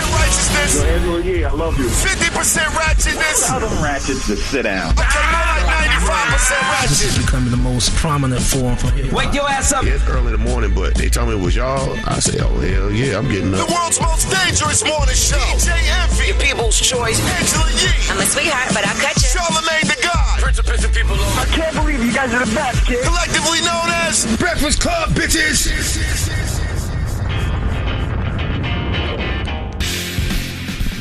righteousness. 0.00 0.80
Yo, 0.80 0.88
Angela 0.88 1.20
Yee, 1.20 1.44
I 1.44 1.52
love 1.52 1.78
you. 1.78 1.84
50% 1.86 2.64
ratchetness. 2.72 3.46
Tell 3.48 3.60
them 3.60 3.82
ratchets 3.82 4.26
to 4.26 4.36
sit 4.36 4.62
down. 4.62 4.92
Okay, 4.92 5.24
more 5.28 5.46
like 5.52 5.66
95% 6.00 6.08
ratchet. 6.08 6.88
This 6.88 7.04
is 7.04 7.18
becoming 7.18 7.50
the 7.50 7.60
most 7.60 7.92
prominent 7.96 8.42
form 8.42 8.76
for 8.76 8.90
hip 8.90 9.12
Wake 9.12 9.34
your 9.34 9.48
ass 9.48 9.72
up. 9.72 9.84
Yeah, 9.84 9.94
it's 9.94 10.08
early 10.08 10.32
in 10.32 10.40
the 10.40 10.44
morning, 10.44 10.72
but 10.74 10.94
they 10.94 11.08
told 11.08 11.28
me 11.28 11.34
it 11.34 11.40
was 11.42 11.56
y'all. 11.56 11.96
I 12.06 12.18
say, 12.20 12.38
oh, 12.40 12.48
hell 12.48 12.90
yeah, 12.90 13.18
I'm 13.18 13.28
getting 13.28 13.52
up. 13.54 13.66
The 13.66 13.72
world's 13.74 14.00
most 14.00 14.30
dangerous 14.30 14.84
morning 14.84 15.14
show. 15.14 15.36
DJ 15.52 15.74
Envy. 16.02 16.32
People's 16.42 16.78
choice. 16.80 17.20
Angela 17.36 17.68
Yee. 17.76 17.92
I'm 18.08 18.18
a 18.18 18.26
sweetheart, 18.26 18.72
but 18.72 18.86
I'll 18.86 19.00
cut 19.00 19.16
you. 19.16 19.28
Charlemagne 19.28 19.88
the 19.90 19.98
God. 20.02 20.40
Prince 20.40 20.58
of 20.58 20.66
pissing 20.66 20.94
people 20.94 21.16
off. 21.16 21.38
I 21.38 21.46
can't 21.54 21.74
believe 21.76 22.04
you 22.04 22.12
guys 22.12 22.32
are 22.32 22.44
the 22.44 22.54
best, 22.54 22.86
kid. 22.86 23.04
Collectively 23.04 23.60
known 23.60 23.90
as 24.08 24.24
Breakfast 24.38 24.80
Club, 24.80 25.10
bitches. 25.10 26.61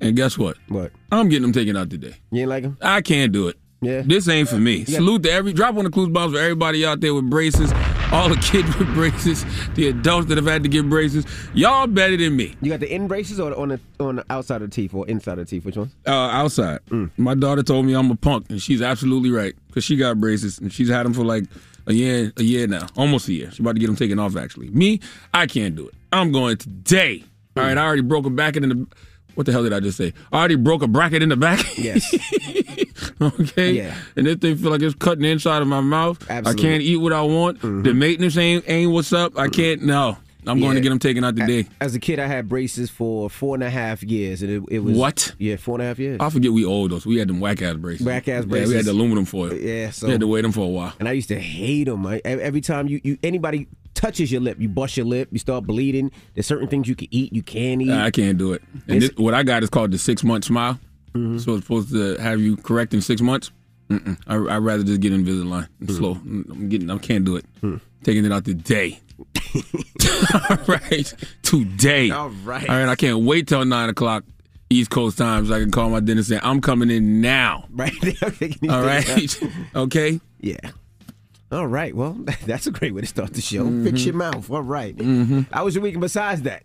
And 0.00 0.16
guess 0.16 0.38
what? 0.38 0.56
What? 0.68 0.92
I'm 1.12 1.28
getting 1.28 1.42
them 1.42 1.52
taken 1.52 1.76
out 1.76 1.90
today. 1.90 2.14
You 2.30 2.40
ain't 2.42 2.48
like 2.48 2.62
them? 2.62 2.78
I 2.80 3.00
can't 3.02 3.32
do 3.32 3.48
it. 3.48 3.56
Yeah. 3.82 4.02
This 4.04 4.28
ain't 4.28 4.48
for 4.48 4.58
me. 4.58 4.84
Salute 4.84 5.22
to 5.22 5.32
every 5.32 5.54
drop 5.54 5.76
on 5.76 5.84
the 5.84 5.90
clues 5.90 6.10
bombs 6.10 6.34
for 6.34 6.38
everybody 6.38 6.84
out 6.84 7.00
there 7.00 7.14
with 7.14 7.30
braces, 7.30 7.72
all 8.12 8.28
the 8.28 8.36
kids 8.42 8.76
with 8.78 8.92
braces, 8.92 9.42
the 9.74 9.88
adults 9.88 10.28
that 10.28 10.36
have 10.36 10.46
had 10.46 10.62
to 10.64 10.68
get 10.68 10.88
braces. 10.90 11.24
Y'all 11.54 11.86
better 11.86 12.14
than 12.16 12.36
me. 12.36 12.54
You 12.60 12.70
got 12.70 12.80
the 12.80 12.94
in 12.94 13.08
braces 13.08 13.40
or 13.40 13.56
on 13.58 13.70
the 13.70 13.80
on 13.98 14.16
the 14.16 14.24
outside 14.28 14.60
of 14.60 14.68
the 14.68 14.74
teeth 14.74 14.92
or 14.92 15.08
inside 15.08 15.38
of 15.38 15.46
the 15.46 15.50
teeth? 15.50 15.64
Which 15.64 15.78
one? 15.78 15.90
Uh, 16.06 16.10
outside. 16.10 16.80
My 17.16 17.34
daughter 17.34 17.62
told 17.62 17.86
me 17.86 17.94
I'm 17.94 18.10
a 18.10 18.16
punk, 18.16 18.50
and 18.50 18.60
she's 18.60 18.82
absolutely 18.82 19.30
right 19.30 19.54
because 19.68 19.82
she 19.84 19.96
got 19.96 20.20
braces 20.20 20.58
and 20.58 20.70
she's 20.70 20.90
had 20.90 21.06
them 21.06 21.14
for 21.14 21.24
like 21.24 21.44
a 21.86 21.94
year, 21.94 22.32
a 22.36 22.42
year 22.42 22.66
now, 22.66 22.86
almost 22.98 23.28
a 23.28 23.32
year. 23.32 23.50
She's 23.50 23.60
about 23.60 23.76
to 23.76 23.80
get 23.80 23.86
them 23.86 23.96
taken 23.96 24.18
off. 24.18 24.36
Actually, 24.36 24.68
me, 24.70 25.00
I 25.32 25.46
can't 25.46 25.74
do 25.74 25.88
it. 25.88 25.94
I'm 26.12 26.32
going 26.32 26.58
today. 26.58 27.24
All 27.56 27.64
right, 27.64 27.78
I 27.78 27.82
already 27.84 28.02
broke 28.02 28.26
a 28.26 28.30
bracket 28.30 28.62
in 28.62 28.68
the. 28.68 28.86
What 29.34 29.46
the 29.46 29.52
hell 29.52 29.62
did 29.62 29.72
I 29.72 29.80
just 29.80 29.96
say? 29.98 30.12
I 30.32 30.38
already 30.38 30.56
broke 30.56 30.82
a 30.82 30.88
bracket 30.88 31.22
in 31.22 31.28
the 31.28 31.36
back. 31.36 31.64
Yes. 31.78 32.14
okay. 33.20 33.72
Yeah. 33.72 33.94
And 34.16 34.26
this 34.26 34.36
thing 34.36 34.56
feel 34.56 34.70
like 34.70 34.82
it's 34.82 34.94
cutting 34.94 35.22
the 35.22 35.30
inside 35.30 35.62
of 35.62 35.68
my 35.68 35.80
mouth. 35.80 36.18
Absolutely. 36.30 36.62
I 36.64 36.68
can't 36.68 36.82
eat 36.82 36.96
what 36.98 37.12
I 37.12 37.22
want. 37.22 37.58
Mm-hmm. 37.58 37.82
The 37.82 37.94
maintenance 37.94 38.36
ain't 38.36 38.64
ain't 38.68 38.92
what's 38.92 39.12
up. 39.12 39.38
I 39.38 39.48
can't. 39.48 39.82
No, 39.82 40.18
I'm 40.46 40.58
going 40.60 40.74
to 40.74 40.80
get 40.80 40.88
them 40.90 40.98
taken 40.98 41.24
out 41.24 41.36
today. 41.36 41.66
As 41.80 41.94
a 41.94 41.98
kid, 41.98 42.18
I 42.18 42.26
had 42.26 42.48
braces 42.48 42.90
for 42.90 43.28
four 43.30 43.54
and 43.54 43.62
a 43.62 43.70
half 43.70 44.02
years, 44.02 44.42
and 44.42 44.50
it, 44.50 44.62
it 44.70 44.78
was 44.80 44.96
What? 44.96 45.34
Yeah, 45.38 45.56
four 45.56 45.74
and 45.76 45.82
a 45.82 45.86
half 45.86 45.98
years. 45.98 46.18
I 46.20 46.30
forget 46.30 46.52
we 46.52 46.64
old 46.64 46.90
those. 46.90 47.04
So 47.04 47.10
we 47.10 47.18
had 47.18 47.28
them 47.28 47.40
whack 47.40 47.60
ass 47.62 47.76
braces. 47.76 48.06
Whack-ass 48.06 48.44
braces. 48.46 48.70
Yeah, 48.70 48.72
we 48.72 48.76
had 48.76 48.84
the 48.86 48.92
aluminum 48.92 49.24
foil. 49.24 49.52
Yeah, 49.54 49.90
so- 49.90 50.06
we 50.06 50.12
had 50.12 50.20
to 50.20 50.26
wear 50.26 50.42
them 50.42 50.52
for 50.52 50.64
a 50.64 50.68
while. 50.68 50.94
and 50.98 51.08
I 51.08 51.12
used 51.12 51.28
to 51.28 51.38
hate 51.38 51.84
them. 51.84 52.06
I, 52.06 52.20
every 52.24 52.60
time 52.60 52.88
you, 52.88 53.00
you 53.04 53.18
anybody 53.22 53.68
touches 53.94 54.30
your 54.32 54.40
lip, 54.40 54.58
you 54.60 54.68
bust 54.68 54.96
your 54.96 55.06
lip, 55.06 55.28
you 55.32 55.38
start 55.38 55.64
bleeding. 55.64 56.10
There's 56.34 56.46
certain 56.46 56.68
things 56.68 56.88
you 56.88 56.94
can 56.94 57.08
eat, 57.10 57.32
you 57.32 57.42
can't 57.42 57.82
eat. 57.82 57.90
I 57.90 58.10
can't 58.10 58.38
do 58.38 58.52
it. 58.52 58.62
And 58.88 59.02
this, 59.02 59.10
what 59.16 59.34
I 59.34 59.42
got 59.42 59.62
is 59.62 59.70
called 59.70 59.92
the 59.92 59.98
six 59.98 60.24
month 60.24 60.44
smile. 60.44 60.78
Mm-hmm. 61.14 61.38
So 61.38 61.54
it's 61.54 61.64
supposed 61.64 61.90
to 61.90 62.16
have 62.18 62.40
you 62.40 62.56
correct 62.56 62.94
in 62.94 63.00
six 63.00 63.20
months. 63.20 63.50
Mm-mm. 63.88 64.16
I, 64.26 64.56
I'd 64.56 64.58
rather 64.58 64.84
just 64.84 65.00
get 65.00 65.12
Invisalign. 65.12 65.68
I'm 65.80 65.86
hmm. 65.86 65.92
slow. 65.92 66.12
I'm 66.12 66.68
getting. 66.68 66.90
I 66.90 66.98
can't 66.98 67.24
do 67.24 67.36
it. 67.36 67.44
Hmm. 67.60 67.76
Taking 68.04 68.24
it 68.24 68.32
out 68.32 68.44
today. 68.44 69.00
All 70.50 70.56
right, 70.68 71.12
today. 71.42 72.10
All 72.10 72.30
right. 72.44 72.68
All 72.68 72.76
right. 72.76 72.88
I 72.88 72.94
can't 72.94 73.24
wait 73.24 73.48
till 73.48 73.64
nine 73.64 73.88
o'clock 73.88 74.24
East 74.70 74.90
Coast 74.90 75.18
time 75.18 75.46
so 75.46 75.54
I 75.54 75.58
can 75.58 75.70
call 75.70 75.90
my 75.90 76.00
dentist 76.00 76.30
and 76.30 76.40
say 76.40 76.48
I'm 76.48 76.60
coming 76.60 76.90
in 76.90 77.20
now. 77.20 77.66
right? 77.70 77.92
All 78.70 78.82
right. 78.82 79.42
okay. 79.74 80.20
Yeah. 80.40 80.70
All 81.52 81.66
right. 81.66 81.94
Well, 81.94 82.12
that's 82.46 82.66
a 82.66 82.70
great 82.70 82.94
way 82.94 83.00
to 83.00 83.06
start 83.06 83.34
the 83.34 83.40
show. 83.40 83.64
Mm-hmm. 83.64 83.84
Fix 83.84 84.04
your 84.04 84.14
mouth. 84.14 84.50
All 84.50 84.62
right. 84.62 84.94
How 85.52 85.64
was 85.64 85.74
your 85.74 85.82
weekend 85.82 86.00
besides 86.00 86.42
that? 86.42 86.62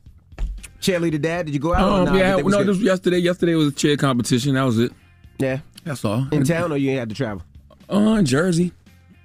Cheerleader 0.79 1.22
dad, 1.22 1.47
did 1.47 1.56
you 1.56 1.59
go 1.59 1.73
out? 1.73 1.81
or 1.90 2.00
Um, 2.01 2.06
nah, 2.06 2.16
yeah. 2.16 2.35
No, 2.38 2.63
was 2.63 2.81
yesterday. 2.81 3.18
Yesterday 3.18 3.56
was 3.56 3.69
a 3.69 3.72
cheer 3.72 3.97
competition. 3.97 4.53
That 4.56 4.63
was 4.63 4.78
it. 4.79 4.91
yeah. 5.40 5.59
That's 5.84 6.03
all. 6.03 6.28
In 6.31 6.44
town 6.44 6.72
or 6.72 6.78
you 6.78 6.97
had 6.97 7.09
to 7.09 7.16
travel? 7.16 7.44
Uh, 7.91 8.16
in 8.19 8.25
Jersey. 8.25 8.72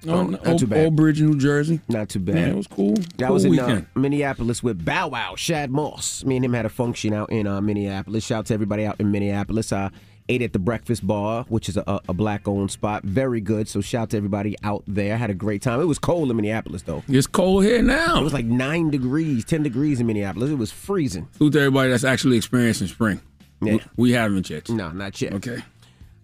Oh, 0.07 0.23
not 0.23 0.47
Old, 0.47 0.59
too 0.59 0.67
bad. 0.67 0.85
Old 0.85 0.95
Bridge, 0.95 1.21
New 1.21 1.37
Jersey. 1.37 1.79
Not 1.87 2.09
too 2.09 2.19
bad. 2.19 2.35
Man, 2.35 2.49
it 2.49 2.55
was 2.55 2.67
cool. 2.67 2.95
That 3.17 3.27
cool 3.27 3.33
was 3.33 3.45
in 3.45 3.59
uh, 3.59 3.83
Minneapolis 3.95 4.63
with 4.63 4.83
Bow 4.83 5.09
Wow, 5.09 5.35
Shad 5.35 5.69
Moss. 5.69 6.23
Me 6.23 6.37
and 6.37 6.45
him 6.45 6.53
had 6.53 6.65
a 6.65 6.69
function 6.69 7.13
out 7.13 7.31
in 7.31 7.45
uh, 7.45 7.61
Minneapolis. 7.61 8.25
Shout 8.25 8.39
out 8.39 8.45
to 8.47 8.53
everybody 8.55 8.85
out 8.85 8.99
in 8.99 9.11
Minneapolis. 9.11 9.71
I 9.71 9.91
ate 10.29 10.41
at 10.41 10.53
the 10.53 10.59
Breakfast 10.59 11.05
Bar, 11.05 11.45
which 11.49 11.67
is 11.69 11.77
a, 11.77 11.83
a 12.07 12.13
black 12.13 12.47
owned 12.47 12.71
spot. 12.71 13.03
Very 13.03 13.41
good. 13.41 13.67
So 13.67 13.81
shout 13.81 14.03
out 14.03 14.09
to 14.11 14.17
everybody 14.17 14.55
out 14.63 14.83
there. 14.87 15.17
had 15.17 15.29
a 15.29 15.33
great 15.33 15.61
time. 15.61 15.81
It 15.81 15.85
was 15.85 15.99
cold 15.99 16.29
in 16.29 16.35
Minneapolis 16.35 16.83
though. 16.83 17.03
It's 17.07 17.27
cold 17.27 17.63
here 17.63 17.81
now. 17.81 18.19
It 18.19 18.23
was 18.23 18.33
like 18.33 18.45
nine 18.45 18.89
degrees, 18.89 19.43
ten 19.45 19.63
degrees 19.63 19.99
in 19.99 20.07
Minneapolis. 20.07 20.49
It 20.49 20.57
was 20.57 20.71
freezing. 20.71 21.27
To 21.39 21.45
everybody 21.47 21.89
that's 21.89 22.03
actually 22.03 22.37
experiencing 22.37 22.87
spring. 22.87 23.21
Yeah. 23.61 23.73
We, 23.73 23.81
we 23.97 24.11
haven't 24.11 24.49
yet. 24.49 24.69
No, 24.69 24.89
not 24.91 25.21
yet. 25.21 25.33
Okay. 25.33 25.63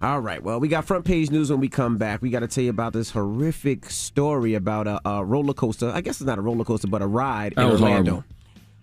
All 0.02 0.19
right. 0.19 0.41
Well, 0.44 0.59
we 0.59 0.68
got 0.68 0.85
front 0.85 1.06
page 1.06 1.31
news 1.31 1.50
when 1.50 1.59
we 1.59 1.69
come 1.69 1.97
back. 1.97 2.22
We 2.22 2.29
got 2.29 2.41
to 2.41 2.47
tell 2.47 2.64
you 2.64 2.69
about 2.69 2.94
this 2.94 3.09
horrific 3.12 3.90
story 3.90 4.53
about 4.53 4.85
a, 4.88 5.02
a 5.09 5.25
roller 5.25 5.53
coaster. 5.56 5.90
I 5.90 6.02
guess 6.02 6.22
it's 6.22 6.28
not 6.28 6.38
a 6.38 6.41
roller 6.41 6.64
coaster, 6.64 6.88
but 6.88 7.02
a 7.02 7.08
ride 7.08 7.53
That 7.56 7.66
in 7.66 7.72
Orlando. 7.72 8.12
horrible. 8.12 8.24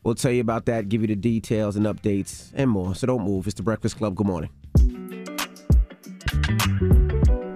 We'll 0.02 0.16
tell 0.16 0.32
you 0.32 0.41
about 0.41 0.66
that, 0.66 0.88
give 0.88 1.00
you 1.00 1.06
the 1.06 1.14
details 1.16 1.76
and 1.76 1.86
updates 1.86 2.50
and 2.54 2.69
more. 2.69 2.94
So 2.94 3.06
don't 3.06 3.22
move. 3.25 3.46
It's 3.46 3.54
the 3.54 3.62
Breakfast 3.62 3.96
Club. 3.96 4.16
Good 4.16 4.26
morning. 4.26 4.50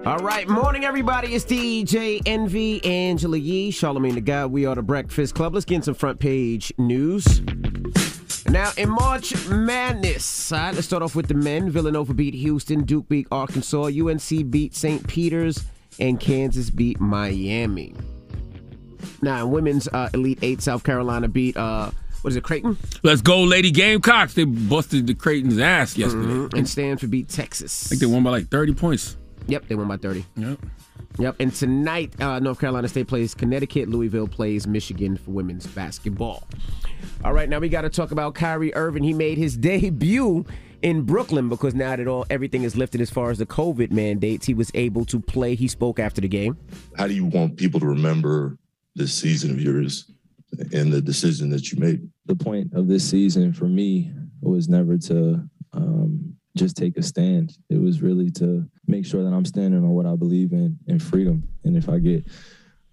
All 0.05 0.17
right, 0.17 0.47
morning 0.47 0.85
everybody. 0.85 1.35
It's 1.35 1.45
DJ 1.45 2.21
Envy, 2.25 2.83
Angela 2.83 3.37
Yee, 3.37 3.71
Charlemagne 3.71 4.15
the 4.15 4.21
God. 4.21 4.51
We 4.51 4.65
are 4.65 4.75
the 4.75 4.81
Breakfast 4.81 5.35
Club. 5.35 5.53
Let's 5.53 5.65
get 5.65 5.83
some 5.83 5.93
front 5.93 6.19
page 6.19 6.73
news. 6.77 7.41
Now, 8.47 8.71
in 8.77 8.89
March 8.89 9.47
Madness, 9.47 10.51
let's 10.51 10.85
start 10.85 11.03
off 11.03 11.15
with 11.15 11.27
the 11.27 11.35
men. 11.35 11.69
Villanova 11.69 12.15
beat 12.15 12.33
Houston, 12.33 12.83
Duke 12.83 13.07
beat 13.07 13.27
Arkansas, 13.31 13.89
UNC 13.89 14.49
beat 14.49 14.73
St. 14.73 15.07
Peter's, 15.07 15.63
and 15.99 16.19
Kansas 16.19 16.71
beat 16.71 16.99
Miami. 16.99 17.93
Now, 19.21 19.45
in 19.45 19.51
women's 19.51 19.87
uh, 19.89 20.09
Elite 20.15 20.39
Eight, 20.41 20.61
South 20.61 20.83
Carolina 20.83 21.27
beat, 21.27 21.55
uh, 21.55 21.91
what 22.21 22.31
is 22.31 22.35
it, 22.35 22.43
Creighton? 22.43 22.77
Let's 23.03 23.21
go, 23.21 23.43
Lady 23.43 23.71
Gamecocks. 23.71 24.33
They 24.33 24.43
busted 24.43 25.07
the 25.07 25.13
Creighton's 25.13 25.59
ass 25.59 25.97
yesterday. 25.97 26.27
Mm-hmm. 26.27 26.57
And 26.57 26.67
Stanford 26.67 27.11
beat 27.11 27.29
Texas. 27.29 27.87
I 27.87 27.89
think 27.89 28.01
they 28.01 28.07
won 28.07 28.23
by 28.23 28.31
like 28.31 28.47
30 28.49 28.73
points. 28.73 29.17
Yep, 29.47 29.67
they 29.67 29.75
won 29.75 29.87
by 29.87 29.97
30. 29.97 30.25
Yep. 30.35 30.59
Yep, 31.17 31.35
and 31.39 31.53
tonight, 31.53 32.13
uh, 32.21 32.39
North 32.39 32.59
Carolina 32.59 32.87
State 32.87 33.07
plays 33.07 33.33
Connecticut. 33.33 33.89
Louisville 33.89 34.27
plays 34.27 34.67
Michigan 34.67 35.17
for 35.17 35.31
women's 35.31 35.67
basketball. 35.67 36.43
All 37.25 37.33
right, 37.33 37.49
now 37.49 37.59
we 37.59 37.67
got 37.67 37.81
to 37.81 37.89
talk 37.89 38.11
about 38.11 38.35
Kyrie 38.35 38.73
Irving. 38.75 39.03
He 39.03 39.13
made 39.13 39.37
his 39.37 39.57
debut 39.57 40.45
in 40.81 41.01
Brooklyn 41.01 41.49
because 41.49 41.75
now 41.75 41.95
that 41.95 42.07
all 42.07 42.25
everything 42.29 42.63
is 42.63 42.77
lifted 42.77 43.01
as 43.01 43.09
far 43.09 43.31
as 43.31 43.37
the 43.37 43.45
COVID 43.45 43.91
mandates, 43.91 44.45
he 44.45 44.53
was 44.53 44.71
able 44.73 45.03
to 45.05 45.19
play. 45.19 45.55
He 45.55 45.67
spoke 45.67 45.99
after 45.99 46.21
the 46.21 46.27
game. 46.27 46.57
how 46.95 47.07
do 47.07 47.13
you 47.13 47.25
want 47.25 47.57
people 47.57 47.79
to 47.79 47.85
remember 47.85 48.57
this 48.95 49.13
season 49.13 49.51
of 49.51 49.61
yours 49.61 50.09
and 50.73 50.91
the 50.91 51.01
decision 51.01 51.49
that 51.49 51.71
you 51.71 51.79
made? 51.79 52.09
the 52.29 52.35
point 52.35 52.71
of 52.73 52.87
this 52.87 53.09
season 53.09 53.51
for 53.51 53.65
me 53.65 54.11
was 54.39 54.69
never 54.69 54.97
to 54.99 55.41
um, 55.73 56.35
just 56.55 56.77
take 56.77 56.95
a 56.95 57.01
stand. 57.01 57.57
It 57.69 57.81
was 57.81 58.03
really 58.03 58.29
to 58.33 58.69
make 58.85 59.03
sure 59.05 59.23
that 59.23 59.33
I'm 59.33 59.45
standing 59.45 59.79
on 59.79 59.89
what 59.89 60.05
I 60.05 60.15
believe 60.15 60.53
in 60.53 60.77
and 60.87 61.01
freedom. 61.01 61.49
And 61.63 61.75
if 61.75 61.89
I 61.89 61.97
get 61.97 62.27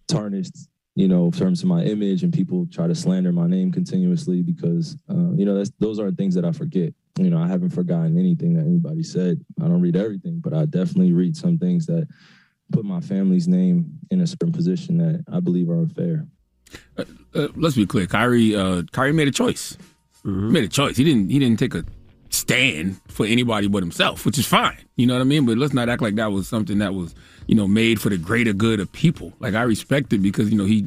tarnished, 0.08 0.56
you 0.94 1.06
know, 1.06 1.26
in 1.26 1.32
terms 1.32 1.62
of 1.62 1.68
my 1.68 1.82
image 1.84 2.22
and 2.22 2.32
people 2.32 2.66
try 2.72 2.86
to 2.86 2.94
slander 2.94 3.30
my 3.30 3.46
name 3.46 3.70
continuously 3.70 4.40
because, 4.40 4.96
uh, 5.10 5.32
you 5.34 5.44
know, 5.44 5.54
that's, 5.54 5.70
those 5.78 5.98
aren't 5.98 6.16
things 6.16 6.34
that 6.34 6.46
I 6.46 6.52
forget. 6.52 6.94
You 7.18 7.28
know, 7.28 7.38
I 7.38 7.46
haven't 7.46 7.70
forgotten 7.70 8.18
anything 8.18 8.54
that 8.54 8.64
anybody 8.64 9.02
said. 9.02 9.44
I 9.60 9.64
don't 9.64 9.82
read 9.82 9.96
everything, 9.96 10.40
but 10.40 10.54
I 10.54 10.64
definitely 10.64 11.12
read 11.12 11.36
some 11.36 11.58
things 11.58 11.84
that 11.86 12.08
put 12.72 12.86
my 12.86 13.00
family's 13.00 13.48
name 13.48 13.98
in 14.10 14.22
a 14.22 14.26
certain 14.26 14.52
position 14.52 14.96
that 14.96 15.24
I 15.30 15.40
believe 15.40 15.68
are 15.68 15.78
unfair. 15.78 16.26
Uh, 16.98 17.48
let's 17.56 17.76
be 17.76 17.86
clear. 17.86 18.06
Kyrie, 18.06 18.54
uh, 18.56 18.82
Kyrie 18.92 19.12
made 19.12 19.28
a 19.28 19.32
choice. 19.32 19.76
Mm-hmm. 20.24 20.46
He 20.46 20.52
made 20.52 20.64
a 20.64 20.68
choice. 20.68 20.96
He 20.96 21.04
didn't. 21.04 21.30
He 21.30 21.38
didn't 21.38 21.58
take 21.58 21.74
a 21.74 21.84
stand 22.30 23.00
for 23.08 23.24
anybody 23.26 23.68
but 23.68 23.82
himself, 23.82 24.26
which 24.26 24.38
is 24.38 24.46
fine. 24.46 24.78
You 24.96 25.06
know 25.06 25.14
what 25.14 25.20
I 25.20 25.24
mean? 25.24 25.46
But 25.46 25.58
let's 25.58 25.72
not 25.74 25.88
act 25.88 26.02
like 26.02 26.16
that 26.16 26.32
was 26.32 26.48
something 26.48 26.78
that 26.78 26.94
was, 26.94 27.14
you 27.46 27.54
know, 27.54 27.68
made 27.68 28.00
for 28.00 28.08
the 28.08 28.16
greater 28.18 28.52
good 28.52 28.80
of 28.80 28.90
people. 28.92 29.32
Like 29.38 29.54
I 29.54 29.62
respect 29.62 30.12
it 30.12 30.18
because 30.18 30.50
you 30.50 30.58
know 30.58 30.64
he 30.64 30.86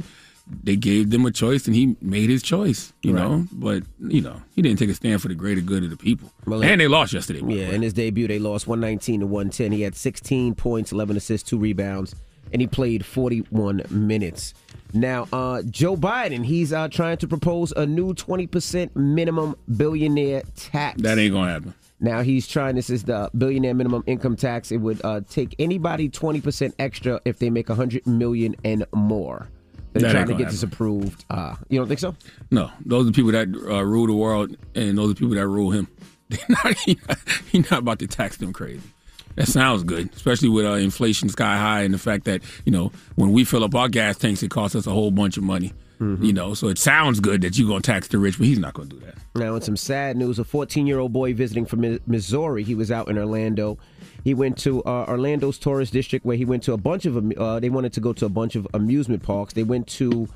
they 0.64 0.76
gave 0.76 1.12
them 1.12 1.26
a 1.28 1.32
choice, 1.32 1.68
and 1.68 1.76
he 1.76 1.96
made 2.02 2.30
his 2.30 2.42
choice. 2.42 2.92
You 3.04 3.14
Right. 3.14 3.22
know, 3.22 3.48
but 3.52 3.84
you 4.00 4.20
know, 4.22 4.42
he 4.56 4.62
didn't 4.64 4.80
take 4.80 4.90
a 4.90 4.96
stand 4.96 5.22
for 5.22 5.28
the 5.28 5.36
greater 5.36 5.62
good 5.62 5.84
of 5.84 5.92
the 5.92 5.98
people. 5.98 6.32
Well, 6.46 6.64
and 6.64 6.82
they 6.82 6.88
lost 6.88 7.14
yesterday. 7.14 7.42
Yeah, 7.46 7.70
in 7.70 7.84
his 7.84 7.94
debut, 7.94 8.28
they 8.28 8.40
lost 8.40 8.68
119 8.68 9.20
to 9.22 9.26
110. 9.28 9.72
He 9.72 9.82
had 9.84 9.96
16 9.96 10.56
points, 10.56 10.92
11 10.92 11.16
assists, 11.18 11.48
two 11.48 11.60
rebounds, 11.60 12.16
and 12.52 12.62
he 12.62 12.68
played 12.68 13.06
41 13.06 13.84
minutes. 13.92 14.56
Now, 14.94 15.28
uh, 15.32 15.62
Joe 15.64 15.96
Biden, 15.96 16.44
he's 16.46 16.74
uh, 16.74 16.88
trying 16.88 17.18
to 17.18 17.28
propose 17.28 17.72
a 17.74 17.86
new 17.86 18.14
20% 18.14 18.96
minimum 18.96 19.56
billionaire 19.78 20.42
tax. 20.56 21.02
that 21.02 21.18
ain't 21.20 21.34
gonna 21.34 21.52
happen. 21.52 21.74
Now 22.02 22.22
he's 22.22 22.48
trying. 22.48 22.76
This 22.76 22.90
is 22.90 23.04
the 23.04 23.30
billionaire 23.38 23.74
minimum 23.74 24.04
income 24.08 24.36
tax. 24.38 24.72
It 24.72 24.78
would 24.78 25.02
uh, 25.04 25.20
take 25.30 25.54
anybody 25.60 26.08
twenty 26.08 26.40
percent 26.40 26.74
extra 26.80 27.20
if 27.26 27.40
they 27.40 27.50
make 27.50 27.70
a 27.70 27.76
hundred 27.76 28.08
million 28.08 28.56
and 28.64 28.86
more. 28.96 29.50
They're 29.92 30.04
That 30.04 30.12
trying 30.14 30.28
to 30.28 30.34
get 30.36 30.50
this 30.50 30.64
approved. 30.64 31.26
Uh, 31.30 31.56
you 31.68 31.78
don't 31.78 31.90
think 31.90 32.00
so? 32.00 32.16
No, 32.52 32.72
those 32.86 33.02
are 33.02 33.06
the 33.08 33.12
people 33.12 33.32
that 33.34 33.50
uh, 33.50 33.84
rule 33.84 34.08
the 34.08 34.14
world, 34.14 34.56
and 34.76 34.98
those 34.98 35.08
are 35.12 35.14
the 35.14 35.20
people 35.20 35.36
that 35.36 35.48
rule 35.48 35.72
him. 35.72 35.90
They're 36.30 36.40
not, 36.64 36.78
he, 36.78 36.98
not, 37.10 37.18
he 37.52 37.60
not 37.60 37.80
about 37.80 38.00
to 38.00 38.08
tax 38.08 38.38
them 38.38 38.54
crazy. 38.54 38.82
That 39.36 39.48
sounds 39.48 39.84
good, 39.84 40.14
especially 40.14 40.50
with 40.50 40.66
uh, 40.66 40.74
inflation 40.74 41.30
sky 41.30 41.58
high 41.58 41.84
and 41.84 41.94
the 41.94 41.98
fact 41.98 42.26
that 42.26 42.42
you 42.66 42.72
know 42.72 42.92
when 43.16 43.32
we 43.32 43.46
fill 43.46 43.64
up 43.64 43.76
our 43.76 43.90
gas 43.90 44.18
tanks, 44.18 44.44
it 44.44 44.52
costs 44.52 44.76
us 44.76 44.88
a 44.88 44.92
whole 44.92 45.12
bunch 45.12 45.38
of 45.38 45.44
money. 45.44 45.74
Mm-hmm. 46.00 46.24
You 46.24 46.34
know, 46.34 46.54
so 46.54 46.70
it 46.70 46.78
sounds 46.78 47.20
good 47.20 47.42
that 47.42 47.58
you're 47.58 47.68
gonna 47.68 47.82
tax 47.82 48.08
the 48.08 48.20
rich, 48.20 48.38
but 48.38 48.48
he's 48.48 48.60
not 48.60 48.74
gonna 48.74 48.90
do 48.90 49.00
that. 49.00 49.16
Now, 49.36 49.56
in 49.56 49.62
some 49.62 49.76
sad 49.76 50.16
news, 50.16 50.40
a 50.40 50.46
14 50.46 50.88
year 50.88 51.00
old 51.00 51.12
boy 51.12 51.34
visiting 51.34 51.66
from 51.66 52.00
Missouri. 52.08 52.64
He 52.64 52.74
was 52.74 52.90
out 52.90 53.10
in 53.10 53.18
Orlando. 53.18 53.78
He 54.24 54.34
went 54.34 54.58
to 54.60 54.82
uh, 54.84 55.06
Orlando's 55.08 55.58
tourist 55.58 55.94
district 55.94 56.26
where 56.26 56.38
he 56.38 56.46
went 56.46 56.64
to 56.64 56.74
a 56.74 56.78
bunch 56.78 57.06
of. 57.06 57.18
Uh, 57.38 57.60
they 57.60 57.70
wanted 57.70 57.94
to 57.94 58.00
go 58.00 58.14
to 58.14 58.26
a 58.26 58.30
bunch 58.30 58.56
of 58.56 58.66
amusement 58.74 59.24
parks. 59.24 59.54
They 59.54 59.64
went 59.64 59.88
to 59.88 60.30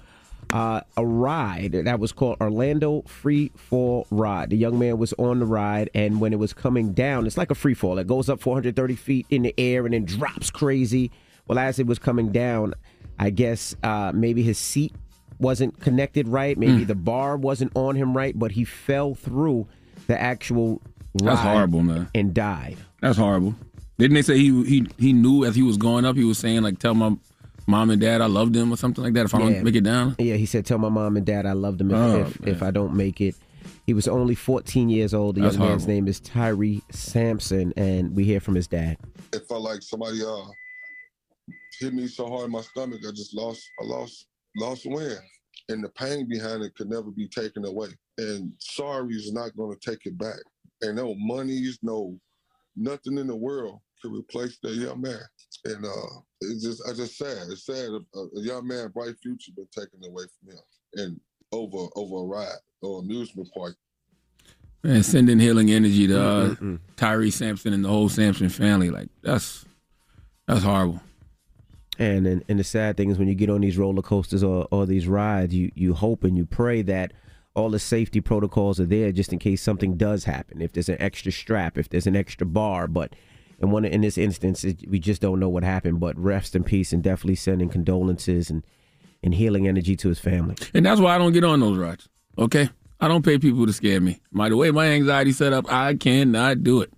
uh, 0.53 0.81
a 0.95 1.05
ride 1.05 1.71
that 1.71 1.99
was 1.99 2.11
called 2.11 2.37
Orlando 2.39 3.01
Free 3.07 3.51
Fall 3.55 4.05
Ride. 4.11 4.51
The 4.51 4.55
young 4.55 4.77
man 4.77 4.99
was 4.99 5.11
on 5.13 5.39
the 5.39 5.45
ride, 5.47 5.89
and 5.95 6.21
when 6.21 6.31
it 6.31 6.37
was 6.37 6.53
coming 6.53 6.93
down, 6.93 7.25
it's 7.25 7.37
like 7.37 7.49
a 7.49 7.55
free 7.55 7.73
fall. 7.73 7.97
It 7.97 8.05
goes 8.05 8.29
up 8.29 8.39
430 8.39 8.95
feet 8.95 9.25
in 9.31 9.41
the 9.41 9.53
air 9.57 9.83
and 9.85 9.95
then 9.95 10.05
drops 10.05 10.51
crazy. 10.51 11.11
Well, 11.47 11.57
as 11.57 11.79
it 11.79 11.87
was 11.87 11.97
coming 11.97 12.31
down, 12.31 12.75
I 13.17 13.31
guess 13.31 13.75
uh, 13.81 14.11
maybe 14.13 14.43
his 14.43 14.59
seat 14.59 14.93
wasn't 15.39 15.79
connected 15.79 16.27
right. 16.27 16.55
Maybe 16.55 16.83
the 16.83 16.95
bar 16.95 17.35
wasn't 17.35 17.71
on 17.75 17.95
him 17.95 18.15
right, 18.15 18.37
but 18.37 18.51
he 18.51 18.63
fell 18.63 19.15
through 19.15 19.67
the 20.05 20.21
actual 20.21 20.81
ride 21.19 21.29
That's 21.35 21.41
horrible, 21.41 21.81
man. 21.81 22.09
and 22.13 22.31
died. 22.31 22.77
That's 23.01 23.17
horrible. 23.17 23.55
Didn't 23.97 24.13
they 24.15 24.21
say 24.21 24.37
he 24.37 24.63
he 24.65 24.87
he 24.99 25.13
knew 25.13 25.45
as 25.45 25.55
he 25.55 25.63
was 25.63 25.77
going 25.77 26.05
up, 26.05 26.15
he 26.15 26.23
was 26.23 26.37
saying 26.37 26.61
like, 26.61 26.79
"Tell 26.79 26.93
my 26.93 27.15
mom 27.67 27.89
and 27.89 28.01
dad 28.01 28.21
I 28.21 28.25
love 28.27 28.53
them" 28.53 28.71
or 28.71 28.77
something 28.77 29.03
like 29.03 29.13
that. 29.13 29.25
If 29.25 29.35
I 29.35 29.39
Yeah. 29.39 29.49
don't 29.49 29.63
make 29.63 29.75
it 29.75 29.83
down, 29.83 30.15
Yeah, 30.19 30.35
he 30.35 30.45
said, 30.45 30.65
"Tell 30.65 30.77
my 30.77 30.89
mom 30.89 31.17
and 31.17 31.25
dad 31.25 31.45
I 31.45 31.53
love 31.53 31.77
them 31.77 31.91
if, 31.91 31.97
Oh, 31.97 32.19
if, 32.21 32.47
if 32.47 32.63
I 32.63 32.71
don't 32.71 32.95
make 32.95 33.21
it." 33.21 33.35
He 33.85 33.93
was 33.93 34.07
only 34.07 34.35
14 34.35 34.89
years 34.89 35.13
old. 35.13 35.35
The 35.35 35.41
That's 35.41 35.55
young 35.55 35.65
man's 35.69 35.83
horrible. 35.83 35.93
name 35.95 36.07
is 36.07 36.19
Tyree 36.19 36.81
Sampson, 36.91 37.73
and 37.77 38.15
we 38.15 38.23
hear 38.25 38.39
from 38.39 38.55
his 38.55 38.67
dad. 38.67 38.97
it 39.33 39.47
felt 39.47 39.61
like 39.61 39.81
somebody 39.81 40.21
uh 40.23 40.45
hit 41.79 41.93
me 41.93 42.07
so 42.07 42.27
hard 42.27 42.45
in 42.45 42.51
my 42.51 42.61
stomach 42.61 43.01
I 43.07 43.11
just 43.11 43.33
lost 43.35 43.61
I 43.81 43.85
lost 43.85 44.27
lost 44.57 44.85
wind. 44.85 45.19
And 45.69 45.83
the 45.83 45.89
pain 45.89 46.27
behind 46.27 46.61
it 46.63 46.75
could 46.75 46.89
never 46.89 47.09
be 47.11 47.27
taken 47.27 47.65
away. 47.65 47.87
And 48.17 48.51
sorry 48.59 49.15
is 49.15 49.31
not 49.33 49.55
gonna 49.57 49.75
take 49.81 50.05
it 50.05 50.17
back. 50.17 50.39
And 50.81 50.95
no 50.97 51.15
monies, 51.17 51.79
no 51.81 52.19
nothing 52.75 53.17
in 53.17 53.27
the 53.27 53.35
world 53.35 53.79
could 54.03 54.13
replace 54.13 54.57
that 54.61 54.73
young 54.73 55.01
man. 55.01 55.21
And 55.65 55.85
uh 55.85 56.19
it's 56.41 56.63
just 56.63 56.83
I 56.87 56.93
just 56.93 57.17
sad. 57.17 57.47
It's 57.49 57.65
sad 57.65 57.89
a, 58.15 58.19
a 58.19 58.41
young 58.41 58.67
man 58.67 58.89
bright 58.93 59.15
future 59.23 59.51
been 59.55 59.67
taken 59.73 59.99
away 60.07 60.25
from 60.39 60.55
him 60.55 60.63
and 60.95 61.19
over 61.51 61.87
over 61.95 62.17
a 62.17 62.23
ride 62.23 62.61
or 62.81 62.99
amusement 62.99 63.49
park. 63.55 63.75
and 64.83 65.05
sending 65.05 65.39
healing 65.39 65.71
energy 65.71 66.07
to 66.07 66.21
uh, 66.21 66.55
Tyree 66.97 67.31
Sampson 67.31 67.73
and 67.73 67.85
the 67.85 67.89
whole 67.89 68.09
Sampson 68.09 68.49
family, 68.49 68.89
like 68.89 69.07
that's 69.21 69.65
that's 70.47 70.63
horrible. 70.63 71.01
And, 71.99 72.25
and 72.27 72.43
and 72.49 72.59
the 72.59 72.63
sad 72.63 72.97
thing 72.97 73.09
is 73.09 73.17
when 73.17 73.27
you 73.27 73.35
get 73.35 73.49
on 73.49 73.61
these 73.61 73.77
roller 73.77 74.01
coasters 74.01 74.43
or, 74.43 74.67
or 74.71 74.85
these 74.85 75.07
rides, 75.07 75.53
you 75.53 75.71
you 75.75 75.93
hope 75.93 76.23
and 76.23 76.35
you 76.35 76.45
pray 76.45 76.81
that 76.81 77.13
all 77.55 77.69
the 77.69 77.79
safety 77.79 78.19
protocols 78.19 78.79
are 78.79 78.85
there 78.85 79.11
just 79.11 79.31
in 79.31 79.39
case 79.39 79.61
something 79.61 79.95
does 79.95 80.23
happen. 80.25 80.61
If 80.61 80.73
there's 80.73 80.89
an 80.89 80.97
extra 80.99 81.31
strap, 81.31 81.77
if 81.77 81.87
there's 81.87 82.07
an 82.07 82.15
extra 82.15 82.47
bar, 82.47 82.87
but 82.87 83.13
in 83.59 83.71
one 83.71 83.85
in 83.85 84.01
this 84.01 84.17
instance, 84.17 84.63
it, 84.63 84.87
we 84.89 84.99
just 84.99 85.21
don't 85.21 85.39
know 85.39 85.49
what 85.49 85.63
happened. 85.63 85.99
But 85.99 86.17
rest 86.17 86.55
in 86.55 86.63
peace 86.63 86.93
and 86.93 87.01
definitely 87.03 87.35
sending 87.35 87.69
condolences 87.69 88.49
and 88.49 88.63
and 89.23 89.33
healing 89.33 89.67
energy 89.67 89.95
to 89.97 90.09
his 90.09 90.19
family. 90.19 90.55
And 90.73 90.85
that's 90.85 90.99
why 90.99 91.15
I 91.15 91.17
don't 91.17 91.31
get 91.31 91.43
on 91.43 91.59
those 91.59 91.77
rides. 91.77 92.09
Okay, 92.37 92.69
I 92.99 93.07
don't 93.07 93.23
pay 93.23 93.37
people 93.37 93.65
to 93.65 93.73
scare 93.73 94.01
me. 94.01 94.19
By 94.31 94.49
the 94.49 94.57
way 94.57 94.71
my 94.71 94.87
anxiety 94.87 95.31
set 95.31 95.53
up, 95.53 95.71
I 95.71 95.93
cannot 95.95 96.63
do 96.63 96.81
it. 96.81 96.91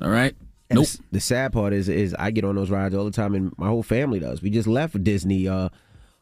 All 0.00 0.10
right. 0.10 0.34
And 0.68 0.78
Nope. 0.78 0.86
the, 0.88 0.98
the 1.12 1.20
sad 1.20 1.52
part 1.52 1.72
is 1.72 1.88
is 1.88 2.14
I 2.18 2.30
get 2.30 2.44
on 2.44 2.56
those 2.56 2.70
rides 2.70 2.94
all 2.94 3.04
the 3.04 3.10
time, 3.10 3.34
and 3.34 3.52
my 3.56 3.68
whole 3.68 3.82
family 3.84 4.18
does. 4.18 4.42
We 4.42 4.50
just 4.50 4.66
left 4.68 5.02
Disney 5.04 5.46
uh, 5.46 5.68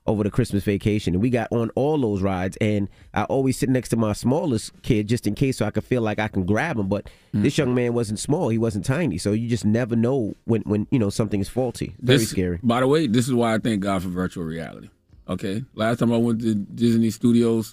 over 0.06 0.22
the 0.22 0.30
Christmas 0.30 0.64
vacation, 0.64 1.14
and 1.14 1.22
we 1.22 1.30
got 1.30 1.48
on 1.50 1.70
all 1.74 1.98
those 1.98 2.20
rides. 2.22 2.56
And 2.60 2.88
I 3.14 3.24
always 3.24 3.56
sit 3.56 3.68
next 3.68 3.88
to 3.90 3.96
my 3.96 4.12
smallest 4.12 4.72
kid 4.82 5.08
just 5.08 5.26
in 5.26 5.34
case, 5.34 5.56
so 5.58 5.66
I 5.66 5.70
could 5.70 5.84
feel 5.84 6.02
like 6.02 6.18
I 6.18 6.28
can 6.28 6.44
grab 6.44 6.78
him. 6.78 6.88
But 6.88 7.08
Mm. 7.34 7.42
this 7.42 7.56
young 7.58 7.74
man 7.74 7.94
wasn't 7.94 8.18
small; 8.18 8.48
he 8.50 8.58
wasn't 8.58 8.84
tiny, 8.84 9.18
so 9.18 9.32
you 9.32 9.48
just 9.48 9.64
never 9.64 9.96
know 9.96 10.34
when 10.44 10.62
when 10.62 10.86
you 10.90 10.98
know 10.98 11.10
something 11.10 11.40
is 11.40 11.48
faulty. 11.48 11.94
Very 12.00 12.18
This- 12.18 12.30
scary. 12.30 12.58
By 12.62 12.80
the 12.80 12.86
way, 12.86 13.06
this 13.06 13.26
is 13.26 13.32
why 13.34 13.54
I 13.54 13.58
thank 13.58 13.80
God 13.80 14.02
for 14.02 14.08
virtual 14.08 14.44
reality. 14.44 14.88
Okay, 15.26 15.64
last 15.74 16.00
time 16.00 16.12
I 16.12 16.18
went 16.18 16.42
to 16.42 16.54
Disney 16.54 17.08
Studios, 17.08 17.72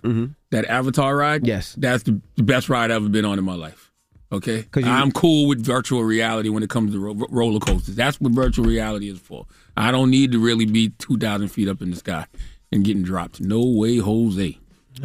that 0.52 0.64
Avatar 0.70 1.18
ride, 1.18 1.42
Mm-hmm. 1.42 1.48
Yes. 1.50 1.76
that's 1.78 2.04
the 2.04 2.22
best 2.38 2.70
ride 2.70 2.92
I've 2.92 3.02
ever 3.04 3.10
been 3.10 3.26
on 3.26 3.38
in 3.38 3.44
my 3.44 3.56
life. 3.56 3.91
Okay, 4.32 4.66
you- 4.76 4.84
I'm 4.86 5.12
cool 5.12 5.48
with 5.48 5.64
virtual 5.66 6.04
reality 6.04 6.50
when 6.50 6.64
it 6.64 6.70
comes 6.70 6.94
to 6.94 7.00
ro- 7.00 7.28
roller 7.30 7.60
coasters. 7.60 7.96
That's 7.96 8.20
what 8.22 8.32
virtual 8.32 8.66
reality 8.66 9.10
is 9.10 9.20
for. 9.20 9.46
I 9.76 9.92
don't 9.92 10.10
need 10.10 10.32
to 10.32 10.40
really 10.40 10.66
be 10.66 10.90
two 10.98 11.18
thousand 11.18 11.50
feet 11.50 11.68
up 11.68 11.82
in 11.82 11.90
the 11.92 11.98
sky 11.98 12.26
and 12.72 12.84
getting 12.86 13.04
dropped. 13.04 13.42
No 13.42 13.64
way, 13.66 13.98
Jose. 13.98 14.58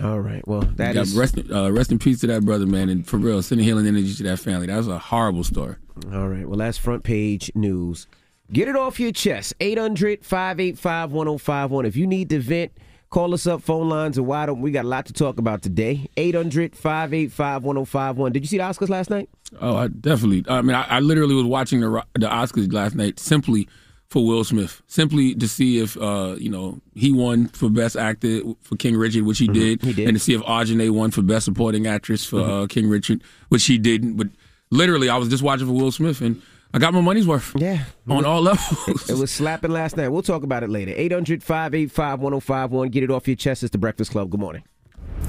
All 0.03 0.21
right, 0.21 0.47
well 0.47 0.61
that 0.77 0.97
is 0.97 1.15
rest, 1.17 1.39
uh, 1.51 1.71
rest 1.73 1.91
in 1.93 1.99
peace 1.99 2.21
to 2.21 2.27
that 2.29 2.45
brother, 2.45 2.67
man, 2.67 2.89
and 2.89 3.07
for 3.07 3.17
real, 3.19 3.41
sending 3.43 3.65
healing 3.67 3.87
energy 3.87 4.15
to 4.15 4.23
that 4.25 4.39
family. 4.39 4.67
That 4.67 4.77
was 4.77 4.89
a 4.89 4.99
horrible 4.99 5.45
story. 5.45 5.77
All 6.13 6.29
right. 6.29 6.47
Well, 6.47 6.59
that's 6.59 6.77
front 6.77 7.03
page 7.05 7.51
news. 7.55 8.07
Get 8.53 8.69
it 8.69 8.77
off 8.77 9.01
your 9.01 9.13
chest. 9.13 9.55
800 9.61 10.25
585 10.25 11.11
1051. 11.13 11.87
If 11.87 11.97
you 11.97 12.07
need 12.07 12.29
to 12.31 12.39
vent, 12.41 12.73
call 13.11 13.35
us 13.35 13.47
up. 13.47 13.63
Phone 13.63 13.89
lines 13.89 14.19
are 14.19 14.23
wide 14.23 14.49
open. 14.49 14.63
We 14.63 14.71
got 14.71 14.85
a 14.85 14.89
lot 14.89 15.07
to 15.07 15.13
talk 15.13 15.39
about 15.39 15.63
today. 15.63 16.09
800 16.17 16.77
585 16.77 17.65
1051. 17.65 18.33
Did 18.33 18.43
you 18.43 18.49
see 18.49 18.59
the 18.59 18.65
Oscars 18.65 18.89
last 18.89 19.11
night? 19.11 19.29
Oh, 19.61 19.77
I 19.77 19.89
definitely. 19.89 20.45
I 20.49 20.63
mean, 20.63 20.75
I, 20.75 20.83
I 20.83 21.01
literally 21.01 21.35
was 21.35 21.45
watching 21.45 21.81
the 21.81 22.05
the 22.15 22.29
Oscars 22.29 22.73
last 22.73 22.95
night 22.95 23.19
simply 23.19 23.69
for 24.09 24.25
Will 24.25 24.45
Smith, 24.45 24.83
simply 24.87 25.35
to 25.35 25.49
see 25.49 25.79
if 25.79 25.97
uh, 25.97 26.37
you 26.39 26.51
know 26.51 26.81
he 26.95 27.13
won 27.13 27.49
for 27.49 27.69
Best 27.69 27.97
Actor 27.97 28.41
for 28.61 28.77
King 28.77 28.97
Richard, 28.97 29.25
which 29.25 29.39
he, 29.39 29.49
did, 29.49 29.83
he 29.83 29.93
did. 29.93 30.09
and 30.09 30.17
to 30.17 30.23
see 30.23 30.33
if 30.33 30.43
Audrey 30.43 30.91
won 30.91 31.11
for 31.11 31.23
Best 31.23 31.45
Supporting 31.45 31.87
Actress 31.87 32.25
for 32.25 32.41
uh, 32.41 32.67
King 32.67 32.89
Richard, 32.89 33.23
which 33.49 33.67
he 33.67 33.79
didn't. 33.79 34.17
But 34.17 34.29
literally, 34.71 35.09
I 35.09 35.17
was 35.17 35.29
just 35.29 35.43
watching 35.43 35.67
for 35.67 35.73
Will 35.73 35.91
Smith, 35.93 36.21
and 36.21 36.41
I 36.75 36.79
got 36.79 36.93
my 36.93 37.01
money's 37.01 37.27
worth. 37.27 37.53
Yeah. 37.57 37.85
on 38.09 38.25
all 38.27 38.43
levels. 38.43 39.09
It 39.11 39.17
was 39.19 39.31
slapping 39.31 39.71
last 39.71 39.97
night. 39.97 40.09
We'll 40.09 40.23
talk 40.23 40.43
about 40.43 40.63
it 40.63 40.69
later. 40.71 40.93
800 40.95 41.43
585 41.43 42.21
1051. 42.21 42.89
Get 42.91 43.03
it 43.05 43.11
off 43.11 43.27
your 43.27 43.37
chest. 43.37 43.63
It's 43.63 43.73
the 43.73 43.79
Breakfast 43.79 44.11
Club. 44.11 44.31
Good 44.31 44.41
morning. 44.41 44.63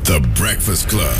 The 0.03 0.19
Breakfast 0.35 0.89
Club. 0.89 1.17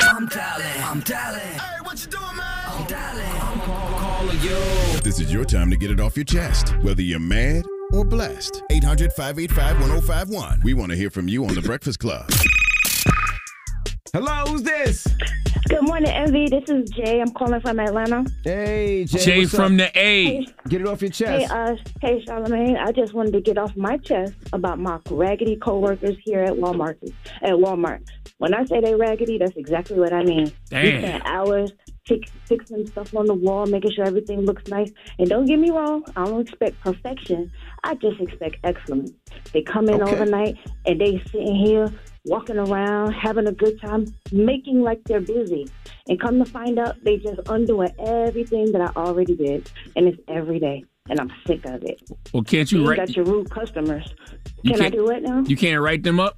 I'm 0.00 0.26
dialing. 0.26 0.82
I'm 0.84 1.00
dialing. 1.00 1.40
Hey, 1.40 1.80
what 1.82 2.04
you 2.04 2.10
doing, 2.10 2.36
man? 2.36 2.44
I'm 2.66 2.86
dialing. 2.86 3.42
I'm 3.42 3.60
calling 3.60 4.40
you. 4.40 5.00
This 5.00 5.20
is 5.20 5.32
your 5.32 5.44
time 5.44 5.70
to 5.70 5.76
get 5.76 5.90
it 5.90 6.00
off 6.00 6.16
your 6.16 6.24
chest, 6.24 6.70
whether 6.82 7.02
you're 7.02 7.20
mad 7.20 7.64
or 7.92 8.04
blessed. 8.04 8.62
800 8.70 9.12
585 9.12 9.80
1051. 9.80 10.60
We 10.64 10.74
want 10.74 10.90
to 10.90 10.96
hear 10.96 11.10
from 11.10 11.28
you 11.28 11.44
on 11.46 11.54
The 11.54 11.62
Breakfast 11.62 11.98
Club. 12.00 12.28
Hello, 14.12 14.44
who's 14.46 14.62
this? 14.62 15.06
Good 15.68 15.82
morning, 15.82 16.10
Envy. 16.10 16.46
This 16.48 16.64
is 16.68 16.88
Jay. 16.90 17.20
I'm 17.20 17.30
calling 17.32 17.60
from 17.60 17.78
Atlanta. 17.78 18.24
Hey, 18.42 19.04
Jay. 19.04 19.18
Jay 19.18 19.38
what's 19.40 19.54
from 19.54 19.78
up? 19.78 19.92
the 19.92 19.98
A. 19.98 20.46
Get 20.68 20.80
it 20.80 20.86
off 20.86 21.02
your 21.02 21.10
Hey, 21.10 21.40
chest. 21.40 21.52
uh, 21.52 21.76
hey, 22.00 22.24
Charlemagne. 22.24 22.76
I 22.76 22.90
just 22.92 23.12
wanted 23.12 23.32
to 23.34 23.40
get 23.42 23.58
off 23.58 23.76
my 23.76 23.98
chest 23.98 24.32
about 24.52 24.78
my 24.78 24.98
raggedy 25.10 25.56
coworkers 25.56 26.16
here 26.24 26.40
at 26.40 26.54
Walmart. 26.54 26.96
At 27.42 27.52
Walmart, 27.52 28.00
when 28.38 28.54
I 28.54 28.64
say 28.64 28.80
they 28.80 28.94
raggedy, 28.94 29.36
that's 29.36 29.56
exactly 29.56 29.98
what 29.98 30.12
I 30.12 30.22
mean. 30.24 30.50
Damn. 30.70 30.84
We 30.84 30.90
Damn. 30.92 31.02
spend 31.02 31.22
hours 31.26 31.72
fix, 32.06 32.30
fixing 32.46 32.86
stuff 32.86 33.14
on 33.14 33.26
the 33.26 33.34
wall, 33.34 33.66
making 33.66 33.90
sure 33.92 34.06
everything 34.06 34.40
looks 34.46 34.66
nice. 34.68 34.90
And 35.18 35.28
don't 35.28 35.44
get 35.44 35.58
me 35.58 35.70
wrong, 35.70 36.02
I 36.16 36.24
don't 36.24 36.40
expect 36.40 36.80
perfection. 36.80 37.52
I 37.84 37.94
just 37.96 38.18
expect 38.20 38.56
excellence. 38.64 39.12
They 39.52 39.60
come 39.62 39.88
in 39.90 40.02
Okay. 40.02 40.12
overnight 40.12 40.56
and 40.86 40.98
they 40.98 41.22
sitting 41.30 41.54
here 41.56 41.92
walking 42.28 42.58
around, 42.58 43.12
having 43.12 43.46
a 43.46 43.52
good 43.52 43.80
time, 43.80 44.06
making 44.32 44.82
like 44.82 45.02
they're 45.04 45.20
busy. 45.20 45.68
And 46.08 46.20
come 46.20 46.38
to 46.38 46.44
find 46.44 46.78
out, 46.78 47.02
they 47.04 47.16
just 47.18 47.40
undoing 47.48 47.90
everything 47.98 48.72
that 48.72 48.80
I 48.80 48.90
already 49.00 49.34
did, 49.36 49.70
and 49.96 50.06
it's 50.08 50.18
every 50.28 50.58
day. 50.60 50.84
and 51.10 51.18
I'm 51.20 51.30
sick 51.46 51.64
of 51.64 51.82
it. 51.84 52.02
Well, 52.34 52.42
can't 52.42 52.70
You 52.70 52.80
you 52.82 52.88
write? 52.90 52.98
got 52.98 53.16
your 53.16 53.24
rude 53.24 53.48
customers. 53.50 54.04
You 54.62 54.72
Can 54.74 54.82
I 54.82 54.90
do 54.90 55.08
it 55.10 55.22
now? 55.22 55.42
You 55.46 55.56
can't 55.56 55.80
write 55.80 56.02
them 56.02 56.20
up. 56.20 56.36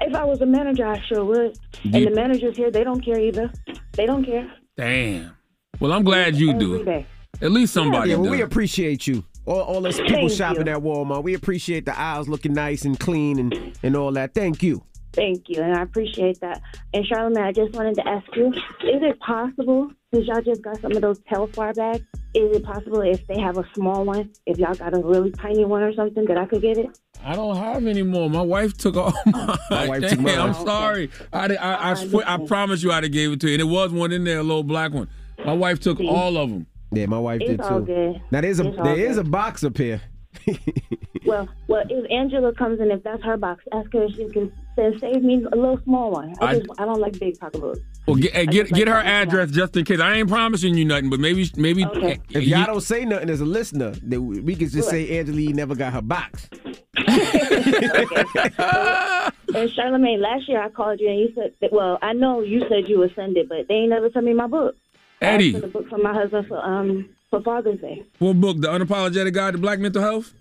If 0.00 0.14
I 0.14 0.24
was 0.24 0.40
a 0.40 0.46
manager, 0.46 0.86
I 0.86 0.98
sure 1.06 1.22
would. 1.22 1.58
You- 1.82 1.90
And 1.94 2.06
the 2.06 2.10
managers 2.14 2.56
here, 2.56 2.70
they 2.70 2.82
don't 2.82 3.02
care 3.04 3.20
either. 3.20 3.50
They 3.92 4.06
don't 4.06 4.24
care. 4.24 4.50
Damn. 4.76 5.32
Well, 5.80 5.92
I'm 5.92 6.02
glad 6.02 6.34
you 6.36 6.54
do 6.54 6.76
it. 6.76 6.84
day. 6.86 7.06
At 7.42 7.52
least 7.52 7.74
somebody 7.74 8.10
Yeah, 8.12 8.16
well, 8.16 8.30
we 8.30 8.40
appreciate 8.40 9.06
you. 9.06 9.22
All, 9.44 9.60
all 9.60 9.86
us 9.86 9.96
people 10.00 10.12
Thank 10.14 10.32
shopping 10.32 10.66
you. 10.66 10.72
at 10.72 10.78
Walmart. 10.78 11.22
We 11.22 11.34
appreciate 11.34 11.84
the 11.84 11.98
aisles 11.98 12.26
looking 12.26 12.54
nice 12.54 12.86
and 12.86 12.98
clean 12.98 13.38
and, 13.38 13.78
and 13.82 13.94
all 13.94 14.10
that. 14.12 14.32
Thank 14.32 14.62
you. 14.62 14.82
Thank 15.16 15.48
you, 15.48 15.62
and 15.62 15.74
I 15.74 15.82
appreciate 15.82 16.40
that. 16.40 16.60
And 16.94 17.04
Charlemagne, 17.06 17.44
I 17.44 17.52
just 17.52 17.72
wanted 17.74 17.94
to 17.96 18.06
ask 18.06 18.24
you: 18.36 18.48
Is 18.48 19.02
it 19.02 19.18
possible, 19.20 19.90
since 20.12 20.26
y'all 20.26 20.42
just 20.42 20.62
got 20.62 20.80
some 20.80 20.92
of 20.92 21.00
those 21.00 21.18
Telfar 21.20 21.74
bags, 21.74 22.04
is 22.34 22.56
it 22.58 22.62
possible 22.64 23.00
if 23.00 23.26
they 23.26 23.40
have 23.40 23.56
a 23.56 23.64
small 23.74 24.04
one, 24.04 24.30
if 24.44 24.58
y'all 24.58 24.74
got 24.74 24.94
a 24.94 24.98
really 25.00 25.30
tiny 25.32 25.64
one 25.64 25.82
or 25.82 25.92
something, 25.94 26.26
that 26.26 26.36
I 26.36 26.44
could 26.44 26.60
get 26.62 26.76
it? 26.78 26.98
I 27.24 27.34
don't 27.34 27.56
have 27.56 27.86
any 27.86 28.02
more. 28.02 28.28
My 28.30 28.42
wife 28.42 28.76
took 28.76 28.96
all 28.96 29.12
mine. 29.26 29.56
My 29.70 29.88
wife 29.88 30.00
Damn, 30.02 30.10
took 30.10 30.20
mine. 30.20 30.38
I'm 30.38 30.54
sorry. 30.54 31.10
I, 31.32 31.48
did- 31.48 31.56
I, 31.58 31.90
I, 31.90 31.94
swear, 31.94 32.28
I 32.28 32.36
promise 32.46 32.82
you 32.82 32.92
I'd 32.92 33.02
have 33.04 33.12
gave 33.12 33.32
it 33.32 33.40
to 33.40 33.48
you. 33.48 33.54
And 33.54 33.62
it 33.62 33.64
was 33.64 33.90
one 33.92 34.12
in 34.12 34.22
there, 34.24 34.38
a 34.38 34.42
little 34.42 34.62
black 34.62 34.92
one. 34.92 35.08
My 35.44 35.54
wife 35.54 35.80
took 35.80 35.98
all 36.00 36.36
of 36.36 36.50
them. 36.50 36.66
Yeah, 36.92 37.06
my 37.06 37.18
wife 37.18 37.40
It's 37.40 37.50
did 37.50 37.60
all 37.62 37.80
too. 37.80 37.86
good. 37.86 38.22
Now 38.30 38.42
there's 38.42 38.60
a 38.60 38.68
It's 38.68 38.78
all 38.78 38.84
there 38.84 38.96
is 38.96 39.16
a 39.18 39.24
box 39.24 39.64
up 39.64 39.76
here. 39.78 40.00
Well, 41.24 41.48
well, 41.66 41.82
if 41.90 42.08
Angela 42.10 42.54
comes 42.54 42.78
in, 42.80 42.90
if 42.92 43.02
that's 43.02 43.22
her 43.24 43.36
box, 43.36 43.64
ask 43.72 43.92
her 43.94 44.04
if 44.04 44.14
she 44.14 44.28
can 44.28 44.52
then 44.76 44.96
save 45.00 45.22
me 45.24 45.44
a 45.50 45.56
little 45.56 45.80
small 45.82 46.12
one. 46.12 46.34
I, 46.40 46.44
I- 46.46 46.54
just 46.58 46.70
I 46.78 46.84
don't 46.84 47.00
like 47.00 47.18
big 47.18 47.38
pocketbooks. 47.40 47.80
Well, 48.06 48.14
get, 48.16 48.36
I 48.36 48.44
get, 48.44 48.68
just 48.68 48.74
get 48.74 48.86
her 48.86 48.94
that. 49.02 49.06
address 49.28 49.50
just 49.50 49.76
in 49.76 49.84
case. 49.84 49.98
I 49.98 50.14
ain't 50.14 50.28
promising 50.28 50.76
you 50.76 50.84
nothing, 50.84 51.10
but 51.10 51.18
maybe 51.18 51.50
maybe 51.56 51.84
Okay. 51.84 52.20
If 52.30 52.44
you- 52.44 52.54
y'all 52.56 52.66
don't 52.66 52.80
say 52.80 53.04
nothing 53.04 53.28
as 53.30 53.40
a 53.40 53.44
listener, 53.44 53.92
then 54.02 54.24
we 54.26 54.40
we 54.40 54.54
can 54.54 54.68
just 54.68 54.88
say 54.88 55.18
Angela 55.18 55.40
never 55.52 55.74
got 55.74 55.92
her 55.94 56.02
box. 56.02 56.48
And 59.54 59.70
Charlemagne, 59.74 60.20
last 60.20 60.48
year 60.48 60.62
I 60.62 60.68
called 60.68 61.00
you 61.00 61.08
and 61.08 61.18
you 61.18 61.32
said, 61.34 61.54
that, 61.60 61.72
well, 61.72 61.98
I 62.02 62.12
know 62.12 62.40
you 62.42 62.62
said 62.68 62.88
you 62.88 62.98
would 62.98 63.14
send 63.14 63.36
it, 63.36 63.48
but 63.48 63.68
they 63.68 63.74
ain't 63.74 63.90
never 63.90 64.10
sent 64.10 64.26
me 64.26 64.34
my 64.34 64.46
book. 64.46 64.76
I 65.22 65.26
Eddie. 65.26 65.48
asked 65.54 65.60
for 65.62 65.66
the 65.66 65.72
book 65.72 65.88
from 65.88 66.02
my 66.02 66.12
husband 66.12 66.46
for 66.48 66.58
um 66.62 67.08
for 67.30 67.40
Father's 67.42 67.80
Day. 67.80 68.04
what 68.18 68.40
book? 68.40 68.60
The 68.60 68.68
Unapologetic 68.68 69.32
Guide 69.32 69.52
to 69.52 69.58
Black 69.58 69.78
Mental 69.78 70.02
Health? 70.02 70.32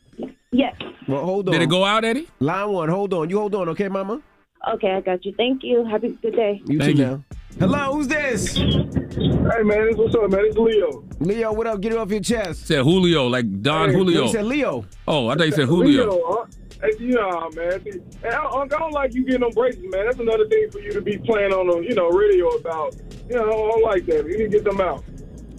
Yes. 0.51 0.75
Well, 1.07 1.23
hold 1.25 1.49
on. 1.49 1.53
Did 1.53 1.61
it 1.61 1.69
go 1.69 1.83
out, 1.83 2.05
Eddie? 2.05 2.27
Line 2.39 2.69
one, 2.69 2.89
hold 2.89 3.13
on. 3.13 3.29
You 3.29 3.39
hold 3.39 3.55
on, 3.55 3.69
okay, 3.69 3.89
Mama? 3.89 4.21
Okay, 4.73 4.91
I 4.91 5.01
got 5.01 5.23
you. 5.25 5.33
Thank 5.37 5.63
you. 5.63 5.85
Happy 5.85 6.17
good 6.21 6.35
day. 6.35 6.61
You 6.65 6.79
Thank 6.79 6.97
too 6.97 7.01
you. 7.03 7.07
now. 7.07 7.23
Hello, 7.59 7.93
who's 7.93 8.07
this? 8.07 8.55
Hey 8.55 8.63
man, 9.63 9.85
this 9.87 9.95
what's 9.95 10.15
up, 10.15 10.29
man? 10.29 10.41
It's 10.43 10.57
Leo. 10.57 11.03
Leo, 11.19 11.53
what 11.53 11.67
up? 11.67 11.79
Get 11.79 11.93
it 11.93 11.97
off 11.97 12.09
your 12.09 12.19
chest. 12.19 12.67
Said 12.67 12.83
Julio, 12.83 13.27
like 13.27 13.61
Don 13.61 13.89
Hey, 13.89 13.95
Julio. 13.95 14.23
You 14.23 14.31
said 14.31 14.45
Leo. 14.45 14.85
Oh, 15.07 15.27
I 15.29 15.35
thought 15.35 15.45
you 15.45 15.51
said 15.53 15.67
Julio. 15.67 16.09
Leo, 16.09 16.21
huh? 16.25 16.45
Hey, 16.81 16.91
yeah, 16.99 17.49
man. 17.55 17.81
Hey, 18.21 18.29
I, 18.29 18.45
I 18.45 18.67
don't 18.67 18.91
like 18.91 19.13
you 19.13 19.23
getting 19.23 19.41
them 19.41 19.51
braces, 19.51 19.81
man. 19.83 20.05
That's 20.05 20.19
another 20.19 20.47
thing 20.49 20.69
for 20.71 20.79
you 20.79 20.91
to 20.93 21.01
be 21.01 21.17
playing 21.17 21.53
on 21.53 21.67
the, 21.67 21.87
you 21.87 21.95
know, 21.95 22.09
radio 22.09 22.47
about. 22.49 22.95
You 23.29 23.35
know, 23.35 23.43
I 23.43 23.51
don't 23.51 23.83
like 23.83 24.05
that. 24.07 24.25
You 24.25 24.37
need 24.37 24.43
to 24.45 24.49
get 24.49 24.63
them 24.65 24.81
out. 24.81 25.03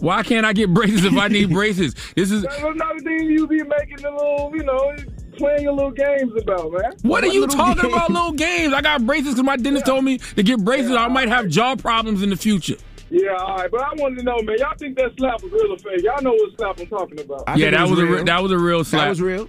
Why 0.01 0.23
can't 0.23 0.45
I 0.45 0.53
get 0.53 0.73
braces 0.73 1.05
if 1.05 1.17
I 1.17 1.29
need 1.29 1.51
braces? 1.53 1.95
This 2.15 2.31
is 2.31 2.43
That's 2.43 2.59
another 2.63 3.01
thing 3.01 3.31
you 3.31 3.47
be 3.47 3.63
making 3.63 3.99
the 3.99 4.11
little, 4.11 4.53
you 4.55 4.63
know, 4.63 4.95
playing 5.37 5.63
your 5.63 5.73
little 5.73 5.91
games 5.91 6.33
about, 6.41 6.73
man. 6.73 6.93
What 7.03 7.25
are 7.25 7.29
you 7.29 7.47
talking 7.47 7.83
game? 7.83 7.93
about, 7.93 8.11
little 8.11 8.33
games? 8.33 8.75
I 8.75 8.81
got 8.83 9.07
braces 9.07 9.35
because 9.35 9.45
my 9.45 9.57
dentist 9.57 9.87
told 9.87 10.05
me 10.05 10.19
to 10.19 10.43
get 10.43 10.65
braces. 10.65 10.93
I 10.93 11.09
might 11.09 11.29
have 11.29 11.49
jaw 11.49 11.77
problems 11.77 12.23
in 12.23 12.31
the 12.31 12.37
future. 12.37 12.77
Yeah, 13.11 13.37
all 13.37 13.57
right. 13.57 13.71
But 13.71 13.83
I 13.83 13.95
wanted 13.95 14.19
to 14.19 14.25
know, 14.25 14.37
man. 14.43 14.57
Y'all 14.59 14.77
think 14.77 14.97
that 14.97 15.13
slap 15.17 15.43
was 15.43 15.53
real 15.53 15.73
or 15.73 15.79
fake? 15.79 16.03
Y'all 16.03 16.21
know 16.23 16.33
what 16.33 16.57
slap 16.57 16.81
I'm 16.81 16.87
talking 16.87 17.21
about. 17.21 17.45
I 17.47 17.55
yeah, 17.55 17.71
that 17.71 17.89
was, 17.89 17.99
a 17.99 18.05
real. 18.05 18.15
re- 18.17 18.25
that 18.25 18.43
was 18.43 18.53
a 18.53 18.59
real 18.59 18.85
slap. 18.85 19.05
That 19.05 19.09
was 19.11 19.21
real. 19.21 19.49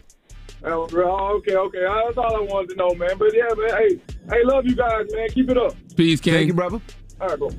That 0.61 0.75
was 0.75 0.93
real. 0.93 1.07
Oh, 1.07 1.37
okay, 1.37 1.55
okay. 1.55 1.79
That's 1.81 2.17
all 2.17 2.35
I 2.35 2.41
wanted 2.41 2.69
to 2.69 2.75
know, 2.75 2.93
man. 2.93 3.17
But 3.17 3.35
yeah, 3.35 3.47
man. 3.55 3.69
Hey, 3.69 3.99
hey, 4.29 4.43
love 4.43 4.65
you 4.65 4.75
guys, 4.75 5.07
man. 5.11 5.29
Keep 5.29 5.49
it 5.49 5.57
up. 5.57 5.75
Peace, 5.95 6.21
King. 6.21 6.33
Thank 6.33 6.47
you, 6.47 6.53
brother. 6.53 6.79
All 7.19 7.27
right, 7.27 7.39
bro. 7.39 7.49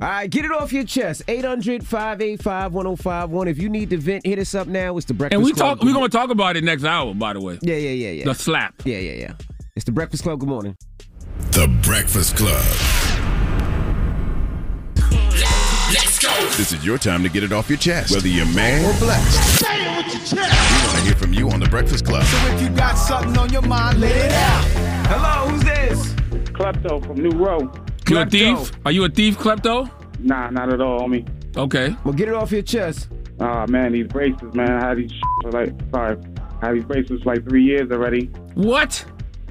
All 0.00 0.06
right, 0.08 0.30
get 0.30 0.44
it 0.44 0.52
off 0.52 0.72
your 0.72 0.84
chest. 0.84 1.22
800 1.26 1.84
585 1.84 2.72
1051. 2.72 3.48
If 3.48 3.58
you 3.58 3.68
need 3.68 3.90
to 3.90 3.96
vent, 3.98 4.24
hit 4.24 4.38
us 4.38 4.54
up 4.54 4.68
now. 4.68 4.96
It's 4.96 5.06
the 5.06 5.14
Breakfast 5.14 5.32
Club. 5.36 5.40
and 5.40 5.44
we 5.44 5.52
Club. 5.52 5.78
talk. 5.78 5.84
We're 5.84 5.92
gonna 5.92 6.08
talk 6.08 6.30
about 6.30 6.56
it 6.56 6.62
next 6.62 6.84
hour. 6.84 7.12
By 7.14 7.32
the 7.32 7.40
way, 7.40 7.58
Yeah, 7.62 7.74
yeah, 7.74 7.90
yeah, 7.90 8.10
yeah. 8.10 8.24
the 8.24 8.34
slap. 8.34 8.74
Yeah, 8.84 8.98
yeah, 8.98 9.12
yeah. 9.12 9.32
It's 9.74 9.84
the 9.84 9.90
Breakfast 9.92 10.22
Club. 10.22 10.38
Good 10.38 10.48
morning. 10.48 10.76
The 11.50 11.66
Breakfast 11.82 12.36
Club. 12.36 12.64
Let's 15.92 16.18
go. 16.22 16.28
This 16.56 16.72
is 16.72 16.84
your 16.84 16.98
time 16.98 17.22
to 17.24 17.28
get 17.28 17.42
it 17.42 17.52
off 17.52 17.68
your 17.68 17.78
chest, 17.78 18.12
whether 18.12 18.28
you're 18.28 18.46
man 18.54 18.84
or 18.84 18.96
black. 19.00 19.20
Say 19.30 19.66
it 19.84 19.96
with 20.04 20.14
your 20.14 20.22
chest. 20.24 20.32
We 20.32 20.86
want 20.86 20.98
to 20.98 21.04
hear 21.04 21.14
from 21.16 21.32
you 21.32 21.50
on 21.50 21.58
the 21.58 21.68
Breakfast 21.68 22.04
Club. 22.04 22.22
So 22.24 22.36
if 22.54 22.62
you 22.62 22.68
got 22.70 22.94
something 22.94 23.36
on 23.36 23.50
your 23.52 23.62
mind, 23.62 24.00
let 24.00 24.14
it 24.14 24.30
out. 24.32 24.64
Hello, 25.08 25.50
who's 25.50 25.64
this? 25.64 26.12
Klepto 26.52 27.04
from 27.04 27.16
New 27.20 27.30
Row. 27.30 27.72
You 28.08 28.18
a 28.20 28.26
thief? 28.26 28.72
Are 28.84 28.92
you 28.92 29.04
a 29.04 29.08
thief, 29.08 29.38
klepto? 29.38 29.90
Nah, 30.20 30.50
not 30.50 30.72
at 30.72 30.80
all, 30.80 31.00
homie. 31.00 31.28
Okay. 31.56 31.94
Well, 32.04 32.14
get 32.14 32.28
it 32.28 32.34
off 32.34 32.50
your 32.50 32.62
chest. 32.62 33.08
Ah, 33.40 33.66
man, 33.68 33.92
these 33.92 34.06
braces, 34.06 34.52
man. 34.54 34.70
I 34.70 34.88
had 34.88 34.98
these 34.98 35.12
for 35.42 35.52
like, 35.52 35.72
sorry, 35.90 36.16
I 36.62 36.66
had 36.66 36.74
these 36.76 36.84
braces 36.84 37.22
for 37.22 37.34
like 37.34 37.48
three 37.48 37.62
years 37.64 37.90
already. 37.90 38.26
What? 38.54 39.04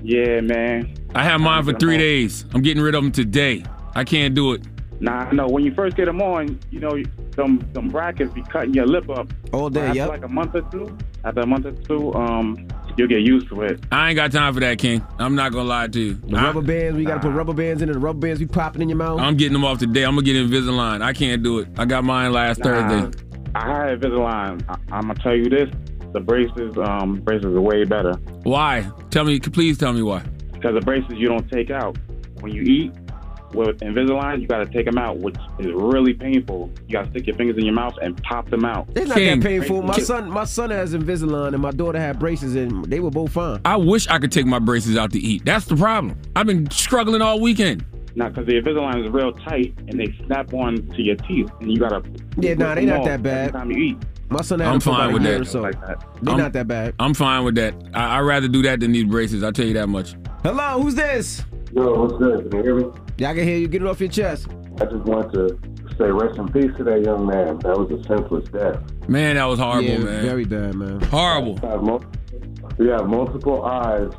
Yeah, 0.04 0.42
man. 0.42 0.94
I 1.16 1.24
have 1.24 1.40
mine 1.40 1.64
for 1.64 1.74
three 1.74 1.98
days. 1.98 2.46
I'm 2.54 2.62
getting 2.62 2.84
rid 2.84 2.96
of 2.96 3.04
them 3.04 3.12
today. 3.12 3.64
I 3.96 4.04
can't 4.04 4.36
do 4.36 4.54
it. 4.54 4.62
Nah, 5.00 5.32
no. 5.32 5.48
When 5.48 5.64
you 5.64 5.74
first 5.74 5.96
get 5.96 6.06
them 6.06 6.22
on, 6.22 6.60
you 6.72 6.80
know, 6.80 6.98
some 7.36 7.68
some 7.74 7.88
brackets 7.90 8.34
be 8.34 8.42
cutting 8.44 8.74
your 8.74 8.88
lip 8.88 9.10
up. 9.10 9.32
All 9.54 9.70
day, 9.70 9.82
After 9.86 9.96
yep. 9.96 10.10
like 10.10 10.24
a 10.24 10.28
month 10.28 10.56
or 10.56 10.62
two, 10.64 10.98
after 11.24 11.42
a 11.42 11.46
month 11.46 11.66
or 11.66 11.72
two, 11.72 12.14
um, 12.16 12.68
you'll 12.98 13.08
get 13.08 13.22
used 13.22 13.48
to 13.50 13.62
it. 13.62 13.80
I 13.92 14.10
ain't 14.10 14.16
got 14.16 14.32
time 14.32 14.54
for 14.54 14.60
that, 14.62 14.77
King. 14.80 15.06
I'm 15.20 15.36
not 15.36 15.51
gonna 15.51 15.70
lie 15.70 15.88
to 15.88 16.00
you. 16.00 16.13
The 16.16 16.38
I, 16.38 16.44
rubber 16.46 16.62
bands, 16.62 16.98
we 16.98 17.06
got 17.06 17.16
to 17.22 17.27
put 17.27 17.34
rubber 17.36 17.54
bands 17.54 17.82
in 17.82 17.89
it. 17.89 17.94
The 17.94 18.00
rubber 18.00 18.20
bands 18.20 18.39
be 18.39 18.46
popping 18.48 18.82
in 18.82 18.89
your 18.89 18.98
mouth. 18.98 19.20
I'm 19.20 19.38
getting 19.38 19.54
them 19.54 19.63
off 19.66 19.80
today. 19.80 20.04
I'm 20.04 20.16
gonna 20.16 20.25
get 20.25 20.36
Invisalign. 20.36 21.01
I 21.01 21.13
can't 21.13 21.44
do 21.44 21.60
it. 21.60 21.68
I 21.77 21.86
got 21.86 22.04
mine 22.04 22.32
last 22.34 22.60
Nah, 22.60 22.66
Thursday. 22.66 23.24
I 23.56 23.68
had 23.89 24.00
Invisalign. 24.01 24.63
I, 24.70 24.77
I'm 24.96 25.01
gonna 25.08 25.16
tell 25.16 25.36
you 25.36 25.50
this: 25.50 25.70
the 26.13 26.20
braces, 26.20 26.77
um, 26.77 27.22
braces 27.22 27.46
are 27.46 27.62
way 27.62 27.84
better 27.84 28.13
Why? 28.44 28.89
Tell 29.12 29.24
me. 29.24 29.39
Please 29.39 29.77
tell 29.77 29.94
me 29.94 30.01
why. 30.01 30.24
because 30.54 30.74
the 30.74 30.82
braces 30.82 31.13
you 31.16 31.27
don't 31.27 31.50
take 31.51 31.70
out 31.72 31.98
when 32.42 32.51
you 32.54 32.62
eat. 32.63 32.92
With 33.54 33.80
Invisalign, 33.80 34.42
you 34.42 34.48
got 34.48 34.58
to 34.60 34.66
take 34.66 34.86
them 34.86 34.98
out, 34.98 35.18
which 35.20 35.36
is 35.60 35.68
really 35.74 36.13
painful. 36.13 36.70
You 36.88 36.94
got 36.94 37.06
to 37.06 37.12
stick 37.12 37.27
your 37.27 37.36
fingers 37.38 37.58
in 37.58 37.63
your 37.66 37.74
mouth 37.74 37.94
and 38.01 38.22
pop 38.24 38.50
them 38.50 38.66
out. 38.66 38.88
it's 38.96 39.08
not 39.08 39.18
King. 39.18 39.39
that 39.39 39.48
painful. 39.48 39.82
My 39.84 39.98
son, 40.00 40.30
my 40.30 40.44
son 40.44 40.70
has 40.70 40.94
Invisalign, 40.94 41.54
and 41.54 41.62
my 41.62 41.72
daughter 41.72 41.98
had 42.00 42.20
braces, 42.20 42.56
and 42.56 42.84
they 42.86 43.00
were 43.00 43.10
both 43.10 43.32
fine. 43.32 43.62
I 43.63 43.77
wish 43.77 44.08
I 44.10 44.20
could 44.20 44.32
take 44.32 44.46
my 44.46 44.60
braces 44.60 44.98
out 44.98 45.12
to 45.13 45.20
eat. 45.20 45.46
That's 45.46 45.66
the 45.66 45.77
problem. 45.77 46.20
I've 46.36 46.46
been 46.46 46.70
struggling 46.72 47.22
all 47.22 47.39
weekend. 47.39 47.86
Now, 48.16 48.30
because 48.30 48.48
the 48.48 48.60
Invisalign 48.60 49.06
is 49.06 49.12
real 49.12 49.32
tight 49.32 49.74
and 49.88 50.00
they 50.00 50.08
snap 50.25 50.54
on 50.54 50.75
to 50.89 51.01
your 51.01 51.16
teeth, 51.16 51.50
and 51.62 51.72
you 51.72 51.80
gotta. 51.80 52.04
Yeah, 52.38 52.56
nah, 52.56 52.75
they 52.75 52.82
rip 52.86 52.89
them 52.89 52.98
not 52.98 53.06
that 53.06 53.24
bad. 53.24 53.48
Every 53.50 53.51
time 53.60 53.72
you 53.72 53.77
eat, 53.77 53.98
My 54.30 54.42
son 54.42 54.60
had 54.60 54.68
I'm 54.70 54.80
fine 54.82 55.13
with 55.13 55.24
that. 55.24 55.48
so. 55.48 55.62
like 55.62 55.80
that. 55.82 56.04
They're 56.22 56.32
I'm- 56.34 56.38
not 56.42 56.51
that 56.54 56.68
bad. 56.68 56.96
I'm 57.00 57.13
fine 57.13 57.46
with 57.46 57.56
that. 57.56 57.74
I, 57.94 58.18
I'd 58.18 58.22
rather 58.22 58.48
do 58.50 58.62
that 58.63 58.80
than 58.82 58.92
these 58.92 59.06
braces. 59.06 59.42
I'll 59.44 59.54
tell 59.54 59.66
you 59.68 59.74
that 59.75 59.88
much. 59.88 60.16
Hello, 60.44 60.82
who's 60.82 60.96
this? 60.96 61.44
Yo, 61.74 61.93
what's 62.01 62.13
good? 62.17 62.50
Can 62.50 62.59
you 62.59 62.63
hear 62.63 62.75
me? 62.75 62.91
Yeah, 63.17 63.31
I 63.31 63.33
can 63.36 63.43
hear 63.43 63.57
you. 63.57 63.67
Get 63.67 63.81
it 63.81 63.88
off 63.88 64.00
your 64.00 64.09
chest. 64.09 64.47
I 64.79 64.86
just 64.86 65.03
want 65.03 65.33
to 65.33 65.59
say 65.97 66.05
rest 66.12 66.38
in 66.38 66.47
peace 66.51 66.71
to 66.77 66.83
that 66.86 67.03
young 67.03 67.25
man. 67.25 67.57
That 67.59 67.77
was 67.77 67.89
a 67.91 68.03
senseless 68.07 68.47
death. 68.50 68.79
Man, 69.09 69.36
that 69.36 69.45
was 69.45 69.59
horrible, 69.59 69.83
yeah, 69.89 69.97
man. 70.00 70.21
very 70.25 70.45
bad, 70.45 70.75
man. 70.75 71.01
horrible. 71.01 71.55
We 71.55 71.67
have 71.67 71.81
mul- 71.83 72.05
We 72.77 72.88
have 72.89 73.07
multiple 73.07 73.65
eyes 73.65 74.12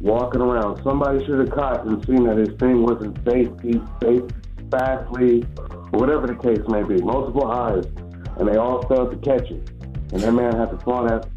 walking 0.00 0.40
around. 0.40 0.82
Somebody 0.84 1.24
should 1.26 1.38
have 1.40 1.50
caught 1.50 1.84
and 1.86 2.04
seen 2.06 2.24
that 2.24 2.36
his 2.36 2.50
thing 2.58 2.82
wasn't 2.82 3.16
safety, 3.28 3.80
safe, 4.02 4.22
fastly, 4.70 5.40
whatever 5.90 6.26
the 6.26 6.34
case 6.36 6.60
may 6.68 6.82
be. 6.82 7.02
Multiple 7.02 7.50
eyes, 7.50 7.84
and 8.38 8.48
they 8.48 8.56
all 8.56 8.86
failed 8.88 9.10
to 9.10 9.16
catch 9.18 9.50
it. 9.50 9.68
And 10.12 10.20
that 10.22 10.32
man 10.32 10.54
had 10.56 10.70
to 10.70 10.78
fall 10.78 11.04
that 11.06 11.28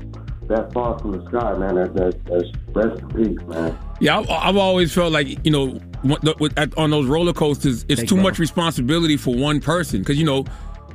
that 0.47 0.71
fall 0.71 0.97
from 0.99 1.11
the 1.11 1.25
sky, 1.27 1.57
man. 1.57 1.75
That, 1.75 1.93
that, 1.95 2.23
that's 2.25 2.49
rest 2.73 3.01
in 3.01 3.09
peace, 3.35 3.47
man. 3.47 3.77
Yeah, 3.99 4.19
I've, 4.19 4.29
I've 4.29 4.57
always 4.57 4.93
felt 4.93 5.11
like 5.11 5.43
you 5.45 5.51
know, 5.51 5.79
with- 6.03 6.57
at- 6.57 6.77
on 6.77 6.91
those 6.91 7.07
roller 7.07 7.33
coasters, 7.33 7.85
it's 7.89 8.03
too 8.03 8.17
much 8.17 8.39
responsibility 8.39 9.17
for 9.17 9.33
one 9.35 9.59
person 9.59 9.99
because 9.99 10.17
you 10.17 10.25
know 10.25 10.45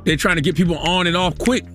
they're 0.05 0.15
trying 0.17 0.35
to 0.37 0.41
get 0.41 0.55
people 0.55 0.77
on 0.77 1.07
and 1.07 1.15
off 1.17 1.37
quick. 1.37 1.65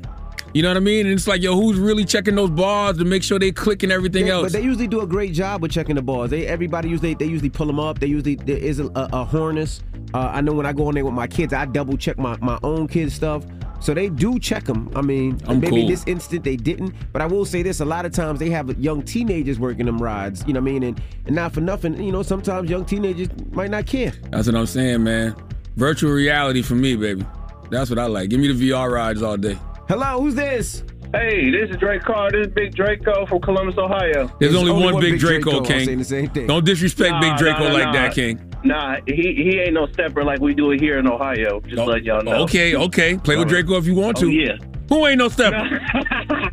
You 0.54 0.62
know 0.62 0.68
what 0.70 0.78
I 0.78 0.80
mean? 0.80 1.04
And 1.06 1.14
it's 1.14 1.28
like, 1.28 1.42
yo, 1.42 1.54
who's 1.54 1.78
really 1.78 2.06
checking 2.06 2.35
those 2.35 2.49
bars 2.49 2.97
to 2.97 3.04
make 3.04 3.23
sure 3.23 3.38
they 3.38 3.52
click 3.52 3.82
and 3.82 3.92
everything 3.92 4.25
They- 4.25 4.30
else? 4.30 4.44
But 4.44 4.52
they 4.52 4.62
usually 4.62 4.88
do 4.88 5.02
a 5.02 5.06
great 5.06 5.35
job 5.35 5.61
with 5.61 5.70
checking 5.70 5.97
the 5.97 6.02
bars. 6.02 6.30
They 6.30 6.47
everybody 6.47 6.88
usually 6.88 7.14
they 7.14 7.26
usually 7.26 7.50
pull 7.50 7.66
them 7.66 7.78
up. 7.78 7.99
They 7.99 8.06
usually 8.06 8.37
there 8.37 8.56
is 8.56 8.80
a, 8.80 8.87
a, 8.87 9.08
a 9.12 9.25
harness. 9.25 9.82
Uh, 10.14 10.30
I 10.32 10.40
know 10.40 10.52
when 10.52 10.64
I 10.64 10.73
go 10.73 10.88
in 10.88 10.94
there 10.94 11.04
with 11.04 11.12
my 11.12 11.26
kids, 11.26 11.52
I 11.52 11.66
double 11.66 11.99
check 11.99 12.16
my, 12.18 12.38
my 12.40 12.58
own 12.62 12.88
kids 12.88 13.12
stuff. 13.12 13.44
So 13.80 13.94
they 13.94 14.08
do 14.08 14.38
check 14.38 14.64
them. 14.64 14.90
I 14.94 15.02
mean, 15.02 15.40
I'm 15.47 15.61
maybe 15.61 15.80
cool. 15.82 15.88
this 15.88 16.04
instant 16.06 16.44
they 16.44 16.56
didn't, 16.56 16.94
but 17.12 17.23
I 17.23 17.26
will 17.26 17.44
say 17.44 17.62
this: 17.62 17.80
a 17.80 17.85
lot 17.85 18.04
of 18.04 18.12
times 18.12 18.38
they 18.38 18.50
have 18.50 18.78
young 18.78 19.02
teenagers 19.02 19.58
working 19.58 19.87
them 19.87 19.99
rides. 19.99 20.44
You 20.47 20.52
know 20.52 20.61
what 20.61 20.68
I 20.68 20.73
mean? 20.73 20.82
And 20.82 21.02
and 21.26 21.37
not 21.37 21.52
for 21.52 21.61
nothing, 21.61 22.02
you 22.02 22.12
know, 22.12 22.23
sometimes 22.23 22.68
young 22.70 22.85
teenagers 22.85 23.28
might 23.52 23.70
not 23.70 23.87
care. 23.87 24.12
That's 24.30 24.47
what 24.47 24.56
I'm 24.56 24.66
saying, 24.66 25.04
man. 25.04 25.35
Virtual 25.76 26.11
reality 26.11 26.62
for 26.62 26.75
me, 26.75 26.97
baby. 26.97 27.25
That's 27.70 27.90
what 27.90 27.99
I 27.99 28.06
like. 28.06 28.30
Give 28.30 28.40
me 28.40 28.52
the 28.52 28.70
VR 28.70 28.90
rides 28.90 29.23
all 29.23 29.37
day. 29.37 29.58
Hello, 29.88 30.20
who's 30.20 30.35
this? 30.35 30.82
Hey, 31.12 31.50
this 31.50 31.70
is 31.70 31.76
Drake 31.76 32.02
Carr. 32.02 32.30
This 32.30 32.48
is 32.48 32.52
Big 32.52 32.74
Draco 32.74 33.24
from 33.26 33.40
Columbus, 33.40 33.78
Ohio. 33.78 34.30
There's 34.38 34.54
only, 34.54 34.72
one, 34.72 35.00
Big 35.00 35.18
Draco, 35.18 35.62
King. 35.62 36.02
Don't 36.46 36.64
disrespect 36.64 37.12
Nah, 37.12 37.20
Big 37.20 37.36
Draco 37.38 37.64
nah, 37.68 37.72
like 37.72 37.84
nah. 37.84 37.92
that, 37.92 38.14
King. 38.14 38.54
Nah, 38.62 38.96
he 39.06 39.34
he 39.34 39.60
ain't 39.60 39.72
no 39.72 39.86
stepper 39.86 40.22
like 40.24 40.40
we 40.40 40.52
do 40.52 40.72
it 40.72 40.80
here 40.80 40.98
in 40.98 41.06
Ohio. 41.06 41.60
Just 41.60 41.86
let 41.86 42.04
y'all 42.04 42.22
know. 42.22 42.42
Okay, 42.42 42.76
okay. 42.76 43.16
Play 43.16 43.36
with 43.36 43.48
Draco 43.48 43.76
if 43.76 43.86
you 43.86 43.94
want 43.94 44.18
to. 44.18 44.26
Oh, 44.26 44.28
yeah. 44.28 44.56
Who 44.88 45.06
ain't 45.06 45.18
no 45.18 45.28
stepper? 45.28 45.80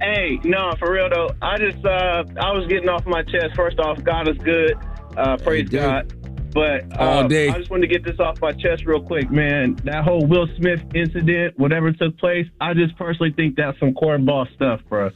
Hey, 0.00 0.38
no, 0.44 0.72
for 0.78 0.92
real 0.92 1.08
though. 1.08 1.30
I 1.40 1.56
just 1.58 1.84
uh 1.84 2.22
I 2.40 2.52
was 2.52 2.66
getting 2.68 2.88
off 2.88 3.06
my 3.06 3.22
chest. 3.22 3.56
First 3.56 3.80
off, 3.80 4.02
God 4.04 4.28
is 4.28 4.36
good. 4.38 4.74
Uh 5.16 5.36
praise 5.38 5.68
God. 5.68 6.12
But 6.56 6.98
All 6.98 7.18
um, 7.18 7.28
day. 7.28 7.50
I 7.50 7.58
just 7.58 7.70
wanted 7.70 7.86
to 7.86 7.92
get 7.92 8.02
this 8.02 8.18
off 8.18 8.40
my 8.40 8.50
chest 8.50 8.86
real 8.86 9.02
quick, 9.02 9.30
man. 9.30 9.74
That 9.84 10.04
whole 10.04 10.24
Will 10.24 10.48
Smith 10.56 10.82
incident, 10.94 11.58
whatever 11.58 11.92
took 11.92 12.16
place, 12.16 12.46
I 12.62 12.72
just 12.72 12.96
personally 12.96 13.30
think 13.32 13.56
that's 13.56 13.78
some 13.78 13.92
cornball 13.92 14.50
stuff, 14.54 14.80
bro. 14.88 15.10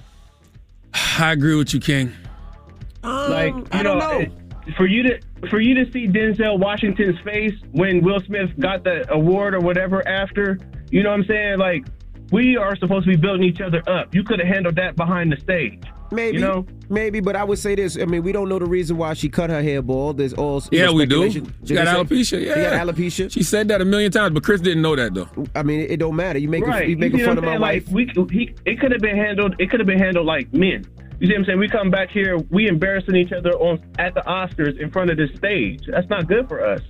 I 1.18 1.32
agree 1.32 1.54
with 1.54 1.72
you, 1.72 1.80
King. 1.80 2.12
Um, 3.02 3.30
like 3.30 3.54
you 3.72 3.82
know, 3.82 4.18
it- 4.18 4.32
for 4.76 4.86
you 4.86 5.02
to 5.04 5.18
for 5.48 5.60
you 5.60 5.82
to 5.82 5.90
see 5.90 6.06
Denzel 6.06 6.58
Washington's 6.58 7.18
face 7.20 7.54
when 7.72 8.02
Will 8.02 8.20
Smith 8.20 8.50
got 8.60 8.84
the 8.84 9.10
award 9.10 9.54
or 9.54 9.60
whatever 9.60 10.06
after, 10.06 10.58
you 10.90 11.02
know 11.02 11.08
what 11.08 11.20
I'm 11.20 11.24
saying? 11.24 11.58
Like 11.58 11.86
we 12.30 12.58
are 12.58 12.76
supposed 12.76 13.06
to 13.06 13.12
be 13.12 13.16
building 13.16 13.44
each 13.44 13.62
other 13.62 13.82
up. 13.88 14.14
You 14.14 14.24
could 14.24 14.40
have 14.40 14.48
handled 14.48 14.76
that 14.76 14.94
behind 14.94 15.32
the 15.32 15.40
stage. 15.40 15.82
Maybe, 16.12 16.38
You 16.38 16.44
know? 16.44 16.66
maybe, 16.88 17.20
but 17.20 17.36
I 17.36 17.44
would 17.44 17.58
say 17.58 17.74
this. 17.74 17.96
I 17.96 18.04
mean, 18.04 18.22
we 18.22 18.32
don't 18.32 18.48
know 18.48 18.58
the 18.58 18.66
reason 18.66 18.96
why 18.96 19.14
she 19.14 19.28
cut 19.28 19.48
her 19.50 19.62
hair 19.62 19.80
bald. 19.82 20.18
There's 20.18 20.32
all 20.34 20.62
Yeah, 20.70 20.86
know, 20.86 20.94
we 20.94 21.06
do. 21.06 21.30
speculation. 21.30 21.54
She 21.64 21.74
got 21.74 21.84
Did 21.84 22.08
they 22.08 22.24
say- 22.24 22.36
alopecia. 22.38 22.46
Yeah, 22.46 22.54
she 22.54 22.60
got 22.62 22.86
alopecia. 22.88 23.30
She 23.32 23.42
said 23.42 23.68
that 23.68 23.80
a 23.80 23.84
million 23.84 24.10
times, 24.10 24.34
but 24.34 24.42
Chris 24.42 24.60
didn't 24.60 24.82
know 24.82 24.96
that 24.96 25.14
though. 25.14 25.28
I 25.54 25.62
mean, 25.62 25.80
it, 25.88 25.98
don't 25.98 26.16
matter. 26.16 26.38
You 26.38 26.48
make 26.48 26.66
right. 26.66 26.88
you 26.88 26.96
making 26.96 27.20
see 27.20 27.24
fun 27.24 27.36
what 27.36 27.44
of 27.44 27.50
I'm 27.52 27.60
my 27.60 27.72
saying? 27.78 27.84
wife. 27.94 28.16
Like 28.16 28.30
we, 28.30 28.38
he, 28.38 28.54
it 28.64 28.80
could 28.80 28.92
have 28.92 29.00
been 29.00 29.16
handled. 29.16 29.54
It 29.58 29.70
could 29.70 29.80
have 29.80 29.86
been 29.86 29.98
handled 30.00 30.26
like 30.26 30.52
men. 30.52 30.84
You 31.20 31.26
see 31.26 31.34
what 31.34 31.40
I'm 31.40 31.44
saying? 31.44 31.58
We 31.58 31.68
come 31.68 31.90
back 31.90 32.10
here, 32.10 32.38
we 32.50 32.66
embarrassing 32.66 33.14
each 33.14 33.30
other 33.32 33.50
on 33.52 33.78
at 33.98 34.14
the 34.14 34.22
Oscars 34.22 34.80
in 34.80 34.90
front 34.90 35.10
of 35.10 35.18
this 35.18 35.30
stage. 35.36 35.82
That's 35.86 36.08
not 36.08 36.26
good 36.26 36.48
for 36.48 36.64
us. 36.64 36.80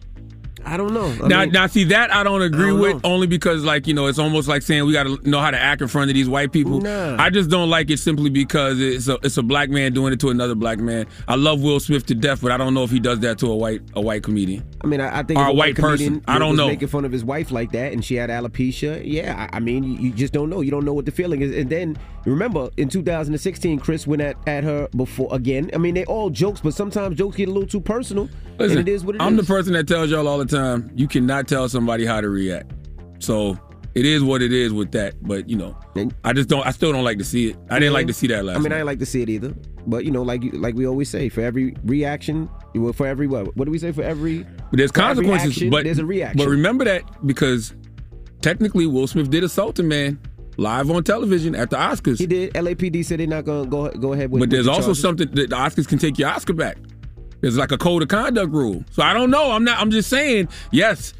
I 0.65 0.77
don't 0.77 0.93
know. 0.95 1.13
now, 1.27 1.45
now, 1.45 1.67
see 1.67 1.85
that 1.85 2.13
I 2.13 2.23
don't 2.23 2.43
agree 2.43 2.67
I 2.67 2.69
don't 2.69 2.81
with 2.81 3.01
only 3.05 3.27
because, 3.27 3.65
like, 3.65 3.87
you 3.87 3.95
know, 3.95 4.07
it's 4.07 4.19
almost 4.19 4.49
like 4.49 4.63
saying 4.63 4.85
we 4.87 4.93
got 4.93 5.05
to 5.05 5.19
know 5.29 5.41
how 5.41 5.51
to 5.51 5.59
act 5.59 5.83
in 5.83 5.89
front 5.89 6.11
of 6.11 6.15
these 6.15 6.29
white 6.29 6.53
people. 6.53 6.81
Nah. 6.81 7.17
I 7.23 7.31
just 7.31 7.51
don't 7.51 7.71
like 7.71 7.91
it 7.91 7.99
simply 7.99 8.31
because 8.31 8.81
it's 8.81 9.09
a 9.09 9.19
it's 9.23 9.37
a 9.37 9.43
black 9.43 9.71
man 9.71 9.93
doing 9.93 10.13
it 10.13 10.21
to 10.21 10.31
another 10.31 10.55
black 10.55 10.79
man. 10.79 11.07
I 11.29 11.35
love 11.37 11.63
Will 11.63 11.81
Smith 11.81 12.07
to 12.07 12.15
death, 12.15 12.41
but 12.43 12.53
I 12.53 12.57
don't 12.57 12.75
know 12.75 12.85
if 12.85 12.91
he 12.91 13.01
does 13.01 13.21
that 13.21 13.39
to 13.39 13.47
a 13.51 13.57
white 13.57 13.83
a 13.95 14.01
white 14.01 14.23
comedian. 14.23 14.65
I 14.83 14.87
mean, 14.87 15.01
I, 15.01 15.21
I 15.21 15.23
think 15.23 15.39
Or 15.39 15.47
a 15.47 15.51
a 15.51 15.55
white 15.55 15.77
person. 15.77 16.07
comedian 16.07 16.25
I 16.29 16.39
don't 16.39 16.57
know. 16.57 16.69
Making 16.69 16.89
fun 16.89 17.05
of 17.05 17.13
his 17.13 17.25
wife 17.25 17.51
like 17.51 17.73
that, 17.73 17.93
and 17.93 18.05
she 18.05 18.15
had 18.15 18.31
alopecia. 18.31 19.03
Yeah, 19.05 19.49
I, 19.53 19.57
I 19.57 19.61
mean, 19.61 19.85
you, 19.85 19.95
you 19.99 20.13
just 20.13 20.33
don't 20.33 20.51
know. 20.51 20.61
You 20.61 20.71
don't 20.71 20.85
know 20.85 20.95
what 20.95 21.05
the 21.07 21.13
feeling 21.13 21.43
is. 21.43 21.57
And 21.57 21.71
then 21.71 21.97
remember, 22.25 22.71
in 22.77 22.89
2016, 22.89 23.79
Chris 23.79 24.07
went 24.07 24.23
at, 24.23 24.37
at 24.47 24.65
her 24.65 24.89
before 24.97 25.29
again. 25.35 25.71
I 25.75 25.79
mean, 25.79 25.95
they 25.95 26.05
all 26.05 26.31
jokes, 26.31 26.61
but 26.61 26.75
sometimes 26.75 27.17
jokes 27.17 27.37
get 27.37 27.49
a 27.49 27.53
little 27.53 27.69
too 27.69 27.81
personal. 27.81 28.29
Listen, 28.59 28.79
and 28.79 28.89
it 28.89 28.93
is 28.93 29.05
what 29.05 29.15
it 29.15 29.23
is. 29.23 29.27
I'm 29.27 29.37
the 29.37 29.43
person 29.43 29.73
that 29.73 29.89
tells 29.89 30.11
y'all 30.11 30.29
all 30.29 30.39
the 30.39 30.45
time 30.51 30.91
you 30.95 31.09
cannot 31.09 31.49
tell 31.49 31.69
somebody 31.69 32.05
how 32.05 32.21
to 32.21 32.29
react. 32.29 32.73
So 33.21 33.59
it 33.95 34.05
is 34.05 34.23
what 34.23 34.43
it 34.43 34.53
is 34.53 34.73
with 34.73 34.93
that. 34.93 35.15
But 35.23 35.49
you 35.49 35.57
know, 35.57 35.77
I 36.25 36.33
just 36.33 36.49
don't. 36.49 36.67
I 36.67 36.71
still 36.71 36.93
don't 36.93 37.05
like 37.05 37.19
to 37.19 37.25
see 37.25 37.51
it. 37.51 37.57
I 37.71 37.79
didn't 37.79 37.95
like 37.95 38.03
mm-hmm. 38.03 38.09
to 38.09 38.15
see 38.15 38.27
that 38.29 38.45
last. 38.45 38.57
I 38.57 38.59
mean, 38.59 38.67
I 38.67 38.69
night. 38.69 38.77
didn't 38.79 38.87
like 38.87 38.99
to 39.01 39.07
see 39.07 39.23
it 39.23 39.29
either. 39.29 39.55
But 39.87 40.05
you 40.05 40.11
know, 40.11 40.23
like 40.23 40.43
you- 40.43 40.53
like 40.53 40.75
we 40.75 40.87
always 40.87 41.09
say, 41.09 41.29
for 41.29 41.41
every 41.41 41.75
reaction, 41.85 42.49
for 42.95 43.07
every 43.07 43.27
what? 43.27 43.57
What 43.57 43.65
do 43.65 43.71
we 43.71 43.79
say? 43.79 43.93
For 43.93 44.03
every 44.03 44.43
But 44.43 44.77
there's 44.79 44.91
for 44.91 45.01
consequences. 45.01 45.51
action, 45.53 45.71
but 45.71 45.85
there's 45.85 45.99
a 45.99 46.07
reaction. 46.07 46.39
But 46.39 46.49
remember 46.49 46.85
that 46.85 47.03
because 47.27 47.75
technically 48.43 48.87
Will 48.87 49.07
Smith 49.07 49.31
did 49.31 49.45
assault 49.45 49.79
a 49.79 49.83
man 49.83 50.21
live 50.57 50.91
on 50.91 51.03
television 51.03 51.55
at 51.55 51.71
the 51.71 51.77
Oscars. 51.77 52.19
he 52.19 52.27
did. 52.27 52.53
LAPD 52.55 53.05
said 53.05 53.19
they're 53.21 53.27
not 53.27 53.45
gonna 53.45 53.67
go 53.69 53.91
go 53.91 54.13
ahead 54.13 54.31
with. 54.31 54.41
but 54.41 54.43
with 54.43 54.51
there's 54.51 54.67
the 54.67 54.73
also 54.73 54.93
something 54.93 55.29
that 55.33 55.51
the 55.51 55.57
Oscars 55.57 55.89
can 55.89 55.99
take 55.99 56.19
your 56.19 56.29
Oscar 56.29 56.53
back. 56.53 56.77
There's 57.41 57.57
like 57.57 57.73
a 57.73 57.79
code 57.79 58.03
of 58.03 58.09
conduct 58.09 58.53
rule. 58.53 58.85
So 58.91 59.03
I 59.03 59.13
don't 59.13 59.31
know. 59.31 59.53
I'm 59.53 59.65
not. 59.65 59.79
I'm 59.79 59.91
just 59.91 60.09
saying. 60.09 60.49
Yes, 60.71 61.15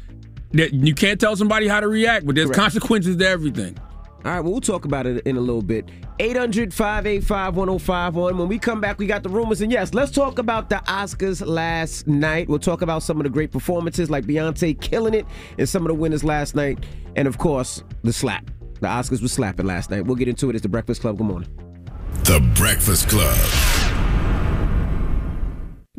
that 0.53 0.73
you 0.73 0.93
can't 0.93 1.19
tell 1.19 1.35
somebody 1.35 1.67
how 1.67 1.79
to 1.79 1.87
react, 1.87 2.25
but 2.25 2.35
there's 2.35 2.47
Correct. 2.47 2.59
consequences 2.59 3.17
to 3.17 3.27
everything. 3.27 3.77
All 4.23 4.31
right, 4.31 4.39
well, 4.41 4.51
we'll 4.51 4.61
talk 4.61 4.85
about 4.85 5.07
it 5.07 5.25
in 5.25 5.35
a 5.35 5.39
little 5.39 5.63
bit. 5.63 5.89
800 6.19 6.71
585 6.71 7.55
1051. 7.55 8.37
When 8.37 8.47
we 8.47 8.59
come 8.59 8.79
back, 8.79 8.99
we 8.99 9.07
got 9.07 9.23
the 9.23 9.29
rumors. 9.29 9.61
And 9.61 9.71
yes, 9.71 9.95
let's 9.95 10.11
talk 10.11 10.37
about 10.37 10.69
the 10.69 10.75
Oscars 10.87 11.43
last 11.43 12.05
night. 12.05 12.47
We'll 12.47 12.59
talk 12.59 12.83
about 12.83 13.01
some 13.01 13.17
of 13.17 13.23
the 13.23 13.31
great 13.31 13.51
performances 13.51 14.11
like 14.11 14.25
Beyonce 14.25 14.79
killing 14.79 15.15
it 15.15 15.25
and 15.57 15.67
some 15.67 15.81
of 15.81 15.87
the 15.87 15.95
winners 15.95 16.23
last 16.23 16.53
night. 16.53 16.85
And 17.15 17.27
of 17.27 17.39
course, 17.39 17.83
the 18.03 18.13
slap. 18.13 18.51
The 18.79 18.87
Oscars 18.87 19.23
was 19.23 19.31
slapping 19.31 19.65
last 19.65 19.89
night. 19.89 20.05
We'll 20.05 20.15
get 20.15 20.27
into 20.27 20.51
it. 20.51 20.55
It's 20.55 20.61
the 20.63 20.69
Breakfast 20.69 21.01
Club. 21.01 21.17
Good 21.17 21.25
morning. 21.25 21.49
The 22.25 22.47
Breakfast 22.55 23.09
Club. 23.09 23.35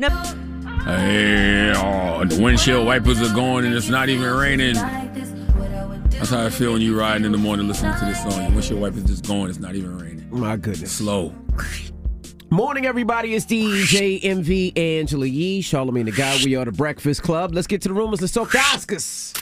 Hey, 0.02 1.72
oh, 1.76 2.24
the 2.24 2.42
windshield 2.42 2.84
wipers 2.84 3.22
are 3.22 3.32
going 3.32 3.64
and 3.64 3.72
it's 3.72 3.88
not 3.88 4.08
even 4.08 4.28
raining. 4.28 4.74
That's 4.74 6.30
how 6.30 6.44
I 6.44 6.50
feel 6.50 6.72
when 6.72 6.82
you 6.82 6.98
riding 6.98 7.24
in 7.24 7.30
the 7.30 7.38
morning 7.38 7.68
listening 7.68 7.94
to 8.00 8.04
this 8.06 8.20
song. 8.20 8.32
Your 8.42 8.50
windshield 8.50 8.80
wipers 8.80 9.04
just 9.04 9.24
going, 9.28 9.48
it's 9.48 9.60
not 9.60 9.76
even 9.76 9.96
raining. 9.96 10.26
My 10.30 10.56
goodness. 10.56 10.90
Slow. 10.90 11.32
Morning, 12.50 12.84
everybody. 12.84 13.34
It's 13.34 13.46
DJ 13.46 14.18
Envy 14.24 14.76
Angela 14.76 15.26
Yee, 15.26 15.60
Charlemagne 15.62 16.06
the 16.06 16.12
Guy. 16.12 16.36
We 16.44 16.56
are 16.56 16.64
the 16.64 16.72
Breakfast 16.72 17.22
Club. 17.22 17.54
Let's 17.54 17.68
get 17.68 17.80
to 17.82 17.88
the 17.88 17.94
rumors. 17.94 18.20
Let's 18.20 18.32
talk 18.32 18.50
the 18.50 18.58
Oscars. 18.58 19.38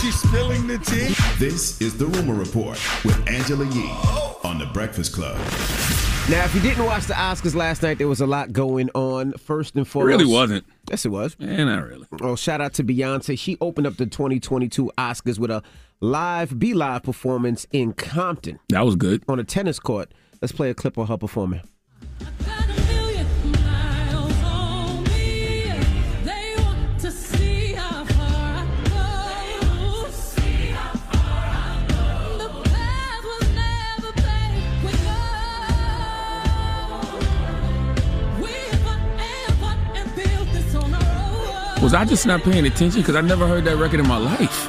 She's 0.00 0.20
spilling 0.20 0.66
the 0.66 0.78
tea. 0.78 1.14
This 1.38 1.80
is 1.82 1.98
the 1.98 2.06
Rumor 2.06 2.34
Report 2.34 2.80
with 3.04 3.28
Angela 3.28 3.66
Yee 3.66 3.90
on 4.42 4.58
the 4.58 4.66
Breakfast 4.72 5.12
Club. 5.12 5.36
Now, 6.28 6.44
if 6.44 6.56
you 6.56 6.60
didn't 6.60 6.84
watch 6.84 7.04
the 7.06 7.14
Oscars 7.14 7.54
last 7.54 7.82
night, 7.84 7.98
there 7.98 8.08
was 8.08 8.20
a 8.20 8.26
lot 8.26 8.52
going 8.52 8.90
on. 8.94 9.32
First 9.34 9.76
and 9.76 9.86
foremost, 9.86 10.12
It 10.12 10.16
really 10.24 10.32
wasn't. 10.32 10.66
Yes, 10.90 11.04
it 11.06 11.10
was. 11.10 11.36
Eh, 11.40 11.62
not 11.62 11.86
really. 11.86 12.08
Oh, 12.20 12.34
shout 12.34 12.60
out 12.60 12.72
to 12.74 12.84
Beyonce. 12.84 13.38
She 13.38 13.56
opened 13.60 13.86
up 13.86 13.96
the 13.96 14.06
2022 14.06 14.90
Oscars 14.98 15.38
with 15.38 15.52
a 15.52 15.62
live, 16.00 16.58
be 16.58 16.74
live 16.74 17.04
performance 17.04 17.64
in 17.70 17.92
Compton 17.92 18.58
That 18.70 18.84
was 18.84 18.96
good. 18.96 19.22
on 19.28 19.38
a 19.38 19.44
tennis 19.44 19.78
court. 19.78 20.10
Let's 20.42 20.50
play 20.50 20.68
a 20.68 20.74
clip 20.74 20.96
of 20.96 21.06
her 21.08 21.16
performing. 21.16 21.60
Was 41.86 41.94
I 41.94 42.04
just 42.04 42.26
not 42.26 42.42
paying 42.42 42.66
attention? 42.66 43.00
Because 43.00 43.14
I 43.14 43.20
never 43.20 43.46
heard 43.46 43.64
that 43.66 43.76
record 43.76 44.00
in 44.00 44.08
my 44.08 44.16
life. 44.16 44.68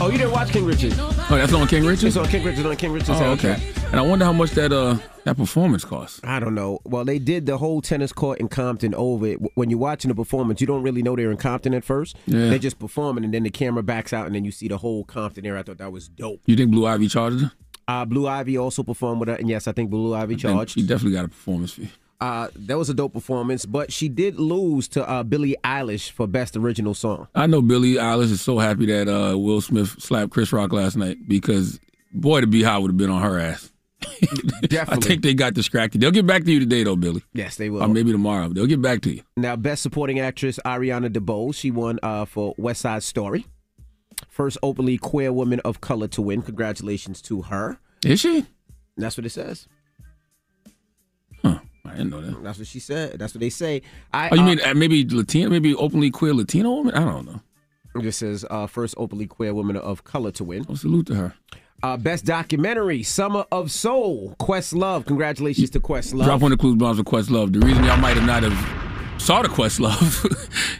Oh, 0.00 0.08
you 0.10 0.18
didn't 0.18 0.32
watch 0.32 0.50
King 0.50 0.64
Richard? 0.64 0.92
Oh, 0.98 1.26
that's 1.30 1.52
on 1.52 1.68
King 1.68 1.86
Richard? 1.86 2.08
It's 2.08 2.16
on 2.16 2.26
King 2.26 2.42
Richard 2.42 2.66
on 2.66 2.74
King 2.74 2.90
Richard's 2.90 3.10
Oh, 3.10 3.22
soundtrack. 3.22 3.54
okay. 3.58 3.86
And 3.92 3.94
I 3.94 4.02
wonder 4.02 4.24
how 4.24 4.32
much 4.32 4.50
that 4.50 4.72
uh 4.72 4.96
that 5.22 5.36
performance 5.36 5.84
cost. 5.84 6.26
I 6.26 6.40
don't 6.40 6.56
know. 6.56 6.80
Well, 6.82 7.04
they 7.04 7.20
did 7.20 7.46
the 7.46 7.58
whole 7.58 7.80
tennis 7.80 8.12
court 8.12 8.40
in 8.40 8.48
Compton 8.48 8.92
over 8.96 9.24
it. 9.24 9.38
When 9.54 9.70
you're 9.70 9.78
watching 9.78 10.08
the 10.08 10.16
performance, 10.16 10.60
you 10.60 10.66
don't 10.66 10.82
really 10.82 11.00
know 11.00 11.14
they're 11.14 11.30
in 11.30 11.36
Compton 11.36 11.72
at 11.74 11.84
first. 11.84 12.16
Yeah. 12.26 12.48
They're 12.50 12.58
just 12.58 12.80
performing, 12.80 13.22
and 13.22 13.32
then 13.32 13.44
the 13.44 13.50
camera 13.50 13.84
backs 13.84 14.12
out, 14.12 14.26
and 14.26 14.34
then 14.34 14.44
you 14.44 14.50
see 14.50 14.66
the 14.66 14.78
whole 14.78 15.04
Compton 15.04 15.46
area. 15.46 15.60
I 15.60 15.62
thought 15.62 15.78
that 15.78 15.92
was 15.92 16.08
dope. 16.08 16.40
You 16.46 16.56
think 16.56 16.72
Blue 16.72 16.86
Ivy 16.88 17.06
charged 17.06 17.40
her? 17.40 17.52
Uh, 17.86 18.04
Blue 18.04 18.26
Ivy 18.26 18.58
also 18.58 18.82
performed 18.82 19.20
with 19.20 19.28
her, 19.28 19.36
and 19.36 19.48
yes, 19.48 19.68
I 19.68 19.72
think 19.72 19.90
Blue 19.90 20.12
Ivy 20.12 20.34
charged. 20.34 20.72
She 20.72 20.82
definitely 20.82 21.12
got 21.12 21.26
a 21.26 21.28
performance 21.28 21.74
fee. 21.74 21.88
Uh, 22.20 22.48
that 22.54 22.78
was 22.78 22.88
a 22.88 22.94
dope 22.94 23.12
performance, 23.12 23.66
but 23.66 23.92
she 23.92 24.08
did 24.08 24.38
lose 24.38 24.88
to 24.88 25.08
uh, 25.08 25.22
Billie 25.22 25.56
Eilish 25.62 26.10
for 26.10 26.26
Best 26.26 26.56
Original 26.56 26.94
Song. 26.94 27.28
I 27.34 27.46
know 27.46 27.60
Billie 27.60 27.94
Eilish 27.94 28.30
is 28.30 28.40
so 28.40 28.58
happy 28.58 28.86
that 28.86 29.08
uh, 29.08 29.36
Will 29.36 29.60
Smith 29.60 30.00
slapped 30.00 30.32
Chris 30.32 30.52
Rock 30.52 30.72
last 30.72 30.96
night 30.96 31.18
because 31.28 31.78
boy, 32.12 32.40
the 32.40 32.46
BeyHive 32.46 32.82
would 32.82 32.90
have 32.92 32.96
been 32.96 33.10
on 33.10 33.22
her 33.22 33.38
ass. 33.38 33.70
I 34.02 34.96
think 34.96 35.22
they 35.22 35.34
got 35.34 35.54
distracted. 35.54 36.00
They'll 36.00 36.10
get 36.10 36.26
back 36.26 36.44
to 36.44 36.52
you 36.52 36.60
today, 36.60 36.84
though, 36.84 36.96
Billie. 36.96 37.22
Yes, 37.32 37.56
they 37.56 37.70
will. 37.70 37.82
Or 37.82 37.88
maybe 37.88 38.12
tomorrow. 38.12 38.48
They'll 38.48 38.66
get 38.66 38.82
back 38.82 39.00
to 39.02 39.14
you. 39.14 39.22
Now, 39.36 39.56
Best 39.56 39.82
Supporting 39.82 40.20
Actress 40.20 40.58
Ariana 40.64 41.10
DeBose, 41.10 41.54
she 41.54 41.70
won 41.70 41.98
uh, 42.02 42.24
for 42.24 42.54
West 42.58 42.82
Side 42.82 43.02
Story. 43.02 43.46
First 44.28 44.58
openly 44.62 44.98
queer 44.98 45.32
woman 45.32 45.60
of 45.60 45.80
color 45.80 46.08
to 46.08 46.22
win. 46.22 46.42
Congratulations 46.42 47.20
to 47.22 47.42
her. 47.42 47.78
Is 48.04 48.20
she? 48.20 48.46
That's 48.96 49.16
what 49.16 49.26
it 49.26 49.30
says. 49.30 49.66
I 51.88 51.96
didn't 51.96 52.10
know 52.10 52.20
that. 52.20 52.42
That's 52.42 52.58
what 52.58 52.66
she 52.66 52.80
said. 52.80 53.18
That's 53.18 53.34
what 53.34 53.40
they 53.40 53.50
say. 53.50 53.82
I, 54.12 54.28
Oh, 54.30 54.34
you 54.34 54.42
uh, 54.42 54.46
mean 54.46 54.60
uh, 54.64 54.74
maybe 54.74 55.06
Latina, 55.08 55.50
maybe 55.50 55.74
openly 55.74 56.10
queer 56.10 56.34
Latino 56.34 56.72
woman? 56.72 56.94
I 56.94 57.04
don't 57.04 57.26
know. 57.26 57.40
This 57.94 58.20
is 58.22 58.44
uh, 58.50 58.66
first 58.66 58.94
openly 58.98 59.26
queer 59.26 59.54
woman 59.54 59.76
of 59.76 60.04
color 60.04 60.30
to 60.32 60.44
win. 60.44 60.64
Well, 60.68 60.76
salute 60.76 61.06
to 61.06 61.14
her. 61.14 61.34
Uh, 61.82 61.96
best 61.96 62.24
documentary, 62.24 63.02
Summer 63.02 63.44
of 63.52 63.70
Soul, 63.70 64.34
Questlove. 64.40 65.06
Congratulations 65.06 65.70
to 65.70 65.80
Questlove. 65.80 66.24
Drop 66.24 66.42
on 66.42 66.50
the 66.50 66.56
clues 66.56 66.76
bombs 66.76 66.98
with 66.98 67.06
Questlove. 67.06 67.52
The 67.52 67.60
reason 67.60 67.84
y'all 67.84 67.98
might 67.98 68.16
have 68.16 68.26
not 68.26 68.42
have 68.42 69.20
saw 69.20 69.42
the 69.42 69.48
Questlove 69.48 70.24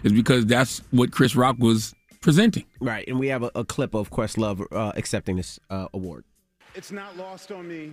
is 0.04 0.12
because 0.12 0.46
that's 0.46 0.80
what 0.90 1.12
Chris 1.12 1.36
Rock 1.36 1.56
was 1.58 1.94
presenting. 2.20 2.64
Right, 2.80 3.06
and 3.08 3.18
we 3.18 3.28
have 3.28 3.42
a, 3.42 3.50
a 3.54 3.64
clip 3.64 3.94
of 3.94 4.10
Questlove 4.10 4.66
uh, 4.72 4.92
accepting 4.96 5.36
this 5.36 5.60
uh, 5.70 5.88
award. 5.92 6.24
It's 6.74 6.90
not 6.90 7.16
lost 7.16 7.52
on 7.52 7.68
me 7.68 7.92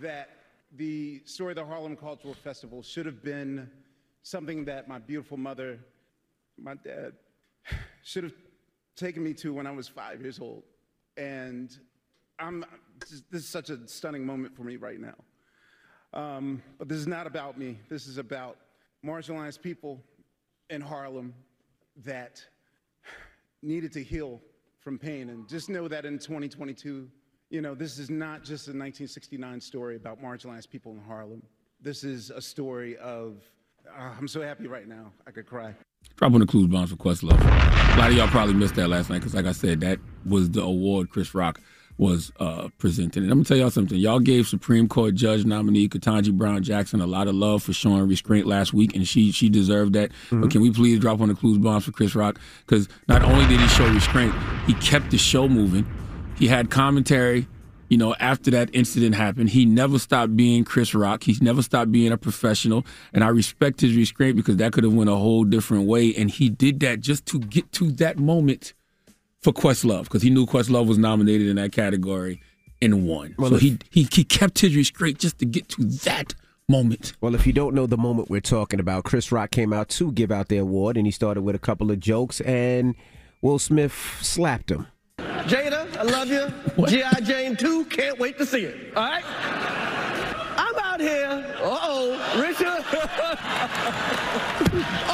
that 0.00 0.30
the 0.76 1.22
story 1.24 1.52
of 1.52 1.56
the 1.56 1.64
Harlem 1.64 1.96
Cultural 1.96 2.34
Festival 2.34 2.82
should 2.82 3.06
have 3.06 3.22
been 3.22 3.70
something 4.22 4.64
that 4.64 4.88
my 4.88 4.98
beautiful 4.98 5.36
mother, 5.36 5.78
my 6.58 6.74
dad, 6.74 7.12
should 8.02 8.24
have 8.24 8.34
taken 8.96 9.22
me 9.22 9.34
to 9.34 9.52
when 9.52 9.66
I 9.66 9.70
was 9.70 9.86
five 9.86 10.20
years 10.20 10.40
old. 10.40 10.64
And 11.16 11.76
I'm, 12.38 12.64
this 13.30 13.42
is 13.42 13.48
such 13.48 13.70
a 13.70 13.86
stunning 13.86 14.26
moment 14.26 14.56
for 14.56 14.62
me 14.64 14.76
right 14.76 14.98
now. 14.98 15.14
Um, 16.12 16.62
but 16.78 16.88
this 16.88 16.98
is 16.98 17.06
not 17.06 17.26
about 17.26 17.58
me. 17.58 17.78
This 17.88 18.06
is 18.06 18.18
about 18.18 18.56
marginalized 19.04 19.62
people 19.62 20.02
in 20.70 20.80
Harlem 20.80 21.34
that 22.04 22.44
needed 23.62 23.92
to 23.92 24.02
heal 24.02 24.40
from 24.80 24.98
pain. 24.98 25.30
And 25.30 25.48
just 25.48 25.68
know 25.68 25.86
that 25.88 26.04
in 26.04 26.18
2022, 26.18 27.08
you 27.54 27.60
know, 27.62 27.74
this 27.74 28.00
is 28.00 28.10
not 28.10 28.42
just 28.42 28.66
a 28.66 28.74
1969 28.74 29.60
story 29.60 29.94
about 29.94 30.20
marginalized 30.20 30.68
people 30.68 30.90
in 30.90 30.98
Harlem. 30.98 31.40
This 31.80 32.02
is 32.02 32.30
a 32.30 32.42
story 32.42 32.96
of, 32.96 33.36
uh, 33.88 34.10
I'm 34.18 34.26
so 34.26 34.42
happy 34.42 34.66
right 34.66 34.88
now, 34.88 35.12
I 35.24 35.30
could 35.30 35.46
cry. 35.46 35.72
Drop 36.16 36.34
on 36.34 36.40
the 36.40 36.46
clues 36.46 36.66
bombs 36.66 36.90
for 36.90 36.96
Questlove. 36.96 37.40
A 37.40 37.98
lot 37.98 38.10
of 38.10 38.16
y'all 38.16 38.26
probably 38.26 38.54
missed 38.54 38.74
that 38.74 38.88
last 38.88 39.08
night 39.08 39.20
because, 39.20 39.34
like 39.34 39.46
I 39.46 39.52
said, 39.52 39.80
that 39.82 40.00
was 40.26 40.50
the 40.50 40.62
award 40.62 41.10
Chris 41.10 41.32
Rock 41.32 41.60
was 41.96 42.32
uh, 42.40 42.68
presenting. 42.78 43.22
And 43.22 43.30
I'm 43.30 43.38
gonna 43.38 43.44
tell 43.44 43.56
y'all 43.56 43.70
something. 43.70 43.96
Y'all 43.98 44.18
gave 44.18 44.48
Supreme 44.48 44.88
Court 44.88 45.14
Judge 45.14 45.44
nominee 45.44 45.88
Ketanji 45.88 46.32
Brown 46.32 46.62
Jackson 46.62 47.00
a 47.00 47.06
lot 47.06 47.28
of 47.28 47.34
love 47.36 47.62
for 47.62 47.72
showing 47.72 48.08
restraint 48.08 48.46
last 48.46 48.74
week, 48.74 48.96
and 48.96 49.06
she 49.06 49.30
she 49.30 49.48
deserved 49.48 49.92
that. 49.92 50.10
Mm-hmm. 50.10 50.40
But 50.40 50.50
can 50.50 50.60
we 50.60 50.72
please 50.72 50.98
drop 50.98 51.20
on 51.20 51.28
the 51.28 51.34
clues 51.34 51.58
bombs 51.58 51.84
for 51.84 51.92
Chris 51.92 52.16
Rock? 52.16 52.40
Because 52.66 52.88
not 53.06 53.22
only 53.22 53.46
did 53.46 53.60
he 53.60 53.68
show 53.68 53.88
restraint, 53.88 54.34
he 54.66 54.74
kept 54.74 55.10
the 55.10 55.18
show 55.18 55.48
moving. 55.48 55.86
He 56.36 56.48
had 56.48 56.70
commentary. 56.70 57.46
You 57.88 57.98
know, 57.98 58.14
after 58.18 58.50
that 58.52 58.70
incident 58.72 59.14
happened, 59.14 59.50
he 59.50 59.66
never 59.66 59.98
stopped 59.98 60.34
being 60.36 60.64
Chris 60.64 60.94
Rock. 60.94 61.22
He's 61.22 61.42
never 61.42 61.62
stopped 61.62 61.92
being 61.92 62.12
a 62.12 62.16
professional, 62.16 62.84
and 63.12 63.22
I 63.22 63.28
respect 63.28 63.82
his 63.82 63.94
restraint 63.94 64.36
because 64.36 64.56
that 64.56 64.72
could 64.72 64.84
have 64.84 64.94
went 64.94 65.10
a 65.10 65.14
whole 65.14 65.44
different 65.44 65.86
way. 65.86 66.14
And 66.14 66.30
he 66.30 66.48
did 66.48 66.80
that 66.80 67.00
just 67.00 67.26
to 67.26 67.38
get 67.38 67.70
to 67.72 67.92
that 67.92 68.18
moment 68.18 68.72
for 69.42 69.52
Questlove 69.52 70.04
because 70.04 70.22
he 70.22 70.30
knew 70.30 70.46
Questlove 70.46 70.86
was 70.86 70.98
nominated 70.98 71.46
in 71.46 71.56
that 71.56 71.72
category 71.72 72.40
and 72.80 73.06
won. 73.06 73.34
Well, 73.38 73.50
so 73.50 73.56
if, 73.56 73.62
he, 73.62 73.78
he 73.90 74.08
he 74.10 74.24
kept 74.24 74.60
his 74.60 74.74
restraint 74.74 75.18
just 75.18 75.38
to 75.38 75.44
get 75.44 75.68
to 75.70 75.84
that 75.84 76.34
moment. 76.68 77.12
Well, 77.20 77.34
if 77.34 77.46
you 77.46 77.52
don't 77.52 77.74
know 77.74 77.86
the 77.86 77.98
moment 77.98 78.30
we're 78.30 78.40
talking 78.40 78.80
about, 78.80 79.04
Chris 79.04 79.30
Rock 79.30 79.50
came 79.50 79.72
out 79.72 79.88
to 79.90 80.10
give 80.12 80.32
out 80.32 80.48
the 80.48 80.56
award, 80.56 80.96
and 80.96 81.06
he 81.06 81.10
started 81.10 81.42
with 81.42 81.54
a 81.54 81.60
couple 81.60 81.90
of 81.90 82.00
jokes, 82.00 82.40
and 82.40 82.94
Will 83.42 83.58
Smith 83.58 84.18
slapped 84.22 84.70
him. 84.70 84.86
Jada, 85.46 85.94
I 85.98 86.02
love 86.04 86.28
you. 86.28 86.50
G.I. 86.86 87.20
Jane 87.20 87.54
2, 87.54 87.84
can't 87.86 88.18
wait 88.18 88.38
to 88.38 88.46
see 88.46 88.64
it. 88.64 88.96
All 88.96 89.04
right? 89.04 89.22
I'm 90.56 90.74
out 90.78 90.98
here. 90.98 91.44
Uh-oh, 91.60 92.40
Richard. 92.40 92.66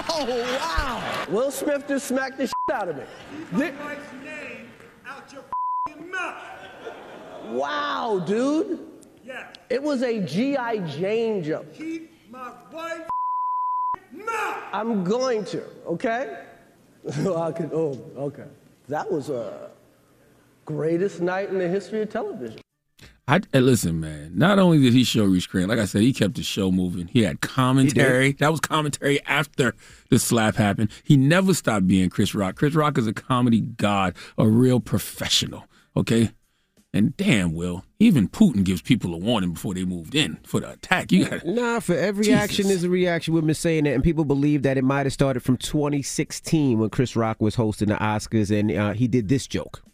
oh, 0.08 0.56
wow. 0.60 1.02
Will 1.28 1.50
Smith 1.50 1.88
just 1.88 2.06
smacked 2.06 2.38
the 2.38 2.46
shit 2.46 2.54
out 2.72 2.88
of 2.88 2.98
me. 2.98 3.02
Keep 3.50 3.76
my 3.76 3.84
wife's 3.84 4.12
name 4.24 4.68
out 5.04 5.32
your 5.32 5.42
mouth. 6.06 6.36
Wow, 7.48 8.22
dude. 8.24 8.78
Yeah. 9.24 9.48
It 9.68 9.82
was 9.82 10.04
a 10.04 10.20
G.I. 10.20 10.78
Jane 10.86 11.42
joke. 11.42 11.74
Keep 11.74 12.30
my 12.30 12.52
wife's 12.72 13.10
mouth. 14.12 14.62
I'm 14.72 15.02
going 15.02 15.44
to, 15.46 15.64
okay? 15.86 16.44
I 17.08 17.50
could, 17.50 17.72
oh, 17.72 17.98
okay. 18.16 18.46
That 18.88 19.10
was 19.10 19.30
a 19.30 19.70
greatest 20.70 21.20
night 21.20 21.50
in 21.50 21.58
the 21.58 21.68
history 21.68 22.02
of 22.02 22.10
television. 22.10 22.60
I 23.28 23.40
listen, 23.52 24.00
man. 24.00 24.32
Not 24.34 24.58
only 24.58 24.80
did 24.80 24.92
he 24.92 25.04
show 25.04 25.24
restraint, 25.24 25.68
like 25.68 25.78
I 25.78 25.84
said, 25.84 26.02
he 26.02 26.12
kept 26.12 26.34
the 26.34 26.42
show 26.42 26.72
moving. 26.72 27.06
He 27.06 27.22
had 27.22 27.40
commentary. 27.40 28.28
He 28.28 28.32
that 28.34 28.50
was 28.50 28.58
commentary 28.58 29.24
after 29.24 29.74
the 30.08 30.18
slap 30.18 30.56
happened. 30.56 30.90
He 31.04 31.16
never 31.16 31.54
stopped 31.54 31.86
being 31.86 32.10
Chris 32.10 32.34
Rock. 32.34 32.56
Chris 32.56 32.74
Rock 32.74 32.98
is 32.98 33.06
a 33.06 33.12
comedy 33.12 33.60
god, 33.60 34.16
a 34.36 34.48
real 34.48 34.80
professional. 34.80 35.64
Okay, 35.96 36.32
and 36.92 37.16
damn, 37.16 37.54
Will, 37.54 37.84
even 38.00 38.28
Putin 38.28 38.64
gives 38.64 38.82
people 38.82 39.14
a 39.14 39.16
warning 39.16 39.52
before 39.52 39.74
they 39.74 39.84
moved 39.84 40.16
in 40.16 40.38
for 40.42 40.58
the 40.58 40.72
attack. 40.72 41.12
You 41.12 41.26
got 41.26 41.46
nah. 41.46 41.78
For 41.78 41.94
every 41.94 42.24
Jesus. 42.24 42.40
action 42.40 42.66
is 42.66 42.82
a 42.82 42.90
reaction. 42.90 43.32
We've 43.32 43.46
been 43.46 43.54
saying 43.54 43.84
that, 43.84 43.94
and 43.94 44.02
people 44.02 44.24
believe 44.24 44.62
that 44.62 44.76
it 44.76 44.82
might 44.82 45.06
have 45.06 45.12
started 45.12 45.40
from 45.40 45.56
2016 45.56 46.80
when 46.80 46.90
Chris 46.90 47.14
Rock 47.14 47.40
was 47.40 47.54
hosting 47.54 47.90
the 47.90 47.94
Oscars, 47.94 48.50
and 48.50 48.72
uh, 48.72 48.92
he 48.92 49.06
did 49.06 49.28
this 49.28 49.46
joke. 49.46 49.84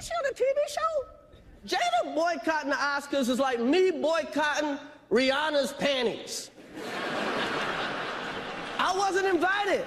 Is 0.00 0.10
on 0.18 0.30
a 0.30 0.34
TV 0.34 0.46
show? 0.66 1.76
Jada 1.76 2.14
boycotting 2.14 2.70
the 2.70 2.76
Oscars 2.76 3.28
is 3.28 3.38
like 3.38 3.60
me 3.60 3.90
boycotting 3.90 4.78
Rihanna's 5.10 5.74
panties. 5.74 6.50
I 8.78 8.96
wasn't 8.96 9.26
invited. 9.26 9.84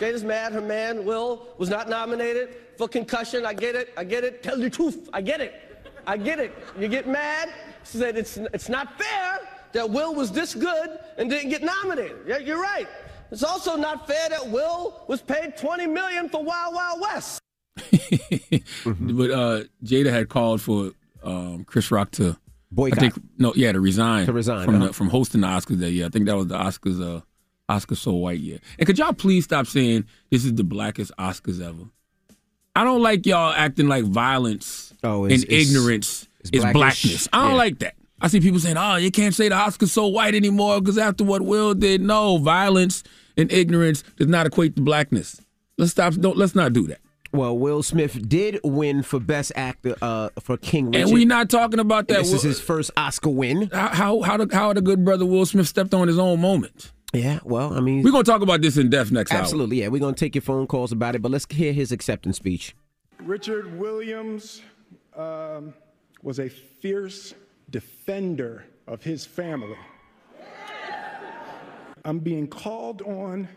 Jada's 0.00 0.24
mad. 0.24 0.52
Her 0.52 0.60
man, 0.60 1.04
Will, 1.04 1.46
was 1.58 1.68
not 1.68 1.88
nominated 1.88 2.56
for 2.76 2.88
concussion. 2.88 3.46
I 3.46 3.54
get 3.54 3.76
it. 3.76 3.94
I 3.96 4.02
get 4.02 4.24
it. 4.24 4.42
Tell 4.42 4.58
the 4.58 4.68
truth. 4.68 5.08
I 5.12 5.20
get 5.20 5.40
it. 5.40 5.80
I 6.08 6.16
get 6.16 6.40
it. 6.40 6.52
You 6.76 6.88
get 6.88 7.06
mad. 7.06 7.50
She 7.84 7.98
said 7.98 8.16
it's, 8.16 8.36
it's 8.36 8.68
not 8.68 8.98
fair 8.98 9.38
that 9.74 9.88
Will 9.88 10.12
was 10.12 10.32
this 10.32 10.56
good 10.56 10.98
and 11.18 11.30
didn't 11.30 11.50
get 11.50 11.62
nominated. 11.62 12.16
Yeah, 12.26 12.38
you're 12.38 12.60
right. 12.60 12.88
It's 13.30 13.42
also 13.42 13.76
not 13.76 14.06
fair 14.06 14.28
that 14.30 14.48
Will 14.48 15.02
was 15.06 15.20
paid 15.20 15.56
20 15.56 15.86
million 15.86 16.28
for 16.28 16.42
Wild 16.42 16.74
Wild 16.74 17.00
West. 17.00 17.40
But 18.84 19.30
uh, 19.30 19.64
Jada 19.84 20.10
had 20.10 20.28
called 20.28 20.60
for 20.60 20.92
um, 21.22 21.64
Chris 21.64 21.90
Rock 21.90 22.10
to 22.12 22.36
boycott. 22.70 22.98
I 22.98 23.00
think 23.00 23.14
no, 23.38 23.52
yeah, 23.54 23.72
to 23.72 23.80
resign. 23.80 24.26
To 24.26 24.32
resign 24.32 24.64
from 24.64 24.76
uh-huh. 24.76 24.86
the, 24.88 24.92
from 24.92 25.10
hosting 25.10 25.42
the 25.42 25.46
Oscars 25.46 25.78
that 25.78 25.90
year. 25.90 26.06
I 26.06 26.08
think 26.08 26.26
that 26.26 26.36
was 26.36 26.46
the 26.46 26.56
Oscars. 26.56 27.18
Uh, 27.18 27.20
Oscar 27.68 27.94
so 27.94 28.12
white 28.14 28.40
year. 28.40 28.58
And 28.78 28.86
could 28.86 28.98
y'all 28.98 29.12
please 29.12 29.44
stop 29.44 29.66
saying 29.66 30.06
this 30.30 30.44
is 30.44 30.54
the 30.54 30.64
blackest 30.64 31.12
Oscars 31.18 31.60
ever? 31.60 31.84
I 32.74 32.84
don't 32.84 33.02
like 33.02 33.26
y'all 33.26 33.52
acting 33.52 33.88
like 33.88 34.04
violence 34.04 34.94
oh, 35.02 35.24
and 35.24 35.44
ignorance 35.48 36.28
it's 36.40 36.50
is 36.52 36.64
blackness. 36.72 37.28
I 37.32 37.42
don't 37.42 37.50
yeah. 37.50 37.56
like 37.56 37.78
that. 37.80 37.94
I 38.20 38.28
see 38.28 38.40
people 38.40 38.58
saying, 38.58 38.76
"Oh, 38.76 38.96
you 38.96 39.10
can't 39.10 39.34
say 39.34 39.48
the 39.48 39.54
Oscars 39.54 39.88
so 39.88 40.06
white 40.06 40.34
anymore 40.34 40.80
because 40.80 40.98
after 40.98 41.24
what 41.24 41.42
Will 41.42 41.74
did." 41.74 42.00
No, 42.00 42.38
violence 42.38 43.04
and 43.36 43.50
ignorance 43.52 44.02
does 44.16 44.26
not 44.26 44.46
equate 44.46 44.76
to 44.76 44.82
blackness. 44.82 45.40
Let's 45.76 45.92
stop. 45.92 46.14
Don't 46.14 46.36
let's 46.36 46.54
not 46.54 46.72
do 46.72 46.86
that. 46.88 47.00
Well, 47.32 47.58
Will 47.58 47.82
Smith 47.82 48.26
did 48.26 48.58
win 48.64 49.02
for 49.02 49.20
Best 49.20 49.52
Actor 49.54 49.96
uh, 50.00 50.30
for 50.40 50.56
King 50.56 50.86
Richard, 50.86 51.02
and 51.02 51.12
we're 51.12 51.26
not 51.26 51.50
talking 51.50 51.78
about 51.78 52.08
that. 52.08 52.18
This 52.18 52.32
is 52.32 52.42
his 52.42 52.60
first 52.60 52.90
Oscar 52.96 53.28
win. 53.30 53.68
How 53.72 53.88
how 53.88 54.22
how 54.22 54.36
the, 54.38 54.54
how 54.54 54.72
the 54.72 54.80
good 54.80 55.04
brother 55.04 55.26
Will 55.26 55.44
Smith 55.44 55.68
stepped 55.68 55.92
on 55.94 56.08
his 56.08 56.18
own 56.18 56.40
moment. 56.40 56.92
Yeah, 57.12 57.40
well, 57.44 57.72
I 57.72 57.80
mean, 57.80 58.02
we're 58.02 58.10
gonna 58.12 58.24
talk 58.24 58.42
about 58.42 58.60
this 58.62 58.76
in 58.76 58.90
depth 58.90 59.10
next 59.10 59.32
absolutely, 59.32 59.78
hour. 59.78 59.82
yeah, 59.84 59.88
we're 59.88 60.00
gonna 60.00 60.14
take 60.14 60.34
your 60.34 60.42
phone 60.42 60.66
calls 60.66 60.90
about 60.90 61.14
it, 61.14 61.22
but 61.22 61.30
let's 61.30 61.46
hear 61.50 61.72
his 61.72 61.92
acceptance 61.92 62.36
speech. 62.36 62.74
Richard 63.20 63.78
Williams 63.78 64.62
um, 65.16 65.74
was 66.22 66.38
a 66.38 66.48
fierce 66.48 67.34
defender 67.70 68.64
of 68.86 69.02
his 69.02 69.26
family. 69.26 69.76
I'm 72.04 72.18
being 72.20 72.46
called 72.46 73.02
on 73.02 73.48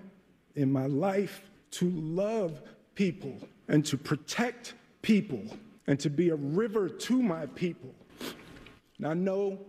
in 0.56 0.72
my 0.72 0.88
life 0.88 1.50
to 1.72 1.90
love 1.90 2.62
people 2.96 3.38
and 3.68 3.86
to 3.86 3.98
protect 3.98 4.74
people 5.02 5.42
and 5.88 6.00
to 6.00 6.10
be 6.10 6.30
a 6.30 6.36
river 6.36 6.90
to 6.90 7.22
my 7.22 7.46
people. 7.48 7.94
Now, 9.00 9.12
I 9.12 9.14
know 9.14 9.60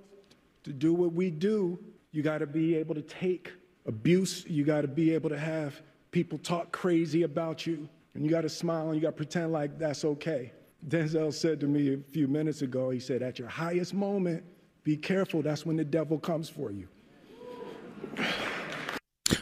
to 0.64 0.72
do 0.72 0.92
what 0.92 1.12
we 1.12 1.31
do, 1.31 1.78
you 2.11 2.22
got 2.22 2.38
to 2.38 2.46
be 2.46 2.74
able 2.76 2.94
to 2.94 3.02
take 3.02 3.52
abuse, 3.87 4.44
you 4.46 4.64
got 4.64 4.83
to 4.83 4.88
be 4.88 5.14
able 5.14 5.31
to 5.31 5.38
have 5.38 5.81
people 6.11 6.38
talk 6.38 6.72
crazy 6.72 7.22
about 7.22 7.66
you, 7.66 7.88
and 8.14 8.24
you 8.24 8.31
got 8.31 8.42
to 8.42 8.48
smile 8.48 8.87
and 8.87 8.96
you 8.96 9.00
got 9.00 9.09
to 9.09 9.16
pretend 9.16 9.52
like 9.52 9.78
that's 9.78 10.05
okay. 10.05 10.52
Denzel 10.87 11.33
said 11.33 11.61
to 11.61 11.66
me 11.66 11.95
a 11.95 11.99
few 12.11 12.27
minutes 12.27 12.62
ago, 12.62 12.90
he 12.90 12.99
said, 12.99 13.23
At 13.23 13.38
your 13.38 13.49
highest 13.49 13.95
moment, 13.95 14.45
be 14.85 14.97
careful. 14.97 15.42
That's 15.42 15.64
when 15.64 15.77
the 15.77 15.85
devil 15.85 16.18
comes 16.18 16.49
for 16.49 16.71
you. 16.71 16.88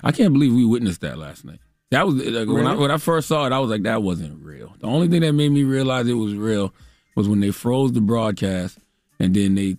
I 0.02 0.12
can't 0.12 0.32
believe 0.32 0.54
we 0.54 0.64
witnessed 0.64 1.00
that 1.00 1.18
last 1.18 1.44
night. 1.44 1.60
That 1.90 2.06
was 2.06 2.16
like, 2.16 2.26
really? 2.26 2.46
when 2.46 2.66
I 2.66 2.74
when 2.74 2.90
I 2.90 2.98
first 2.98 3.26
saw 3.26 3.46
it, 3.46 3.52
I 3.52 3.58
was 3.58 3.70
like, 3.70 3.82
that 3.82 4.02
wasn't 4.02 4.42
real. 4.44 4.74
The 4.80 4.86
only 4.86 5.08
thing 5.08 5.22
that 5.22 5.32
made 5.32 5.50
me 5.50 5.64
realize 5.64 6.06
it 6.06 6.14
was 6.14 6.34
real 6.34 6.72
was 7.16 7.28
when 7.28 7.40
they 7.40 7.50
froze 7.50 7.92
the 7.92 8.00
broadcast 8.00 8.78
and 9.18 9.34
then 9.34 9.56
they 9.56 9.76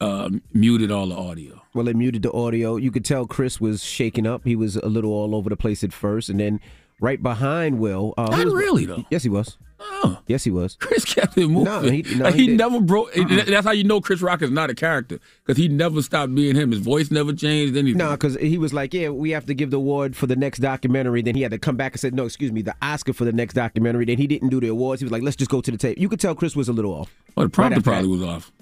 uh, 0.00 0.28
muted 0.52 0.90
all 0.90 1.06
the 1.06 1.14
audio. 1.14 1.62
Well, 1.74 1.84
they 1.84 1.92
muted 1.94 2.22
the 2.22 2.32
audio. 2.32 2.76
You 2.76 2.90
could 2.90 3.04
tell 3.04 3.26
Chris 3.26 3.60
was 3.60 3.84
shaking 3.84 4.26
up. 4.26 4.42
He 4.44 4.56
was 4.56 4.76
a 4.76 4.88
little 4.88 5.12
all 5.12 5.34
over 5.34 5.48
the 5.48 5.56
place 5.56 5.84
at 5.84 5.92
first, 5.92 6.28
and 6.28 6.40
then 6.40 6.60
right 7.02 7.22
behind 7.22 7.78
Will. 7.78 8.14
Uh, 8.16 8.28
Not 8.30 8.44
was, 8.46 8.54
really 8.54 8.86
though. 8.86 9.04
Yes, 9.10 9.22
he 9.22 9.28
was. 9.28 9.58
No. 10.04 10.18
Yes, 10.28 10.44
he 10.44 10.52
was. 10.52 10.76
Chris 10.80 11.04
kept 11.04 11.36
it 11.36 11.48
moving. 11.48 11.64
No, 11.64 11.80
he- 11.80 12.02
no, 12.14 12.24
Like, 12.26 12.34
he 12.36 12.46
he, 12.46 12.56
never 12.56 12.80
broke. 12.80 13.08
Uh-uh. 13.18 13.44
That's 13.46 13.66
how 13.66 13.72
you 13.72 13.82
know 13.82 14.00
Chris 14.00 14.22
Rock 14.22 14.40
is 14.40 14.50
not 14.50 14.70
a 14.70 14.74
character 14.76 15.18
because 15.44 15.56
he 15.58 15.66
never 15.66 16.00
stopped 16.02 16.32
being 16.36 16.54
him. 16.54 16.70
His 16.70 16.78
voice 16.80 17.10
never 17.10 17.32
changed. 17.32 17.76
Anything. 17.76 17.98
No, 17.98 18.12
because 18.12 18.36
he 18.36 18.58
was 18.58 18.72
like, 18.72 18.94
yeah, 18.94 19.08
we 19.08 19.30
have 19.30 19.44
to 19.46 19.54
give 19.54 19.72
the 19.72 19.78
award 19.78 20.14
for 20.14 20.28
the 20.28 20.36
next 20.36 20.60
documentary. 20.60 21.20
Then 21.20 21.34
he 21.34 21.42
had 21.42 21.50
to 21.50 21.58
come 21.58 21.76
back 21.76 21.92
and 21.94 22.00
said, 22.00 22.14
no, 22.14 22.24
excuse 22.26 22.52
me, 22.52 22.62
the 22.62 22.76
Oscar 22.80 23.12
for 23.12 23.24
the 23.24 23.32
next 23.32 23.54
documentary. 23.54 24.04
Then 24.04 24.18
he 24.18 24.28
didn't 24.28 24.50
do 24.50 24.60
the 24.60 24.68
awards. 24.68 25.00
He 25.00 25.04
was 25.04 25.12
like, 25.12 25.22
let's 25.24 25.36
just 25.36 25.50
go 25.50 25.60
to 25.60 25.70
the 25.72 25.76
tape. 25.78 25.98
You 25.98 26.08
could 26.08 26.20
tell 26.20 26.36
Chris 26.36 26.54
was 26.54 26.68
a 26.68 26.72
little 26.72 26.92
off. 26.92 27.12
Well, 27.34 27.46
the 27.46 27.50
prompter 27.50 27.78
after 27.78 27.90
probably 27.90 28.18
that. 28.18 28.24
was 28.26 28.28
off. 28.36 28.52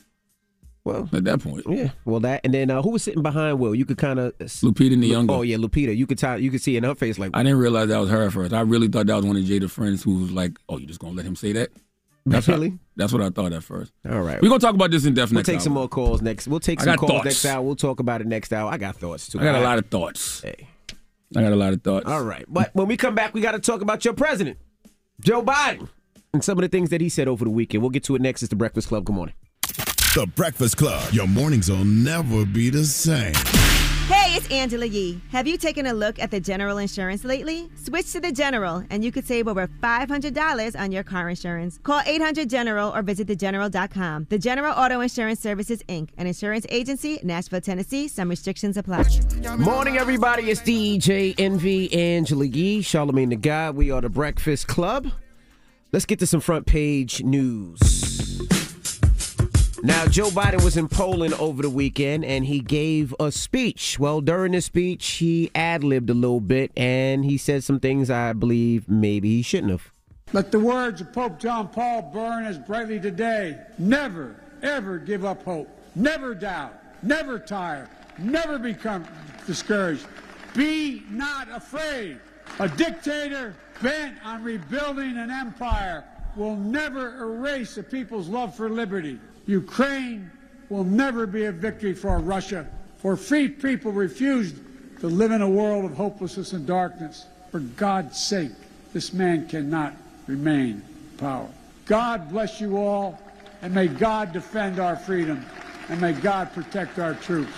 Well, 0.82 1.08
at 1.12 1.24
that 1.24 1.40
point, 1.40 1.64
Yeah, 1.68 1.90
well, 2.06 2.20
that 2.20 2.40
and 2.42 2.54
then 2.54 2.70
uh, 2.70 2.80
who 2.80 2.90
was 2.90 3.02
sitting 3.02 3.22
behind 3.22 3.58
Will? 3.58 3.74
You 3.74 3.84
could 3.84 3.98
kind 3.98 4.18
of 4.18 4.36
Lupita 4.38 4.96
Nyong'o. 4.96 5.30
Oh 5.30 5.42
yeah, 5.42 5.56
Lupita. 5.56 5.94
You 5.94 6.06
could 6.06 6.18
tell. 6.18 6.38
You 6.38 6.50
could 6.50 6.62
see 6.62 6.76
in 6.76 6.84
her 6.84 6.94
face 6.94 7.18
like 7.18 7.32
I 7.34 7.42
didn't 7.42 7.58
realize 7.58 7.88
that 7.88 7.98
was 7.98 8.08
her 8.10 8.26
at 8.26 8.32
first. 8.32 8.54
I 8.54 8.60
really 8.62 8.88
thought 8.88 9.06
that 9.06 9.16
was 9.16 9.26
one 9.26 9.36
of 9.36 9.42
Jada's 9.42 9.72
friends 9.72 10.02
who 10.02 10.20
was 10.22 10.30
like, 10.30 10.58
"Oh, 10.68 10.78
you 10.78 10.86
just 10.86 10.98
gonna 11.00 11.14
let 11.14 11.26
him 11.26 11.36
say 11.36 11.52
that?" 11.52 11.68
That's 12.26 12.48
Really? 12.48 12.78
that's 12.96 13.12
what 13.12 13.22
I 13.22 13.30
thought 13.30 13.52
at 13.52 13.62
first. 13.62 13.92
All 14.08 14.20
right. 14.20 14.40
we're 14.42 14.48
gonna 14.48 14.60
talk 14.60 14.74
about 14.74 14.90
this 14.90 15.04
in 15.06 15.14
depth 15.14 15.32
We'll 15.32 15.42
take 15.42 15.60
some 15.60 15.72
more 15.72 15.88
calls 15.88 16.22
next. 16.22 16.48
We'll 16.48 16.60
take 16.60 16.80
some 16.80 16.96
calls 16.96 17.10
thoughts. 17.12 17.24
next 17.24 17.44
hour. 17.46 17.62
We'll 17.62 17.76
talk 17.76 18.00
about 18.00 18.20
it 18.20 18.26
next 18.26 18.52
hour. 18.52 18.70
I 18.70 18.76
got 18.78 18.96
thoughts 18.96 19.28
too. 19.28 19.40
I 19.40 19.44
got 19.44 19.54
a 19.56 19.60
lot 19.60 19.78
of 19.78 19.86
thoughts. 19.86 20.40
Hey. 20.42 20.68
I 21.36 21.42
got 21.42 21.52
a 21.52 21.56
lot 21.56 21.72
of 21.72 21.82
thoughts. 21.82 22.06
All 22.06 22.22
right, 22.24 22.44
but 22.48 22.74
when 22.74 22.88
we 22.88 22.96
come 22.96 23.14
back, 23.14 23.34
we 23.34 23.40
got 23.40 23.52
to 23.52 23.60
talk 23.60 23.82
about 23.82 24.04
your 24.04 24.14
president, 24.14 24.58
Joe 25.20 25.42
Biden, 25.42 25.88
and 26.34 26.42
some 26.42 26.58
of 26.58 26.62
the 26.62 26.68
things 26.68 26.90
that 26.90 27.00
he 27.00 27.08
said 27.08 27.28
over 27.28 27.44
the 27.44 27.50
weekend. 27.50 27.82
We'll 27.82 27.90
get 27.90 28.02
to 28.04 28.16
it 28.16 28.20
next. 28.22 28.42
It's 28.42 28.50
the 28.50 28.56
Breakfast 28.56 28.88
Club. 28.88 29.04
Good 29.04 29.14
morning. 29.14 29.34
The 30.12 30.26
Breakfast 30.26 30.76
Club. 30.76 31.12
Your 31.12 31.28
mornings 31.28 31.70
will 31.70 31.84
never 31.84 32.44
be 32.44 32.68
the 32.68 32.84
same. 32.84 33.32
Hey, 34.12 34.34
it's 34.34 34.50
Angela 34.50 34.86
Yee. 34.86 35.20
Have 35.30 35.46
you 35.46 35.56
taken 35.56 35.86
a 35.86 35.92
look 35.92 36.18
at 36.18 36.32
the 36.32 36.40
General 36.40 36.78
Insurance 36.78 37.22
lately? 37.22 37.70
Switch 37.76 38.10
to 38.10 38.20
the 38.20 38.32
General, 38.32 38.82
and 38.90 39.04
you 39.04 39.12
could 39.12 39.24
save 39.24 39.46
over 39.46 39.68
$500 39.68 40.80
on 40.80 40.90
your 40.90 41.04
car 41.04 41.28
insurance. 41.28 41.78
Call 41.84 42.02
800 42.04 42.50
General 42.50 42.92
or 42.92 43.02
visit 43.02 43.28
thegeneral.com. 43.28 44.26
The 44.30 44.38
General 44.40 44.74
Auto 44.74 44.98
Insurance 44.98 45.38
Services, 45.38 45.80
Inc., 45.84 46.08
an 46.18 46.26
insurance 46.26 46.66
agency, 46.70 47.20
Nashville, 47.22 47.60
Tennessee. 47.60 48.08
Some 48.08 48.30
restrictions 48.30 48.76
apply. 48.76 49.04
Morning, 49.58 49.96
everybody. 49.96 50.50
It's 50.50 50.60
DJ 50.60 51.36
Envy, 51.38 51.92
Angela 51.92 52.46
Yee, 52.46 52.82
Charlemagne 52.82 53.28
the 53.28 53.36
God. 53.36 53.76
We 53.76 53.92
are 53.92 54.00
the 54.00 54.08
Breakfast 54.08 54.66
Club. 54.66 55.12
Let's 55.92 56.04
get 56.04 56.18
to 56.18 56.26
some 56.26 56.40
front 56.40 56.66
page 56.66 57.22
news. 57.22 58.19
Now, 59.82 60.06
Joe 60.06 60.28
Biden 60.28 60.62
was 60.62 60.76
in 60.76 60.88
Poland 60.88 61.32
over 61.34 61.62
the 61.62 61.70
weekend 61.70 62.22
and 62.22 62.44
he 62.44 62.60
gave 62.60 63.14
a 63.18 63.32
speech. 63.32 63.98
Well, 63.98 64.20
during 64.20 64.52
the 64.52 64.60
speech, 64.60 65.06
he 65.12 65.50
ad 65.54 65.82
libbed 65.82 66.10
a 66.10 66.14
little 66.14 66.40
bit 66.40 66.70
and 66.76 67.24
he 67.24 67.38
said 67.38 67.64
some 67.64 67.80
things 67.80 68.10
I 68.10 68.34
believe 68.34 68.90
maybe 68.90 69.36
he 69.36 69.42
shouldn't 69.42 69.70
have. 69.70 69.90
Let 70.34 70.52
the 70.52 70.60
words 70.60 71.00
of 71.00 71.14
Pope 71.14 71.38
John 71.38 71.68
Paul 71.68 72.02
burn 72.12 72.44
as 72.44 72.58
brightly 72.58 73.00
today. 73.00 73.58
Never, 73.78 74.36
ever 74.62 74.98
give 74.98 75.24
up 75.24 75.42
hope. 75.44 75.68
Never 75.94 76.34
doubt. 76.34 76.74
Never 77.02 77.38
tire. 77.38 77.88
Never 78.18 78.58
become 78.58 79.06
discouraged. 79.46 80.06
Be 80.54 81.04
not 81.08 81.48
afraid. 81.50 82.18
A 82.58 82.68
dictator 82.68 83.54
bent 83.80 84.18
on 84.26 84.44
rebuilding 84.44 85.16
an 85.16 85.30
empire 85.30 86.04
will 86.36 86.56
never 86.56 87.22
erase 87.22 87.78
a 87.78 87.82
people's 87.82 88.28
love 88.28 88.54
for 88.54 88.68
liberty. 88.68 89.18
Ukraine 89.50 90.30
will 90.68 90.84
never 90.84 91.26
be 91.26 91.46
a 91.46 91.52
victory 91.52 91.92
for 91.92 92.16
Russia, 92.20 92.68
for 92.98 93.16
free 93.16 93.48
people 93.48 93.90
refused 93.90 94.56
to 95.00 95.08
live 95.08 95.32
in 95.32 95.42
a 95.42 95.48
world 95.48 95.84
of 95.84 95.96
hopelessness 95.96 96.52
and 96.52 96.66
darkness. 96.66 97.26
For 97.50 97.58
God's 97.58 98.16
sake, 98.16 98.52
this 98.92 99.12
man 99.12 99.48
cannot 99.48 99.96
remain 100.28 100.82
in 101.10 101.18
power. 101.18 101.48
God 101.86 102.30
bless 102.30 102.60
you 102.60 102.76
all, 102.76 103.20
and 103.60 103.74
may 103.74 103.88
God 103.88 104.32
defend 104.32 104.78
our 104.78 104.94
freedom, 104.94 105.44
and 105.88 106.00
may 106.00 106.12
God 106.12 106.52
protect 106.52 107.00
our 107.00 107.14
troops. 107.14 107.52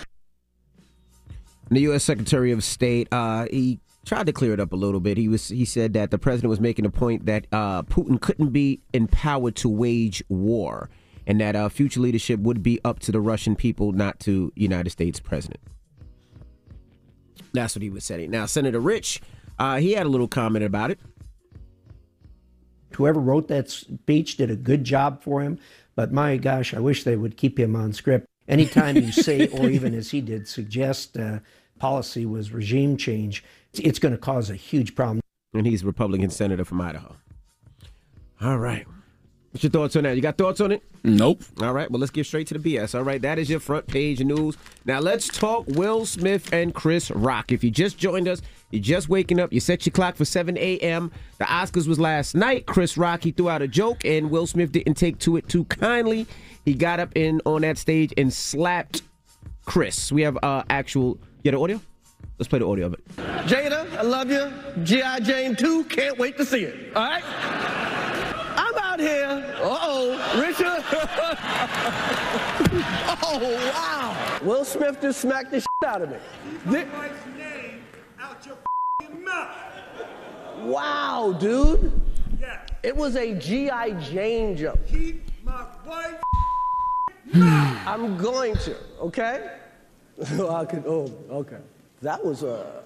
The 1.70 1.80
U.S. 1.80 2.04
Secretary 2.04 2.52
of 2.52 2.64
State, 2.64 3.08
uh, 3.12 3.46
he 3.50 3.80
tried 4.06 4.26
to 4.26 4.32
clear 4.32 4.54
it 4.54 4.60
up 4.60 4.72
a 4.72 4.76
little 4.76 5.00
bit. 5.00 5.18
He 5.18 5.28
was 5.28 5.48
he 5.48 5.66
said 5.66 5.92
that 5.92 6.10
the 6.10 6.18
president 6.18 6.48
was 6.48 6.60
making 6.60 6.86
a 6.86 6.90
point 6.90 7.26
that 7.26 7.46
uh, 7.52 7.82
Putin 7.82 8.18
couldn't 8.18 8.50
be 8.50 8.80
empowered 8.94 9.56
to 9.56 9.68
wage 9.68 10.22
war, 10.30 10.88
and 11.26 11.40
that 11.40 11.56
uh, 11.56 11.68
future 11.68 12.00
leadership 12.00 12.40
would 12.40 12.62
be 12.62 12.80
up 12.84 12.98
to 13.00 13.12
the 13.12 13.20
Russian 13.20 13.56
people, 13.56 13.92
not 13.92 14.20
to 14.20 14.52
United 14.56 14.90
States 14.90 15.20
president. 15.20 15.60
That's 17.52 17.76
what 17.76 17.82
he 17.82 17.90
was 17.90 18.04
saying. 18.04 18.30
Now, 18.30 18.46
Senator 18.46 18.80
Risch, 18.80 19.20
uh, 19.58 19.76
he 19.76 19.92
had 19.92 20.06
a 20.06 20.08
little 20.08 20.28
comment 20.28 20.64
about 20.64 20.90
it. 20.90 20.98
Whoever 22.96 23.20
wrote 23.20 23.48
that 23.48 23.70
speech 23.70 24.36
did 24.36 24.50
a 24.50 24.56
good 24.56 24.84
job 24.84 25.22
for 25.22 25.40
him, 25.40 25.58
but 25.94 26.12
my 26.12 26.36
gosh, 26.36 26.74
I 26.74 26.80
wish 26.80 27.04
they 27.04 27.16
would 27.16 27.36
keep 27.36 27.58
him 27.58 27.74
on 27.74 27.92
script. 27.92 28.26
Anytime 28.48 28.96
you 28.96 29.12
say, 29.12 29.46
or 29.52 29.68
even 29.68 29.94
as 29.94 30.10
he 30.10 30.20
did, 30.20 30.46
suggest 30.46 31.16
uh, 31.16 31.38
policy 31.78 32.26
was 32.26 32.52
regime 32.52 32.96
change, 32.96 33.44
it's, 33.70 33.80
it's 33.80 33.98
going 33.98 34.12
to 34.12 34.18
cause 34.18 34.50
a 34.50 34.56
huge 34.56 34.94
problem. 34.94 35.20
And 35.54 35.66
he's 35.66 35.82
a 35.82 35.86
Republican 35.86 36.30
senator 36.30 36.64
from 36.64 36.80
Idaho. 36.80 37.16
All 38.40 38.58
right. 38.58 38.86
What's 39.52 39.62
your 39.64 39.70
thoughts 39.70 39.96
on 39.96 40.04
that? 40.04 40.16
You 40.16 40.22
got 40.22 40.38
thoughts 40.38 40.62
on 40.62 40.72
it? 40.72 40.82
Nope. 41.04 41.42
All 41.60 41.74
right. 41.74 41.90
Well, 41.90 42.00
let's 42.00 42.10
get 42.10 42.24
straight 42.24 42.46
to 42.46 42.58
the 42.58 42.76
BS. 42.76 42.94
All 42.94 43.02
right. 43.04 43.20
That 43.20 43.38
is 43.38 43.50
your 43.50 43.60
front 43.60 43.86
page 43.86 44.20
news. 44.20 44.56
Now, 44.86 44.98
let's 44.98 45.28
talk 45.28 45.66
Will 45.68 46.06
Smith 46.06 46.50
and 46.54 46.74
Chris 46.74 47.10
Rock. 47.10 47.52
If 47.52 47.62
you 47.62 47.70
just 47.70 47.98
joined 47.98 48.28
us, 48.28 48.40
you're 48.70 48.82
just 48.82 49.10
waking 49.10 49.38
up, 49.38 49.52
you 49.52 49.60
set 49.60 49.84
your 49.84 49.92
clock 49.92 50.16
for 50.16 50.24
7 50.24 50.56
a.m. 50.56 51.12
The 51.36 51.44
Oscars 51.44 51.86
was 51.86 52.00
last 52.00 52.34
night. 52.34 52.64
Chris 52.66 52.96
Rock, 52.96 53.24
he 53.24 53.30
threw 53.30 53.50
out 53.50 53.60
a 53.60 53.68
joke, 53.68 54.06
and 54.06 54.30
Will 54.30 54.46
Smith 54.46 54.72
didn't 54.72 54.94
take 54.94 55.18
to 55.20 55.36
it 55.36 55.46
too 55.50 55.64
kindly. 55.66 56.26
He 56.64 56.72
got 56.72 56.98
up 56.98 57.10
in 57.14 57.42
on 57.44 57.60
that 57.60 57.76
stage 57.76 58.14
and 58.16 58.32
slapped 58.32 59.02
Chris. 59.66 60.10
We 60.10 60.22
have 60.22 60.38
uh 60.42 60.62
actual. 60.70 61.18
You 61.42 61.50
got 61.50 61.58
the 61.58 61.62
audio? 61.62 61.80
Let's 62.38 62.48
play 62.48 62.60
the 62.60 62.66
audio 62.66 62.86
of 62.86 62.94
it. 62.94 63.06
Jada, 63.46 63.86
I 63.96 64.02
love 64.02 64.30
you. 64.30 64.50
G.I. 64.84 65.20
Jane 65.20 65.54
2, 65.54 65.84
can't 65.84 66.18
wait 66.18 66.36
to 66.38 66.44
see 66.46 66.64
it. 66.64 66.96
All 66.96 67.02
right? 67.04 67.81
Out 69.02 69.08
here. 69.08 69.54
Uh-oh, 69.60 70.40
Richard. 70.40 70.66
oh, 73.22 73.38
wow. 73.74 74.38
Will 74.42 74.64
Smith 74.64 75.00
just 75.00 75.20
smacked 75.20 75.50
the 75.50 75.60
shit 75.60 75.68
out 75.86 76.02
of 76.02 76.10
me. 76.10 76.16
Thi- 76.68 76.86
Wow, 80.64 81.36
dude. 81.40 81.92
Yeah. 82.40 82.60
It 82.84 82.96
was 82.96 83.16
a 83.16 83.34
G.I. 83.34 83.90
Jane 84.00 84.56
joke. 84.56 84.78
I'm 87.34 88.16
going 88.16 88.54
to, 88.56 88.76
okay? 89.00 89.58
I 90.48 90.64
could, 90.64 90.84
oh, 90.86 91.12
okay. 91.30 91.58
That 92.00 92.24
was 92.24 92.44
a 92.44 92.81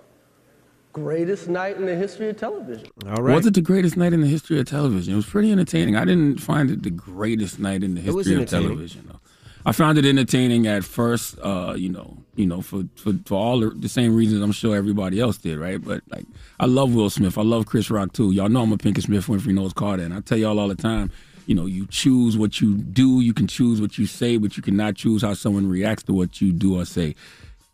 greatest 0.96 1.46
night 1.46 1.76
in 1.76 1.84
the 1.84 1.94
history 1.94 2.30
of 2.30 2.38
television. 2.38 2.88
All 3.06 3.22
right. 3.22 3.34
Was 3.34 3.44
it 3.44 3.52
the 3.52 3.60
greatest 3.60 3.98
night 3.98 4.14
in 4.14 4.22
the 4.22 4.26
history 4.26 4.58
of 4.58 4.64
television? 4.64 5.12
It 5.12 5.16
was 5.16 5.26
pretty 5.26 5.52
entertaining. 5.52 5.94
I 5.94 6.06
didn't 6.06 6.38
find 6.38 6.70
it 6.70 6.82
the 6.82 6.90
greatest 6.90 7.58
night 7.58 7.84
in 7.84 7.94
the 7.94 8.00
history 8.00 8.32
of 8.32 8.40
entertaining. 8.40 8.68
television. 8.68 9.04
Though. 9.06 9.20
I 9.66 9.72
found 9.72 9.98
it 9.98 10.06
entertaining 10.06 10.66
at 10.66 10.84
first. 10.84 11.38
Uh, 11.42 11.74
you 11.76 11.90
know, 11.90 12.16
you 12.34 12.46
know, 12.46 12.62
for, 12.62 12.84
for 12.94 13.12
for 13.26 13.34
all 13.34 13.60
the, 13.60 13.68
the 13.68 13.90
same 13.90 14.16
reasons 14.16 14.40
I'm 14.40 14.52
sure 14.52 14.74
everybody 14.74 15.20
else 15.20 15.36
did, 15.36 15.58
right? 15.58 15.84
But 15.84 16.00
like, 16.08 16.24
I 16.58 16.64
love 16.64 16.94
Will 16.94 17.10
Smith. 17.10 17.36
I 17.36 17.42
love 17.42 17.66
Chris 17.66 17.90
Rock 17.90 18.14
too. 18.14 18.30
Y'all 18.30 18.48
know 18.48 18.62
I'm 18.62 18.72
a 18.72 18.78
Pinkett 18.78 19.02
Smith 19.02 19.26
Winfrey 19.26 19.52
Knowles 19.52 19.74
Carter, 19.74 20.02
and 20.02 20.14
I 20.14 20.20
tell 20.20 20.38
y'all 20.38 20.58
all 20.58 20.68
the 20.68 20.76
time. 20.76 21.10
You 21.44 21.54
know, 21.54 21.66
you 21.66 21.86
choose 21.88 22.38
what 22.38 22.60
you 22.60 22.74
do. 22.74 23.20
You 23.20 23.34
can 23.34 23.46
choose 23.46 23.82
what 23.82 23.98
you 23.98 24.06
say, 24.06 24.38
but 24.38 24.56
you 24.56 24.62
cannot 24.62 24.96
choose 24.96 25.20
how 25.22 25.34
someone 25.34 25.68
reacts 25.68 26.04
to 26.04 26.14
what 26.14 26.40
you 26.40 26.52
do 26.52 26.80
or 26.80 26.86
say. 26.86 27.14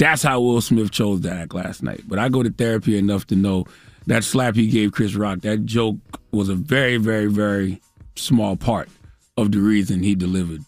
That's 0.03 0.25
how 0.25 0.41
Will 0.41 0.61
Smith 0.61 0.91
chose 0.91 1.21
to 1.21 1.31
act 1.33 1.55
last 1.55 1.81
night. 1.81 2.01
But 2.09 2.19
I 2.19 2.29
go 2.29 2.43
to 2.43 2.51
therapy 2.51 2.99
enough 2.99 3.25
to 3.29 3.37
know 3.37 3.67
that 4.09 4.25
slap 4.25 4.57
he 4.57 4.67
gave 4.67 4.91
Chris 4.91 5.15
Rock, 5.15 5.43
that 5.43 5.65
joke 5.65 5.97
was 6.33 6.49
a 6.49 6.57
very, 6.57 6.97
very, 6.97 7.27
very 7.27 7.81
small 8.17 8.57
part 8.57 8.89
of 9.37 9.53
the 9.53 9.61
reason 9.61 10.03
he 10.03 10.17
delivered 10.17 10.65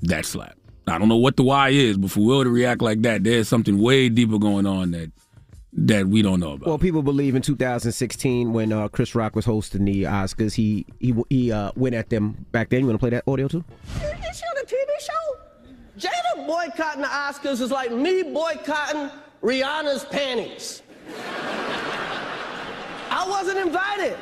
that 0.00 0.24
slap. 0.24 0.56
I 0.86 0.96
don't 0.96 1.08
know 1.08 1.18
what 1.18 1.36
the 1.36 1.42
why 1.42 1.68
is, 1.68 1.98
but 1.98 2.12
for 2.12 2.20
Will 2.20 2.44
to 2.44 2.48
react 2.48 2.80
like 2.80 3.02
that, 3.02 3.24
there's 3.24 3.46
something 3.46 3.76
way 3.76 4.08
deeper 4.08 4.38
going 4.38 4.64
on 4.64 4.92
that 4.92 5.12
that 5.74 6.06
we 6.06 6.22
don't 6.22 6.40
know 6.40 6.52
about. 6.52 6.66
Well, 6.66 6.78
people 6.78 7.02
believe 7.02 7.34
in 7.34 7.42
2016 7.42 8.54
when 8.54 8.72
uh, 8.72 8.88
Chris 8.88 9.14
Rock 9.14 9.36
was 9.36 9.44
hosting 9.44 9.84
the 9.84 10.04
Oscars, 10.04 10.54
he 10.54 10.86
he 10.98 11.14
he 11.28 11.52
uh, 11.52 11.72
went 11.76 11.94
at 11.94 12.08
them 12.08 12.46
back 12.52 12.70
then. 12.70 12.80
You 12.80 12.86
want 12.86 12.94
to 12.94 13.00
play 13.00 13.10
that 13.10 13.24
audio 13.30 13.48
too? 13.48 13.64
Is 13.96 14.38
she 14.38 14.46
on 14.46 14.56
a 14.62 14.64
TV 14.64 14.98
show? 14.98 15.41
Jada 16.02 16.46
boycotting 16.48 17.02
the 17.02 17.06
Oscars 17.06 17.60
is 17.60 17.70
like 17.70 17.92
me 17.92 18.24
boycotting 18.24 19.08
Rihanna's 19.40 20.04
panties. 20.04 20.82
I 23.08 23.24
wasn't 23.28 23.58
invited. 23.58 24.16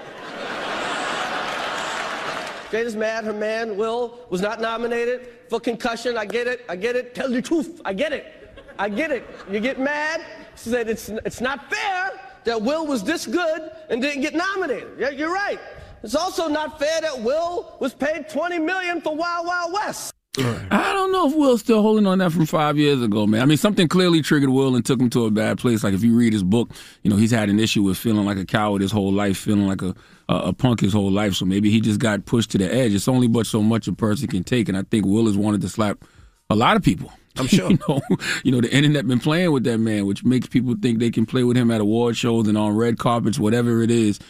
Jada's 2.71 2.97
mad. 2.97 3.25
Her 3.25 3.33
man, 3.33 3.79
Will, 3.79 4.19
was 4.29 4.43
not 4.43 4.61
nominated 4.61 5.27
for 5.49 5.59
concussion. 5.59 6.19
I 6.19 6.27
get 6.27 6.47
it. 6.47 6.66
I 6.69 6.77
get 6.77 6.97
it. 6.97 7.14
Tell 7.14 7.31
the 7.31 7.40
truth. 7.40 7.81
I 7.87 7.95
get 7.95 8.12
it. 8.12 8.53
I 8.79 8.90
get 8.90 9.11
it. 9.11 9.25
You 9.51 9.59
get 9.59 9.81
mad. 9.81 10.23
She 10.57 10.69
said 10.69 10.87
it's, 10.87 11.09
it's 11.09 11.40
not 11.40 11.71
fair 11.71 12.11
that 12.45 12.61
Will 12.61 12.87
was 12.87 13.03
this 13.03 13.27
good 13.27 13.71
and 13.88 14.03
didn't 14.03 14.21
get 14.21 14.35
nominated. 14.35 14.90
Yeah, 14.99 15.09
you're 15.09 15.33
right. 15.33 15.59
It's 16.03 16.14
also 16.14 16.47
not 16.47 16.79
fair 16.79 17.01
that 17.01 17.23
Will 17.23 17.75
was 17.81 17.95
paid 17.95 18.29
20 18.29 18.59
million 18.59 19.01
for 19.01 19.16
Wild 19.16 19.47
Wild 19.47 19.73
West. 19.73 20.12
I 20.38 20.93
don't 20.93 21.11
know 21.11 21.27
if 21.27 21.35
Will's 21.35 21.61
still 21.61 21.83
holding 21.83 22.07
on 22.07 22.19
that 22.19 22.31
from 22.31 22.47
five 22.47 22.79
years 22.79 23.03
ago, 23.03 23.27
man. 23.27 23.43
I 23.43 23.47
mean, 23.47 23.57
something 23.57 23.88
clearly 23.88 24.23
triggered 24.23 24.51
Will 24.51 24.77
and 24.77 24.85
took 24.85 25.01
him 25.01 25.11
to 25.11 25.27
a 25.27 25.31
bad 25.31 25.59
place. 25.59 25.83
Like 25.83 25.93
if 25.93 26.05
you 26.05 26.16
read 26.16 26.33
his 26.33 26.45
book, 26.45 26.71
you 27.03 27.11
know, 27.11 27.16
he's 27.16 27.33
had 27.33 27.49
an 27.51 27.59
issue 27.59 27.83
with 27.83 27.99
feeling 27.99 28.25
like 28.25 28.38
a 28.38 28.45
coward 28.45 28.81
his 28.83 28.93
whole 28.93 29.12
life, 29.12 29.37
feeling 29.37 29.66
like 29.66 29.83
a 29.83 29.95
a, 30.29 30.37
a 30.37 30.53
punk 30.53 30.81
his 30.81 30.93
whole 30.93 31.11
life. 31.11 31.35
So 31.35 31.45
maybe 31.45 31.71
he 31.71 31.81
just 31.81 31.99
got 31.99 32.25
pushed 32.25 32.53
to 32.53 32.59
the 32.59 32.73
edge. 32.73 32.95
It's 32.95 33.09
only 33.09 33.27
but 33.27 33.47
so 33.47 33.62
much 33.62 33.88
a 33.88 33.93
person 33.93 34.29
can 34.29 34.45
take, 34.45 34.69
and 34.69 34.79
I 34.79 34.83
think 34.83 35.05
Will 35.05 35.27
has 35.27 35.37
wanted 35.37 35.61
to 35.62 35.69
slap 35.69 36.05
a 36.49 36.55
lot 36.55 36.77
of 36.77 36.85
people. 36.85 37.12
I'm 37.37 37.47
sure. 37.49 37.71
you 37.71 37.79
know, 37.88 38.01
you 38.45 38.53
know, 38.53 38.61
the 38.61 38.73
internet 38.73 39.07
been 39.07 39.21
playing 39.21 39.51
with 39.51 39.64
that 39.64 39.79
man, 39.79 40.07
which 40.07 40.25
makes 40.25 40.47
people 40.47 40.77
think 40.81 41.01
they 41.01 41.11
can 41.11 41.27
play 41.27 41.43
with 41.43 41.57
him 41.57 41.71
at 41.71 41.81
award 41.81 42.16
shows 42.16 42.47
and 42.47 42.57
on 42.57 42.77
red 42.77 42.99
carpets, 42.99 43.38
whatever 43.38 43.83
it 43.83 43.90
is. 43.90 44.21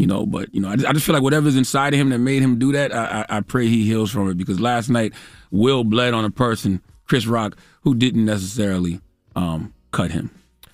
You 0.00 0.06
know, 0.06 0.24
but 0.24 0.54
you 0.54 0.62
know, 0.62 0.70
I 0.70 0.76
just, 0.76 0.88
I 0.88 0.92
just 0.94 1.04
feel 1.04 1.12
like 1.12 1.22
whatever's 1.22 1.56
inside 1.56 1.92
of 1.92 2.00
him 2.00 2.08
that 2.08 2.20
made 2.20 2.40
him 2.40 2.58
do 2.58 2.72
that, 2.72 2.90
I, 2.90 3.26
I, 3.28 3.36
I 3.36 3.40
pray 3.42 3.68
he 3.68 3.84
heals 3.84 4.10
from 4.10 4.30
it. 4.30 4.38
Because 4.38 4.58
last 4.58 4.88
night, 4.88 5.12
Will 5.50 5.84
bled 5.84 6.14
on 6.14 6.24
a 6.24 6.30
person, 6.30 6.80
Chris 7.04 7.26
Rock, 7.26 7.54
who 7.82 7.94
didn't 7.94 8.24
necessarily 8.24 9.02
um, 9.36 9.74
cut 9.90 10.10
him. 10.10 10.30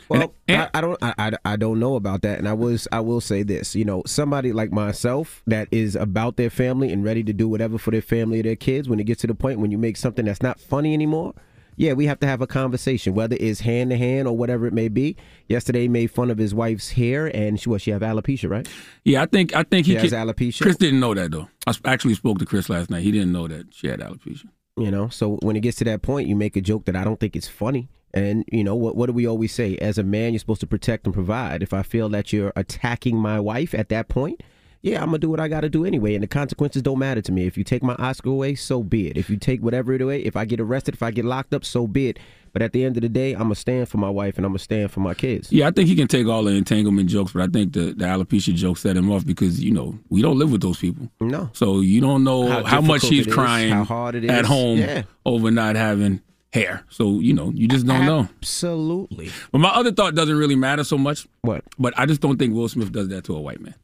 Well, 0.08 0.32
I, 0.48 0.70
I 0.72 0.80
don't, 0.80 0.96
I, 1.02 1.14
I, 1.18 1.32
I 1.44 1.56
don't 1.56 1.80
know 1.80 1.96
about 1.96 2.22
that, 2.22 2.38
and 2.38 2.48
I 2.48 2.52
was, 2.52 2.86
I 2.92 3.00
will 3.00 3.20
say 3.20 3.42
this. 3.42 3.74
You 3.74 3.84
know, 3.84 4.04
somebody 4.06 4.52
like 4.52 4.70
myself 4.70 5.42
that 5.48 5.66
is 5.72 5.96
about 5.96 6.36
their 6.36 6.48
family 6.48 6.92
and 6.92 7.02
ready 7.02 7.24
to 7.24 7.32
do 7.32 7.48
whatever 7.48 7.78
for 7.78 7.90
their 7.90 8.02
family 8.02 8.38
or 8.38 8.44
their 8.44 8.54
kids. 8.54 8.88
When 8.88 9.00
it 9.00 9.04
gets 9.06 9.22
to 9.22 9.26
the 9.26 9.34
point 9.34 9.58
when 9.58 9.72
you 9.72 9.78
make 9.78 9.96
something 9.96 10.24
that's 10.24 10.40
not 10.40 10.60
funny 10.60 10.94
anymore, 10.94 11.34
yeah, 11.76 11.92
we 11.92 12.06
have 12.06 12.18
to 12.20 12.26
have 12.26 12.40
a 12.42 12.46
conversation, 12.46 13.14
whether 13.14 13.36
it's 13.38 13.60
hand 13.60 13.90
to 13.90 13.96
hand 13.96 14.26
or 14.26 14.36
whatever 14.36 14.66
it 14.66 14.72
may 14.72 14.88
be. 14.88 15.16
Yesterday, 15.48 15.82
he 15.82 15.88
made 15.88 16.08
fun 16.10 16.30
of 16.30 16.38
his 16.38 16.54
wife's 16.54 16.90
hair, 16.90 17.26
and 17.36 17.60
she, 17.60 17.68
what, 17.68 17.80
she 17.82 17.90
have 17.90 18.02
alopecia, 18.02 18.48
right? 18.50 18.66
Yeah, 19.04 19.22
I 19.22 19.26
think 19.26 19.54
I 19.54 19.62
think 19.62 19.86
he 19.86 19.92
She 19.92 19.98
has 19.98 20.10
can- 20.10 20.26
alopecia? 20.26 20.62
Chris 20.62 20.76
didn't 20.76 21.00
know 21.00 21.14
that 21.14 21.30
though. 21.30 21.48
I 21.66 21.74
actually 21.84 22.14
spoke 22.14 22.38
to 22.38 22.46
Chris 22.46 22.68
last 22.68 22.90
night. 22.90 23.02
He 23.02 23.12
didn't 23.12 23.32
know 23.32 23.46
that 23.48 23.72
she 23.72 23.88
had 23.88 24.00
alopecia. 24.00 24.46
You 24.78 24.90
know, 24.90 25.08
so 25.08 25.36
when 25.42 25.56
it 25.56 25.60
gets 25.60 25.78
to 25.78 25.84
that 25.84 26.02
point, 26.02 26.28
you 26.28 26.36
make 26.36 26.54
a 26.56 26.60
joke 26.60 26.84
that 26.84 26.96
I 26.96 27.02
don't 27.04 27.18
think 27.18 27.34
is 27.34 27.48
funny. 27.48 27.88
And 28.12 28.44
you 28.52 28.62
know 28.64 28.74
what? 28.74 28.94
What 28.96 29.06
do 29.06 29.12
we 29.12 29.26
always 29.26 29.52
say? 29.52 29.76
As 29.78 29.98
a 29.98 30.02
man, 30.02 30.32
you're 30.32 30.38
supposed 30.40 30.60
to 30.60 30.66
protect 30.66 31.06
and 31.06 31.12
provide. 31.14 31.62
If 31.62 31.72
I 31.74 31.82
feel 31.82 32.08
that 32.10 32.32
you're 32.32 32.52
attacking 32.56 33.16
my 33.16 33.40
wife 33.40 33.74
at 33.74 33.88
that 33.90 34.08
point, 34.08 34.42
yeah, 34.86 35.00
I'm 35.02 35.06
gonna 35.06 35.18
do 35.18 35.28
what 35.28 35.40
I 35.40 35.48
got 35.48 35.62
to 35.62 35.68
do 35.68 35.84
anyway, 35.84 36.14
and 36.14 36.22
the 36.22 36.28
consequences 36.28 36.80
don't 36.80 37.00
matter 37.00 37.20
to 37.20 37.32
me. 37.32 37.44
If 37.46 37.58
you 37.58 37.64
take 37.64 37.82
my 37.82 37.94
Oscar 37.96 38.30
away, 38.30 38.54
so 38.54 38.84
be 38.84 39.08
it. 39.08 39.16
If 39.16 39.28
you 39.28 39.36
take 39.36 39.60
whatever 39.60 39.92
it 39.92 40.00
away, 40.00 40.22
if 40.22 40.36
I 40.36 40.44
get 40.44 40.60
arrested, 40.60 40.94
if 40.94 41.02
I 41.02 41.10
get 41.10 41.24
locked 41.24 41.52
up, 41.52 41.64
so 41.64 41.88
be 41.88 42.08
it. 42.10 42.18
But 42.52 42.62
at 42.62 42.72
the 42.72 42.84
end 42.84 42.96
of 42.96 43.02
the 43.02 43.08
day, 43.08 43.32
I'm 43.32 43.42
gonna 43.42 43.56
stand 43.56 43.88
for 43.88 43.98
my 43.98 44.08
wife 44.08 44.36
and 44.36 44.46
I'm 44.46 44.52
gonna 44.52 44.60
stand 44.60 44.92
for 44.92 45.00
my 45.00 45.12
kids. 45.12 45.52
Yeah, 45.52 45.66
I 45.66 45.72
think 45.72 45.88
he 45.88 45.96
can 45.96 46.06
take 46.06 46.28
all 46.28 46.44
the 46.44 46.52
entanglement 46.52 47.10
jokes, 47.10 47.32
but 47.32 47.42
I 47.42 47.48
think 47.48 47.72
the, 47.72 47.86
the 47.94 48.04
alopecia 48.04 48.54
joke 48.54 48.78
set 48.78 48.96
him 48.96 49.10
off 49.10 49.26
because 49.26 49.62
you 49.62 49.72
know 49.72 49.98
we 50.08 50.22
don't 50.22 50.38
live 50.38 50.52
with 50.52 50.62
those 50.62 50.78
people. 50.78 51.10
No. 51.20 51.50
So 51.52 51.80
you 51.80 52.00
don't 52.00 52.22
know 52.22 52.46
How 52.48 52.64
how, 52.64 52.80
much 52.80 53.02
he's 53.08 53.26
is, 53.26 53.34
crying 53.34 53.72
how 53.72 53.84
hard 53.84 54.14
it 54.14 54.24
at 54.30 54.44
home 54.46 54.78
Yeah. 54.78 55.02
over 55.26 55.50
not 55.50 55.74
having 55.74 56.20
hair. 56.52 56.84
So 56.90 57.18
you 57.18 57.34
know 57.34 57.50
you 57.54 57.66
just 57.66 57.86
don't 57.86 58.06
know. 58.06 58.28
Absolutely. 58.38 59.30
But 59.50 59.58
my 59.58 59.70
other 59.70 59.90
thought 59.90 60.14
doesn't 60.14 60.36
really 60.36 60.56
matter 60.56 60.84
so 60.84 60.96
much. 60.96 61.26
What? 61.42 61.64
But 61.76 61.92
I 61.98 62.06
just 62.06 62.20
don't 62.20 62.38
think 62.38 62.54
Will 62.54 62.68
Smith 62.68 62.92
does 62.92 63.08
that 63.08 63.24
to 63.24 63.36
a 63.36 63.40
white 63.40 63.60
man. 63.60 63.74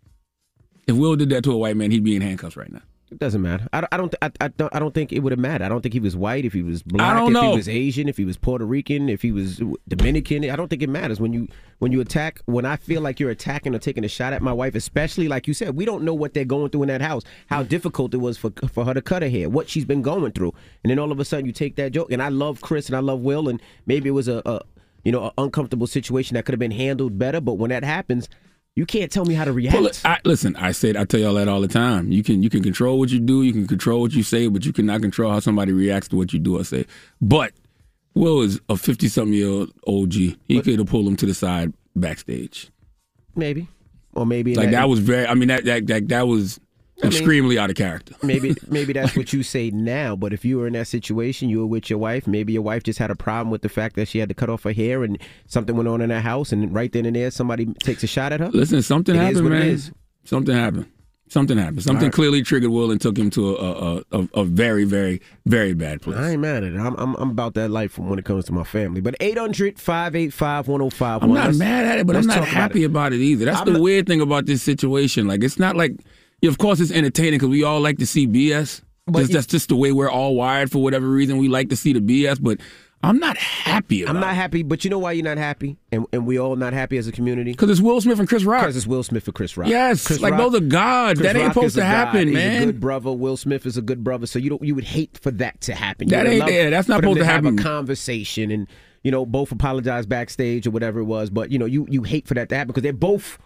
If 0.86 0.96
Will 0.96 1.16
did 1.16 1.30
that 1.30 1.44
to 1.44 1.52
a 1.52 1.56
white 1.56 1.76
man, 1.76 1.90
he'd 1.90 2.04
be 2.04 2.16
in 2.16 2.22
handcuffs 2.22 2.56
right 2.56 2.72
now. 2.72 2.82
It 3.12 3.18
doesn't 3.18 3.42
matter. 3.42 3.68
I, 3.74 3.86
I 3.92 3.98
don't. 3.98 4.14
I, 4.22 4.30
I 4.40 4.48
don't. 4.48 4.74
I 4.74 4.78
don't 4.78 4.94
think 4.94 5.12
it 5.12 5.18
would 5.18 5.32
have 5.32 5.38
mattered. 5.38 5.66
I 5.66 5.68
don't 5.68 5.82
think 5.82 5.92
he 5.92 6.00
was 6.00 6.16
white. 6.16 6.46
If 6.46 6.54
he 6.54 6.62
was 6.62 6.82
black. 6.82 7.14
don't 7.14 7.28
if 7.28 7.32
know. 7.34 7.50
he 7.50 7.56
was 7.56 7.68
Asian. 7.68 8.08
If 8.08 8.16
he 8.16 8.24
was 8.24 8.38
Puerto 8.38 8.64
Rican. 8.64 9.10
If 9.10 9.20
he 9.20 9.32
was 9.32 9.60
Dominican. 9.86 10.48
I 10.48 10.56
don't 10.56 10.68
think 10.68 10.80
it 10.80 10.88
matters 10.88 11.20
when 11.20 11.34
you 11.34 11.46
when 11.78 11.92
you 11.92 12.00
attack. 12.00 12.40
When 12.46 12.64
I 12.64 12.76
feel 12.76 13.02
like 13.02 13.20
you're 13.20 13.30
attacking 13.30 13.74
or 13.74 13.78
taking 13.78 14.02
a 14.02 14.08
shot 14.08 14.32
at 14.32 14.40
my 14.40 14.52
wife, 14.52 14.74
especially 14.74 15.28
like 15.28 15.46
you 15.46 15.52
said, 15.52 15.76
we 15.76 15.84
don't 15.84 16.04
know 16.04 16.14
what 16.14 16.32
they're 16.32 16.46
going 16.46 16.70
through 16.70 16.84
in 16.84 16.88
that 16.88 17.02
house. 17.02 17.22
How 17.48 17.62
difficult 17.62 18.14
it 18.14 18.18
was 18.18 18.38
for 18.38 18.50
for 18.72 18.86
her 18.86 18.94
to 18.94 19.02
cut 19.02 19.20
her 19.20 19.28
hair. 19.28 19.50
What 19.50 19.68
she's 19.68 19.84
been 19.84 20.00
going 20.00 20.32
through. 20.32 20.54
And 20.82 20.90
then 20.90 20.98
all 20.98 21.12
of 21.12 21.20
a 21.20 21.24
sudden 21.26 21.44
you 21.44 21.52
take 21.52 21.76
that 21.76 21.92
joke. 21.92 22.10
And 22.10 22.22
I 22.22 22.30
love 22.30 22.62
Chris 22.62 22.86
and 22.86 22.96
I 22.96 23.00
love 23.00 23.20
Will. 23.20 23.50
And 23.50 23.60
maybe 23.84 24.08
it 24.08 24.12
was 24.12 24.26
a, 24.26 24.40
a 24.46 24.62
you 25.04 25.12
know 25.12 25.26
an 25.26 25.32
uncomfortable 25.36 25.86
situation 25.86 26.34
that 26.36 26.46
could 26.46 26.54
have 26.54 26.60
been 26.60 26.70
handled 26.70 27.18
better. 27.18 27.42
But 27.42 27.54
when 27.54 27.68
that 27.68 27.84
happens, 27.84 28.30
you 28.74 28.86
can't 28.86 29.12
tell 29.12 29.24
me 29.24 29.34
how 29.34 29.44
to 29.44 29.52
react. 29.52 29.76
It- 29.76 30.00
I, 30.04 30.18
listen, 30.24 30.56
I 30.56 30.72
said 30.72 30.96
I 30.96 31.04
tell 31.04 31.20
y'all 31.20 31.34
that 31.34 31.48
all 31.48 31.60
the 31.60 31.68
time. 31.68 32.10
You 32.10 32.22
can 32.22 32.42
you 32.42 32.50
can 32.50 32.62
control 32.62 32.98
what 32.98 33.10
you 33.10 33.20
do, 33.20 33.42
you 33.42 33.52
can 33.52 33.66
control 33.66 34.00
what 34.00 34.12
you 34.12 34.22
say, 34.22 34.48
but 34.48 34.64
you 34.64 34.72
cannot 34.72 35.02
control 35.02 35.30
how 35.30 35.40
somebody 35.40 35.72
reacts 35.72 36.08
to 36.08 36.16
what 36.16 36.32
you 36.32 36.38
do 36.38 36.58
or 36.58 36.64
say. 36.64 36.86
But 37.20 37.52
Will 38.14 38.40
is 38.42 38.60
a 38.68 38.76
fifty 38.76 39.08
something 39.08 39.34
year 39.34 39.48
old 39.48 39.72
OG. 39.86 40.12
He 40.12 40.60
could 40.62 40.78
have 40.78 40.88
pulled 40.88 41.06
him 41.06 41.16
to 41.16 41.26
the 41.26 41.34
side 41.34 41.72
backstage. 41.96 42.70
Maybe. 43.34 43.68
Or 44.14 44.26
maybe 44.26 44.54
Like 44.54 44.70
that 44.72 44.88
was 44.88 44.98
very. 45.00 45.26
I 45.26 45.34
mean 45.34 45.48
that 45.48 45.64
that 45.64 45.86
that, 45.86 46.08
that 46.08 46.26
was 46.26 46.60
I 47.02 47.06
mean- 47.06 47.12
extremely 47.12 47.58
out 47.58 47.70
of 47.70 47.76
character. 47.76 48.14
maybe 48.22 48.54
maybe 48.68 48.92
that's 48.92 49.16
what 49.16 49.32
you 49.32 49.42
say 49.42 49.70
now, 49.70 50.16
but 50.16 50.32
if 50.32 50.44
you 50.44 50.58
were 50.58 50.66
in 50.66 50.72
that 50.74 50.88
situation, 50.88 51.48
you 51.48 51.60
were 51.60 51.66
with 51.66 51.90
your 51.90 51.98
wife, 51.98 52.26
maybe 52.26 52.52
your 52.52 52.62
wife 52.62 52.82
just 52.82 52.98
had 52.98 53.10
a 53.10 53.16
problem 53.16 53.50
with 53.50 53.62
the 53.62 53.68
fact 53.68 53.96
that 53.96 54.08
she 54.08 54.18
had 54.18 54.28
to 54.28 54.34
cut 54.34 54.48
off 54.48 54.62
her 54.62 54.72
hair 54.72 55.02
and 55.04 55.18
something 55.46 55.76
went 55.76 55.88
on 55.88 56.00
in 56.00 56.08
that 56.10 56.22
house 56.22 56.52
and 56.52 56.72
right 56.72 56.92
then 56.92 57.06
and 57.06 57.16
there 57.16 57.30
somebody 57.30 57.66
takes 57.80 58.02
a 58.02 58.06
shot 58.06 58.32
at 58.32 58.40
her. 58.40 58.50
Listen, 58.50 58.82
something 58.82 59.14
It 59.14 59.18
happened, 59.18 59.48
man. 59.48 59.80
Something 60.24 60.54
happened. 60.54 60.86
Something 61.32 61.56
happened. 61.56 61.82
Something 61.82 62.08
right. 62.08 62.12
clearly 62.12 62.42
triggered 62.42 62.70
Will 62.70 62.90
and 62.90 63.00
took 63.00 63.16
him 63.16 63.30
to 63.30 63.56
a 63.56 63.72
a, 63.72 64.02
a, 64.12 64.28
a 64.34 64.44
very 64.44 64.84
very 64.84 65.22
very 65.46 65.72
bad 65.72 66.02
place. 66.02 66.18
I 66.18 66.32
ain't 66.32 66.42
mad 66.42 66.62
at 66.62 66.74
it. 66.74 66.78
I'm, 66.78 66.94
I'm, 66.96 67.14
I'm 67.14 67.30
about 67.30 67.54
that 67.54 67.70
life 67.70 67.98
when 67.98 68.18
it 68.18 68.26
comes 68.26 68.44
to 68.46 68.52
my 68.52 68.64
family. 68.64 69.00
But 69.00 69.16
800 69.18 69.78
585 69.78 70.68
1051. 70.68 71.22
I'm 71.22 71.34
not 71.34 71.58
mad 71.58 71.86
at 71.86 71.98
it, 72.00 72.06
but 72.06 72.16
I'm 72.16 72.26
not 72.26 72.46
happy 72.46 72.84
about 72.84 73.14
it 73.14 73.20
either. 73.20 73.46
That's 73.46 73.62
the 73.62 73.80
weird 73.80 74.06
thing 74.06 74.20
about 74.20 74.44
this 74.44 74.62
situation. 74.62 75.26
Like, 75.26 75.42
it's 75.42 75.58
not 75.58 75.74
like, 75.74 75.92
yeah, 76.42 76.50
of 76.50 76.58
course, 76.58 76.80
it's 76.80 76.90
entertaining 76.90 77.34
because 77.34 77.48
we 77.48 77.62
all 77.64 77.80
like 77.80 77.98
to 77.98 78.06
see 78.06 78.26
BS. 78.26 78.82
Just, 79.12 79.32
that's 79.32 79.46
just 79.46 79.68
the 79.68 79.76
way 79.76 79.90
we're 79.92 80.10
all 80.10 80.34
wired 80.36 80.70
for 80.70 80.82
whatever 80.82 81.08
reason. 81.08 81.38
We 81.38 81.48
like 81.48 81.70
to 81.70 81.76
see 81.76 81.92
the 81.92 82.00
BS, 82.00 82.40
but 82.40 82.60
I'm 83.02 83.18
not 83.18 83.36
happy 83.36 84.02
about 84.02 84.14
I'm 84.14 84.20
not 84.20 84.34
happy, 84.36 84.62
but 84.62 84.84
you 84.84 84.90
know 84.90 84.98
why 84.98 85.12
you're 85.12 85.24
not 85.24 85.38
happy? 85.38 85.76
And, 85.90 86.06
and 86.12 86.24
we 86.24 86.38
all 86.38 86.54
not 86.54 86.72
happy 86.72 86.98
as 86.98 87.08
a 87.08 87.12
community? 87.12 87.50
Because 87.50 87.68
it's 87.68 87.80
Will 87.80 88.00
Smith 88.00 88.20
and 88.20 88.28
Chris 88.28 88.44
Rock. 88.44 88.62
Because 88.62 88.76
it's 88.76 88.86
Will 88.86 89.02
Smith 89.02 89.26
and 89.26 89.34
Chris 89.34 89.56
Rock. 89.56 89.68
Yes, 89.68 90.06
Chris 90.06 90.20
like 90.20 90.36
those 90.36 90.54
are 90.54 90.60
gods. 90.60 91.20
That 91.20 91.34
ain't 91.34 91.46
Rock 91.46 91.54
supposed 91.54 91.74
to 91.76 91.84
happen, 91.84 92.26
god. 92.28 92.34
man. 92.34 92.52
He's 92.52 92.62
a 92.62 92.66
good 92.66 92.80
brother. 92.80 93.10
Will 93.12 93.36
Smith 93.36 93.66
is 93.66 93.76
a 93.76 93.82
good 93.82 94.04
brother. 94.04 94.26
So 94.26 94.38
you 94.38 94.50
don't 94.50 94.62
you 94.62 94.74
would 94.76 94.84
hate 94.84 95.18
for 95.18 95.32
that 95.32 95.60
to 95.62 95.74
happen. 95.74 96.08
You 96.08 96.16
That 96.16 96.26
ain't 96.28 96.46
there. 96.46 96.70
That's 96.70 96.86
not 96.86 97.00
supposed 97.00 97.18
to 97.18 97.24
have 97.24 97.44
happen. 97.44 97.58
a 97.58 97.62
conversation 97.62 98.52
and 98.52 98.68
you 99.02 99.10
know 99.10 99.26
both 99.26 99.50
apologize 99.50 100.06
backstage 100.06 100.66
or 100.68 100.70
whatever 100.70 101.00
it 101.00 101.04
was. 101.04 101.28
But 101.28 101.50
you 101.50 101.58
know 101.58 101.66
you 101.66 101.86
you 101.90 102.04
hate 102.04 102.28
for 102.28 102.34
that 102.34 102.48
to 102.50 102.56
happen 102.56 102.68
because 102.68 102.84
they're 102.84 102.92
both 102.92 103.38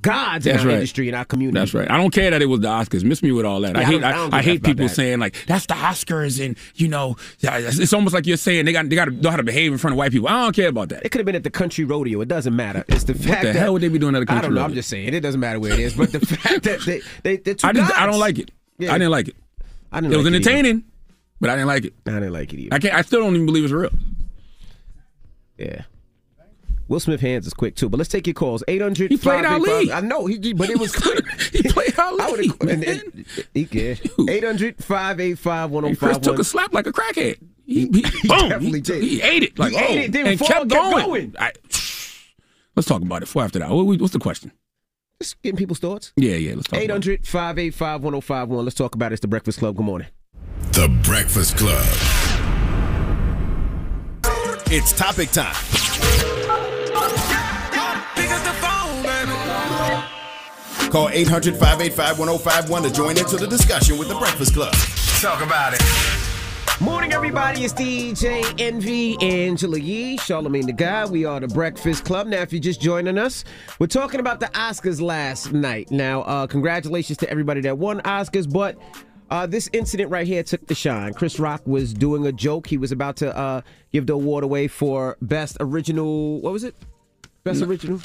gods 0.00 0.46
in 0.46 0.58
our 0.58 0.66
right. 0.66 0.74
industry 0.74 1.08
in 1.08 1.14
our 1.14 1.24
community. 1.24 1.58
That's 1.58 1.74
right. 1.74 1.90
I 1.90 1.96
don't 1.96 2.12
care 2.12 2.30
that 2.30 2.42
it 2.42 2.46
was 2.46 2.60
the 2.60 2.68
Oscars. 2.68 3.04
Miss 3.04 3.22
me 3.22 3.32
with 3.32 3.46
all 3.46 3.60
that. 3.60 3.76
I 3.76 3.80
Yeah, 3.80 3.86
I 3.86 3.90
hate. 3.90 4.04
I 4.04 4.10
I, 4.10 4.38
I, 4.38 4.42
hate 4.42 4.62
people 4.62 4.86
that. 4.86 4.94
saying 4.94 5.18
like 5.18 5.34
that's 5.46 5.66
the 5.66 5.74
Oscars, 5.74 6.44
and 6.44 6.56
you 6.74 6.88
know, 6.88 7.16
it's 7.40 7.92
almost 7.92 8.14
like 8.14 8.26
you're 8.26 8.36
saying 8.36 8.64
they 8.64 8.72
got 8.72 8.88
they 8.88 8.96
got 8.96 9.06
to 9.06 9.10
know 9.10 9.30
how 9.30 9.36
to 9.36 9.42
behave 9.42 9.72
in 9.72 9.78
front 9.78 9.92
of 9.92 9.98
white 9.98 10.12
people. 10.12 10.28
I 10.28 10.42
don't 10.44 10.54
care 10.54 10.68
about 10.68 10.90
that. 10.90 11.04
It 11.04 11.10
could 11.10 11.20
have 11.20 11.26
been 11.26 11.36
at 11.36 11.44
the 11.44 11.50
country 11.50 11.84
rodeo. 11.84 12.20
It 12.20 12.28
doesn't 12.28 12.54
matter. 12.54 12.84
It's 12.88 13.04
the 13.04 13.14
fact 13.14 13.28
What 13.28 13.40
the 13.40 13.46
that 13.52 13.56
hell 13.56 13.72
would 13.72 13.82
they 13.82 13.88
be 13.88 13.98
doing 13.98 14.14
at 14.14 14.20
the 14.20 14.26
country 14.26 14.48
don't 14.48 14.54
know. 14.54 14.60
rodeo? 14.60 14.70
I'm 14.70 14.74
just 14.74 14.88
saying 14.88 15.14
it 15.14 15.20
doesn't 15.20 15.40
matter 15.40 15.60
where 15.60 15.72
it 15.72 15.80
is, 15.80 15.94
but 15.94 16.12
the 16.12 16.20
fact 16.26 16.64
that 16.64 16.80
they 16.80 17.00
they 17.22 17.36
they're 17.38 17.54
two 17.54 17.66
I 17.66 17.72
just 17.72 17.94
I 17.96 18.06
don't 18.06 18.20
like 18.20 18.38
it. 18.38 18.50
Yeah. 18.78 18.92
I 18.92 18.98
didn't 18.98 19.12
like 19.12 19.28
it. 19.28 19.36
I 19.92 20.00
didn't 20.00 20.12
it 20.12 20.16
was 20.16 20.26
like 20.26 20.34
it 20.34 20.36
entertaining, 20.36 20.84
but 21.40 21.50
I 21.50 21.54
didn't 21.54 21.68
like 21.68 21.84
it. 21.84 21.94
I 22.06 22.10
didn't 22.10 22.32
like 22.32 22.52
it 22.52 22.58
either. 22.58 22.74
I 22.74 22.78
can't. 22.78 22.94
I 22.94 23.02
still 23.02 23.20
don't 23.20 23.34
even 23.34 23.46
believe 23.46 23.64
it's 23.64 23.72
real. 23.72 23.90
Yeah. 25.56 25.82
Will 26.88 27.00
Smith 27.00 27.20
hands 27.20 27.46
is 27.46 27.54
quick 27.54 27.76
too, 27.76 27.88
but 27.88 27.96
let's 27.98 28.10
take 28.10 28.26
your 28.26 28.34
calls. 28.34 28.62
800 28.68 29.10
He 29.10 29.16
played 29.16 29.44
Ali. 29.44 29.90
I 29.90 30.00
know, 30.00 30.26
he, 30.26 30.52
but 30.52 30.68
it 30.68 30.78
was 30.78 30.94
quick. 30.94 31.24
he 31.52 31.62
played 31.62 31.98
Ali. 31.98 32.20
I 32.20 32.30
would 32.30 32.44
have. 32.44 32.60
and- 32.60 32.84
and- 32.84 33.26
He 33.54 33.64
can. 33.64 33.96
800 34.28 34.84
585 34.84 35.72
And 35.84 35.98
Chris 35.98 36.18
took 36.18 36.38
a 36.38 36.44
slap 36.44 36.74
like 36.74 36.86
a 36.86 36.92
crackhead. 36.92 37.38
He, 37.66 37.86
he, 37.88 38.02
He 38.22 38.28
boom, 38.28 38.48
definitely 38.50 38.70
he, 38.72 38.80
did. 38.80 39.02
He 39.02 39.22
ate 39.22 39.42
it 39.44 39.58
like 39.58 39.72
He 39.72 39.78
oh, 39.78 39.84
ate 39.88 39.98
it, 40.04 40.12
then 40.12 40.26
and 40.26 40.38
fall, 40.38 40.48
kept 40.48 40.68
kept 40.68 40.92
going. 40.92 41.06
going. 41.06 41.34
I- 41.38 41.52
let's 42.76 42.86
talk 42.86 43.00
about 43.02 43.22
it. 43.22 43.28
For 43.28 43.42
after 43.42 43.58
that, 43.60 43.70
what 43.70 43.84
what's 44.00 44.12
the 44.12 44.18
question? 44.18 44.52
Just 45.22 45.40
getting 45.42 45.56
people's 45.56 45.78
thoughts. 45.78 46.12
Yeah, 46.16 46.34
yeah. 46.34 46.54
Let's 46.54 46.68
talk. 46.68 46.80
800 46.80 47.26
585 47.26 48.02
1051. 48.02 48.64
Let's 48.64 48.74
talk 48.76 48.94
about 48.94 49.12
it. 49.12 49.14
It's 49.14 49.20
the 49.22 49.28
Breakfast 49.28 49.58
Club. 49.60 49.76
Good 49.76 49.86
morning. 49.86 50.08
The 50.72 50.88
Breakfast 51.02 51.56
Club. 51.56 51.86
It's 54.66 54.92
topic 54.92 55.30
time. 55.30 55.54
Call 60.94 61.08
800 61.08 61.56
585 61.56 62.20
1051 62.20 62.82
to 62.84 62.92
join 62.92 63.18
into 63.18 63.36
the 63.36 63.48
discussion 63.48 63.98
with 63.98 64.06
the 64.06 64.14
Breakfast 64.14 64.54
Club. 64.54 64.72
Talk 65.20 65.44
about 65.44 65.74
it. 65.74 65.82
Morning, 66.80 67.12
everybody. 67.12 67.64
It's 67.64 67.74
DJ 67.74 68.44
Envy, 68.60 69.20
Angela 69.20 69.76
Yee, 69.76 70.16
Charlemagne 70.18 70.66
the 70.66 70.72
Guy. 70.72 71.04
We 71.06 71.24
are 71.24 71.40
the 71.40 71.48
Breakfast 71.48 72.04
Club. 72.04 72.28
Now, 72.28 72.42
if 72.42 72.52
you're 72.52 72.62
just 72.62 72.80
joining 72.80 73.18
us, 73.18 73.42
we're 73.80 73.88
talking 73.88 74.20
about 74.20 74.38
the 74.38 74.46
Oscars 74.54 75.00
last 75.00 75.52
night. 75.52 75.90
Now, 75.90 76.22
uh, 76.22 76.46
congratulations 76.46 77.18
to 77.18 77.28
everybody 77.28 77.60
that 77.62 77.76
won 77.76 78.00
Oscars, 78.02 78.48
but 78.48 78.78
uh, 79.30 79.48
this 79.48 79.68
incident 79.72 80.12
right 80.12 80.28
here 80.28 80.44
took 80.44 80.64
the 80.68 80.76
shine. 80.76 81.12
Chris 81.12 81.40
Rock 81.40 81.66
was 81.66 81.92
doing 81.92 82.24
a 82.24 82.32
joke. 82.32 82.68
He 82.68 82.78
was 82.78 82.92
about 82.92 83.16
to 83.16 83.36
uh, 83.36 83.62
give 83.90 84.06
the 84.06 84.12
award 84.12 84.44
away 84.44 84.68
for 84.68 85.16
Best 85.20 85.56
Original, 85.58 86.40
what 86.40 86.52
was 86.52 86.62
it? 86.62 86.76
Best 87.44 87.60
original. 87.62 88.00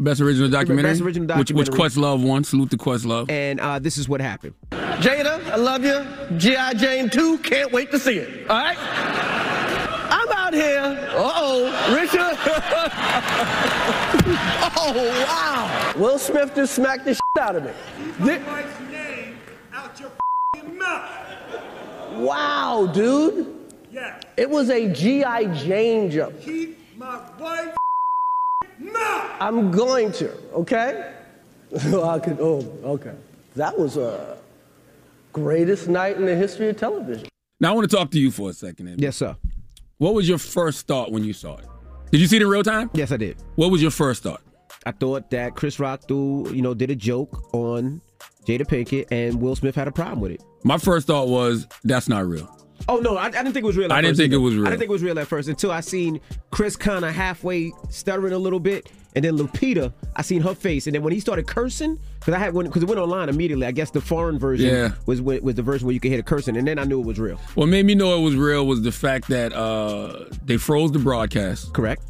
Best 0.00 0.20
original 0.20 0.48
documentary. 0.48 0.90
Best 0.90 1.00
original 1.02 1.38
Which, 1.38 1.52
which 1.52 1.68
documentary. 1.68 2.02
Questlove 2.02 2.26
won. 2.26 2.42
Salute 2.42 2.70
to 2.70 2.76
Questlove. 2.76 3.30
And 3.30 3.60
uh, 3.60 3.78
this 3.78 3.96
is 3.98 4.08
what 4.08 4.20
happened. 4.20 4.54
Jada, 4.72 5.46
I 5.48 5.56
love 5.56 5.84
you. 5.84 6.04
G.I. 6.38 6.74
Jane 6.74 7.08
2, 7.08 7.38
can't 7.38 7.70
wait 7.70 7.92
to 7.92 7.98
see 8.00 8.16
it. 8.18 8.50
All 8.50 8.56
right? 8.56 8.76
I'm 8.78 10.28
out 10.32 10.54
here. 10.54 10.80
Uh-oh, 11.12 11.94
Richard. 11.94 12.18
oh, 14.76 15.24
wow. 15.28 15.92
Will 15.96 16.18
Smith 16.18 16.52
just 16.56 16.74
smacked 16.74 17.04
the 17.04 17.14
shit 17.14 17.20
out 17.38 17.54
of 17.56 17.62
me. 17.64 17.70
Thi- 18.26 18.40
Wow, 22.16 22.90
dude. 22.92 23.46
Yeah. 23.92 24.20
It 24.36 24.50
was 24.50 24.68
a 24.68 24.92
G.I. 24.92 25.44
Jane 25.54 26.10
jump. 26.10 26.40
Keep 26.40 26.76
my 26.98 27.20
wife 27.38 27.69
I'm 29.40 29.70
going 29.70 30.12
to, 30.12 30.30
okay? 30.52 31.12
I 31.74 32.18
could, 32.18 32.38
oh, 32.40 32.60
okay. 32.84 33.14
That 33.56 33.78
was 33.78 33.96
a 33.96 34.36
greatest 35.32 35.88
night 35.88 36.16
in 36.16 36.26
the 36.26 36.36
history 36.36 36.68
of 36.68 36.76
television. 36.76 37.28
Now 37.58 37.72
I 37.72 37.74
want 37.74 37.90
to 37.90 37.96
talk 37.96 38.10
to 38.10 38.20
you 38.20 38.30
for 38.30 38.50
a 38.50 38.52
second. 38.52 38.88
Amy. 38.88 39.02
Yes, 39.02 39.16
sir. 39.16 39.36
What 39.98 40.14
was 40.14 40.28
your 40.28 40.38
first 40.38 40.86
thought 40.86 41.10
when 41.10 41.24
you 41.24 41.32
saw 41.32 41.56
it? 41.56 41.66
Did 42.10 42.20
you 42.20 42.26
see 42.26 42.36
it 42.36 42.42
in 42.42 42.48
real 42.48 42.62
time? 42.62 42.90
Yes, 42.92 43.12
I 43.12 43.16
did. 43.16 43.36
What 43.56 43.70
was 43.70 43.80
your 43.80 43.90
first 43.90 44.22
thought? 44.22 44.42
I 44.84 44.92
thought 44.92 45.30
that 45.30 45.54
Chris 45.56 45.78
Rock 45.78 46.06
threw, 46.08 46.50
you 46.52 46.62
know, 46.62 46.74
did 46.74 46.90
a 46.90 46.96
joke 46.96 47.54
on 47.54 48.00
Jada 48.46 48.62
Pinkett, 48.66 49.06
and 49.10 49.40
Will 49.40 49.54
Smith 49.56 49.74
had 49.74 49.88
a 49.88 49.92
problem 49.92 50.20
with 50.20 50.32
it. 50.32 50.42
My 50.64 50.78
first 50.78 51.06
thought 51.06 51.28
was 51.28 51.66
that's 51.84 52.08
not 52.08 52.26
real. 52.26 52.48
Oh 52.88 52.96
no, 52.98 53.16
I, 53.16 53.26
I 53.26 53.30
didn't 53.30 53.52
think 53.52 53.64
it 53.64 53.66
was 53.66 53.76
real. 53.76 53.92
At 53.92 53.98
I 53.98 54.00
didn't 54.00 54.16
think 54.16 54.32
it 54.32 54.38
was 54.38 54.54
real. 54.54 54.66
I 54.66 54.70
didn't 54.70 54.80
think 54.80 54.88
it 54.90 54.92
was 54.92 55.02
real 55.02 55.18
at 55.18 55.26
first 55.26 55.48
until 55.48 55.70
I 55.70 55.80
seen 55.80 56.20
Chris 56.50 56.76
kind 56.76 57.04
of 57.04 57.14
halfway 57.14 57.72
stuttering 57.90 58.32
a 58.32 58.38
little 58.38 58.58
bit, 58.60 58.90
and 59.14 59.24
then 59.24 59.36
Lupita, 59.36 59.92
I 60.16 60.22
seen 60.22 60.40
her 60.42 60.54
face, 60.54 60.86
and 60.86 60.94
then 60.94 61.02
when 61.02 61.12
he 61.12 61.20
started 61.20 61.46
cursing, 61.46 61.98
because 62.18 62.34
I 62.34 62.38
had 62.38 62.54
because 62.54 62.82
it 62.82 62.88
went 62.88 63.00
online 63.00 63.28
immediately. 63.28 63.66
I 63.66 63.70
guess 63.70 63.90
the 63.90 64.00
foreign 64.00 64.38
version 64.38 64.68
Yeah. 64.74 64.90
was 65.06 65.20
was 65.22 65.54
the 65.54 65.62
version 65.62 65.86
where 65.86 65.94
you 65.94 66.00
could 66.00 66.08
hear 66.10 66.18
the 66.18 66.24
cursing, 66.24 66.56
and 66.56 66.66
then 66.66 66.78
I 66.78 66.84
knew 66.84 67.00
it 67.00 67.06
was 67.06 67.18
real. 67.20 67.36
What 67.54 67.66
made 67.66 67.86
me 67.86 67.94
know 67.94 68.18
it 68.18 68.22
was 68.22 68.34
real 68.34 68.66
was 68.66 68.82
the 68.82 68.92
fact 68.92 69.28
that 69.28 69.52
uh, 69.52 70.24
they 70.44 70.56
froze 70.56 70.90
the 70.92 70.98
broadcast. 70.98 71.72
Correct. 71.74 72.02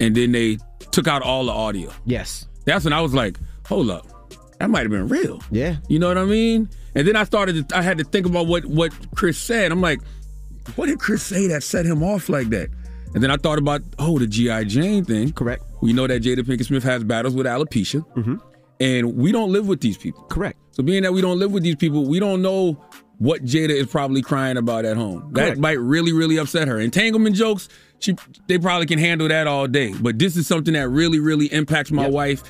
And 0.00 0.16
then 0.16 0.32
they 0.32 0.58
took 0.92 1.06
out 1.06 1.22
all 1.22 1.44
the 1.46 1.52
audio. 1.52 1.90
Yes. 2.06 2.46
That's 2.64 2.84
when 2.84 2.92
I 2.92 3.00
was 3.00 3.12
like, 3.14 3.38
hold 3.66 3.90
up. 3.90 4.06
That 4.62 4.70
might 4.70 4.82
have 4.82 4.92
been 4.92 5.08
real. 5.08 5.42
Yeah. 5.50 5.78
You 5.88 5.98
know 5.98 6.06
what 6.06 6.18
I 6.18 6.24
mean? 6.24 6.68
And 6.94 7.08
then 7.08 7.16
I 7.16 7.24
started 7.24 7.68
to, 7.68 7.76
I 7.76 7.82
had 7.82 7.98
to 7.98 8.04
think 8.04 8.26
about 8.26 8.46
what 8.46 8.64
what 8.64 8.92
Chris 9.16 9.36
said. 9.36 9.72
I'm 9.72 9.80
like, 9.80 10.00
what 10.76 10.86
did 10.86 11.00
Chris 11.00 11.20
say 11.24 11.48
that 11.48 11.64
set 11.64 11.84
him 11.84 12.00
off 12.00 12.28
like 12.28 12.48
that? 12.50 12.68
And 13.12 13.24
then 13.24 13.32
I 13.32 13.38
thought 13.38 13.58
about, 13.58 13.82
oh, 13.98 14.20
the 14.20 14.28
G.I. 14.28 14.62
Jane 14.62 15.04
thing. 15.04 15.32
Correct. 15.32 15.64
We 15.80 15.92
know 15.92 16.06
that 16.06 16.22
Jada 16.22 16.42
Pinkett 16.42 16.66
Smith 16.66 16.84
has 16.84 17.02
battles 17.02 17.34
with 17.34 17.44
alopecia. 17.44 18.06
Mm-hmm. 18.14 18.36
And 18.78 19.16
we 19.16 19.32
don't 19.32 19.50
live 19.50 19.66
with 19.66 19.80
these 19.80 19.98
people. 19.98 20.22
Correct. 20.26 20.56
So 20.70 20.84
being 20.84 21.02
that 21.02 21.12
we 21.12 21.22
don't 21.22 21.40
live 21.40 21.50
with 21.50 21.64
these 21.64 21.74
people, 21.74 22.06
we 22.06 22.20
don't 22.20 22.40
know 22.40 22.74
what 23.18 23.42
Jada 23.44 23.70
is 23.70 23.88
probably 23.88 24.22
crying 24.22 24.58
about 24.58 24.84
at 24.84 24.96
home. 24.96 25.32
That 25.32 25.40
Correct. 25.40 25.58
might 25.58 25.80
really, 25.80 26.12
really 26.12 26.36
upset 26.36 26.68
her. 26.68 26.78
Entanglement 26.78 27.34
jokes, 27.34 27.68
she 27.98 28.14
they 28.46 28.58
probably 28.58 28.86
can 28.86 29.00
handle 29.00 29.26
that 29.26 29.48
all 29.48 29.66
day. 29.66 29.92
But 29.92 30.20
this 30.20 30.36
is 30.36 30.46
something 30.46 30.74
that 30.74 30.88
really, 30.88 31.18
really 31.18 31.46
impacts 31.52 31.90
my 31.90 32.08
wife. 32.08 32.44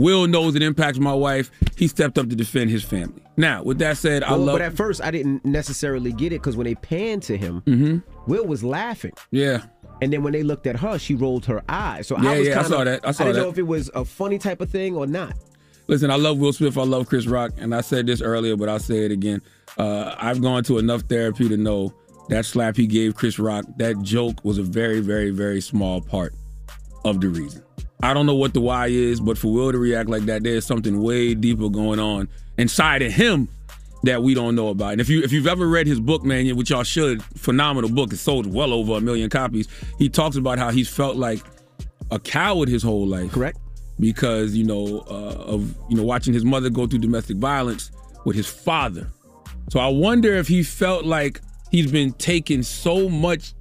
Will 0.00 0.26
knows 0.26 0.54
it 0.54 0.62
impacts 0.62 0.98
my 0.98 1.12
wife. 1.12 1.50
He 1.76 1.86
stepped 1.88 2.16
up 2.18 2.28
to 2.30 2.36
defend 2.36 2.70
his 2.70 2.82
family. 2.82 3.22
Now, 3.36 3.62
with 3.62 3.78
that 3.78 3.96
said, 3.98 4.22
I 4.22 4.30
Well, 4.32 4.40
love 4.40 4.54
but 4.54 4.62
at 4.62 4.74
first 4.74 5.02
I 5.02 5.10
didn't 5.10 5.44
necessarily 5.44 6.12
get 6.12 6.32
it 6.32 6.40
because 6.40 6.56
when 6.56 6.64
they 6.66 6.74
panned 6.74 7.22
to 7.24 7.36
him, 7.36 7.62
Mm-hmm. 7.66 8.30
Will 8.30 8.46
was 8.46 8.62
laughing. 8.64 9.12
Yeah. 9.30 9.62
And 10.02 10.12
then 10.12 10.22
when 10.22 10.32
they 10.32 10.42
looked 10.42 10.66
at 10.66 10.76
her, 10.76 10.98
she 10.98 11.14
rolled 11.14 11.44
her 11.46 11.62
eyes. 11.68 12.06
So 12.06 12.16
Yeah, 12.18 12.30
I 12.30 12.38
was 12.38 12.48
yeah, 12.48 12.52
I 12.54 12.62
kinda, 12.62 12.68
saw 12.76 12.84
that. 12.84 13.06
I 13.06 13.10
saw 13.10 13.24
didn't 13.24 13.36
that. 13.36 13.42
know 13.42 13.48
if 13.50 13.58
it 13.58 13.66
was 13.66 13.90
a 13.94 14.04
funny 14.04 14.38
type 14.38 14.60
of 14.60 14.70
thing 14.70 14.96
or 14.96 15.06
not. 15.06 15.34
Listen, 15.86 16.10
I 16.10 16.16
love 16.16 16.38
Will 16.38 16.52
Smith. 16.52 16.78
I 16.78 16.82
love 16.84 17.06
Chris 17.08 17.26
Rock, 17.26 17.52
and 17.58 17.74
I 17.74 17.80
said 17.80 18.06
this 18.06 18.22
earlier, 18.22 18.56
but 18.56 18.68
I'll 18.68 18.78
say 18.78 19.04
it 19.04 19.10
again. 19.10 19.42
Uh, 19.76 20.14
I've 20.18 20.40
gone 20.40 20.62
to 20.64 20.78
enough 20.78 21.02
therapy 21.02 21.48
to 21.48 21.56
know 21.56 21.92
that 22.28 22.46
slap 22.46 22.76
he 22.76 22.86
gave 22.86 23.16
Chris 23.16 23.38
Rock, 23.40 23.64
that 23.78 24.00
joke 24.02 24.44
was 24.44 24.56
a 24.58 24.62
very, 24.62 25.00
very, 25.00 25.30
very 25.30 25.60
small 25.60 26.00
part 26.00 26.32
of 27.04 27.20
the 27.20 27.28
reason. 27.28 27.62
I 28.02 28.14
don't 28.14 28.26
know 28.26 28.34
what 28.34 28.54
the 28.54 28.60
why 28.60 28.86
is, 28.86 29.20
but 29.20 29.36
for 29.36 29.52
Will 29.52 29.72
to 29.72 29.78
react 29.78 30.08
like 30.08 30.22
that, 30.22 30.42
there's 30.42 30.64
something 30.64 31.02
way 31.02 31.34
deeper 31.34 31.68
going 31.68 32.00
on 32.00 32.28
inside 32.56 33.02
of 33.02 33.12
him 33.12 33.48
that 34.02 34.22
we 34.22 34.34
don't 34.34 34.54
know 34.54 34.68
about. 34.68 34.92
And 34.92 35.00
if 35.00 35.08
you 35.08 35.22
if 35.22 35.32
you've 35.32 35.46
ever 35.46 35.66
read 35.66 35.86
his 35.86 36.00
book, 36.00 36.24
man, 36.24 36.56
which 36.56 36.70
y'all 36.70 36.82
should, 36.82 37.22
phenomenal 37.22 37.90
book. 37.90 38.12
It 38.12 38.16
sold 38.16 38.46
well 38.46 38.72
over 38.72 38.94
a 38.94 39.00
million 39.00 39.28
copies. 39.28 39.68
He 39.98 40.08
talks 40.08 40.36
about 40.36 40.58
how 40.58 40.70
he's 40.70 40.88
felt 40.88 41.16
like 41.16 41.40
a 42.10 42.18
coward 42.18 42.68
his 42.68 42.82
whole 42.82 43.06
life. 43.06 43.32
Correct. 43.32 43.58
Because 43.98 44.56
you 44.56 44.64
know 44.64 45.04
uh, 45.10 45.44
of 45.54 45.74
you 45.90 45.96
know 45.96 46.04
watching 46.04 46.32
his 46.32 46.44
mother 46.44 46.70
go 46.70 46.86
through 46.86 47.00
domestic 47.00 47.36
violence 47.36 47.90
with 48.24 48.36
his 48.36 48.46
father. 48.46 49.08
So 49.68 49.78
I 49.78 49.88
wonder 49.88 50.34
if 50.34 50.48
he 50.48 50.62
felt 50.62 51.04
like 51.04 51.40
he's 51.70 51.92
been 51.92 52.12
taking 52.14 52.62
so 52.62 53.08
much, 53.10 53.52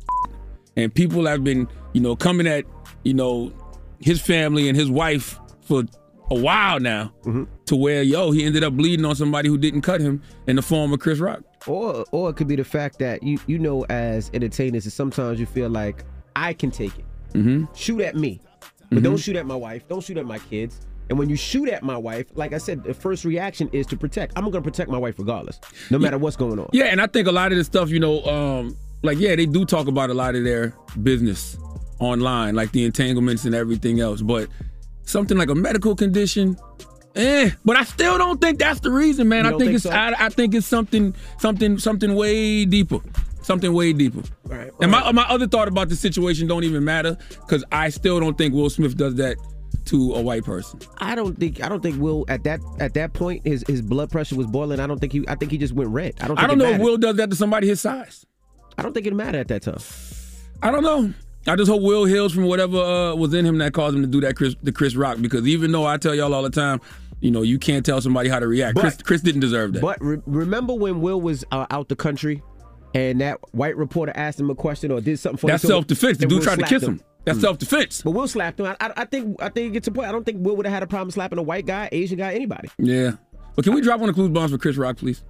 and 0.77 0.93
people 0.93 1.25
have 1.25 1.43
been 1.43 1.67
you 1.91 1.99
know 1.99 2.15
coming 2.15 2.47
at 2.47 2.63
you 3.03 3.13
know 3.13 3.51
his 3.99 4.21
family 4.21 4.69
and 4.69 4.77
his 4.77 4.89
wife 4.89 5.39
for 5.61 5.83
a 6.31 6.35
while 6.35 6.79
now, 6.79 7.11
to 7.65 7.75
where 7.75 8.03
yo 8.03 8.31
he 8.31 8.45
ended 8.45 8.63
up 8.63 8.73
bleeding 8.73 9.05
on 9.05 9.15
somebody 9.15 9.49
who 9.49 9.57
didn't 9.57 9.81
cut 9.81 9.99
him 10.01 10.21
in 10.47 10.55
the 10.55 10.61
form 10.61 10.93
of 10.93 10.99
Chris 10.99 11.19
Rock. 11.19 11.41
Or 11.67 12.05
or 12.11 12.29
it 12.29 12.35
could 12.35 12.47
be 12.47 12.55
the 12.55 12.63
fact 12.63 12.99
that 12.99 13.23
you 13.23 13.39
you 13.47 13.59
know 13.59 13.85
as 13.89 14.29
entertainers 14.33 14.91
sometimes 14.93 15.39
you 15.39 15.45
feel 15.45 15.69
like 15.69 16.03
I 16.35 16.53
can 16.53 16.71
take 16.71 16.97
it. 16.97 17.05
Mm-hmm. 17.33 17.65
Shoot 17.73 18.01
at 18.01 18.15
me. 18.15 18.41
But 18.91 19.03
don't 19.03 19.17
shoot 19.17 19.35
at 19.35 19.45
my 19.45 19.55
wife. 19.55 19.87
Don't 19.87 20.03
shoot 20.03 20.17
at 20.17 20.25
my 20.25 20.39
kids. 20.39 20.81
And 21.09 21.17
when 21.19 21.29
you 21.29 21.35
shoot 21.35 21.69
at 21.69 21.83
my 21.83 21.97
wife, 21.97 22.25
like 22.33 22.53
I 22.53 22.57
said, 22.57 22.83
the 22.83 22.93
first 22.93 23.25
reaction 23.25 23.69
is 23.71 23.85
to 23.87 23.97
protect. 23.97 24.33
I'm 24.35 24.45
gonna 24.45 24.61
protect 24.63 24.89
my 24.89 24.97
wife 24.97 25.17
regardless, 25.19 25.59
no 25.89 25.99
matter 25.99 26.17
what's 26.17 26.35
going 26.35 26.59
on. 26.59 26.69
Yeah, 26.71 26.85
and 26.85 27.01
I 27.01 27.07
think 27.07 27.27
a 27.27 27.31
lot 27.31 27.51
of 27.51 27.57
the 27.57 27.63
stuff, 27.63 27.89
you 27.89 27.99
know, 27.99 28.23
um, 28.25 28.75
like 29.03 29.19
yeah, 29.19 29.35
they 29.35 29.45
do 29.45 29.65
talk 29.65 29.87
about 29.87 30.09
a 30.09 30.13
lot 30.13 30.35
of 30.35 30.43
their 30.43 30.73
business 31.01 31.57
online, 31.99 32.55
like 32.55 32.71
the 32.71 32.85
entanglements 32.85 33.45
and 33.45 33.53
everything 33.53 33.99
else. 33.99 34.21
But 34.21 34.49
something 35.03 35.37
like 35.37 35.49
a 35.49 35.55
medical 35.55 35.95
condition, 35.95 36.57
eh. 37.15 37.51
But 37.65 37.77
I 37.77 37.83
still 37.83 38.17
don't 38.17 38.39
think 38.41 38.59
that's 38.59 38.79
the 38.79 38.91
reason, 38.91 39.27
man. 39.27 39.45
I 39.45 39.49
think, 39.49 39.61
think 39.61 39.73
it's 39.73 39.83
so? 39.83 39.91
I, 39.91 40.25
I 40.25 40.29
think 40.29 40.55
it's 40.55 40.67
something 40.67 41.13
something 41.37 41.77
something 41.77 42.15
way 42.15 42.65
deeper. 42.65 42.99
Something 43.41 43.73
way 43.73 43.93
deeper. 43.93 44.21
Right. 44.45 44.71
And 44.81 44.91
my 44.91 45.11
my 45.11 45.23
other 45.23 45.47
thought 45.47 45.67
about 45.67 45.89
the 45.89 45.95
situation 45.95 46.47
don't 46.47 46.63
even 46.63 46.83
matter 46.83 47.17
because 47.31 47.63
I 47.71 47.89
still 47.89 48.19
don't 48.19 48.37
think 48.37 48.53
Will 48.53 48.69
Smith 48.69 48.97
does 48.97 49.15
that 49.15 49.37
to 49.85 50.13
a 50.13 50.21
white 50.21 50.43
person. 50.43 50.79
I 50.99 51.15
don't 51.15 51.39
think 51.39 51.63
I 51.63 51.69
don't 51.69 51.81
think 51.81 51.99
Will 51.99 52.25
at 52.27 52.43
that 52.43 52.59
at 52.79 52.93
that 52.93 53.13
point 53.13 53.45
his 53.45 53.63
his 53.67 53.81
blood 53.81 54.11
pressure 54.11 54.35
was 54.35 54.47
boiling. 54.47 54.79
I 54.79 54.87
don't 54.87 54.99
think 54.99 55.13
he 55.13 55.25
I 55.27 55.35
think 55.35 55.51
he 55.51 55.57
just 55.57 55.73
went 55.73 55.89
red. 55.89 56.15
I 56.21 56.27
don't. 56.27 56.37
Think 56.37 56.43
I 56.43 56.47
don't 56.47 56.57
know 56.57 56.69
if. 56.69 56.81
Will 56.81 56.97
does 56.97 57.15
that 57.15 57.29
to 57.29 57.35
somebody 57.35 57.67
his 57.67 57.81
size. 57.81 58.25
I 58.77 58.81
don't 58.81 58.93
think 58.93 59.07
it 59.07 59.13
mattered 59.13 59.39
at 59.39 59.47
that 59.49 59.63
time. 59.63 59.79
I 60.61 60.71
don't 60.71 60.83
know. 60.83 61.13
I 61.49 61.55
just 61.55 61.69
hope 61.69 61.81
Will 61.81 62.05
heals 62.05 62.33
from 62.33 62.45
whatever 62.45 62.77
uh, 62.77 63.15
was 63.15 63.33
in 63.33 63.45
him 63.45 63.57
that 63.57 63.73
caused 63.73 63.95
him 63.95 64.01
to 64.01 64.07
do 64.07 64.21
that 64.21 64.35
Chris, 64.35 64.55
the 64.61 64.71
Chris 64.71 64.95
Rock. 64.95 65.17
Because 65.19 65.47
even 65.47 65.71
though 65.71 65.85
I 65.85 65.97
tell 65.97 66.13
y'all 66.13 66.33
all 66.33 66.43
the 66.43 66.49
time, 66.49 66.79
you 67.21 67.31
know, 67.31 67.41
you 67.41 67.59
can't 67.59 67.85
tell 67.85 67.99
somebody 68.01 68.29
how 68.29 68.39
to 68.39 68.47
react. 68.47 68.77
Chris, 68.77 68.97
Chris 69.01 69.21
didn't 69.21 69.41
deserve 69.41 69.73
that. 69.73 69.81
But 69.81 70.01
re- 70.01 70.21
remember 70.25 70.73
when 70.73 71.01
Will 71.01 71.19
was 71.19 71.43
uh, 71.51 71.65
out 71.71 71.89
the 71.89 71.95
country, 71.95 72.41
and 72.93 73.19
that 73.21 73.39
white 73.53 73.75
reporter 73.77 74.13
asked 74.15 74.39
him 74.39 74.49
a 74.49 74.55
question 74.55 74.91
or 74.91 75.01
did 75.01 75.19
something 75.19 75.37
for 75.37 75.47
That's 75.47 75.63
self-defense. 75.63 76.17
The 76.19 76.27
dude 76.27 76.39
Will 76.39 76.43
tried 76.43 76.59
to 76.59 76.65
kiss 76.65 76.83
him. 76.83 77.01
That's 77.25 77.41
self-defense. 77.41 78.01
But 78.03 78.11
Will 78.11 78.27
slapped 78.27 78.59
him. 78.59 78.65
I, 78.65 78.77
I, 78.79 78.91
I 78.97 79.05
think 79.05 79.41
I 79.41 79.49
think 79.49 79.69
it 79.69 79.73
gets 79.73 79.87
a 79.87 79.91
point. 79.91 80.07
I 80.07 80.11
don't 80.11 80.25
think 80.25 80.45
Will 80.45 80.55
would 80.55 80.65
have 80.65 80.73
had 80.73 80.83
a 80.83 80.87
problem 80.87 81.11
slapping 81.11 81.37
a 81.37 81.43
white 81.43 81.65
guy, 81.65 81.89
Asian 81.91 82.17
guy, 82.17 82.33
anybody. 82.33 82.69
Yeah. 82.77 83.11
But 83.55 83.65
can 83.65 83.73
we 83.73 83.81
drop 83.81 83.99
on 84.01 84.07
the 84.07 84.13
clues 84.13 84.29
bombs 84.29 84.51
for 84.51 84.57
Chris 84.57 84.77
Rock, 84.77 84.97
please? 84.97 85.23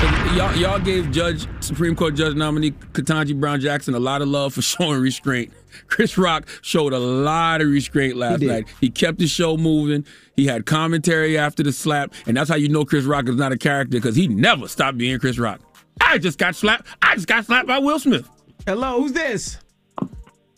'Cause 0.00 0.36
Y'all, 0.36 0.56
y'all 0.56 0.78
gave 0.78 1.10
Judge 1.10 1.46
Supreme 1.62 1.94
Court 1.94 2.14
Judge 2.14 2.34
nominee 2.34 2.70
Ketanji 2.70 3.38
Brown 3.38 3.60
Jackson 3.60 3.94
a 3.94 3.98
lot 3.98 4.22
of 4.22 4.28
love 4.28 4.54
for 4.54 4.62
showing 4.62 5.00
restraint. 5.00 5.52
Chris 5.88 6.16
Rock 6.16 6.48
showed 6.62 6.92
a 6.92 6.98
lot 6.98 7.60
of 7.60 7.68
restraint 7.68 8.16
last 8.16 8.40
did. 8.40 8.48
night. 8.48 8.68
He 8.80 8.88
kept 8.90 9.18
the 9.18 9.26
show 9.26 9.56
moving. 9.56 10.06
He 10.36 10.46
had 10.46 10.64
commentary 10.66 11.36
after 11.36 11.62
the 11.62 11.72
slap, 11.72 12.14
and 12.26 12.36
that's 12.36 12.48
how 12.48 12.56
you 12.56 12.68
know 12.68 12.84
Chris 12.84 13.04
Rock 13.04 13.28
is 13.28 13.36
not 13.36 13.52
a 13.52 13.58
character 13.58 13.98
because 13.98 14.16
he 14.16 14.26
never 14.28 14.68
stopped 14.68 14.96
being 14.98 15.18
Chris 15.18 15.38
Rock. 15.38 15.60
I 16.00 16.18
just 16.18 16.38
got 16.38 16.54
slapped. 16.56 16.86
I 17.02 17.14
just 17.16 17.26
got 17.28 17.44
slapped 17.44 17.66
by 17.68 17.78
Will 17.78 17.98
Smith. 17.98 18.28
Hello, 18.66 19.02
who's 19.02 19.12
this? 19.12 19.58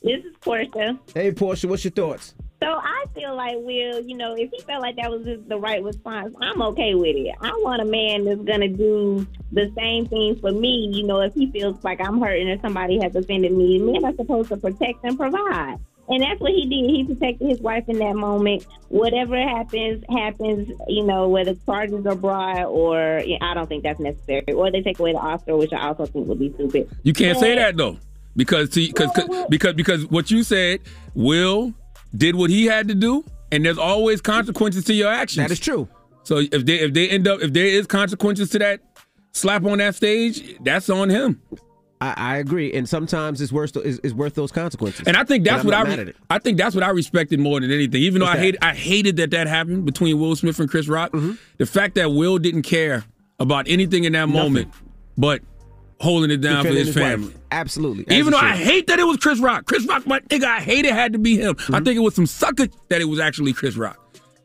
This 0.03 0.25
is 0.25 0.35
Portia. 0.41 0.99
Hey, 1.15 1.33
Portia, 1.33 1.67
what's 1.69 1.85
your 1.85 1.93
thoughts? 1.93 2.35
So 2.63 2.69
I 2.69 3.05
feel 3.15 3.35
like 3.35 3.57
Will, 3.59 4.01
you 4.01 4.17
know, 4.17 4.35
if 4.37 4.51
he 4.53 4.61
felt 4.61 4.83
like 4.83 4.95
that 4.97 5.11
was 5.11 5.25
just 5.25 5.49
the 5.49 5.59
right 5.59 5.83
response, 5.83 6.33
I'm 6.41 6.63
okay 6.63 6.95
with 6.95 7.17
it. 7.17 7.35
I 7.41 7.51
want 7.57 7.83
a 7.83 7.85
man 7.85 8.25
that's 8.25 8.41
gonna 8.43 8.69
do 8.69 9.27
the 9.51 9.73
same 9.77 10.07
thing 10.07 10.37
for 10.39 10.53
me. 10.53 10.89
You 10.95 11.03
know, 11.03 11.21
if 11.23 11.35
he 11.35 11.51
feels 11.51 11.83
like 11.83 12.01
I'm 12.01 12.21
hurting 12.21 12.49
or 12.49 12.61
somebody 12.61 13.01
has 13.03 13.17
offended 13.17 13.51
me, 13.53 13.79
men 13.81 14.05
are 14.05 14.15
supposed 14.15 14.51
to 14.51 14.57
protect 14.59 15.03
and 15.03 15.19
provide. 15.19 15.79
And 16.09 16.23
that's 16.23 16.41
what 16.41 16.53
he 16.53 16.67
did. 16.67 16.91
He 16.91 17.05
protected 17.05 17.49
his 17.49 17.61
wife 17.61 17.89
in 17.89 17.99
that 17.99 18.15
moment. 18.15 18.65
Whatever 18.89 19.37
happens, 19.41 20.05
happens, 20.09 20.69
you 20.87 21.05
know, 21.05 21.29
whether 21.29 21.55
charges 21.67 22.07
are 22.07 22.15
brought 22.15 22.67
or 22.67 23.23
I 23.41 23.55
don't 23.55 23.69
think 23.69 23.83
that's 23.83 23.99
necessary. 23.99 24.53
Or 24.53 24.71
they 24.71 24.83
take 24.83 25.01
away 25.01 25.13
the 25.13 25.19
Oscar, 25.19 25.57
which 25.57 25.73
I 25.73 25.89
also 25.89 26.07
think 26.07 26.29
would 26.29 26.39
be 26.39 26.53
stupid. 26.55 26.89
You 27.03 27.13
can't 27.13 27.39
say 27.39 27.57
that 27.57 27.77
though, 27.77 27.99
because 28.37 28.69
to, 28.71 28.87
cause, 28.93 29.11
cause- 29.15 29.47
because 29.49 29.75
because 29.75 30.07
what 30.07 30.31
you 30.31 30.45
said, 30.45 30.81
Will 31.15 31.73
did 32.17 32.35
what 32.37 32.51
he 32.51 32.67
had 32.67 32.89
to 32.89 32.95
do, 32.95 33.25
and 33.51 33.65
there's 33.65 33.79
always 33.79 34.21
consequences 34.21 34.85
to 34.85 34.95
your 34.95 35.11
actions. 35.11 35.49
That 35.49 35.53
is 35.53 35.61
true. 35.61 35.89
So 36.25 36.39
if 36.39 36.65
they 36.65 36.81
if 36.81 36.95
they 36.95 37.09
end 37.09 37.27
up 37.27 37.41
if 37.41 37.53
there 37.53 37.67
is 37.67 37.87
consequences 37.87 38.51
to 38.51 38.59
that 38.61 38.81
slap 39.33 39.65
on 39.65 39.79
that 39.79 39.95
stage, 39.95 40.57
that's 40.61 40.89
on 40.89 41.09
him. 41.09 41.41
I, 42.01 42.15
I 42.17 42.37
agree, 42.39 42.73
and 42.73 42.89
sometimes 42.89 43.41
it's 43.41 43.53
worth 43.53 43.77
it's, 43.77 43.99
is 44.01 44.13
worth 44.13 44.35
those 44.35 44.51
consequences. 44.51 45.07
And 45.07 45.17
I 45.17 45.23
think 45.23 45.45
that's 45.45 45.65
what 45.65 45.75
I 45.75 45.89
it. 45.89 46.17
I 46.29 46.39
think 46.39 46.59
that's 46.59 46.75
what 46.75 46.83
I 46.83 46.91
respected 46.91 47.39
more 47.39 47.61
than 47.61 47.71
anything. 47.71 48.03
Even 48.03 48.21
though 48.21 48.27
What's 48.27 48.39
I 48.39 48.43
hate 48.43 48.57
I 48.61 48.75
hated 48.75 49.17
that 49.19 49.31
that 49.31 49.47
happened 49.47 49.85
between 49.85 50.19
Will 50.19 50.35
Smith 50.35 50.59
and 50.59 50.69
Chris 50.69 50.89
Rock. 50.89 51.13
Mm-hmm. 51.13 51.33
The 51.59 51.67
fact 51.67 51.95
that 51.95 52.11
Will 52.11 52.39
didn't 52.39 52.63
care 52.63 53.05
about 53.39 53.67
anything 53.69 54.05
in 54.05 54.13
that 54.15 54.29
moment, 54.29 54.73
but 55.17 55.43
holding 56.03 56.31
it 56.31 56.39
down 56.41 56.65
Defending 56.65 56.83
for 56.83 56.87
his 56.87 56.97
wife. 56.97 57.05
family. 57.13 57.35
Absolutely. 57.53 58.05
As 58.09 58.15
Even 58.15 58.33
he 58.33 58.39
though 58.41 58.45
I 58.47 58.57
hate 58.57 58.87
that 58.89 58.99
it 58.99 59.05
was 59.05 59.17
Chris 59.19 59.39
Rock. 59.39 59.67
Chris 59.67 59.87
Rock, 59.87 60.07
my 60.07 60.21
nigga, 60.21 60.45
I 60.45 60.61
hate 60.61 60.85
it 60.85 60.93
had 60.93 61.13
to 61.13 61.19
be 61.19 61.39
him. 61.39 61.55
Mm-hmm. 61.55 61.75
I 61.75 61.81
think 61.81 61.97
it 61.97 62.01
was 62.01 62.15
some 62.15 62.27
sucker 62.27 62.67
that 62.89 63.01
it 63.01 63.05
was 63.05 63.21
actually 63.21 63.53
Chris 63.53 63.77
Rock. 63.77 63.99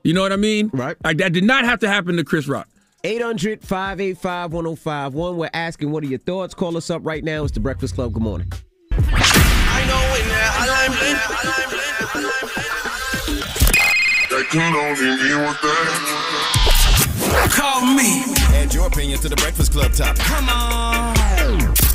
You 0.03 0.13
know 0.13 0.21
what 0.21 0.31
I 0.31 0.37
mean? 0.37 0.69
Right. 0.73 0.95
Like 1.03 1.17
that 1.17 1.33
did 1.33 1.43
not 1.43 1.65
have 1.65 1.79
to 1.79 1.87
happen 1.89 2.15
to 2.17 2.23
Chris 2.23 2.47
Rock. 2.47 2.67
800 3.03 3.61
585 3.63 4.53
1051. 4.53 5.37
We're 5.37 5.49
asking, 5.53 5.91
what 5.91 6.03
are 6.03 6.07
your 6.07 6.19
thoughts? 6.19 6.53
Call 6.53 6.77
us 6.77 6.89
up 6.89 7.01
right 7.05 7.23
now. 7.23 7.43
It's 7.43 7.53
the 7.53 7.59
Breakfast 7.59 7.95
Club. 7.95 8.13
Good 8.13 8.23
morning. 8.23 8.51
That 14.29 14.47
can 14.51 14.75
only 14.75 15.01
mean 15.23 15.43
one 15.43 15.55
thing. 15.55 15.87
Call 17.49 17.81
me. 17.95 18.23
Add 18.55 18.73
your 18.73 18.87
opinion 18.87 19.19
to 19.19 19.29
the 19.29 19.35
Breakfast 19.37 19.71
Club 19.71 19.91
topic. 19.93 20.21
Come 20.23 20.49
on. 20.49 21.16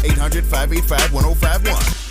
800 0.05 0.45
585 0.45 1.13
1051. 1.13 2.03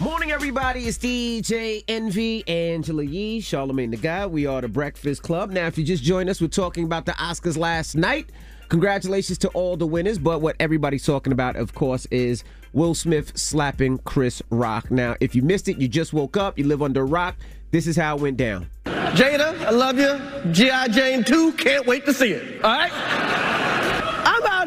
Morning, 0.00 0.30
everybody. 0.30 0.86
It's 0.86 0.96
DJ 0.96 1.82
Envy, 1.88 2.46
Angela 2.46 3.02
Yee, 3.02 3.40
Charlemagne 3.40 3.90
the 3.90 3.96
Guy. 3.96 4.26
We 4.26 4.46
are 4.46 4.60
the 4.60 4.68
Breakfast 4.68 5.22
Club. 5.22 5.50
Now, 5.50 5.66
if 5.66 5.76
you 5.76 5.84
just 5.84 6.02
joined 6.02 6.30
us, 6.30 6.40
we're 6.40 6.48
talking 6.48 6.84
about 6.84 7.04
the 7.04 7.12
Oscars 7.12 7.58
last 7.58 7.96
night. 7.96 8.30
Congratulations 8.68 9.38
to 9.38 9.48
all 9.48 9.76
the 9.76 9.86
winners, 9.86 10.18
but 10.18 10.40
what 10.40 10.54
everybody's 10.60 11.04
talking 11.04 11.32
about, 11.32 11.56
of 11.56 11.74
course, 11.74 12.06
is 12.10 12.44
Will 12.72 12.94
Smith 12.94 13.36
slapping 13.36 13.98
Chris 13.98 14.40
Rock. 14.50 14.90
Now, 14.90 15.16
if 15.20 15.34
you 15.34 15.42
missed 15.42 15.68
it, 15.68 15.78
you 15.78 15.88
just 15.88 16.12
woke 16.12 16.36
up, 16.36 16.58
you 16.58 16.64
live 16.64 16.82
under 16.82 17.00
a 17.00 17.06
rock. 17.06 17.34
This 17.70 17.86
is 17.86 17.96
how 17.96 18.16
it 18.16 18.22
went 18.22 18.36
down. 18.36 18.68
Jada, 18.84 19.58
I 19.64 19.70
love 19.70 19.98
you. 19.98 20.52
G.I. 20.52 20.88
Jane 20.88 21.24
2, 21.24 21.52
can't 21.52 21.86
wait 21.86 22.04
to 22.06 22.14
see 22.14 22.32
it. 22.32 22.64
All 22.64 22.70
right? 22.70 23.27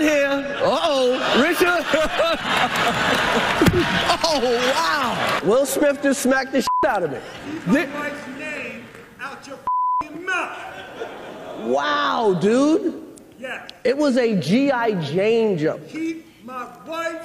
I'm 0.01 0.07
here. 0.07 0.57
Uh-oh, 0.63 1.43
Richard. 1.43 1.67
oh, 4.25 4.41
wow. 4.73 5.41
Will 5.43 5.65
Smith 5.65 6.01
just 6.01 6.23
smacked 6.23 6.53
the 6.53 6.61
shit 6.61 6.69
out 6.87 7.03
of 7.03 7.11
me. 7.11 7.19
Dick's 7.71 8.27
name 8.39 8.85
out 9.19 9.45
your 9.45 9.59
mouth! 10.21 10.57
Wow, 11.59 12.33
dude. 12.41 13.03
Yeah. 13.39 13.67
It 13.83 13.95
was 13.95 14.17
a 14.17 14.39
G.I. 14.39 14.99
Jane 15.01 15.55
jump. 15.57 15.87
Keep 15.87 16.25
my 16.45 16.67
wife 16.87 17.23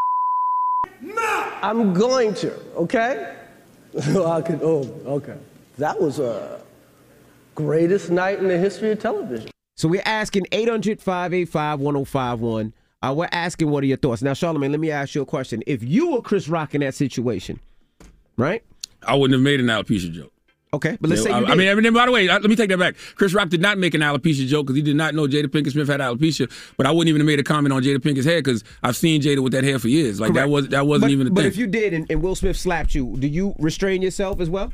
I'm 1.62 1.94
going 1.94 2.34
to, 2.34 2.52
okay? 2.76 3.36
I 3.96 4.42
could, 4.42 4.60
oh, 4.62 4.82
okay. 5.06 5.38
That 5.78 5.98
was 6.00 6.18
a 6.18 6.60
greatest 7.54 8.10
night 8.10 8.38
in 8.38 8.48
the 8.48 8.58
history 8.58 8.92
of 8.92 8.98
television. 8.98 9.50
So 9.76 9.88
we're 9.88 10.02
asking 10.06 10.46
800 10.52 11.00
585 11.00 11.80
1051. 11.80 12.72
Uh, 13.02 13.12
We're 13.12 13.28
asking, 13.30 13.70
what 13.70 13.84
are 13.84 13.86
your 13.86 13.98
thoughts? 13.98 14.22
Now, 14.22 14.32
Charlemagne, 14.32 14.72
let 14.72 14.80
me 14.80 14.90
ask 14.90 15.14
you 15.14 15.20
a 15.20 15.26
question. 15.26 15.62
If 15.66 15.82
you 15.84 16.12
were 16.12 16.22
Chris 16.22 16.48
Rock 16.48 16.74
in 16.74 16.80
that 16.80 16.94
situation, 16.94 17.60
right? 18.38 18.64
I 19.06 19.14
wouldn't 19.14 19.34
have 19.34 19.42
made 19.44 19.60
an 19.60 19.66
alopecia 19.66 20.10
joke. 20.10 20.32
Okay, 20.72 20.98
but 21.00 21.10
let's 21.10 21.22
say 21.22 21.28
you 21.30 21.46
I. 21.46 21.52
I 21.52 21.54
mean, 21.54 21.68
I 21.68 21.74
mean, 21.74 21.92
by 21.92 22.06
the 22.06 22.12
way, 22.12 22.26
let 22.26 22.42
me 22.42 22.56
take 22.56 22.70
that 22.70 22.78
back. 22.78 22.96
Chris 23.14 23.32
Rock 23.34 23.50
did 23.50 23.60
not 23.60 23.78
make 23.78 23.94
an 23.94 24.00
alopecia 24.00 24.46
joke 24.46 24.66
because 24.66 24.76
he 24.76 24.82
did 24.82 24.96
not 24.96 25.14
know 25.14 25.26
Jada 25.26 25.46
Pinkett 25.46 25.72
Smith 25.72 25.88
had 25.88 26.00
alopecia. 26.00 26.50
But 26.76 26.86
I 26.86 26.90
wouldn't 26.90 27.08
even 27.08 27.20
have 27.20 27.26
made 27.26 27.38
a 27.38 27.44
comment 27.44 27.72
on 27.72 27.82
Jada 27.82 27.98
Pinkett's 27.98 28.24
hair 28.24 28.38
because 28.40 28.64
I've 28.82 28.96
seen 28.96 29.20
Jada 29.20 29.42
with 29.42 29.52
that 29.52 29.62
hair 29.62 29.78
for 29.78 29.88
years. 29.88 30.18
Like 30.20 30.32
that 30.32 30.48
was 30.48 30.68
that 30.68 30.86
wasn't 30.86 31.02
but, 31.04 31.10
even 31.12 31.26
a 31.28 31.30
But 31.30 31.42
thing. 31.42 31.48
if 31.48 31.56
you 31.56 31.66
did 31.66 31.92
and, 31.94 32.10
and 32.10 32.22
Will 32.22 32.34
Smith 32.34 32.56
slapped 32.56 32.94
you, 32.94 33.14
do 33.18 33.28
you 33.28 33.54
restrain 33.58 34.02
yourself 34.02 34.40
as 34.40 34.50
well? 34.50 34.72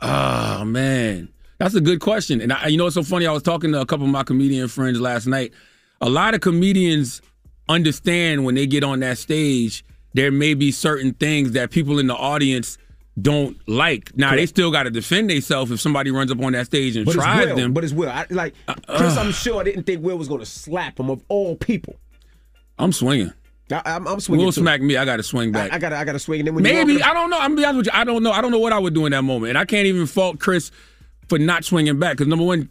Oh 0.00 0.64
man, 0.64 1.28
that's 1.58 1.74
a 1.74 1.80
good 1.80 2.00
question. 2.00 2.40
And 2.40 2.52
I, 2.52 2.68
you 2.68 2.76
know, 2.76 2.86
it's 2.86 2.94
so 2.94 3.02
funny. 3.02 3.26
I 3.26 3.32
was 3.32 3.42
talking 3.42 3.72
to 3.72 3.80
a 3.80 3.86
couple 3.86 4.06
of 4.06 4.12
my 4.12 4.22
comedian 4.22 4.68
friends 4.68 5.00
last 5.00 5.26
night. 5.26 5.52
A 6.00 6.08
lot 6.08 6.34
of 6.34 6.40
comedians 6.40 7.20
understand 7.68 8.44
when 8.44 8.54
they 8.54 8.66
get 8.66 8.84
on 8.84 9.00
that 9.00 9.18
stage, 9.18 9.84
there 10.14 10.30
may 10.30 10.54
be 10.54 10.70
certain 10.70 11.14
things 11.14 11.52
that 11.52 11.70
people 11.70 11.98
in 11.98 12.06
the 12.06 12.14
audience 12.14 12.78
don't 13.20 13.56
like. 13.68 14.16
Now 14.16 14.36
they 14.36 14.46
still 14.46 14.70
got 14.70 14.84
to 14.84 14.90
defend 14.90 15.30
themselves 15.30 15.70
if 15.72 15.80
somebody 15.80 16.10
runs 16.10 16.30
up 16.30 16.40
on 16.40 16.52
that 16.52 16.66
stage 16.66 16.96
and 16.96 17.04
But 17.04 17.14
tries 17.14 17.46
Will. 17.46 17.56
them. 17.56 17.72
But 17.72 17.84
it's 17.84 17.92
Will. 17.92 18.08
I, 18.08 18.26
like 18.30 18.54
uh, 18.68 18.74
Chris, 18.96 19.16
uh. 19.16 19.20
I'm 19.20 19.32
sure 19.32 19.60
I 19.60 19.64
didn't 19.64 19.84
think 19.84 20.02
Will 20.02 20.16
was 20.16 20.28
going 20.28 20.40
to 20.40 20.46
slap 20.46 21.00
him 21.00 21.10
of 21.10 21.22
all 21.28 21.56
people. 21.56 21.96
I'm 22.78 22.92
swinging. 22.92 23.32
I, 23.72 23.82
I'm, 23.84 24.06
I'm 24.06 24.20
swinging. 24.20 24.46
Will 24.46 24.52
too. 24.52 24.60
smack 24.60 24.80
me. 24.80 24.96
I 24.96 25.04
got 25.04 25.16
to 25.16 25.22
swing 25.24 25.52
back. 25.52 25.72
I, 25.72 25.76
I 25.76 25.78
got. 25.78 25.92
I 25.92 26.04
got 26.04 26.12
to 26.12 26.18
swing. 26.18 26.40
And 26.40 26.46
then 26.46 26.54
when 26.54 26.62
Maybe 26.62 27.02
I 27.02 27.12
don't 27.12 27.28
know. 27.28 27.38
I'm 27.38 27.50
gonna 27.50 27.56
be 27.56 27.64
honest 27.64 27.76
with 27.78 27.86
you. 27.86 27.92
I 27.92 28.04
don't 28.04 28.22
know. 28.22 28.30
I 28.30 28.40
don't 28.40 28.52
know 28.52 28.60
what 28.60 28.72
I 28.72 28.78
would 28.78 28.94
do 28.94 29.04
in 29.04 29.12
that 29.12 29.22
moment, 29.22 29.50
and 29.50 29.58
I 29.58 29.64
can't 29.64 29.86
even 29.86 30.06
fault 30.06 30.38
Chris 30.38 30.70
for 31.28 31.38
not 31.38 31.64
swinging 31.64 31.98
back 31.98 32.12
because 32.12 32.26
number 32.26 32.44
one, 32.44 32.68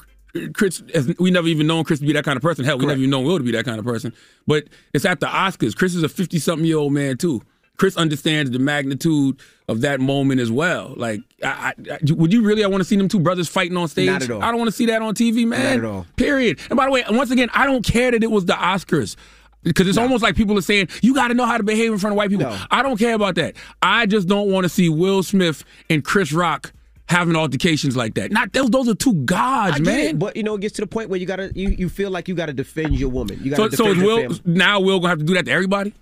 Chris, 0.53 0.84
we 1.20 1.32
never 1.32 1.47
even 1.47 1.68
known 1.68 1.84
Chris 1.84 1.99
to 1.99 2.05
be 2.05 2.14
that 2.14 2.26
kind 2.26 2.38
of 2.38 2.43
person. 2.43 2.66
Hell, 2.66 2.78
we 2.78 2.86
never 2.86 2.99
even 2.99 3.10
known 3.10 3.26
Will 3.26 3.38
to 3.38 3.43
be 3.43 3.51
that 3.51 3.66
kind 3.66 3.80
of 3.80 3.86
person. 3.86 4.14
But 4.45 4.66
it's 4.93 5.05
at 5.05 5.20
the 5.20 5.28
Oscars. 5.28 5.76
Chris 5.76 5.95
is 5.95 6.03
a 6.03 6.10
50 6.10 6.39
something 6.39 6.66
year 6.66 6.78
old 6.78 6.93
man 6.93 7.18
too. 7.18 7.41
Chris 7.78 7.95
understands 7.95 8.49
the 8.49 8.60
magnitude 8.60 9.39
of 9.68 9.82
that 9.82 9.99
moment 9.99 10.41
as 10.41 10.51
well. 10.51 10.93
Like, 10.97 11.22
I, 11.43 11.74
I, 11.91 11.99
would 12.10 12.34
you 12.34 12.41
really? 12.41 12.64
I 12.64 12.68
want 12.68 12.82
to 12.82 12.86
see 12.86 12.95
them 12.95 13.08
two 13.08 13.20
brothers 13.20 13.47
fighting 13.47 13.78
on 13.78 13.88
stage. 13.88 14.08
Not 14.08 14.24
at 14.24 14.32
all. 14.32 14.41
I 14.41 14.47
don't 14.49 14.58
want 14.58 14.70
to 14.70 14.76
see 14.76 14.88
that 14.88 15.01
on 15.01 15.14
TV, 15.14 15.45
man. 15.45 15.78
Not 15.82 15.86
at 15.86 15.95
all. 15.95 16.05
Period. 16.16 16.60
And 16.70 16.78
by 16.78 16.86
the 16.86 16.91
way, 16.91 17.03
once 17.10 17.30
again, 17.30 17.49
I 17.53 17.68
don't 17.68 17.86
care 17.86 18.12
that 18.12 18.24
it 18.24 18.32
was 18.32 18.45
the 18.45 18.53
Oscars. 18.53 19.16
Because 19.64 19.88
it's 19.88 19.97
almost 19.97 20.24
like 20.24 20.36
people 20.36 20.58
are 20.58 20.62
saying, 20.62 20.88
you 21.01 21.14
got 21.14 21.28
to 21.28 21.34
know 21.34 21.45
how 21.45 21.58
to 21.58 21.64
behave 21.64 21.91
in 21.91 21.97
front 21.97 22.14
of 22.14 22.18
white 22.18 22.30
people. 22.30 22.45
No. 22.45 22.58
I 22.72 22.82
don't 22.84 22.97
care 22.97 23.16
about 23.16 23.36
that. 23.36 23.55
I 23.82 24.05
just 24.05 24.28
don't 24.28 24.49
want 24.49 24.64
to 24.64 24.70
see 24.70 24.88
Will 24.88 25.24
Smith 25.24 25.66
and 25.89 26.05
Chris 26.05 26.32
Rock 26.32 26.72
having 27.08 27.36
altercations 27.36 27.95
like 27.95 28.14
that. 28.16 28.32
Not 28.32 28.53
those, 28.53 28.70
those 28.70 28.88
are 28.89 28.95
two 28.95 29.14
gods, 29.14 29.76
I 29.76 29.78
get 29.80 29.86
man. 29.86 29.99
it, 30.08 30.20
but 30.20 30.36
you 30.36 30.43
know, 30.43 30.55
it 30.55 30.62
gets 30.62 30.76
to 30.76 30.82
the 30.82 30.88
point 30.88 31.10
where 31.10 31.20
you 31.20 31.26
gotta, 31.26 31.51
you, 31.55 31.70
you 31.70 31.89
feel 31.89 32.12
like 32.12 32.28
you 32.28 32.36
gotta 32.36 32.53
defend 32.53 32.99
your 32.99 33.10
woman. 33.10 33.39
You 33.41 33.51
gotta 33.51 33.76
so 33.76 33.86
defend 33.86 33.97
is 33.97 34.03
your 34.03 34.05
Will 34.16 34.22
family. 34.36 34.41
now 34.45 34.80
Will 34.82 34.99
gonna 34.99 35.10
have 35.10 35.20
to 35.20 35.24
do 35.26 35.34
that 35.36 35.45
to 35.45 35.51
everybody? 35.51 35.93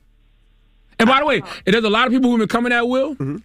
And 0.99 1.07
by 1.07 1.19
the 1.19 1.25
way, 1.25 1.41
there's 1.65 1.83
a 1.83 1.89
lot 1.89 2.07
of 2.07 2.13
people 2.13 2.29
who've 2.29 2.39
been 2.39 2.47
coming 2.47 2.71
at 2.71 2.87
Will. 2.87 3.15
Mm-hmm. 3.15 3.37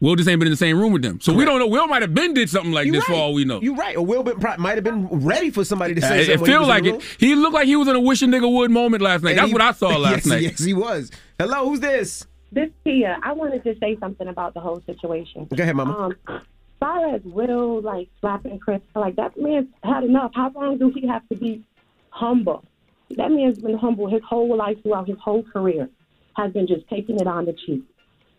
Will 0.00 0.16
just 0.16 0.28
ain't 0.30 0.40
been 0.40 0.46
in 0.46 0.52
the 0.52 0.56
same 0.56 0.78
room 0.80 0.92
with 0.94 1.02
them, 1.02 1.20
so 1.20 1.32
we 1.34 1.44
don't 1.44 1.58
know. 1.58 1.66
Will 1.66 1.86
might 1.86 2.00
have 2.00 2.14
been 2.14 2.32
did 2.32 2.48
something 2.48 2.72
like 2.72 2.86
You 2.86 2.92
this 2.92 3.04
for 3.04 3.12
all 3.12 3.34
we 3.34 3.44
know. 3.44 3.60
You're 3.60 3.74
right. 3.74 3.94
Or 3.98 4.04
Will 4.04 4.24
might 4.58 4.76
have 4.76 4.82
been 4.84 5.06
ready 5.08 5.50
for 5.50 5.62
somebody 5.62 5.94
to 5.94 6.00
Uh, 6.02 6.08
say 6.08 6.20
it 6.22 6.26
something. 6.26 6.40
when 6.40 6.50
he 6.50 6.52
feels 6.56 6.66
was 6.68 6.78
in 6.78 6.84
like 6.84 7.00
the 7.00 7.06
it. 7.06 7.16
He 7.18 7.34
looked 7.34 7.52
like 7.54 7.66
he 7.66 7.76
was 7.76 7.86
in 7.86 7.96
a 7.96 8.00
wishing 8.00 8.30
nigga 8.30 8.50
would 8.50 8.70
moment 8.70 9.02
last 9.02 9.22
night. 9.22 9.32
And 9.32 9.38
That's 9.40 9.48
he- 9.48 9.52
what 9.52 9.60
I 9.62 9.72
saw 9.72 9.88
last 9.98 10.12
yes, 10.16 10.26
night. 10.26 10.42
Yes, 10.42 10.58
he 10.64 10.72
was. 10.72 11.10
Hello, 11.38 11.68
who's 11.68 11.80
this? 11.80 12.26
This 12.50 12.70
Tia, 12.82 13.18
I 13.22 13.32
wanted 13.32 13.62
to 13.64 13.76
say 13.78 13.98
something 14.00 14.26
about 14.26 14.54
the 14.54 14.60
whole 14.60 14.80
situation. 14.86 15.46
Go 15.54 15.62
ahead, 15.62 15.76
Mama. 15.76 15.96
Um, 15.98 16.16
as 16.28 16.40
far 16.80 17.14
as 17.14 17.22
Will 17.24 17.80
like 17.82 18.08
slapping 18.20 18.58
Chris, 18.58 18.80
like 18.94 19.16
that 19.16 19.38
man's 19.38 19.68
had 19.84 20.02
enough. 20.02 20.32
How 20.34 20.50
long 20.54 20.78
do 20.78 20.90
he 20.94 21.06
have 21.06 21.28
to 21.28 21.36
be 21.36 21.62
humble? 22.08 22.64
That 23.10 23.30
man's 23.30 23.58
been 23.58 23.76
humble 23.76 24.08
his 24.08 24.22
whole 24.26 24.56
life 24.56 24.82
throughout 24.82 25.06
his 25.06 25.18
whole 25.22 25.42
career. 25.42 25.88
Has 26.36 26.52
been 26.52 26.66
just 26.66 26.88
taking 26.88 27.20
it 27.20 27.26
on 27.26 27.44
the 27.44 27.52
cheek. 27.52 27.82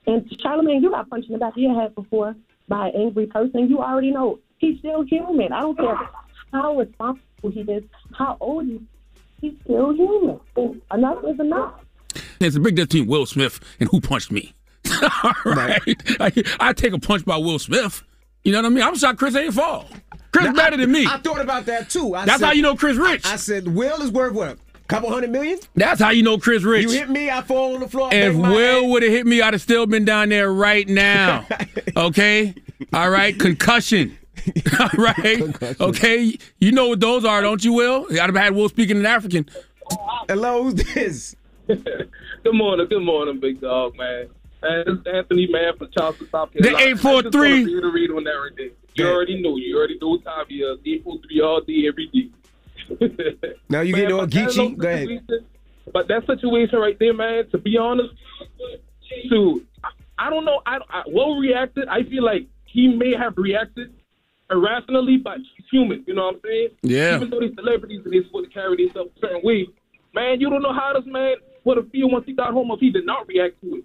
And 0.07 0.27
Charlemagne, 0.41 0.81
you 0.81 0.89
got 0.89 1.09
punched 1.09 1.27
in 1.27 1.33
the 1.33 1.39
back 1.39 1.53
of 1.53 1.57
your 1.57 1.79
head 1.79 1.93
before 1.93 2.35
by 2.67 2.87
an 2.87 3.01
angry 3.01 3.27
person. 3.27 3.69
You 3.69 3.79
already 3.79 4.11
know 4.11 4.39
he's 4.57 4.79
still 4.79 5.03
human. 5.03 5.51
I 5.51 5.61
don't 5.61 5.77
care 5.77 5.97
how 6.51 6.77
responsible 6.77 7.51
he 7.51 7.61
is, 7.61 7.83
how 8.17 8.37
old 8.39 8.65
he 8.65 8.73
is. 8.73 8.81
He's 9.41 9.53
still 9.63 9.93
human. 9.93 10.39
And 10.55 10.81
enough 10.93 11.23
is 11.25 11.39
enough. 11.39 11.73
There's 12.39 12.55
a 12.55 12.59
big 12.59 12.75
difference 12.75 12.93
between 12.93 13.09
Will 13.09 13.25
Smith 13.25 13.59
and 13.79 13.89
who 13.89 14.01
punched 14.01 14.31
me. 14.31 14.53
All 15.23 15.33
right. 15.45 16.01
I, 16.19 16.31
I 16.59 16.73
take 16.73 16.93
a 16.93 16.99
punch 16.99 17.25
by 17.25 17.37
Will 17.37 17.59
Smith. 17.59 18.03
You 18.43 18.51
know 18.51 18.59
what 18.59 18.65
I 18.65 18.69
mean? 18.69 18.83
I'm 18.83 18.95
shocked 18.95 19.19
Chris 19.19 19.35
ain't 19.35 19.53
fall. 19.53 19.85
Chris 20.31 20.45
Now, 20.45 20.53
better 20.53 20.75
I- 20.75 20.77
than 20.79 20.91
me. 20.91 21.05
I 21.05 21.17
thought 21.17 21.41
about 21.41 21.65
that 21.67 21.89
too. 21.89 22.15
I 22.15 22.25
That's 22.25 22.39
said- 22.39 22.45
how 22.47 22.51
you 22.53 22.61
know 22.61 22.75
Chris 22.75 22.97
rich. 22.97 23.25
I 23.25 23.35
said 23.35 23.67
Will 23.67 24.01
is 24.01 24.11
worth 24.11 24.33
what? 24.33 24.57
Couple 24.87 25.09
hundred 25.09 25.29
million? 25.29 25.57
That's 25.75 26.01
how 26.01 26.09
you 26.09 26.21
know 26.21 26.37
Chris 26.37 26.63
rich. 26.63 26.83
You 26.83 26.89
hit 26.91 27.09
me, 27.09 27.29
I 27.29 27.41
fall 27.41 27.75
on 27.75 27.79
the 27.79 27.87
floor. 27.87 28.09
if 28.11 28.35
Will 28.35 28.89
would 28.89 29.03
have 29.03 29.11
hit 29.11 29.25
me, 29.25 29.41
I'd 29.41 29.53
have 29.53 29.61
still 29.61 29.85
been 29.85 30.03
down 30.03 30.29
there 30.29 30.51
right 30.51 30.87
now. 30.87 31.45
Okay? 31.95 32.53
All 32.93 33.09
right? 33.09 33.37
Concussion. 33.37 34.17
All 34.79 34.89
right? 34.97 35.41
Okay? 35.81 36.37
You 36.59 36.71
know 36.71 36.87
what 36.89 36.99
those 36.99 37.23
are, 37.25 37.41
don't 37.41 37.63
you, 37.63 37.73
Will? 37.73 38.07
I'd 38.11 38.17
have 38.17 38.35
had 38.35 38.53
Will 38.55 38.67
speaking 38.69 38.97
in 38.97 39.05
African. 39.05 39.47
Hello, 40.27 40.63
who's 40.63 40.73
this? 40.75 41.35
Good 41.67 42.53
morning, 42.53 42.87
good 42.89 43.03
morning, 43.03 43.39
big 43.39 43.61
dog, 43.61 43.95
man. 43.97 44.27
This 44.61 44.87
is 44.87 45.07
Anthony, 45.11 45.47
man, 45.47 45.75
from 45.77 45.89
Charleston, 45.97 46.27
South 46.31 46.51
The 46.53 46.61
Carolina. 46.61 46.85
843. 46.91 47.51
I 47.51 47.63
just 47.63 47.73
wanna 47.75 47.87
reiterate 47.93 48.11
on 48.11 48.27
everything. 48.27 48.71
You 48.95 49.07
already 49.07 49.41
know. 49.41 49.55
You 49.57 49.77
already 49.77 49.97
know 49.99 50.09
what 50.09 50.23
time 50.23 50.45
it 50.49 50.53
is. 50.53 50.79
843 50.85 51.41
all 51.41 51.61
day, 51.61 51.87
every 51.87 52.07
day. 52.07 52.29
Now 53.69 53.81
you 53.81 53.93
Man, 53.93 54.01
getting 54.01 54.15
all 54.19 54.27
geeky? 54.27 54.77
Go 54.77 54.87
ahead. 54.87 55.23
But 55.93 56.07
that 56.09 56.25
situation 56.27 56.77
right 56.79 56.97
there, 56.99 57.13
man, 57.13 57.49
to 57.51 57.57
be 57.57 57.77
honest, 57.77 58.13
to 59.29 59.65
I- 59.83 59.89
I 60.17 60.29
don't 60.29 60.45
know. 60.45 60.61
I, 60.65 60.77
I 60.89 61.03
Will 61.07 61.39
reacted. 61.39 61.87
I 61.87 62.03
feel 62.03 62.23
like 62.23 62.47
he 62.65 62.87
may 62.89 63.15
have 63.15 63.33
reacted 63.37 63.91
irrationally, 64.51 65.17
but 65.17 65.37
he's 65.37 65.65
human. 65.71 66.03
You 66.05 66.13
know 66.13 66.25
what 66.25 66.35
I'm 66.35 66.41
saying? 66.45 66.69
Yeah. 66.83 67.15
Even 67.15 67.29
though 67.31 67.39
these 67.39 67.55
celebrities 67.55 68.01
and 68.03 68.13
they're 68.13 68.23
supposed 68.25 68.49
to 68.49 68.53
carry 68.53 68.75
themselves 68.85 69.09
a 69.17 69.19
certain 69.19 69.41
way, 69.43 69.67
man, 70.13 70.39
you 70.39 70.49
don't 70.49 70.61
know 70.61 70.73
how 70.73 70.93
this 70.93 71.05
man 71.11 71.35
would 71.63 71.77
have 71.77 71.89
feel 71.89 72.09
once 72.09 72.25
he 72.25 72.33
got 72.33 72.51
home 72.51 72.69
if 72.71 72.79
he 72.79 72.91
did 72.91 73.05
not 73.05 73.27
react 73.27 73.59
to 73.61 73.77
it. 73.77 73.83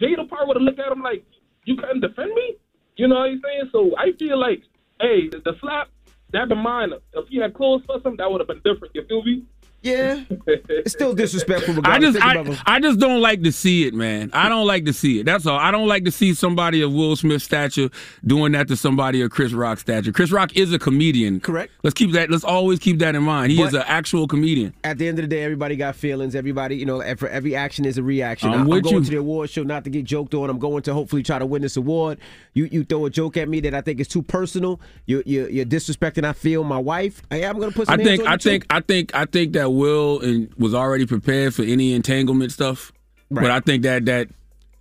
Jada 0.00 0.28
Park 0.28 0.46
would 0.46 0.56
have 0.56 0.62
looked 0.62 0.80
at 0.80 0.92
him 0.92 1.02
like, 1.02 1.24
"You 1.64 1.76
couldn't 1.76 2.00
defend 2.00 2.34
me." 2.34 2.56
You 2.96 3.08
know 3.08 3.16
what 3.16 3.30
I'm 3.30 3.40
saying? 3.42 3.68
So 3.72 3.96
I 3.96 4.12
feel 4.18 4.38
like, 4.38 4.62
hey, 5.00 5.28
the, 5.28 5.56
slap 5.60 5.88
that 6.32 6.48
been 6.48 6.58
minor. 6.58 6.98
If 7.14 7.28
he 7.28 7.38
had 7.38 7.54
clothes 7.54 7.82
for 7.86 7.94
something, 7.94 8.16
that 8.18 8.30
would 8.30 8.40
have 8.40 8.48
been 8.48 8.62
different. 8.64 8.94
You 8.94 9.04
feel 9.08 9.22
me? 9.22 9.44
Yeah. 9.82 10.24
It's 10.68 10.92
still 10.92 11.14
disrespectful. 11.14 11.76
I 11.84 11.98
just 11.98 12.18
I. 12.20 12.58
I 12.66 12.80
just 12.80 12.98
don't 12.98 13.20
like 13.20 13.42
to 13.42 13.52
see 13.52 13.86
it, 13.86 13.94
man. 13.94 14.30
I 14.32 14.48
don't 14.48 14.66
like 14.66 14.84
to 14.86 14.92
see 14.92 15.20
it. 15.20 15.24
That's 15.26 15.46
all. 15.46 15.58
I 15.58 15.70
don't 15.70 15.86
like 15.88 16.04
to 16.04 16.10
see 16.10 16.32
somebody 16.34 16.80
of 16.80 16.92
Will 16.92 17.14
Smith 17.16 17.42
stature 17.42 17.90
doing 18.24 18.52
that 18.52 18.66
to 18.68 18.76
somebody 18.76 19.20
of 19.20 19.30
Chris 19.30 19.52
Rock 19.52 19.78
stature. 19.78 20.10
Chris 20.12 20.32
Rock 20.32 20.56
is 20.56 20.72
a 20.72 20.78
comedian. 20.78 21.38
Correct. 21.40 21.72
Let's 21.82 21.94
keep 21.94 22.12
that. 22.12 22.30
Let's 22.30 22.44
always 22.44 22.78
keep 22.78 22.98
that 23.00 23.14
in 23.14 23.22
mind. 23.22 23.52
He 23.52 23.58
But- 23.58 23.68
is 23.68 23.74
an 23.74 23.84
actual 23.86 24.26
comedian. 24.26 24.74
At 24.84 24.98
the 24.98 25.06
end 25.08 25.18
of 25.18 25.22
the 25.24 25.28
day, 25.28 25.42
everybody 25.44 25.76
got 25.76 25.94
feelings. 25.96 26.34
Everybody, 26.34 26.76
you 26.76 26.86
know, 26.86 27.02
for 27.16 27.28
every 27.28 27.54
action 27.54 27.84
is 27.84 27.98
a 27.98 28.02
reaction. 28.02 28.50
I'm 28.50 28.62
I'm, 28.62 28.66
with 28.68 28.84
going 28.84 28.96
you. 28.96 29.04
to 29.04 29.10
the 29.10 29.16
award 29.18 29.50
show 29.50 29.62
not 29.62 29.84
to 29.84 29.90
get 29.90 30.04
joked 30.04 30.34
on. 30.34 30.50
I'm 30.50 30.58
going 30.58 30.82
to 30.84 30.94
hopefully 30.94 31.22
try 31.22 31.38
to 31.38 31.46
win 31.46 31.62
this 31.62 31.76
award. 31.76 32.18
You 32.54 32.64
you 32.72 32.84
throw 32.84 33.04
a 33.06 33.10
joke 33.10 33.36
at 33.36 33.48
me 33.48 33.60
that 33.60 33.74
I 33.74 33.80
think 33.82 34.00
is 34.00 34.08
too 34.08 34.22
personal. 34.22 34.80
You 35.06 35.22
you 35.26 35.46
you're 35.48 35.66
disrespecting. 35.66 36.24
I 36.24 36.32
feel 36.32 36.64
my 36.64 36.78
wife. 36.78 37.22
I 37.30 37.42
am 37.42 37.58
going 37.58 37.70
to 37.70 37.76
put. 37.76 37.86
Some 37.86 38.00
I 38.00 38.02
hands 38.02 38.08
think 38.08 38.20
on 38.22 38.26
I 38.28 38.32
you, 38.32 38.38
too. 38.38 38.50
think 38.50 38.66
I 38.70 38.80
think 38.80 39.14
I 39.14 39.24
think 39.26 39.52
that 39.52 39.69
Will 39.70 40.20
and 40.20 40.52
was 40.54 40.74
already 40.74 41.06
prepared 41.06 41.54
for 41.54 41.62
any 41.62 41.92
entanglement 41.92 42.52
stuff. 42.52 42.92
Right. 43.30 43.42
But 43.42 43.50
I 43.50 43.60
think 43.60 43.82
that 43.84 44.06
that 44.06 44.28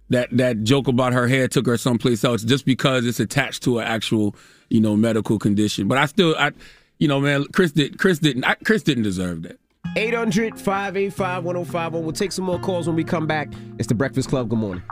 that 0.10 0.30
that 0.38 0.64
joke 0.64 0.88
about 0.88 1.14
her 1.14 1.28
hair 1.28 1.48
took 1.48 1.68
her 1.68 1.78
someplace 1.78 2.24
else 2.24 2.44
just 2.44 2.66
because 2.66 3.06
it's 3.06 3.20
attached 3.20 3.64
to 3.64 3.80
an 3.80 3.88
actual, 3.88 4.36
you 4.70 4.82
know, 4.82 4.96
medical 4.96 5.40
condition. 5.40 5.88
But 5.88 5.98
I 5.98 6.06
still 6.06 6.36
I 6.38 6.52
you 6.98 7.08
know, 7.08 7.20
man, 7.20 7.46
Chris 7.54 7.72
did 7.72 7.98
Chris 7.98 8.20
didn't 8.20 8.44
I, 8.44 8.56
Chris 8.56 8.84
didn't 8.84 9.04
deserve 9.04 9.44
that. 9.44 9.60
800 9.96 10.60
585 10.60 11.44
1051. 11.44 12.04
We'll 12.04 12.14
take 12.14 12.32
some 12.32 12.46
more 12.46 12.60
calls 12.60 12.88
when 12.88 12.96
we 12.96 13.04
come 13.04 13.26
back. 13.26 13.52
It's 13.78 13.88
the 13.88 13.96
Breakfast 13.96 14.30
Club. 14.30 14.50
Good 14.50 14.60
morning. 14.60 14.84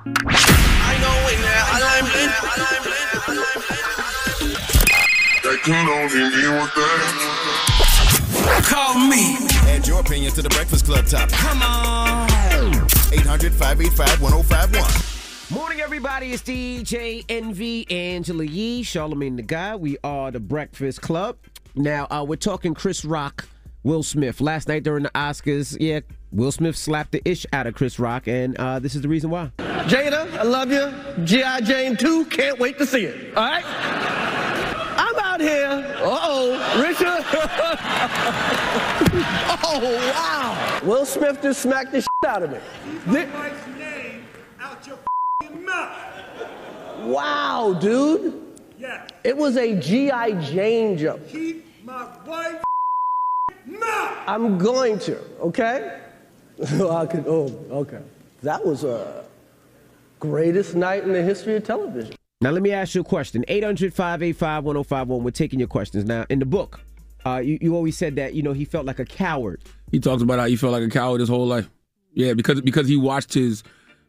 Call 8.63 8.97
me. 8.97 9.35
Add 9.67 9.87
your 9.87 9.99
opinion 9.99 10.31
to 10.33 10.41
the 10.41 10.49
Breakfast 10.49 10.85
Club 10.85 11.05
topic. 11.05 11.35
Come 11.35 11.61
on. 11.61 12.27
800 13.13 13.53
585 13.53 14.21
1051. 14.21 15.57
Morning, 15.57 15.81
everybody. 15.81 16.33
It's 16.33 16.43
DJ 16.43 17.23
Envy 17.29 17.89
Angela 17.89 18.43
Yee, 18.43 18.83
Charlemagne 18.83 19.35
the 19.35 19.41
Guy. 19.43 19.75
We 19.75 19.97
are 20.03 20.31
the 20.31 20.39
Breakfast 20.39 21.01
Club. 21.01 21.37
Now, 21.75 22.07
uh, 22.09 22.25
we're 22.27 22.35
talking 22.37 22.73
Chris 22.73 23.05
Rock, 23.05 23.47
Will 23.83 24.03
Smith. 24.03 24.41
Last 24.41 24.67
night 24.67 24.83
during 24.83 25.03
the 25.03 25.09
Oscars, 25.11 25.77
yeah, 25.79 25.99
Will 26.31 26.51
Smith 26.51 26.75
slapped 26.75 27.11
the 27.11 27.21
ish 27.23 27.45
out 27.53 27.67
of 27.67 27.75
Chris 27.75 27.99
Rock, 27.99 28.27
and 28.27 28.57
uh, 28.57 28.79
this 28.79 28.95
is 28.95 29.01
the 29.01 29.07
reason 29.07 29.29
why. 29.29 29.51
Jada, 29.57 30.33
I 30.37 30.43
love 30.43 30.71
you. 30.71 30.93
G.I. 31.23 31.61
Jane 31.61 31.95
2, 31.95 32.25
can't 32.25 32.59
wait 32.59 32.77
to 32.79 32.85
see 32.85 33.05
it. 33.05 33.37
All 33.37 33.43
right? 33.43 33.63
Out 35.38 35.43
here. 35.43 35.95
Uh-oh, 35.99 36.81
Richard. 36.81 37.05
oh, 39.63 40.11
wow. 40.15 40.79
Will 40.83 41.05
Smith 41.05 41.43
just 41.43 41.61
smacked 41.61 41.91
the 41.91 42.01
shit 42.01 42.07
out 42.25 42.41
of 42.41 42.49
me. 42.49 42.57
Thi- 43.13 43.27
Wow, 47.03 47.77
dude. 47.79 48.33
Yeah. 48.79 49.05
It 49.23 49.38
was 49.38 49.57
a 49.57 49.79
G.I. 49.79 50.41
Jane 50.41 50.97
jump. 50.97 51.27
Keep 51.29 51.85
my 51.85 52.07
wife 52.25 52.63
I'm 54.25 54.57
going 54.57 54.97
to, 54.99 55.19
okay? 55.39 56.01
I 56.59 57.05
could, 57.05 57.25
oh, 57.27 57.45
okay. 57.69 58.01
That 58.41 58.65
was 58.65 58.83
a 58.83 59.23
greatest 60.19 60.73
night 60.73 61.03
in 61.03 61.13
the 61.13 61.21
history 61.21 61.55
of 61.55 61.63
television. 61.63 62.16
Now, 62.39 62.51
let 62.51 62.61
me 62.61 62.71
ask 62.71 62.93
you 62.93 63.01
a 63.01 63.03
question 63.03 63.43
800 63.47 63.93
585 63.95 64.63
1051. 64.63 65.23
We're 65.23 65.31
taking 65.31 65.57
your 65.57 65.67
questions. 65.67 66.05
Now, 66.05 66.25
in 66.29 66.38
the 66.38 66.45
book, 66.45 66.79
uh, 67.25 67.38
you, 67.38 67.57
you 67.61 67.75
always 67.75 67.97
said 67.97 68.15
that, 68.17 68.35
you 68.35 68.43
know, 68.43 68.53
he 68.53 68.63
felt 68.63 68.85
like 68.85 68.99
a 68.99 69.05
coward. 69.05 69.63
He 69.91 69.99
talks 69.99 70.21
about 70.21 70.38
how 70.38 70.45
he 70.45 70.55
felt 70.55 70.73
like 70.73 70.83
a 70.83 70.89
coward 70.89 71.19
his 71.19 71.29
whole 71.29 71.47
life. 71.47 71.67
Yeah, 72.13 72.33
because 72.33 72.61
because 72.61 72.88
he 72.88 72.95
watched 72.95 73.33
his 73.33 73.63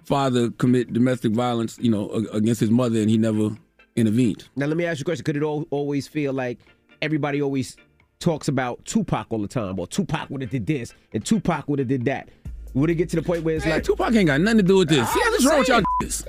father 0.05 0.51
commit 0.51 0.93
domestic 0.93 1.33
violence, 1.33 1.79
you 1.79 1.91
know, 1.91 2.11
against 2.33 2.61
his 2.61 2.71
mother, 2.71 3.01
and 3.01 3.09
he 3.09 3.17
never 3.17 3.51
intervened. 3.97 4.47
Now, 4.57 4.67
let 4.67 4.77
me 4.77 4.85
ask 4.85 4.99
you 4.99 5.03
a 5.03 5.05
question. 5.05 5.25
Could 5.25 5.37
it 5.37 5.43
al- 5.43 5.67
always 5.71 6.07
feel 6.07 6.33
like 6.35 6.59
everybody 7.01 7.41
always 7.41 7.77
talks 8.19 8.49
about 8.49 8.85
Tupac 8.85 9.27
all 9.31 9.41
the 9.41 9.49
time? 9.49 9.79
Or 9.79 9.87
Tupac 9.87 10.29
would 10.29 10.43
have 10.43 10.51
did 10.51 10.67
this, 10.67 10.93
and 11.15 11.25
Tupac 11.25 11.67
would 11.69 11.79
have 11.79 11.89
did 11.89 12.05
that. 12.07 12.29
Would 12.75 12.91
it 12.91 12.95
get 12.97 13.09
to 13.11 13.17
the 13.17 13.23
point 13.23 13.43
where 13.43 13.57
it's 13.57 13.65
Man, 13.65 13.75
like 13.75 13.85
Tupac 13.85 14.15
ain't 14.15 14.27
got 14.27 14.41
nothing 14.41 14.59
to 14.59 14.63
do 14.63 14.79
with 14.79 14.89
this. 14.89 15.09
See, 15.13 15.21
I'm 15.25 15.31
what's 15.33 15.43
just 15.43 15.51
wrong 15.51 15.59
with 15.61 15.69
y'all? 15.69 15.83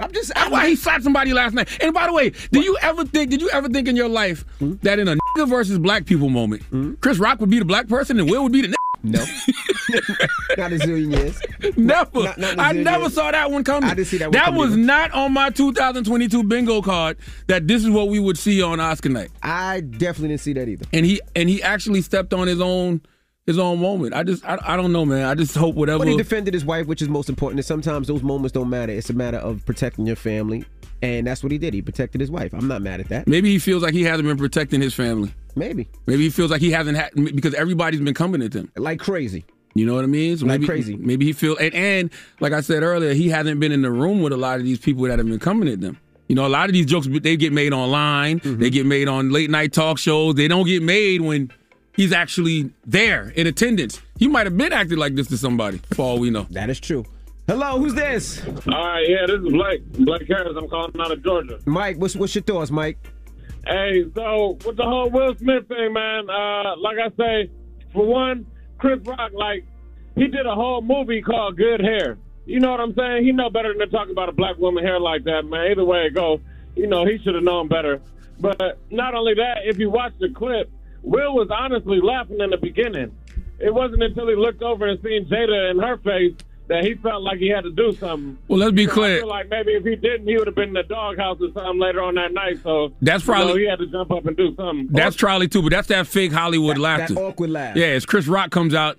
I'm 0.04 0.12
just- 0.12 0.34
That's 0.36 0.50
why 0.52 0.68
he 0.70 0.76
slapped 0.76 1.04
somebody 1.04 1.34
last 1.34 1.54
night. 1.54 1.68
And 1.82 1.94
by 1.94 2.08
the 2.08 2.14
way, 2.14 2.32
did 2.52 2.64
you 2.64 2.78
ever 2.82 3.06
think? 3.06 3.30
Did 3.32 3.42
you 3.42 3.50
ever 3.52 3.70
think 3.70 3.88
in 3.88 3.96
your 3.96 4.10
life 4.10 4.44
Hmm? 4.60 4.74
that 4.84 5.00
in 5.00 5.08
a 5.08 5.16
nigga 5.16 5.48
versus 5.48 5.78
black 5.80 6.06
people 6.06 6.30
moment, 6.30 6.64
Chris 7.02 7.18
Rock 7.20 7.40
would 7.40 7.50
be 7.50 7.60
the 7.60 7.66
black 7.66 7.88
person 7.88 8.20
and 8.20 8.30
Will 8.30 8.44
would 8.44 8.52
be 8.52 8.62
the 8.62 8.68
nigga? 8.70 8.76
No. 9.02 9.20
not 10.58 10.74
a 10.74 10.76
zillion 10.76 11.16
years. 11.16 11.40
Never. 11.78 12.24
Not- 12.24 12.38
not 12.38 12.60
I 12.60 12.72
never 12.74 13.04
years. 13.04 13.14
saw 13.14 13.32
that 13.32 13.50
one 13.50 13.64
coming. 13.64 13.90
I 13.90 13.94
didn't 13.94 14.08
see 14.08 14.18
that 14.18 14.26
one 14.26 14.32
That 14.34 14.54
was 14.54 14.72
either. 14.72 14.82
not 14.82 15.12
on 15.14 15.32
my 15.34 15.50
2022 15.52 16.44
bingo 16.44 16.82
card. 16.82 17.18
That 17.48 17.68
this 17.68 17.84
is 17.84 17.90
what 17.90 18.10
we 18.10 18.20
would 18.20 18.38
see 18.38 18.62
on 18.62 18.80
Oscar 18.82 19.08
night. 19.10 19.30
I 19.42 19.80
definitely 19.82 20.30
didn't 20.30 20.42
see 20.42 20.54
that 20.54 20.68
either. 20.68 20.86
And 20.92 21.06
he 21.06 21.22
and 21.36 21.48
he 21.48 21.64
actually 21.64 22.02
stepped 22.02 22.34
on 22.34 22.48
his 22.48 22.60
own 22.60 23.02
his 23.50 23.58
own 23.58 23.80
moment. 23.80 24.14
I 24.14 24.24
just 24.24 24.46
I, 24.46 24.60
I 24.64 24.76
don't 24.78 24.92
know, 24.92 25.06
man. 25.06 25.26
I 25.26 25.34
just 25.34 25.56
hope 25.56 25.74
whatever. 25.76 26.00
But 26.00 26.08
he 26.08 26.16
defended 26.16 26.54
his 26.54 26.64
wife, 26.64 26.86
which 26.86 27.02
is 27.02 27.10
most 27.10 27.30
important. 27.30 27.60
And 27.60 27.66
sometimes 27.66 28.08
those 28.08 28.22
moments 28.22 28.54
don't 28.54 28.70
matter. 28.70 28.94
It's 28.94 29.10
a 29.10 29.14
matter 29.14 29.38
of 29.38 29.66
protecting 29.66 30.06
your 30.06 30.16
family. 30.16 30.66
And 31.02 31.26
that's 31.26 31.42
what 31.42 31.52
he 31.52 31.58
did. 31.58 31.74
He 31.74 31.82
protected 31.82 32.22
his 32.22 32.30
wife. 32.30 32.54
I'm 32.54 32.68
not 32.68 32.82
mad 32.82 33.00
at 33.00 33.10
that. 33.10 33.28
Maybe 33.28 33.50
he 33.52 33.58
feels 33.58 33.82
like 33.82 33.94
he 33.94 34.04
hasn't 34.04 34.28
been 34.28 34.38
protecting 34.38 34.82
his 34.82 34.94
family. 34.94 35.34
Maybe. 35.56 35.90
Maybe 36.06 36.24
he 36.24 36.30
feels 36.30 36.52
like 36.52 36.62
he 36.62 36.72
hasn't 36.72 36.98
had 36.98 37.12
because 37.16 37.56
everybody's 37.56 38.02
been 38.02 38.14
coming 38.14 38.44
at 38.44 38.54
him 38.54 38.72
like 38.76 39.00
crazy. 39.00 39.46
You 39.74 39.86
know 39.86 39.96
what 39.96 40.04
I 40.04 40.08
mean? 40.08 40.38
So 40.38 40.46
Like 40.46 40.62
maybe, 40.62 40.68
crazy. 40.68 40.96
Maybe 40.96 41.26
he 41.26 41.34
feel 41.34 41.58
and, 41.58 41.74
and 41.74 42.12
like 42.40 42.54
I 42.54 42.62
said 42.62 42.84
earlier, 42.84 43.14
he 43.14 43.30
hasn't 43.30 43.60
been 43.60 43.72
in 43.72 43.82
the 43.82 43.92
room 43.92 44.22
with 44.22 44.34
a 44.34 44.38
lot 44.38 44.60
of 44.60 44.66
these 44.66 44.80
people 44.80 45.04
that 45.06 45.18
have 45.18 45.28
been 45.28 45.40
coming 45.40 45.70
at 45.70 45.82
them. 45.82 45.98
You 46.28 46.36
know, 46.36 46.46
a 46.46 46.50
lot 46.50 46.70
of 46.70 46.74
these 46.74 46.86
jokes 46.86 47.08
they 47.10 47.36
get 47.38 47.52
made 47.54 47.74
online. 47.74 48.40
Mm-hmm. 48.40 48.62
They 48.62 48.70
get 48.70 48.86
made 48.86 49.08
on 49.08 49.32
late 49.32 49.50
night 49.50 49.74
talk 49.74 49.98
shows. 49.98 50.36
They 50.36 50.48
don't 50.48 50.68
get 50.68 50.84
made 50.84 51.22
when 51.22 51.52
he's 52.00 52.14
actually 52.14 52.72
there 52.86 53.34
in 53.36 53.46
attendance. 53.46 54.02
He 54.18 54.30
might 54.30 54.46
have 54.46 54.58
been 54.58 54.72
acting 54.72 54.98
like 54.98 55.16
this 55.16 55.28
to 55.28 55.38
somebody, 55.38 55.82
for 55.94 56.04
all 56.04 56.20
we 56.20 56.30
know. 56.30 56.48
That 56.52 56.70
is 56.70 56.80
true. 56.80 57.04
Hello, 57.46 57.78
who's 57.78 57.94
this? 57.94 58.42
All 58.46 58.54
right, 58.88 59.06
yeah, 59.06 59.26
this 59.28 59.42
is 59.42 59.52
Blake. 59.52 59.84
Blake 59.92 60.28
Harris. 60.30 60.56
I'm 60.56 60.70
calling 60.70 60.94
out 60.98 61.12
of 61.12 61.22
Georgia. 61.22 61.60
Mike, 61.66 61.98
what's 61.98 62.16
what's 62.16 62.34
your 62.34 62.44
thoughts, 62.44 62.72
Mike? 62.72 62.98
Hey, 63.68 64.06
so 64.16 64.58
with 64.66 64.78
the 64.78 64.84
whole 64.84 65.10
Will 65.10 65.36
Smith 65.36 65.68
thing, 65.68 65.92
man, 65.92 66.30
uh, 66.30 66.78
like 66.78 66.98
I 67.00 67.10
say, 67.18 67.52
for 67.92 68.06
one, 68.06 68.46
Chris 68.78 69.00
Rock, 69.06 69.32
like, 69.34 69.66
he 70.16 70.28
did 70.28 70.46
a 70.46 70.56
whole 70.56 70.82
movie 70.82 71.22
called 71.22 71.58
Good 71.58 71.82
Hair. 71.82 72.18
You 72.46 72.62
know 72.62 72.72
what 72.72 72.80
I'm 72.80 72.96
saying? 72.96 73.26
He 73.26 73.34
know 73.34 73.50
better 73.50 73.74
than 73.74 73.86
to 73.86 73.88
talk 73.88 74.10
about 74.10 74.30
a 74.30 74.32
black 74.32 74.58
woman 74.58 74.86
hair 74.86 75.00
like 75.00 75.26
that, 75.26 75.44
man. 75.44 75.72
Either 75.72 75.84
way 75.84 76.06
it 76.06 76.14
go, 76.16 76.40
you 76.76 76.88
know, 76.88 77.06
he 77.06 77.18
should 77.24 77.36
have 77.36 77.44
known 77.44 77.68
better. 77.68 78.02
But 78.40 78.80
not 78.90 79.16
only 79.16 79.34
that, 79.34 79.58
if 79.66 79.78
you 79.78 79.90
watch 79.90 80.14
the 80.20 80.30
clip, 80.30 80.72
Will 81.04 81.36
was 81.36 81.50
honestly 81.52 82.00
laughing 82.02 82.40
in 82.40 82.50
the 82.50 82.58
beginning. 82.58 83.12
It 83.60 83.74
wasn't 83.74 84.04
until 84.04 84.28
he 84.28 84.36
looked 84.36 84.62
over 84.62 84.86
and 84.88 85.02
seen 85.04 85.26
Jada 85.30 85.72
in 85.72 85.80
her 85.80 85.98
face 85.98 86.34
that 86.68 86.84
he 86.84 86.94
felt 86.96 87.24
like 87.24 87.40
he 87.40 87.50
had 87.50 87.62
to 87.64 87.72
do 87.72 87.92
something. 87.94 88.38
Well, 88.48 88.60
let's 88.60 88.74
be 88.74 88.86
So 88.86 88.92
I 88.92 88.94
clear. 88.94 89.18
feel 89.20 89.28
like 89.28 89.50
maybe 89.50 89.72
if 89.74 89.84
he 89.84 89.96
didn't, 89.96 90.28
he 90.28 90.38
would 90.38 90.46
have 90.48 90.56
been 90.56 90.70
in 90.70 90.74
the 90.76 90.84
doghouse 90.84 91.38
or 91.42 91.48
something 91.54 91.80
later 91.80 92.02
on 92.04 92.16
that 92.16 92.32
night. 92.32 92.60
So 92.64 92.94
That's 93.02 93.26
you 93.28 93.34
know, 93.34 93.40
probably- 93.40 93.62
he 93.64 93.68
had 93.70 93.80
to 93.80 93.88
jump 93.88 94.12
up 94.12 94.26
and 94.28 94.38
do 94.38 94.56
something. 94.56 94.88
That's 94.92 95.16
Charlie 95.16 95.48
too, 95.48 95.62
but 95.64 95.72
that's 95.72 95.88
that 95.88 96.06
fake 96.08 96.32
Hollywood 96.32 96.78
laughter. 96.78 97.16
that 97.16 97.20
awkward 97.22 97.50
laugh. 97.50 97.76
Yeah, 97.76 97.88
as 97.88 98.06
Chris 98.06 98.28
Rock 98.28 98.52
comes 98.52 98.74
out, 98.76 98.98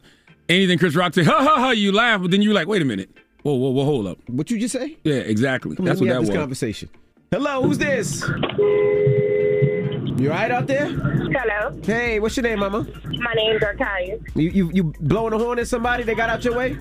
anything 0.48 0.78
Chris 0.78 0.96
Rock 0.96 1.14
say, 1.14 1.22
ha 1.22 1.38
ha 1.44 1.56
ha, 1.60 1.70
you 1.70 1.92
laugh, 1.92 2.20
but 2.22 2.30
then 2.32 2.42
you're 2.42 2.54
like, 2.54 2.66
wait 2.66 2.82
a 2.82 2.84
minute. 2.84 3.08
Whoa, 3.44 3.54
whoa, 3.54 3.70
whoa, 3.70 3.84
hold 3.84 4.06
up. 4.08 4.18
What 4.28 4.50
you 4.50 4.58
just 4.58 4.72
say? 4.72 4.98
Yeah, 5.04 5.14
exactly. 5.14 5.76
Come 5.76 5.84
on, 5.84 5.86
That's 5.86 6.00
let 6.00 6.04
me 6.06 6.10
what 6.10 6.14
have 6.16 6.22
that 6.22 6.26
this 6.26 6.34
was. 6.36 6.42
conversation. 6.42 6.88
Hello, 7.30 7.62
who's 7.62 7.78
this? 7.78 8.24
You 10.20 10.30
all 10.30 10.36
right 10.36 10.50
out 10.50 10.66
there? 10.66 10.86
Hello. 10.86 11.80
Hey, 11.82 12.20
what's 12.20 12.36
your 12.36 12.42
name, 12.44 12.58
mama? 12.58 12.86
My 13.06 13.32
name's 13.34 13.62
Archias. 13.62 14.20
You 14.36 14.50
you 14.50 14.70
you 14.74 14.84
blowing 15.00 15.32
a 15.32 15.38
horn 15.38 15.58
at 15.58 15.66
somebody? 15.66 16.02
They 16.02 16.14
got 16.14 16.28
out 16.28 16.44
your 16.44 16.54
way? 16.54 16.76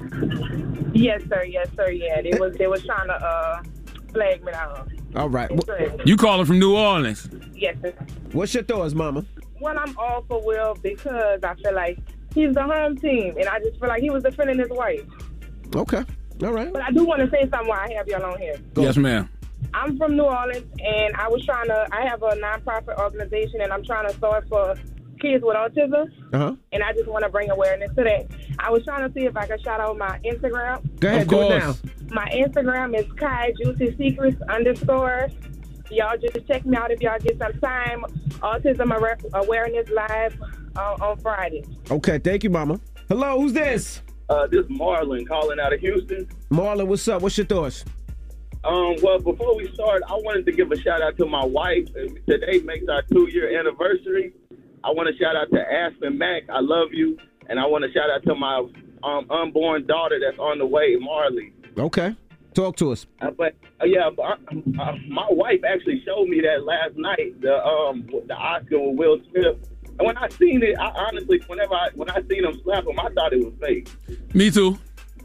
Yes, 0.94 1.22
sir. 1.30 1.44
Yes, 1.46 1.68
sir. 1.78 1.90
Yeah, 1.90 2.22
they 2.22 2.38
was 2.38 2.56
they 2.58 2.68
was 2.68 2.84
trying 2.86 3.08
to 3.08 3.14
uh 3.14 3.64
flag 4.12 4.44
me 4.44 4.52
down. 4.52 4.92
All 5.16 5.30
right. 5.30 5.50
Wh- 5.52 6.06
You 6.06 6.18
calling 6.18 6.46
from 6.46 6.60
New 6.60 6.76
Orleans? 6.76 7.30
Yes, 7.56 7.78
sir. 7.82 7.94
What's 8.34 8.54
your 8.54 8.64
thoughts, 8.64 8.94
mama? 8.94 9.26
Well, 9.62 9.78
I'm 9.80 9.98
all 9.98 10.26
for 10.28 10.46
Will 10.46 10.76
because 10.84 11.40
I 11.44 11.56
feel 11.56 11.74
like 11.74 11.98
he's 12.34 12.54
the 12.54 12.64
home 12.64 12.98
team, 12.98 13.36
and 13.38 13.48
I 13.48 13.60
just 13.60 13.80
feel 13.80 13.88
like 13.90 14.02
he 14.02 14.10
was 14.10 14.24
defending 14.24 14.60
his 14.60 14.70
wife. 14.70 15.02
Okay. 15.76 16.04
All 16.44 16.52
right. 16.52 16.74
But 16.74 16.82
I 16.82 16.92
do 16.92 17.06
want 17.06 17.22
to 17.22 17.30
say 17.30 17.42
something 17.50 17.68
while 17.70 17.80
I 17.80 17.94
have 17.94 18.08
y'all 18.08 18.24
on 18.26 18.38
here. 18.40 18.56
Yes, 18.76 18.98
ma'am. 18.98 19.30
I'm 19.74 19.98
from 19.98 20.16
New 20.18 20.24
Orleans, 20.24 20.66
and 20.84 21.16
I 21.16 21.28
was 21.28 21.46
trying 21.46 21.68
to. 21.68 21.88
I 21.92 22.06
have 22.08 22.22
a 22.24 22.30
nonprofit 22.36 22.98
organization, 22.98 23.62
and 23.62 23.72
I'm 23.72 23.84
trying 23.84 24.08
to 24.08 24.14
start 24.16 24.48
for 24.50 24.76
kids 25.22 25.44
with 25.46 25.56
autism. 25.56 26.08
Uh 26.34 26.38
huh. 26.38 26.56
And 26.72 26.82
I 26.84 26.94
just 26.94 27.08
want 27.08 27.24
to 27.24 27.30
bring 27.30 27.50
awareness 27.52 27.90
to 27.96 28.04
that. 28.04 28.28
I 28.58 28.72
was 28.72 28.84
trying 28.84 29.08
to 29.08 29.14
see 29.14 29.26
if 29.26 29.36
I 29.38 29.46
could 29.48 29.62
shout 29.62 29.80
out 29.80 29.98
my 29.98 30.20
Instagram. 30.26 30.82
Go 31.00 31.08
ahead, 31.10 31.22
Of 31.24 31.28
do 31.28 31.42
it 31.42 31.62
course. 31.62 31.84
now. 31.84 31.92
My 32.12 32.26
Instagram 32.32 32.98
is 32.98 33.06
Kai 33.14 33.54
Juicy 33.62 33.96
Secrets 33.98 34.42
underscore. 34.50 35.30
Y'all 35.92 36.18
just 36.18 36.48
check 36.48 36.66
me 36.66 36.78
out 36.78 36.92
if 36.92 37.02
y'all 37.02 37.20
get 37.20 37.38
some 37.40 37.54
time. 37.60 38.02
Autism 38.42 38.96
Awareness 39.34 39.90
Live 39.90 40.40
uh, 40.76 40.96
on 41.02 41.18
Friday. 41.20 41.64
Okay, 41.92 42.18
thank 42.20 42.44
you, 42.44 42.50
Mama. 42.50 42.80
Hello, 43.08 43.40
who's 43.42 43.54
this? 43.54 44.02
Uh, 44.30 44.46
this 44.48 44.60
is 44.66 44.72
Marlon 44.72 45.28
calling 45.28 45.60
out 45.60 45.74
of 45.74 45.80
Houston. 45.80 46.28
Marlon, 46.52 46.86
what's 46.88 47.08
up? 47.08 47.22
What's 47.24 47.38
your 47.38 47.48
thoughts? 47.48 47.84
Um, 48.64 48.96
well, 49.02 49.20
before 49.20 49.56
we 49.56 49.72
start, 49.74 50.02
I 50.08 50.14
wanted 50.16 50.46
to 50.48 50.52
give 50.52 50.72
a 50.72 50.80
shout 50.80 51.02
out 51.02 51.18
to 51.18 51.26
my 51.26 51.46
wife. 51.46 51.88
Today 52.28 52.60
makes 52.66 52.88
our 52.90 53.02
two 53.04 53.30
year 53.32 53.58
anniversary. 53.58 54.34
I 54.84 54.92
want 54.92 55.08
to 55.10 55.18
shout 55.18 55.36
out 55.36 55.50
to 55.52 55.60
Aspen 55.60 56.18
Mack. 56.18 56.44
I 56.50 56.60
love 56.60 56.90
you. 56.92 57.18
And 57.48 57.60
I 57.60 57.66
want 57.66 57.86
to 57.86 57.92
shout 57.92 58.10
out 58.10 58.24
to 58.24 58.36
my 58.36 58.66
um, 59.04 59.32
unborn 59.32 59.88
daughter 59.88 60.20
that's 60.24 60.38
on 60.38 60.60
the 60.60 60.66
way, 60.66 60.98
Marley. 61.00 61.54
Okay, 61.78 62.16
talk 62.54 62.76
to 62.78 62.92
us. 62.92 63.08
Uh, 63.22 63.32
but 63.32 63.56
uh, 63.82 63.86
yeah, 63.86 64.10
but, 64.16 64.24
uh, 64.24 64.82
uh, 64.82 64.96
my 65.08 65.28
wife 65.30 65.62
actually 65.68 66.04
showed 66.06 66.28
me 66.28 66.42
that 66.42 66.64
last 66.66 66.96
night, 66.98 67.40
the 67.42 67.64
um 67.66 68.08
the 68.28 68.36
Oscar 68.36 68.80
with 68.80 68.98
Will 68.98 69.18
Smith. 69.32 69.58
And 69.98 70.06
when 70.06 70.18
I 70.18 70.30
seen 70.30 70.62
it, 70.64 70.78
I 70.78 70.90
honestly, 70.90 71.42
whenever 71.48 71.74
I 71.74 71.90
when 71.96 72.10
I 72.10 72.22
seen 72.30 72.44
him 72.44 72.60
slap 72.64 72.86
him, 72.86 73.00
I 73.00 73.10
thought 73.10 73.34
it 73.34 73.44
was 73.44 73.54
fake. 73.62 73.90
Me 74.34 74.52
too, 74.52 74.78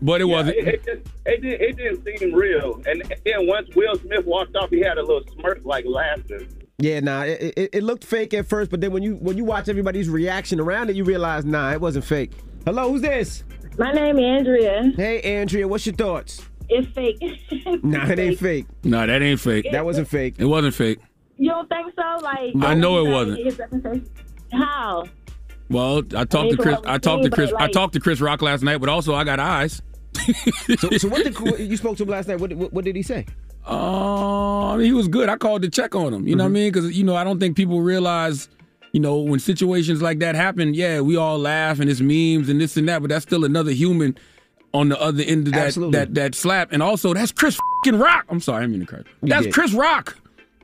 but 0.03 0.21
it 0.21 0.27
Yeah, 0.29 0.33
wasn't. 0.35 0.57
It, 0.59 0.67
it, 0.69 0.85
just, 0.85 1.15
it, 1.27 1.43
did, 1.43 1.61
it 1.61 1.77
didn't 1.77 2.19
seem 2.21 2.35
real. 2.35 2.83
And 2.87 3.03
then 3.25 3.47
once 3.47 3.69
Will 3.75 3.95
Smith 3.97 4.25
walked 4.27 4.57
off, 4.57 4.71
he 4.71 4.81
had 4.81 4.99
a 4.99 5.03
little 5.03 5.23
smirk, 5.35 5.61
like 5.65 5.85
laughing. 5.87 6.49
Yeah, 6.79 7.01
nah, 7.01 7.23
it, 7.23 7.55
it, 7.57 7.71
it 7.73 7.83
looked 7.85 8.05
fake 8.05 8.35
at 8.35 8.47
first, 8.47 8.71
but 8.71 8.81
then 8.81 8.91
when 8.93 9.03
you 9.03 9.15
when 9.17 9.37
you 9.37 9.45
watch 9.45 9.69
everybody's 9.69 10.09
reaction 10.09 10.59
around 10.59 10.91
it, 10.91 10.97
you 10.97 11.05
realize, 11.05 11.45
nah, 11.45 11.73
it 11.73 11.81
wasn't 11.81 12.05
fake. 12.05 12.33
Hello, 12.65 12.91
who's 12.91 13.01
this? 13.03 13.45
My 13.79 13.93
name 13.93 14.19
is 14.19 14.25
Andrea. 14.25 14.93
Hey, 14.97 15.21
Andrea, 15.23 15.67
what's 15.69 15.87
your 15.87 15.95
thoughts? 15.95 16.43
It's 16.69 16.89
fake. 16.93 17.19
Nah, 17.85 18.09
it 18.09 18.19
ain't 18.19 18.39
fake. 18.39 18.67
Nah, 18.85 19.07
that 19.07 19.21
ain't 19.23 19.41
fake. 19.41 19.67
That 19.73 19.85
wasn't 19.85 20.09
fake. 20.09 20.37
It 20.39 20.45
wasn't 20.47 20.75
fake. 20.75 20.99
You 21.37 21.51
don't 21.51 21.69
think 21.69 21.93
so? 21.95 22.25
Like 22.25 22.55
I 22.61 22.75
know 22.75 23.05
it 23.05 23.11
wasn't. 23.11 23.39
it's- 23.41 24.01
How? 24.53 25.05
Well, 25.71 26.03
I 26.17 26.25
talked 26.25 26.51
to 26.51 26.57
Chris. 26.57 26.79
I 26.85 26.99
talked 26.99 27.25
to 27.25 27.31
but 27.31 27.37
Chris. 27.37 27.53
I 27.59 27.69
talked 27.69 27.95
to 27.95 28.01
Chris 28.01 28.21
Rock 28.21 28.43
last 28.43 28.63
night, 28.63 28.79
but 28.79 28.89
also 28.89 29.15
I 29.15 29.25
got 29.25 29.41
eyes. 29.41 29.83
so, 30.79 30.91
so 30.99 31.09
what 31.09 31.25
did 31.25 31.59
you 31.71 31.77
spoke 31.77 31.97
to 31.97 32.05
him 32.05 32.11
last 32.11 32.29
night? 32.29 32.41
What, 32.41 32.53
what, 32.53 32.73
what 32.73 32.85
did 32.85 32.97
he 32.97 33.03
say? 33.03 33.27
Uh, 33.67 34.73
I 34.73 34.77
mean, 34.77 34.87
he 34.87 34.93
was 34.93 35.09
good. 35.09 35.29
I 35.29 35.37
called 35.37 35.63
to 35.63 35.71
check 35.71 35.95
on 35.95 36.13
him. 36.13 36.29
You 36.29 36.37
know 36.37 36.45
what 36.45 36.51
I 36.51 36.53
mean? 36.53 36.73
Because 36.73 36.97
you 36.97 37.05
know, 37.05 37.17
I 37.17 37.25
don't 37.25 37.41
think 37.41 37.57
people 37.57 37.81
realize. 37.81 38.49
You 38.93 39.01
know, 39.01 39.19
when 39.19 39.41
situations 39.41 40.01
like 40.01 40.21
that 40.21 40.37
happen, 40.37 40.73
yeah, 40.73 41.01
we 41.01 41.17
all 41.17 41.37
laugh 41.37 41.81
and 41.81 41.91
it's 41.91 42.01
memes 42.01 42.49
and 42.49 42.61
this 42.61 42.77
and 42.77 42.89
that, 42.89 43.01
but 43.03 43.09
that's 43.09 43.25
still 43.25 43.45
another 43.45 43.73
human 43.73 44.17
on 44.73 44.89
the 44.89 45.01
other 45.01 45.25
end 45.25 45.49
of 45.49 45.55
that 45.55 45.67
Absolutely. 45.67 45.99
that 45.99 46.15
that 46.15 46.35
slap. 46.37 46.73
And 46.73 46.81
also, 46.81 47.13
that's 47.13 47.33
Chris 47.33 47.59
fucking 47.85 47.99
Rock. 47.99 48.27
I'm 48.29 48.39
sorry, 48.39 48.59
I 48.59 48.61
didn't 48.63 48.73
mean 48.73 48.87
to 48.87 48.87
curse. 48.87 49.05
That's. 49.23 49.47
Chris 49.53 49.73
Rock. 49.73 50.17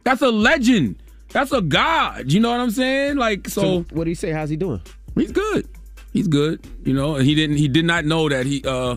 That's 0.04 0.22
a 0.22 0.30
legend. 0.30 1.02
That's 1.32 1.52
a 1.52 1.60
god. 1.60 2.30
You 2.32 2.40
know 2.40 2.50
what 2.50 2.60
I'm 2.60 2.70
saying? 2.70 3.16
Like, 3.16 3.48
so, 3.48 3.60
So, 3.60 3.84
what 3.94 4.04
do 4.04 4.10
you 4.10 4.16
say? 4.16 4.30
How's 4.30 4.50
he 4.50 4.56
doing? 4.56 4.80
he's 5.14 5.32
good. 5.32 5.68
He's 6.12 6.28
good. 6.28 6.66
You 6.84 6.92
know, 6.92 7.16
and 7.16 7.24
he 7.26 7.34
didn't. 7.34 7.56
He 7.56 7.68
did 7.68 7.84
not 7.84 8.04
know 8.04 8.28
that 8.28 8.46
he, 8.46 8.62
uh, 8.66 8.96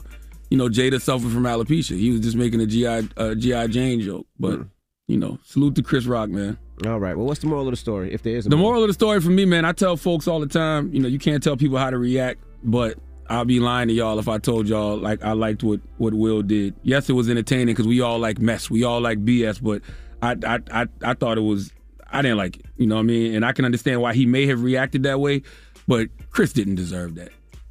you 0.50 0.58
know, 0.58 0.68
Jada 0.68 1.00
suffered 1.02 1.32
from 1.32 1.44
alopecia. 1.44 1.98
He 1.98 2.12
was 2.12 2.22
just 2.22 2.36
making 2.36 2.60
a 2.62 2.66
GI 2.66 3.10
uh, 3.18 3.36
GI 3.36 3.68
Jane 3.68 4.02
joke. 4.02 4.26
But 4.40 4.60
Mm. 4.60 4.70
you 5.08 5.18
know, 5.18 5.38
salute 5.44 5.76
to 5.76 5.84
Chris 5.84 6.06
Rock, 6.06 6.30
man. 6.30 6.58
All 6.88 7.00
right. 7.00 7.16
Well, 7.16 7.28
what's 7.28 7.40
the 7.42 7.48
moral 7.48 7.68
of 7.68 7.72
the 7.72 7.78
story? 7.78 8.12
If 8.14 8.24
there 8.24 8.36
is 8.36 8.48
a 8.48 8.50
The 8.50 8.58
moral 8.58 8.82
of 8.84 8.88
the 8.88 8.94
story 8.94 9.22
for 9.22 9.30
me, 9.30 9.46
man, 9.46 9.64
I 9.64 9.72
tell 9.74 9.96
folks 9.96 10.28
all 10.28 10.40
the 10.40 10.48
time, 10.48 10.92
you 10.92 11.00
know, 11.00 11.08
you 11.08 11.20
can't 11.20 11.42
tell 11.44 11.56
people 11.56 11.78
how 11.78 11.92
to 11.92 11.98
react, 12.00 12.40
but 12.64 12.98
I'll 13.30 13.46
be 13.46 13.60
lying 13.60 13.88
to 13.90 13.94
y'all 13.94 14.18
if 14.20 14.28
I 14.28 14.38
told 14.40 14.68
y'all 14.68 14.98
like 14.98 15.24
I 15.24 15.34
liked 15.34 15.62
what 15.64 15.82
what 15.98 16.14
Will 16.16 16.42
did. 16.42 16.74
Yes, 16.82 17.10
it 17.10 17.14
was 17.14 17.30
entertaining 17.30 17.68
because 17.76 17.88
we 17.88 18.02
all 18.02 18.18
like 18.18 18.40
mess, 18.40 18.72
we 18.72 18.84
all 18.84 19.02
like 19.02 19.24
BS, 19.24 19.62
but 19.62 19.82
I 20.24 20.36
I 20.46 20.82
I, 20.82 20.88
I 21.04 21.14
thought 21.14 21.38
it 21.38 21.42
was 21.42 21.72
I 22.14 22.22
didn't 22.22 22.38
like 22.38 22.58
it. 22.58 22.66
You 22.78 22.88
know 22.88 22.96
what 22.96 23.02
I 23.02 23.04
mean? 23.06 23.36
And 23.36 23.44
I 23.46 23.52
can 23.52 23.66
understand 23.66 24.02
why 24.02 24.14
he 24.14 24.26
may 24.26 24.46
have 24.48 24.62
reacted 24.64 25.04
that 25.04 25.20
way, 25.20 25.42
but 25.88 26.08
Chris 26.30 26.54
didn't 26.54 26.76
deserve 26.76 27.16
that. 27.16 27.30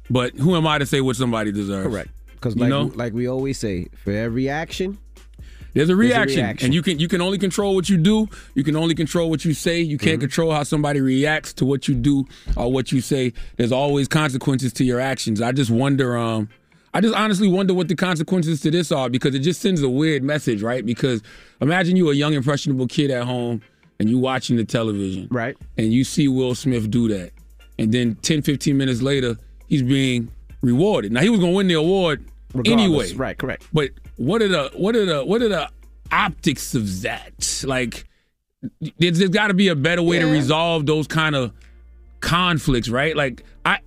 But 0.09 0.33
who 0.35 0.55
am 0.55 0.67
I 0.67 0.77
to 0.79 0.85
say 0.85 1.01
what 1.01 1.15
somebody 1.15 1.51
deserves? 1.51 1.87
Correct. 1.87 2.09
Because 2.33 2.55
You 2.55 2.61
like 2.61 2.69
know? 2.69 2.91
like 2.95 3.13
we 3.13 3.27
always 3.27 3.57
say, 3.57 3.87
for 4.03 4.11
every 4.11 4.49
action, 4.49 4.97
There's 5.37 5.39
a, 5.39 5.73
There's 5.73 5.89
a 5.91 5.95
reaction, 5.95 6.37
reaction. 6.43 6.65
and 6.67 6.73
you 6.73 6.81
can 6.83 6.99
you 6.99 7.07
can 7.07 7.21
only 7.21 7.37
control 7.37 7.73
what 7.73 7.87
you 7.89 7.97
do. 7.97 8.27
You 8.53 8.63
can 8.65 8.75
only 8.75 8.93
control 8.95 9.29
what 9.29 9.45
you 9.45 9.53
say. 9.53 9.79
You 9.81 9.97
Mm-hmm. 9.97 10.05
can't 10.07 10.19
control 10.19 10.51
how 10.51 10.63
somebody 10.63 10.99
reacts 10.99 11.53
to 11.53 11.65
what 11.65 11.87
you 11.87 11.95
do 11.95 12.25
or 12.57 12.71
what 12.71 12.91
you 12.91 12.99
say. 13.01 13.31
There's 13.55 13.71
always 13.71 14.07
consequences 14.09 14.73
to 14.73 14.83
your 14.83 14.99
actions. 14.99 15.41
I 15.41 15.51
just 15.53 15.71
wonder. 15.71 16.17
Um, 16.17 16.49
I 16.93 17.01
just 17.01 17.15
honestly 17.15 17.47
wonder 17.47 17.73
what 17.73 17.87
the 17.87 17.95
consequences 17.95 18.61
to 18.61 18.69
this 18.69 18.91
are 18.91 19.09
because 19.09 19.33
it 19.33 19.39
just 19.39 19.61
sends 19.61 19.81
a 19.81 19.89
weird 19.89 20.21
message, 20.21 20.61
right? 20.61 20.85
Because 20.85 21.23
imagine 21.59 21.95
you 21.95 22.11
a 22.11 22.13
young 22.13 22.33
impressionable 22.33 22.85
kid 22.87 23.09
at 23.09 23.23
home 23.23 23.61
and 24.03 24.09
you're 24.09 24.19
watching 24.19 24.57
the 24.57 24.65
television, 24.65 25.29
right? 25.31 25.55
And 25.77 25.93
you 25.93 26.03
see 26.03 26.27
Will 26.27 26.55
Smith 26.55 26.91
do 26.91 27.07
that, 27.07 27.31
and 27.79 27.93
then 27.93 28.15
10, 28.15 28.41
15 28.41 28.75
minutes 28.77 29.01
later, 29.01 29.37
he's 29.69 29.81
being 29.81 30.29
rewarded. 30.61 31.13
Now 31.13 31.21
he 31.21 31.29
was 31.29 31.39
gonna 31.39 31.53
win 31.53 31.67
the 31.67 31.75
award 31.75 32.25
Regardless. 32.53 32.83
anyway, 32.83 33.13
Right, 33.13 33.37
correct. 33.37 33.65
but 33.71 33.91
what 34.17 34.41
are 34.41 34.49
the 34.49 34.71
what 34.75 34.97
are 34.97 35.05
the 35.05 35.23
what 35.23 35.41
are 35.41 35.47
the 35.47 35.69
optics 36.11 36.75
of 36.75 37.01
that? 37.03 37.63
Like, 37.65 38.03
there's, 38.99 39.19
there's 39.19 39.29
got 39.29 39.47
to 39.47 39.53
be 39.53 39.69
a 39.69 39.75
better 39.75 40.03
way 40.03 40.19
to 40.19 40.25
resolve 40.25 40.85
those 40.85 41.07
kind 41.07 41.33
of 41.35 41.53
conflicts, 42.19 42.89
right? 42.89 43.15
Like, 43.15 43.43
I 43.65 43.79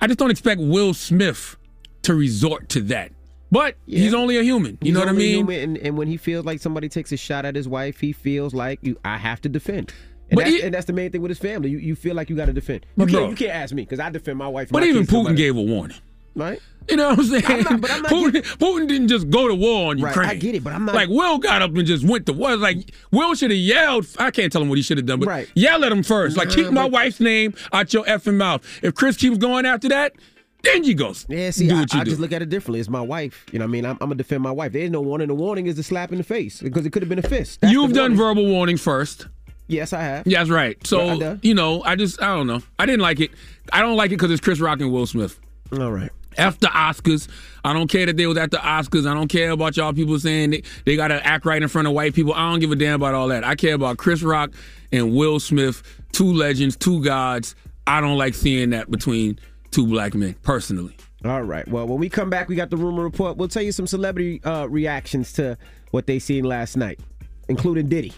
I 0.00 0.06
just 0.06 0.18
don't 0.18 0.30
expect 0.30 0.60
Will 0.62 0.94
Smith 0.94 1.56
to 2.02 2.14
resort 2.14 2.70
to 2.70 2.80
that. 2.82 3.12
But 3.50 3.76
he's 3.86 4.12
only 4.14 4.36
a 4.38 4.42
human. 4.42 4.72
You 4.82 4.88
He's 4.88 4.94
know 4.94 5.00
what 5.00 5.08
I 5.08 5.12
mean? 5.12 5.50
and, 5.50 5.78
and 5.78 5.96
when 5.96 6.06
he 6.08 6.16
feels 6.16 6.44
like 6.44 6.60
somebody 6.60 6.88
takes 6.88 7.12
a 7.12 7.16
shot 7.16 7.44
at 7.46 7.54
his 7.56 7.66
wife, 7.66 7.98
he 8.00 8.12
feels 8.12 8.52
like 8.54 8.78
you. 8.82 8.98
I 9.04 9.16
have 9.16 9.40
to 9.42 9.48
defend. 9.48 9.92
And, 10.30 10.36
But 10.36 10.44
that's, 10.44 10.62
and 10.62 10.74
that's 10.74 10.84
the 10.86 10.92
main 10.92 11.10
thing 11.10 11.22
with 11.22 11.30
his 11.30 11.38
family. 11.38 11.70
You, 11.70 11.78
you 11.78 11.94
feel 11.96 12.14
like 12.14 12.28
you 12.28 12.36
got 12.36 12.46
to 12.46 12.52
defend. 12.52 12.80
You 12.84 12.88
But 12.98 13.04
can't, 13.08 13.12
bro- 13.20 13.30
you 13.30 13.36
can't 13.36 13.52
ask 13.52 13.74
me 13.74 13.82
because 13.82 14.00
I 14.00 14.10
defend 14.10 14.36
my 14.38 14.48
wife. 14.48 14.68
But 14.70 14.82
my 14.82 14.88
even 14.88 15.04
Putin 15.06 15.12
nobody- 15.24 15.36
gave 15.36 15.56
a 15.56 15.62
warning. 15.62 15.96
right. 16.34 16.60
You 16.90 16.96
know 16.96 17.10
what 17.10 17.18
I'm 17.18 17.24
saying? 17.26 17.44
I'm 17.46 17.62
not- 17.64 17.80
but 17.82 17.90
I'm 17.90 18.02
not 18.02 18.10
Putin, 18.12 18.42
Putin 18.56 18.88
didn't 18.88 19.08
just 19.08 19.28
go 19.28 19.46
to 19.48 19.54
war 19.54 19.90
on 19.90 20.00
Right, 20.00 20.10
Ukraine. 20.10 20.30
I 20.30 20.34
get 20.36 20.54
it, 20.54 20.64
but 20.64 20.72
I'm 20.74 20.84
not- 20.86 20.94
like 20.94 21.08
Will 21.10 21.36
got 21.38 21.60
up 21.62 21.74
and 21.74 21.86
just 21.86 22.06
went 22.06 22.24
to 22.26 22.32
war. 22.34 22.56
Like 22.56 22.92
Will 23.10 23.34
should 23.34 23.50
have 23.50 23.58
yelled. 23.58 24.06
I 24.18 24.30
can't 24.30 24.50
tell 24.52 24.60
him 24.62 24.68
what 24.70 24.76
he 24.78 24.82
should 24.82 24.96
have 24.98 25.06
done, 25.06 25.20
but 25.20 25.28
Right. 25.28 25.50
yell 25.54 25.84
at 25.84 25.92
him 25.92 26.02
first. 26.02 26.36
Like 26.38 26.48
Nah, 26.48 26.54
keep 26.54 26.66
my 26.70 26.82
but- 26.84 26.92
wife's 26.92 27.20
name 27.20 27.54
out 27.72 27.92
your 27.94 28.04
effing 28.04 28.36
mouth. 28.36 28.62
If 28.82 28.94
Chris 28.94 29.16
keeps 29.16 29.36
going 29.38 29.64
after 29.66 29.88
that, 29.90 30.14
then 30.62 30.84
you 30.84 30.94
go. 30.94 31.14
Yeah, 31.28 31.50
see, 31.50 31.70
I, 31.70 31.84
I 31.92 32.04
just 32.04 32.20
look 32.20 32.32
at 32.32 32.42
it 32.42 32.48
differently. 32.48 32.80
It's 32.80 32.88
my 32.88 33.00
wife. 33.00 33.46
You 33.52 33.58
know 33.58 33.64
what 33.64 33.70
I 33.70 33.72
mean? 33.72 33.84
I'm, 33.84 33.92
I'm 33.92 34.08
going 34.08 34.10
to 34.10 34.16
defend 34.16 34.42
my 34.42 34.50
wife. 34.50 34.72
There's 34.72 34.90
no 34.90 35.00
warning. 35.00 35.28
The 35.28 35.34
warning 35.34 35.66
is 35.66 35.76
the 35.76 35.82
slap 35.82 36.10
in 36.12 36.18
the 36.18 36.24
face 36.24 36.60
because 36.60 36.84
it 36.84 36.90
could 36.90 37.02
have 37.02 37.08
been 37.08 37.20
a 37.20 37.22
fist. 37.22 37.60
That's 37.60 37.72
You've 37.72 37.92
done 37.92 38.16
verbal 38.16 38.46
warning 38.46 38.76
first. 38.76 39.28
Yes, 39.68 39.92
I 39.92 40.00
have. 40.00 40.26
Yeah, 40.26 40.38
that's 40.38 40.50
right. 40.50 40.84
So 40.86 41.18
done. 41.18 41.40
you 41.42 41.54
know, 41.54 41.82
I 41.82 41.94
just 41.94 42.20
I 42.22 42.34
don't 42.34 42.46
know. 42.46 42.60
I 42.78 42.86
didn't 42.86 43.02
like 43.02 43.20
it. 43.20 43.30
I 43.72 43.82
don't 43.82 43.96
like 43.96 44.10
it 44.10 44.16
because 44.16 44.30
it's 44.30 44.40
Chris 44.40 44.60
Rock 44.60 44.80
and 44.80 44.90
Will 44.90 45.06
Smith. 45.06 45.38
All 45.72 45.92
right. 45.92 46.10
F 46.38 46.58
the 46.60 46.68
Oscars. 46.68 47.28
I 47.64 47.72
don't 47.72 47.88
care 47.88 48.06
that 48.06 48.16
they 48.16 48.26
was 48.26 48.38
at 48.38 48.50
the 48.50 48.58
Oscars. 48.58 49.06
I 49.06 49.12
don't 49.12 49.28
care 49.28 49.50
about 49.50 49.76
y'all 49.76 49.92
people 49.92 50.18
saying 50.18 50.50
they, 50.50 50.62
they 50.84 50.96
got 50.96 51.08
to 51.08 51.26
act 51.26 51.44
right 51.44 51.60
in 51.60 51.68
front 51.68 51.88
of 51.88 51.94
white 51.94 52.14
people. 52.14 52.32
I 52.32 52.50
don't 52.50 52.60
give 52.60 52.70
a 52.72 52.76
damn 52.76 52.94
about 52.94 53.14
all 53.14 53.28
that. 53.28 53.44
I 53.44 53.56
care 53.56 53.74
about 53.74 53.98
Chris 53.98 54.22
Rock 54.22 54.52
and 54.92 55.14
Will 55.14 55.40
Smith, 55.40 55.82
two 56.12 56.32
legends, 56.32 56.76
two 56.76 57.02
gods. 57.02 57.54
I 57.86 58.00
don't 58.00 58.16
like 58.16 58.34
seeing 58.34 58.70
that 58.70 58.90
between 58.90 59.38
two 59.70 59.86
black 59.86 60.14
men, 60.14 60.34
personally. 60.42 60.96
All 61.24 61.42
right. 61.42 61.66
Well, 61.66 61.86
when 61.86 61.98
we 61.98 62.08
come 62.08 62.30
back, 62.30 62.48
we 62.48 62.54
got 62.56 62.70
the 62.70 62.76
rumor 62.76 63.02
report. 63.02 63.36
We'll 63.36 63.48
tell 63.48 63.62
you 63.62 63.72
some 63.72 63.86
celebrity 63.86 64.42
uh, 64.44 64.66
reactions 64.66 65.32
to 65.34 65.58
what 65.90 66.06
they 66.06 66.18
seen 66.18 66.44
last 66.44 66.76
night, 66.76 67.00
including 67.48 67.88
Diddy. 67.88 68.12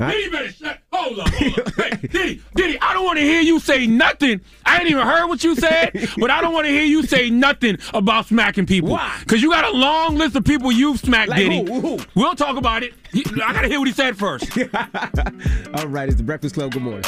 All 0.00 0.06
right? 0.06 0.12
Diddy 0.12 0.30
better 0.30 0.52
shut. 0.52 0.78
Hold 0.92 1.20
on, 1.20 1.26
hold 1.32 1.58
on. 1.60 1.72
Hey, 1.90 1.96
Diddy, 2.08 2.42
Diddy, 2.54 2.78
I 2.80 2.92
don't 2.92 3.04
want 3.06 3.18
to 3.18 3.24
hear 3.24 3.40
you 3.40 3.58
say 3.58 3.86
nothing. 3.86 4.40
I 4.66 4.78
ain't 4.80 4.90
even 4.90 5.06
heard 5.06 5.28
what 5.28 5.42
you 5.44 5.54
said, 5.54 5.92
but 6.18 6.30
I 6.30 6.40
don't 6.42 6.52
want 6.52 6.66
to 6.66 6.72
hear 6.72 6.82
you 6.84 7.02
say 7.04 7.30
nothing 7.30 7.78
about 7.94 8.26
smacking 8.26 8.66
people. 8.66 8.90
Why? 8.90 9.16
Because 9.20 9.40
you 9.42 9.50
got 9.50 9.64
a 9.64 9.76
long 9.76 10.16
list 10.16 10.36
of 10.36 10.44
people 10.44 10.70
you've 10.72 10.98
smacked, 11.00 11.30
Like 11.30 11.38
Diddy. 11.38 11.64
who? 11.64 11.80
Who? 11.80 11.98
We'll 12.14 12.34
talk 12.34 12.56
about 12.58 12.82
it. 12.82 12.92
I 13.14 13.52
gotta 13.54 13.68
hear 13.68 13.78
what 13.78 13.88
he 13.88 13.94
said 13.94 14.16
first. 14.18 14.50
All 15.74 15.86
right. 15.88 16.08
It's 16.08 16.16
the 16.18 16.22
Breakfast 16.24 16.54
Club. 16.54 16.72
Good 16.72 16.82
morning. 16.82 17.04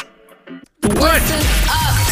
What? 0.82 2.03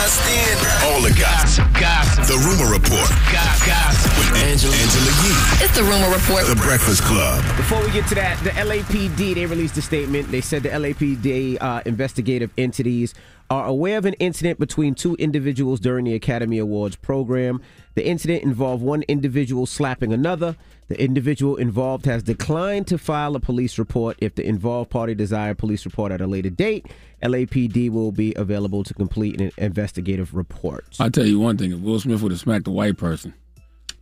It's 0.00 0.14
just 0.14 0.30
in. 0.30 0.92
All 0.92 1.02
the 1.02 1.10
gossip. 1.18 1.64
Gossip. 1.74 2.24
The 2.26 2.38
rumor 2.46 2.70
report. 2.70 3.10
Gossip. 3.34 4.16
With 4.16 4.42
Angela, 4.44 4.74
Angela 4.76 5.10
Yee. 5.26 5.64
It's 5.64 5.74
the 5.74 5.82
rumor 5.82 6.14
report. 6.14 6.46
The 6.46 6.54
Breakfast 6.54 7.02
Club. 7.02 7.42
Before 7.56 7.82
we 7.82 7.90
get 7.90 8.06
to 8.08 8.14
that, 8.14 8.38
the 8.44 8.50
LAPD 8.50 9.34
they 9.34 9.46
released 9.46 9.76
a 9.76 9.82
statement. 9.82 10.30
They 10.30 10.40
said 10.40 10.62
the 10.62 10.68
LAPD 10.68 11.60
uh, 11.60 11.82
investigative 11.84 12.52
entities 12.56 13.12
are 13.50 13.66
aware 13.66 13.98
of 13.98 14.04
an 14.04 14.14
incident 14.14 14.58
between 14.58 14.94
two 14.94 15.14
individuals 15.16 15.80
during 15.80 16.04
the 16.04 16.14
Academy 16.14 16.58
Awards 16.58 16.96
program. 16.96 17.62
The 17.94 18.06
incident 18.06 18.42
involved 18.42 18.82
one 18.82 19.02
individual 19.08 19.66
slapping 19.66 20.12
another. 20.12 20.56
The 20.88 21.00
individual 21.02 21.56
involved 21.56 22.06
has 22.06 22.22
declined 22.22 22.86
to 22.88 22.98
file 22.98 23.36
a 23.36 23.40
police 23.40 23.78
report. 23.78 24.16
If 24.20 24.34
the 24.34 24.46
involved 24.46 24.90
party 24.90 25.14
desire 25.14 25.50
a 25.50 25.54
police 25.54 25.84
report 25.84 26.12
at 26.12 26.20
a 26.20 26.26
later 26.26 26.50
date, 26.50 26.86
LAPD 27.22 27.90
will 27.90 28.12
be 28.12 28.34
available 28.34 28.84
to 28.84 28.94
complete 28.94 29.40
an 29.40 29.50
investigative 29.58 30.34
report. 30.34 30.96
I'll 31.00 31.10
tell 31.10 31.26
you 31.26 31.38
one 31.38 31.58
thing: 31.58 31.72
if 31.72 31.80
Will 31.80 32.00
Smith 32.00 32.22
would 32.22 32.32
have 32.32 32.40
smacked 32.40 32.66
a 32.68 32.70
white 32.70 32.96
person, 32.96 33.34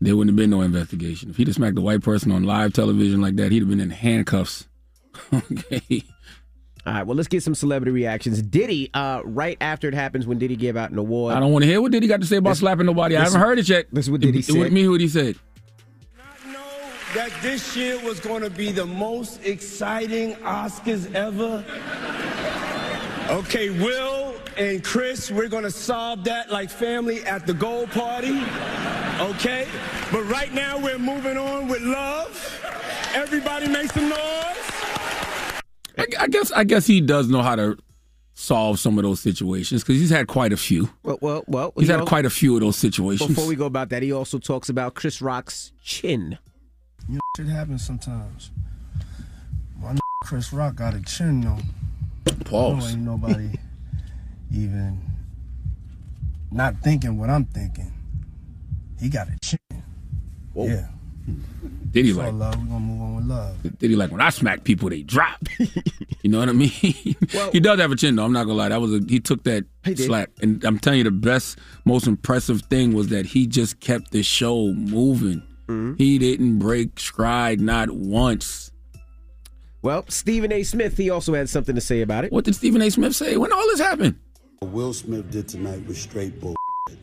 there 0.01 0.17
wouldn't 0.17 0.31
have 0.31 0.37
been 0.37 0.51
no 0.51 0.61
investigation. 0.61 1.31
If 1.31 1.37
he'd 1.37 1.49
have 1.49 1.57
smacked 1.57 1.79
a 1.79 1.83
white 1.83 2.03
person 2.03 2.31
on 2.31 2.45
live 2.45 2.73
television 2.73 3.21
like 3.21 3.37
that, 3.37 3.51
he'd 3.51 3.61
have 3.63 3.71
been 3.71 3.81
in 3.81 3.91
handcuffs. 3.91 4.69
okay. 5.33 6.05
All 6.87 6.93
right, 6.93 7.05
well, 7.05 7.17
let's 7.17 7.27
get 7.29 7.43
some 7.43 7.55
celebrity 7.57 7.91
reactions. 7.91 8.41
Diddy, 8.41 8.91
uh, 8.95 9.21
right 9.25 9.59
after 9.61 9.89
it 9.89 9.95
happens, 9.95 10.25
when 10.27 10.39
Diddy 10.39 10.55
gave 10.55 10.77
out 10.77 10.93
an 10.93 10.99
award. 10.99 11.35
I 11.35 11.41
don't 11.41 11.53
want 11.53 11.65
to 11.65 11.69
hear 11.69 11.81
what 11.83 11.91
Diddy 11.91 12.07
got 12.07 12.21
to 12.21 12.27
say 12.27 12.37
about 12.37 12.51
This- 12.51 12.61
slapping 12.61 12.87
nobody. 12.87 13.17
I 13.17 13.25
haven't 13.25 13.41
heard 13.41 13.59
it 13.59 13.69
yet. 13.69 13.87
This 13.93 14.05
is 14.05 14.11
what 14.11 14.21
Diddy 14.21 14.39
It- 14.39 14.45
said. 14.45 14.57
With 14.57 14.73
me, 14.73 14.89
what 14.89 15.01
he 15.01 15.09
said. 15.09 15.37
that 17.15 17.31
this 17.43 17.75
year 17.77 17.99
was 18.05 18.21
going 18.21 18.43
to 18.43 18.51
be 18.51 18.71
the 18.73 18.85
most 18.85 19.41
exciting 19.45 20.35
Oscars 20.37 21.13
ever. 21.15 21.65
Okay, 23.31 23.71
Will 23.71 24.35
and 24.57 24.85
Chris, 24.85 25.31
we're 25.31 25.49
going 25.49 25.63
to 25.65 25.71
solve 25.71 26.23
that 26.25 26.53
like 26.53 26.71
family 26.71 27.25
at 27.25 27.47
the 27.47 27.55
gold 27.55 27.91
party. 27.91 28.41
Okay? 29.21 29.67
But 30.13 30.23
right 30.25 30.53
now, 30.55 30.79
we're 30.79 30.99
moving 30.99 31.37
on 31.37 31.67
with 31.69 31.81
love. 31.83 32.61
Everybody 33.15 33.67
make 33.69 33.91
some 33.93 34.09
noise. 34.09 34.19
I, 35.99 36.07
I 36.21 36.29
guess. 36.29 36.53
I 36.53 36.65
guess 36.65 36.87
he 36.87 37.01
does 37.01 37.29
know 37.29 37.43
how 37.43 37.57
to 37.57 37.79
solve 38.35 38.79
some 38.79 38.99
of 38.99 39.03
those 39.03 39.19
situations 39.21 39.83
because 39.83 39.99
he's 39.99 40.11
had 40.11 40.27
quite 40.27 40.53
a 40.53 40.57
few. 40.57 40.91
Well, 41.03 41.19
well, 41.21 41.45
well. 41.47 41.73
He's 41.77 41.89
had 41.89 42.01
know, 42.01 42.05
quite 42.05 42.27
a 42.27 42.31
few 42.31 42.55
of 42.55 42.61
those 42.61 42.77
situations. 42.77 43.29
Before 43.29 43.47
we 43.47 43.57
go 43.57 43.67
about 43.67 43.89
that, 43.89 44.03
he 44.03 44.13
also 44.13 44.39
talks 44.39 44.69
about 44.69 44.95
Chris 44.95 45.23
Rock's 45.23 45.73
chin. 45.83 46.39
You 47.09 47.15
know, 47.15 47.21
shit 47.37 47.47
happens 47.47 47.85
sometimes. 47.85 48.51
My 49.79 49.97
Chris 50.23 50.53
Rock 50.53 50.77
got 50.77 50.95
a 50.95 51.03
chin 51.03 51.41
though. 51.41 51.59
Pause. 52.45 52.83
No, 52.83 52.89
ain't 52.91 53.03
nobody 53.03 53.51
even 54.53 55.01
not 56.51 56.77
thinking 56.83 57.19
what 57.19 57.31
I'm 57.31 57.45
thinking. 57.47 57.93
He 59.01 59.09
got 59.09 59.29
a 59.29 59.39
chin. 59.43 59.59
Yeah. 60.55 60.87
Hmm. 61.27 61.41
Diddy 61.97 62.11
It's 62.11 62.19
all 62.19 62.25
like 62.25 62.35
love. 62.35 62.59
We're 62.61 62.67
gonna 62.67 62.81
move 62.81 63.01
on 63.01 63.17
with 63.17 63.25
love. 63.25 63.79
Diddy 63.79 63.97
like 63.97 64.11
when 64.11 64.21
I 64.21 64.29
smack 64.29 64.65
people, 64.65 64.91
they 64.91 65.03
drop. 65.03 65.39
you 66.23 66.29
know 66.31 66.39
what 66.41 66.51
I 66.51 66.53
mean? 66.53 66.69
he 66.71 67.59
does 67.59 67.81
have 67.81 67.91
a 67.91 67.97
chin 67.97 68.17
though. 68.17 68.25
I'm 68.27 68.35
not 68.35 68.45
gonna 68.45 68.59
lie. 68.59 68.69
That 68.69 68.83
was 68.83 68.93
a 68.93 69.01
he 69.09 69.19
took 69.19 69.45
that 69.45 69.65
did. 69.83 69.99
slack, 70.01 70.29
and 70.43 70.63
I'm 70.63 70.79
telling 70.79 70.99
you, 70.99 71.05
the 71.05 71.11
best, 71.11 71.59
most 71.87 72.07
impressive 72.07 72.61
thing 72.63 72.93
was 72.93 73.09
that 73.09 73.25
he 73.25 73.47
just 73.47 73.81
kept 73.81 74.11
the 74.11 74.23
show 74.23 74.75
moving. 74.75 75.43
Mm-hmm. 75.69 75.95
He 75.97 76.19
didn't 76.19 76.59
break 76.59 77.01
stride 77.01 77.63
not 77.63 77.91
once. 77.91 78.71
Well, 79.81 80.05
Stephen 80.09 80.53
A. 80.53 80.65
Smith, 80.65 80.99
he 80.99 81.09
also 81.09 81.33
had 81.33 81.49
something 81.49 81.75
to 81.77 81.81
say 81.81 82.03
about 82.03 82.27
it. 82.27 82.33
What 82.33 82.45
did 82.45 82.57
Stephen 82.57 82.83
A. 82.83 82.91
Smith 82.91 83.17
say? 83.17 83.39
When 83.39 83.53
all 83.55 83.67
this 83.69 83.81
happened? 83.81 84.19
What 84.59 84.71
Will 84.73 84.93
Smith 84.93 85.31
did 85.31 85.49
tonight 85.49 85.87
was 85.87 85.99
straight 85.99 86.41
bull. 86.41 86.57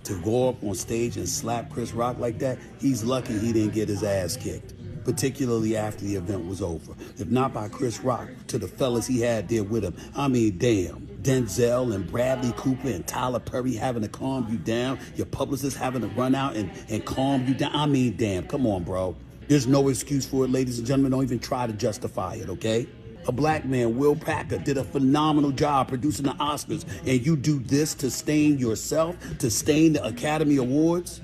To 0.03 0.21
go 0.21 0.49
up 0.49 0.63
on 0.63 0.75
stage 0.75 1.17
and 1.17 1.27
slap 1.27 1.69
Chris 1.71 1.93
Rock 1.93 2.19
like 2.19 2.39
that, 2.39 2.59
he's 2.79 3.03
lucky 3.03 3.37
he 3.39 3.51
didn't 3.51 3.73
get 3.73 3.89
his 3.89 4.03
ass 4.03 4.37
kicked, 4.37 4.73
particularly 5.03 5.75
after 5.75 6.05
the 6.05 6.15
event 6.15 6.47
was 6.47 6.61
over. 6.61 6.93
If 7.17 7.29
not 7.29 7.53
by 7.53 7.69
Chris 7.69 7.99
Rock, 8.01 8.29
to 8.47 8.57
the 8.57 8.67
fellas 8.67 9.07
he 9.07 9.21
had 9.21 9.49
there 9.49 9.63
with 9.63 9.83
him. 9.83 9.95
I 10.15 10.27
mean, 10.27 10.57
damn. 10.57 11.07
Denzel 11.23 11.95
and 11.95 12.05
Bradley 12.05 12.53
Cooper 12.57 12.89
and 12.89 13.07
Tyler 13.07 13.39
Perry 13.39 13.73
having 13.73 14.01
to 14.01 14.09
calm 14.09 14.45
you 14.51 14.57
down, 14.57 14.99
your 15.15 15.25
publicist 15.25 15.77
having 15.77 16.01
to 16.01 16.07
run 16.09 16.35
out 16.35 16.55
and, 16.55 16.69
and 16.89 17.05
calm 17.05 17.47
you 17.47 17.53
down. 17.53 17.71
I 17.73 17.85
mean, 17.85 18.17
damn, 18.17 18.45
come 18.45 18.67
on, 18.67 18.83
bro. 18.83 19.15
There's 19.47 19.65
no 19.67 19.87
excuse 19.87 20.25
for 20.25 20.43
it, 20.45 20.51
ladies 20.51 20.79
and 20.79 20.87
gentlemen. 20.87 21.11
Don't 21.11 21.23
even 21.23 21.39
try 21.39 21.65
to 21.65 21.73
justify 21.73 22.35
it, 22.35 22.49
okay? 22.49 22.87
A 23.25 23.31
black 23.31 23.63
man, 23.63 23.97
Will 23.97 24.17
Packer, 24.17 24.57
did 24.57 24.77
a 24.77 24.83
phenomenal 24.83 25.51
job 25.51 25.87
producing 25.87 26.25
the 26.25 26.33
Oscars, 26.33 26.85
and 27.07 27.25
you 27.25 27.37
do 27.37 27.59
this 27.59 27.93
to 27.95 28.11
stain 28.11 28.57
yourself, 28.57 29.15
to 29.39 29.49
stain 29.49 29.93
the 29.93 30.05
Academy 30.05 30.57
Awards? 30.57 31.21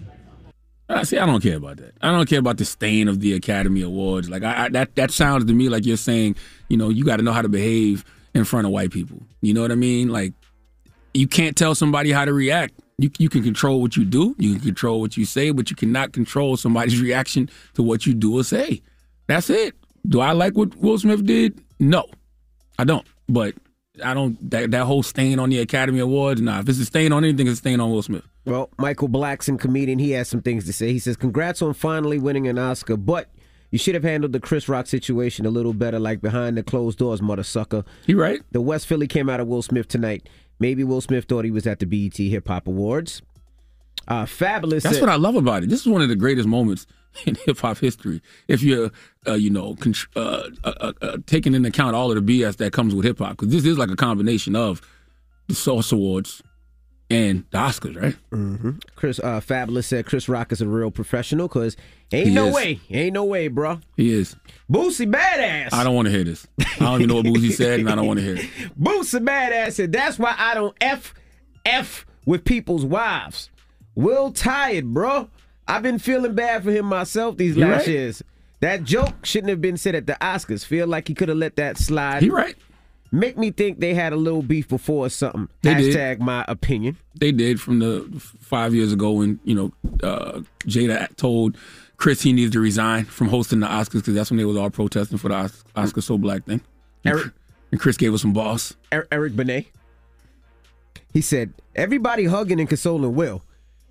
I 0.90 1.04
see. 1.04 1.18
I 1.20 1.26
don't 1.26 1.42
care 1.42 1.58
about 1.58 1.78
that. 1.78 1.94
I 2.02 2.12
don't 2.12 2.28
care 2.28 2.40
about 2.40 2.58
the 2.58 2.66
stain 2.66 3.08
of 3.08 3.20
the 3.20 3.34
Academy 3.34 3.82
Awards. 3.84 4.30
Like 4.30 4.44
I, 4.44 4.66
I 4.66 4.70
that 4.70 4.96
that 4.96 5.12
sounds 5.12 5.46
to 5.46 5.54
me 5.54 5.70
like 5.70 5.86
you're 5.86 5.98
saying, 5.98 6.36
you 6.68 6.78
know, 6.78 6.90
you 6.90 7.06
got 7.06 7.18
to 7.18 7.24
know 7.24 7.32
how 7.32 7.44
to 7.44 7.50
behave 7.50 8.04
in 8.34 8.44
front 8.44 8.66
of 8.66 8.74
white 8.74 8.92
people. 8.92 9.22
You 9.42 9.54
know 9.54 9.62
what 9.62 9.72
I 9.72 9.76
mean? 9.76 10.10
Like 10.10 10.34
you 11.14 11.28
can't 11.28 11.56
tell 11.56 11.76
somebody 11.76 12.12
how 12.12 12.26
to 12.26 12.34
react. 12.34 12.74
You 12.98 13.12
you 13.20 13.30
can 13.30 13.44
control 13.44 13.82
what 13.82 13.96
you 13.96 14.04
do, 14.04 14.36
you 14.40 14.54
can 14.54 14.62
control 14.62 15.00
what 15.00 15.16
you 15.16 15.26
say, 15.26 15.52
but 15.52 15.70
you 15.70 15.76
cannot 15.76 16.12
control 16.12 16.58
somebody's 16.58 17.00
reaction 17.08 17.50
to 17.76 17.84
what 17.84 18.06
you 18.08 18.14
do 18.14 18.40
or 18.40 18.44
say. 18.44 18.82
That's 19.28 19.50
it. 19.50 19.76
Do 20.08 20.22
I 20.22 20.32
like 20.32 20.58
what 20.58 20.76
Will 20.78 20.98
Smith 20.98 21.24
did? 21.24 21.62
No, 21.80 22.06
I 22.80 22.84
don't. 22.84 23.06
But 23.28 23.54
I 24.04 24.14
don't 24.14 24.50
that 24.52 24.72
that 24.72 24.86
whole 24.86 25.04
stain 25.04 25.40
on 25.40 25.50
the 25.50 25.60
Academy 25.60 26.00
Awards. 26.00 26.42
Nah, 26.42 26.60
if 26.60 26.70
it's 26.70 26.80
a 26.80 26.86
stain 26.86 27.12
on 27.12 27.24
anything, 27.24 27.48
it's 27.48 27.56
a 27.56 27.58
stain 27.58 27.80
on 27.80 27.92
Will 27.92 28.02
Smith. 28.02 28.24
Well, 28.46 28.70
Michael 28.78 29.10
Blackson, 29.10 29.60
comedian, 29.60 30.00
he 30.00 30.12
has 30.12 30.28
some 30.28 30.42
things 30.42 30.66
to 30.66 30.74
say. 30.74 30.92
He 30.92 31.00
says, 31.00 31.16
Congrats 31.18 31.62
on 31.62 31.74
finally 31.74 32.18
winning 32.18 32.48
an 32.48 32.58
Oscar, 32.58 32.98
but 32.98 33.30
you 33.72 33.78
should 33.78 33.94
have 33.94 34.04
handled 34.04 34.34
the 34.34 34.40
Chris 34.40 34.68
Rock 34.68 34.88
situation 34.88 35.46
a 35.46 35.50
little 35.50 35.74
better, 35.74 36.00
like 36.00 36.22
behind 36.22 36.58
the 36.58 36.64
closed 36.64 36.98
doors, 36.98 37.22
mother 37.22 37.44
sucker. 37.44 37.84
He 38.08 38.14
right. 38.16 38.42
The 38.52 38.62
West 38.62 38.88
Philly 38.88 39.08
came 39.08 39.30
out 39.30 39.40
of 39.40 39.48
Will 39.48 39.62
Smith 39.62 39.88
tonight. 39.88 40.28
Maybe 40.60 40.84
Will 40.84 41.02
Smith 41.02 41.26
thought 41.26 41.46
he 41.46 41.52
was 41.52 41.68
at 41.68 41.80
the 41.80 41.86
BET 41.86 42.18
Hip 42.18 42.48
Hop 42.48 42.68
Awards. 42.68 43.22
Uh, 44.08 44.26
Fabolous. 44.26 44.82
That's 44.82 45.00
what 45.00 45.10
I 45.10 45.16
love 45.16 45.36
about 45.36 45.64
it. 45.64 45.70
This 45.70 45.82
is 45.82 45.88
one 45.88 46.02
of 46.02 46.10
the 46.10 46.16
greatest 46.16 46.48
moments 46.48 46.88
in 47.26 47.36
hip 47.46 47.58
hop 47.60 47.78
history. 47.78 48.22
If 48.48 48.62
you're, 48.64 48.92
uh, 49.28 49.34
you 49.34 49.50
know, 49.50 49.76
contr- 49.76 50.08
uh, 50.16 50.50
uh, 50.64 50.74
uh, 50.80 50.94
uh, 51.02 51.18
taking 51.26 51.54
into 51.54 51.70
account 51.70 51.96
all 51.96 52.12
of 52.16 52.26
the 52.26 52.42
BS 52.42 52.58
that 52.58 52.74
comes 52.74 52.94
with 52.96 53.06
hip 53.06 53.20
hop, 53.20 53.32
because 53.32 53.50
this 53.50 53.66
is 53.66 53.78
like 53.78 53.90
a 53.92 53.96
combination 53.96 54.56
of 54.56 54.82
the 55.48 55.56
Source 55.56 55.92
Awards 55.92 56.42
and 57.12 57.44
the 57.50 57.58
Oscars, 57.58 58.00
right? 58.00 58.16
Mm-hmm. 58.32 58.72
Chris 58.96 59.20
uh, 59.20 59.40
Fabolous 59.42 59.86
said 59.86 60.06
Chris 60.06 60.30
Rock 60.30 60.52
is 60.52 60.62
a 60.62 60.68
real 60.68 60.92
professional 60.92 61.48
because 61.48 61.76
ain't 62.12 62.28
He 62.28 62.34
no 62.36 62.48
is. 62.48 62.56
way, 62.56 62.80
ain't 62.92 63.14
no 63.14 63.26
way, 63.26 63.48
bro. 63.48 63.80
He 63.98 64.14
is. 64.14 64.36
Boosie 64.72 65.12
Badazz. 65.12 65.74
I 65.74 65.84
don't 65.84 65.96
want 65.96 66.06
to 66.06 66.12
hear 66.12 66.24
this. 66.24 66.46
I 66.60 66.66
don't 66.82 67.02
even 67.02 67.08
know 67.08 67.16
what 67.16 67.26
Boosie 67.26 67.52
said, 67.52 67.80
and 67.80 67.90
I 67.90 67.96
don't 67.96 68.06
want 68.06 68.20
to 68.20 68.26
hear 68.26 68.36
it. 68.36 68.46
Boosie 68.80 69.26
Badazz 69.26 69.72
said 69.74 69.92
that's 69.92 70.20
why 70.20 70.36
I 70.38 70.54
don't 70.54 70.76
f 70.82 71.16
f 71.66 72.06
with 72.26 72.46
people's 72.46 72.86
wives. 72.86 73.50
Will 73.96 74.32
tired, 74.32 74.94
bro. 74.94 75.30
I've 75.70 75.84
been 75.84 76.00
feeling 76.00 76.34
bad 76.36 76.64
for 76.64 76.72
him 76.72 76.86
myself 76.86 77.38
these 77.38 77.56
You 77.56 77.66
last 77.66 77.80
right. 77.82 77.88
years. 77.88 78.24
That 78.62 78.84
joke 78.84 79.26
shouldn't 79.26 79.50
have 79.52 79.62
been 79.62 79.78
said 79.78 79.96
at 79.96 80.06
the 80.08 80.18
Oscars. 80.20 80.66
Feel 80.66 80.88
like 80.88 81.08
he 81.08 81.14
could 81.14 81.30
have 81.30 81.38
let 81.38 81.56
that 81.58 81.78
slide. 81.78 82.24
He 82.24 82.30
right. 82.30 82.56
Make 83.12 83.38
me 83.38 83.50
think 83.52 83.80
they 83.80 83.94
had 83.94 84.12
a 84.14 84.16
little 84.18 84.42
beef 84.44 84.68
before 84.68 85.06
or 85.06 85.10
something. 85.10 85.48
They 85.62 85.74
did. 85.76 85.96
Hashtag 85.96 86.20
my 86.20 86.46
opinion. 86.48 86.98
They 87.16 87.32
did 87.32 87.60
from 87.62 87.80
the 87.80 88.06
five 88.20 88.76
years 88.76 88.92
ago 88.94 89.12
when 89.14 89.40
you 89.46 89.56
know 89.56 89.72
uh, 90.04 90.42
Jada 90.66 91.16
told 91.16 91.58
Chris 91.98 92.22
he 92.22 92.34
needed 92.34 92.52
to 92.54 92.60
resign 92.60 93.06
from 93.06 93.28
hosting 93.30 93.62
the 93.62 93.68
Oscars 93.68 93.94
because 93.94 94.14
that's 94.14 94.30
when 94.30 94.38
they 94.38 94.46
was 94.46 94.58
all 94.58 94.70
protesting 94.70 95.18
for 95.18 95.30
the 95.30 95.36
Os- 95.36 95.64
Oscar 95.76 96.02
So 96.02 96.18
Black 96.18 96.46
thing. 96.46 96.62
And, 97.06 97.16
Eric- 97.20 97.34
and 97.72 97.80
Chris 97.80 97.98
gave 97.98 98.14
us 98.14 98.22
some 98.22 98.34
boss. 98.34 98.76
Er- 98.94 99.08
Eric 99.12 99.36
Benet. 99.36 99.68
He 101.14 101.22
said, 101.22 101.54
everybody 101.76 102.26
hugging 102.26 102.60
and 102.60 102.70
consoling 102.70 103.16
Will. 103.16 103.42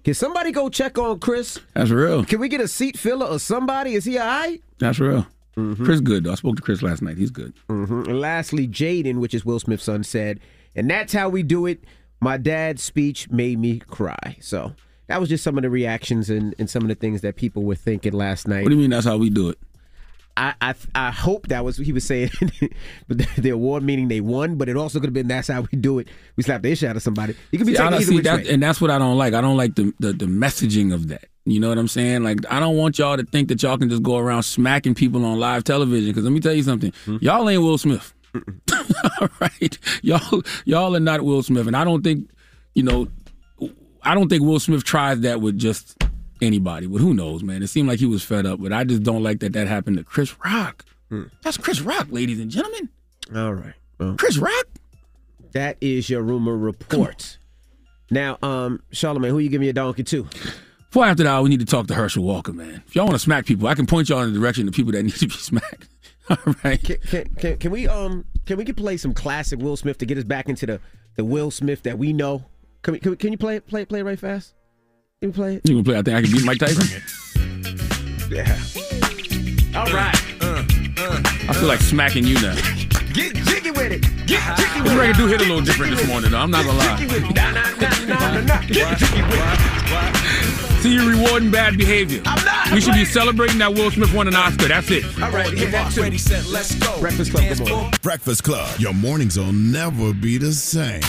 Can 0.09 0.15
somebody 0.15 0.53
go 0.53 0.71
check 0.71 0.97
on 0.97 1.21
Chris? 1.21 1.61
That's 1.75 1.91
real. 1.91 2.25
Can 2.25 2.41
we 2.41 2.49
get 2.49 2.63
a 2.63 2.67
seat 2.67 2.97
filler 2.99 3.27
or 3.27 3.39
somebody? 3.39 3.93
Is 3.93 4.07
he 4.07 4.17
all 4.17 4.27
right? 4.27 4.63
That's 4.79 4.99
real. 4.99 5.27
Chris 5.85 6.01
good 6.01 6.25
though. 6.25 6.33
I 6.33 6.35
spoke 6.37 6.57
to 6.57 6.63
Chris 6.63 6.81
last 6.81 7.03
night. 7.03 7.19
He's 7.19 7.31
good. 7.31 7.53
hmm 7.69 8.05
And 8.07 8.19
lastly, 8.19 8.67
Jaden, 8.67 9.19
which 9.19 9.35
is 9.35 9.45
Will 9.45 9.61
Smith's 9.61 9.85
son, 9.85 10.03
said, 10.03 10.41
and 10.75 10.89
that's 10.89 11.13
how 11.13 11.29
we 11.29 11.43
do 11.43 11.67
it. 11.67 11.85
My 12.23 12.39
dad's 12.39 12.83
speech 12.83 13.29
made 13.29 13.59
me 13.59 13.81
cry. 13.81 14.39
So 14.41 14.73
that 15.09 15.21
was 15.21 15.29
just 15.29 15.45
some 15.45 15.59
of 15.59 15.63
the 15.63 15.69
reactions 15.69 16.31
and, 16.31 16.55
and 16.59 16.71
some 16.71 16.81
of 16.85 16.89
the 16.89 16.95
things 16.95 17.21
that 17.21 17.37
people 17.37 17.65
were 17.65 17.75
thinking 17.75 18.15
last 18.15 18.49
night. 18.49 18.63
What 18.63 18.71
do 18.71 18.77
you 18.77 18.81
mean? 18.81 18.89
That's 18.89 19.05
how 19.05 19.19
we 19.19 19.29
do 19.29 19.51
it? 19.51 19.59
I, 20.39 20.55
I 20.71 20.75
I 20.95 21.11
hope 21.11 21.49
that 21.49 21.65
was 21.65 21.79
what 21.79 21.87
he 21.87 21.93
was 21.93 22.05
saying. 22.05 22.31
but 23.09 23.19
the, 23.19 23.29
the 23.39 23.51
award 23.51 23.83
meaning 23.83 24.09
they 24.09 24.21
won, 24.21 24.55
but 24.57 24.69
it 24.69 24.77
also 24.77 25.01
could 25.01 25.09
have 25.09 25.15
been 25.15 25.27
that's 25.29 25.49
how 25.49 25.63
we 25.71 25.79
do 25.79 25.99
it. 25.99 26.09
We 26.37 26.43
slap 26.45 26.63
the 26.63 26.75
shit 26.75 26.89
out 26.89 26.97
of 26.97 27.03
somebody. 27.03 27.35
You 27.51 27.59
could 27.59 27.67
be 27.67 27.73
See, 27.73 27.79
taken 27.79 27.93
don't- 27.93 28.01
either 28.03 28.11
see, 28.11 28.15
which 28.17 28.25
that- 28.25 28.47
and 28.47 28.63
that's 28.63 28.81
what 28.81 28.91
I 28.91 28.99
don't 28.99 29.19
like. 29.19 29.35
I 29.35 29.41
don't 29.41 29.57
like 29.57 29.75
the, 29.75 29.93
the 29.99 30.13
the 30.13 30.27
messaging 30.27 30.95
of 30.95 31.09
that. 31.09 31.25
You 31.45 31.59
know 31.61 31.69
what 31.71 31.79
I'm 31.79 31.89
saying? 31.89 32.23
Like 32.23 32.39
I 32.51 32.61
don't 32.61 32.77
want 32.77 32.99
y'all 32.99 33.17
to 33.17 33.25
think 33.25 33.49
that 33.49 33.63
y'all 33.63 33.79
can 33.79 33.89
just 33.91 34.03
go 34.03 34.17
around 34.19 34.43
smacking 34.45 34.95
people 34.95 35.25
on 35.25 35.41
live 35.41 35.65
television. 35.65 36.11
Because 36.11 36.25
let 36.25 36.33
me 36.33 36.41
tell 36.41 36.53
you 36.55 36.63
something, 36.63 36.93
Hmm. 37.05 37.17
y'all 37.21 37.49
ain't 37.49 37.63
Will 37.63 37.79
Smith. 37.79 38.15
All 39.21 39.29
right, 39.41 39.79
y'all 40.03 40.43
y'all 40.65 40.95
are 40.95 41.01
not 41.01 41.23
Will 41.23 41.43
Smith, 41.43 41.67
and 41.67 41.77
I 41.77 41.85
don't 41.85 42.03
think 42.05 42.31
you 42.75 42.83
know. 42.83 43.09
I 44.03 44.15
don't 44.15 44.29
think 44.29 44.43
Will 44.45 44.61
Smith 44.61 44.85
tries 44.85 45.21
that 45.21 45.41
with 45.41 45.59
just 45.59 45.97
anybody. 46.43 46.87
But 46.87 47.01
who 47.01 47.15
knows, 47.15 47.43
man? 47.43 47.63
It 47.63 47.69
seemed 47.69 47.89
like 47.89 48.01
he 48.01 48.07
was 48.07 48.23
fed 48.23 48.47
up. 48.47 48.61
But 48.61 48.73
I 48.73 48.85
just 48.85 49.03
don't 49.03 49.23
like 49.23 49.41
that 49.41 49.53
that 49.55 49.67
happened 49.67 49.99
to 49.99 50.05
Chris 50.05 50.35
Rock. 50.45 50.85
That's 51.43 51.57
Chris 51.57 51.81
Rock, 51.81 52.09
ladies 52.11 52.39
and 52.39 52.51
gentlemen. 52.51 52.89
Hmm. 53.29 53.37
All 53.37 53.55
right. 53.55 53.75
Well, 53.99 54.17
Chris 54.19 54.39
Rock. 54.39 54.67
That 55.53 55.79
is 55.81 56.11
your 56.11 56.23
rumor 56.23 56.57
report. 56.57 57.39
Now, 58.11 58.39
um, 58.43 58.83
Charlemagne, 58.91 59.31
who 59.31 59.39
you 59.39 59.49
give 59.49 59.61
me 59.61 59.69
a 59.69 59.73
donkey 59.73 60.05
to? 60.05 60.25
Before 60.91 61.05
after 61.05 61.25
that, 61.25 61.43
we 61.43 61.49
need 61.49 61.61
to 61.61 61.67
talk 61.67 61.87
to 61.89 61.95
Herschel 61.95 62.25
Walker, 62.25 62.53
man. 62.53 62.83
If 62.87 62.95
y'all 62.95 63.05
want 63.05 63.15
to 63.15 63.19
smack 63.19 63.45
people, 63.45 63.67
I 63.69 63.75
can 63.75 63.87
point 63.87 64.09
y'all 64.09 64.23
in 64.23 64.33
the 64.33 64.39
direction 64.39 64.69
of 64.69 64.75
people 64.75 64.93
that 64.93 65.03
need 65.05 65.15
to 65.15 65.27
be 65.27 65.35
smacked. 65.35 65.89
All 66.31 66.55
right. 66.65 66.83
Can, 66.83 66.97
can, 66.99 67.25
can, 67.35 67.59
can 67.59 67.71
we 67.71 67.89
um 67.89 68.25
can 68.47 68.59
we 68.59 68.65
play 68.65 68.97
some 68.97 69.15
classic 69.15 69.61
Will 69.61 69.77
Smith 69.77 69.99
to 69.99 70.07
get 70.07 70.19
us 70.19 70.25
back 70.25 70.49
into 70.49 70.67
the, 70.67 70.81
the 71.17 71.25
Will 71.25 71.51
Smith 71.51 71.83
that 71.85 71.99
we 71.99 72.13
know? 72.13 72.45
Can 72.83 72.93
we, 72.93 73.01
can, 73.01 73.11
we, 73.13 73.17
can 73.17 73.33
you 73.33 73.39
play 73.39 73.57
it 73.57 73.67
play 73.67 73.85
play 73.85 74.03
right 74.03 74.19
fast? 74.19 74.55
Can 75.21 75.31
you 75.31 75.33
play 75.33 75.55
it? 75.57 75.69
You 75.69 75.75
can 75.75 75.85
play. 75.85 75.99
I 75.99 76.03
think 76.03 76.17
I 76.17 76.23
can 76.23 76.31
beat 76.31 76.45
Mike 76.45 76.59
Tyson. 76.59 77.03
yeah. 78.31 78.57
All 79.77 79.93
right. 79.93 80.15
Uh, 80.41 80.63
uh, 80.97 81.23
I 81.49 81.55
feel 81.55 81.67
like 81.67 81.81
smacking 81.81 82.25
you 82.25 82.35
now. 82.35 82.55
Get 83.15 83.35
jiggy 83.35 83.73
with 83.73 83.91
it. 83.91 84.03
Get 84.29 84.57
jiggy 84.57 84.81
with 84.81 84.93
it. 84.93 84.97
record 84.97 85.17
do 85.17 85.27
hit 85.27 85.41
a 85.41 85.45
little 85.45 85.61
different 85.61 85.97
this 85.97 86.07
morning, 86.07 86.31
though. 86.31 86.39
I'm 86.39 86.53
not 86.53 86.65
gonna 86.65 86.79
lie. 86.79 86.99
Get 87.01 88.99
jiggy 88.99 89.23
with 89.23 89.43
it. 89.43 90.83
See, 90.83 90.95
you're 90.95 91.11
rewarding 91.11 91.51
bad 91.51 91.77
behavior. 91.77 92.23
I'm 92.25 92.45
not. 92.45 92.73
We 92.73 92.81
should 92.81 92.95
be 92.95 93.05
celebrating 93.05 93.59
that 93.59 93.75
Will 93.75 93.91
Smith 93.91 94.15
won 94.15 94.29
an 94.29 94.37
Oscar. 94.37 94.69
That's 94.69 94.89
it. 94.93 95.05
All 95.21 95.33
right, 95.33 95.53
hit 95.53 95.73
that 95.73 95.91
too. 95.93 96.03
Ready, 96.03 96.19
set, 96.19 96.47
let's 96.47 96.77
go. 96.77 97.01
Breakfast 97.01 97.33
Club. 97.33 98.01
Breakfast 98.03 98.45
Club. 98.45 98.79
Your 98.79 98.95
mornings 98.95 99.37
will 99.37 99.53
never 99.53 100.13
be 100.13 100.39
the 100.39 100.53
same. 100.53 101.03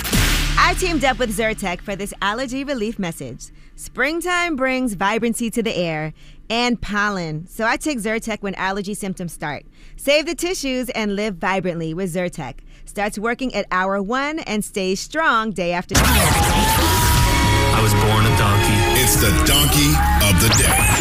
I 0.62 0.74
teamed 0.74 1.06
up 1.06 1.18
with 1.20 1.36
Zyrtec 1.36 1.80
for 1.82 1.96
this 1.96 2.14
allergy 2.22 2.66
relief 2.66 3.00
message. 3.00 3.48
Springtime 3.78 4.58
brings 4.58 4.94
vibrancy 4.94 5.50
to 5.52 5.64
the 5.64 5.74
air 5.74 6.14
and 6.50 6.82
pollen, 6.82 7.48
so 7.48 7.66
I 7.66 7.78
take 7.78 7.98
Zyrtec 8.00 8.42
when 8.42 8.56
allergy 8.56 8.94
symptoms 8.94 9.32
start. 9.32 9.66
Save 9.96 10.26
the 10.26 10.36
tissues 10.36 10.90
and 10.90 11.16
live 11.16 11.38
vibrantly 11.38 11.94
with 11.94 12.14
Zyrtec. 12.14 12.56
Starts 12.84 13.18
working 13.18 13.56
at 13.56 13.68
hour 13.72 14.02
one 14.04 14.40
and 14.40 14.64
stays 14.64 15.00
strong 15.00 15.52
day 15.52 15.72
after 15.72 15.96
day. 15.96 16.02
I 16.04 17.80
was 17.82 17.94
born 17.94 18.26
a 18.26 18.38
donkey. 18.38 18.76
It's 19.02 19.16
the 19.16 19.32
donkey 19.48 19.96
of 20.28 20.42
the 20.44 20.50
day. 20.62 21.00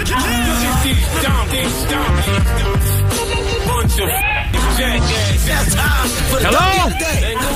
Hello? 6.41 6.89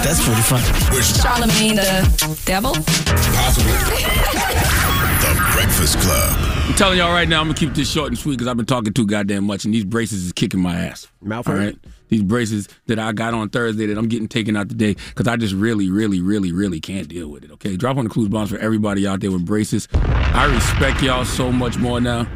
That's 0.02 0.24
pretty 0.24 0.42
fun. 0.42 0.60
Charlemagne 1.00 1.76
the 1.76 2.42
devil? 2.44 2.72
Possibly. 2.74 3.72
the 5.22 5.50
Breakfast 5.54 6.00
Club. 6.00 6.36
I'm 6.66 6.74
telling 6.74 6.98
y'all 6.98 7.12
right 7.12 7.28
now, 7.28 7.40
I'm 7.40 7.46
gonna 7.46 7.58
keep 7.58 7.74
this 7.74 7.88
short 7.88 8.08
and 8.08 8.18
sweet 8.18 8.38
because 8.38 8.48
I've 8.48 8.56
been 8.56 8.66
talking 8.66 8.92
too 8.92 9.06
goddamn 9.06 9.44
much, 9.44 9.64
and 9.64 9.72
these 9.72 9.84
braces 9.84 10.24
is 10.24 10.32
kicking 10.32 10.58
my 10.58 10.74
ass. 10.74 11.06
Mouth 11.20 11.46
All 11.46 11.54
hurt? 11.54 11.60
right, 11.60 11.78
these 12.08 12.24
braces 12.24 12.68
that 12.86 12.98
I 12.98 13.12
got 13.12 13.34
on 13.34 13.50
Thursday 13.50 13.86
that 13.86 13.96
I'm 13.96 14.08
getting 14.08 14.26
taken 14.26 14.56
out 14.56 14.68
today 14.68 14.94
because 14.94 15.28
I 15.28 15.36
just 15.36 15.54
really, 15.54 15.90
really, 15.90 16.20
really, 16.20 16.50
really 16.50 16.80
can't 16.80 17.06
deal 17.06 17.28
with 17.28 17.44
it. 17.44 17.52
Okay, 17.52 17.76
drop 17.76 17.98
on 17.98 18.04
the 18.04 18.10
clues 18.10 18.28
bombs 18.30 18.50
for 18.50 18.58
everybody 18.58 19.06
out 19.06 19.20
there 19.20 19.30
with 19.30 19.44
braces. 19.46 19.86
I 19.92 20.52
respect 20.52 21.00
y'all 21.02 21.24
so 21.24 21.52
much 21.52 21.78
more 21.78 22.00
now. 22.00 22.26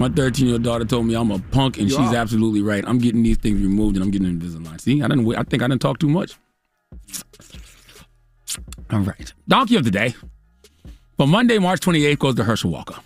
My 0.00 0.08
13 0.08 0.46
year 0.46 0.54
old 0.54 0.62
daughter 0.62 0.84
told 0.86 1.06
me 1.06 1.14
I'm 1.14 1.30
a 1.30 1.38
punk, 1.38 1.76
and 1.78 1.90
You 1.90 1.96
she's 1.96 2.12
are. 2.12 2.16
absolutely 2.16 2.62
right. 2.62 2.82
I'm 2.86 2.98
getting 2.98 3.22
these 3.22 3.36
things 3.36 3.60
removed, 3.60 3.96
and 3.96 4.02
I'm 4.04 4.10
getting 4.10 4.28
Invisalign. 4.38 4.80
See, 4.80 5.02
I 5.02 5.08
didn't. 5.08 5.30
I 5.36 5.42
think 5.42 5.62
I 5.62 5.68
didn't 5.68 5.82
talk 5.82 5.98
too 5.98 6.08
much. 6.08 6.36
All 8.90 9.00
right, 9.00 9.32
donkey 9.46 9.76
of 9.76 9.84
the 9.84 9.90
day. 9.90 10.14
For 11.16 11.26
Monday, 11.26 11.58
March 11.58 11.80
28th, 11.80 12.18
goes 12.18 12.34
to 12.36 12.44
Herschel 12.44 12.70
Walker. 12.70 12.96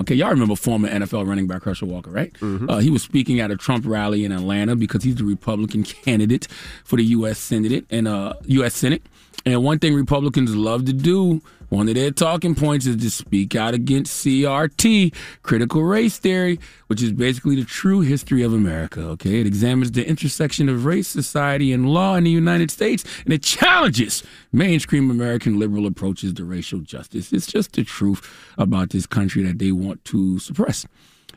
Okay, 0.00 0.14
y'all 0.14 0.30
remember 0.30 0.56
former 0.56 0.88
NFL 0.88 1.26
running 1.26 1.46
back 1.46 1.62
Herschel 1.62 1.88
Walker, 1.88 2.10
right? 2.10 2.34
Uh, 2.42 2.78
he 2.78 2.90
was 2.90 3.02
speaking 3.02 3.40
at 3.40 3.50
a 3.50 3.56
Trump 3.56 3.84
rally 3.86 4.24
in 4.24 4.32
Atlanta 4.32 4.74
because 4.76 5.02
he's 5.04 5.16
the 5.16 5.24
Republican 5.24 5.82
candidate 5.84 6.48
for 6.84 6.96
the 6.96 7.04
U.S. 7.04 7.38
Senate 7.38 7.86
and 7.90 8.08
uh, 8.08 8.34
U.S. 8.46 8.74
Senate. 8.74 9.02
And 9.46 9.62
one 9.64 9.78
thing 9.78 9.94
Republicans 9.94 10.54
love 10.54 10.84
to 10.86 10.92
do, 10.92 11.40
one 11.70 11.88
of 11.88 11.94
their 11.94 12.10
talking 12.10 12.54
points, 12.54 12.84
is 12.84 12.96
to 12.96 13.10
speak 13.10 13.56
out 13.56 13.72
against 13.72 14.24
CRT, 14.24 15.14
critical 15.42 15.82
race 15.82 16.18
theory, 16.18 16.60
which 16.88 17.02
is 17.02 17.12
basically 17.12 17.56
the 17.56 17.64
true 17.64 18.00
history 18.00 18.42
of 18.42 18.52
America. 18.52 19.00
Okay, 19.00 19.40
it 19.40 19.46
examines 19.46 19.92
the 19.92 20.06
intersection 20.06 20.68
of 20.68 20.84
race, 20.84 21.08
society, 21.08 21.72
and 21.72 21.88
law 21.88 22.16
in 22.16 22.24
the 22.24 22.30
United 22.30 22.70
States, 22.70 23.02
and 23.24 23.32
it 23.32 23.42
challenges 23.42 24.22
mainstream 24.52 25.10
American 25.10 25.58
liberal 25.58 25.86
approaches 25.86 26.34
to 26.34 26.44
racial 26.44 26.80
justice. 26.80 27.32
It's 27.32 27.46
just 27.46 27.72
the 27.72 27.84
truth 27.84 28.28
about 28.58 28.90
this 28.90 29.06
country 29.06 29.42
that 29.44 29.58
they 29.58 29.72
want 29.72 30.04
to 30.06 30.38
suppress. 30.38 30.86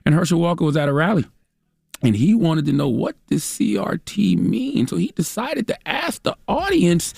And 0.06 0.14
Herschel 0.14 0.40
Walker 0.40 0.66
was 0.66 0.76
at 0.76 0.90
a 0.90 0.94
rally. 0.94 1.26
And 2.02 2.18
he 2.18 2.34
wanted 2.34 2.66
to 2.66 2.74
know 2.74 2.90
what 2.90 3.16
this 3.28 3.58
CRT 3.58 4.38
means. 4.38 4.90
So 4.90 4.98
he 4.98 5.14
decided 5.16 5.68
to 5.68 5.88
ask 5.88 6.22
the 6.24 6.36
audience, 6.50 7.14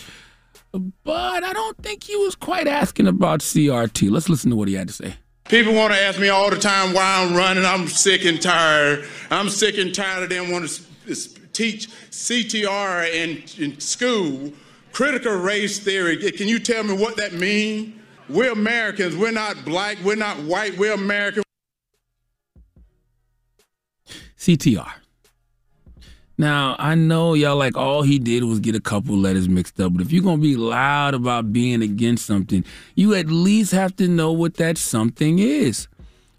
but 0.79 1.43
I 1.43 1.53
don't 1.53 1.77
think 1.81 2.03
he 2.03 2.15
was 2.15 2.35
quite 2.35 2.67
asking 2.67 3.07
about 3.07 3.39
CRT. 3.41 4.09
Let's 4.09 4.29
listen 4.29 4.49
to 4.51 4.55
what 4.55 4.67
he 4.67 4.73
had 4.75 4.87
to 4.87 4.93
say. 4.93 5.15
People 5.47 5.73
want 5.73 5.93
to 5.93 5.99
ask 5.99 6.19
me 6.19 6.29
all 6.29 6.49
the 6.49 6.57
time 6.57 6.93
why 6.93 7.23
I'm 7.23 7.35
running. 7.35 7.65
I'm 7.65 7.87
sick 7.87 8.25
and 8.25 8.41
tired. 8.41 9.05
I'm 9.29 9.49
sick 9.49 9.77
and 9.77 9.93
tired 9.93 10.23
of 10.23 10.29
them 10.29 10.51
wanting 10.51 10.69
to 10.69 11.15
teach 11.53 11.87
CTR 12.09 13.13
in, 13.13 13.43
in 13.63 13.79
school, 13.79 14.51
critical 14.91 15.35
race 15.35 15.79
theory. 15.79 16.17
Can 16.31 16.47
you 16.47 16.59
tell 16.59 16.83
me 16.83 16.97
what 16.97 17.17
that 17.17 17.33
means? 17.33 17.93
We're 18.27 18.51
Americans. 18.51 19.15
We're 19.15 19.31
not 19.31 19.63
black. 19.65 19.97
We're 20.03 20.15
not 20.15 20.37
white. 20.39 20.77
We're 20.77 20.93
American. 20.93 21.43
CTR. 24.37 24.91
Now, 26.37 26.75
I 26.79 26.95
know 26.95 27.33
y'all 27.33 27.55
like 27.55 27.77
all 27.77 28.01
he 28.01 28.19
did 28.19 28.43
was 28.43 28.59
get 28.59 28.75
a 28.75 28.81
couple 28.81 29.15
letters 29.15 29.47
mixed 29.47 29.79
up, 29.79 29.93
but 29.93 30.01
if 30.01 30.11
you're 30.11 30.23
going 30.23 30.37
to 30.37 30.41
be 30.41 30.57
loud 30.57 31.13
about 31.13 31.53
being 31.53 31.81
against 31.81 32.25
something, 32.25 32.65
you 32.95 33.13
at 33.13 33.27
least 33.27 33.71
have 33.71 33.95
to 33.97 34.07
know 34.09 34.33
what 34.33 34.55
that 34.55 34.77
something 34.77 35.39
is. 35.39 35.87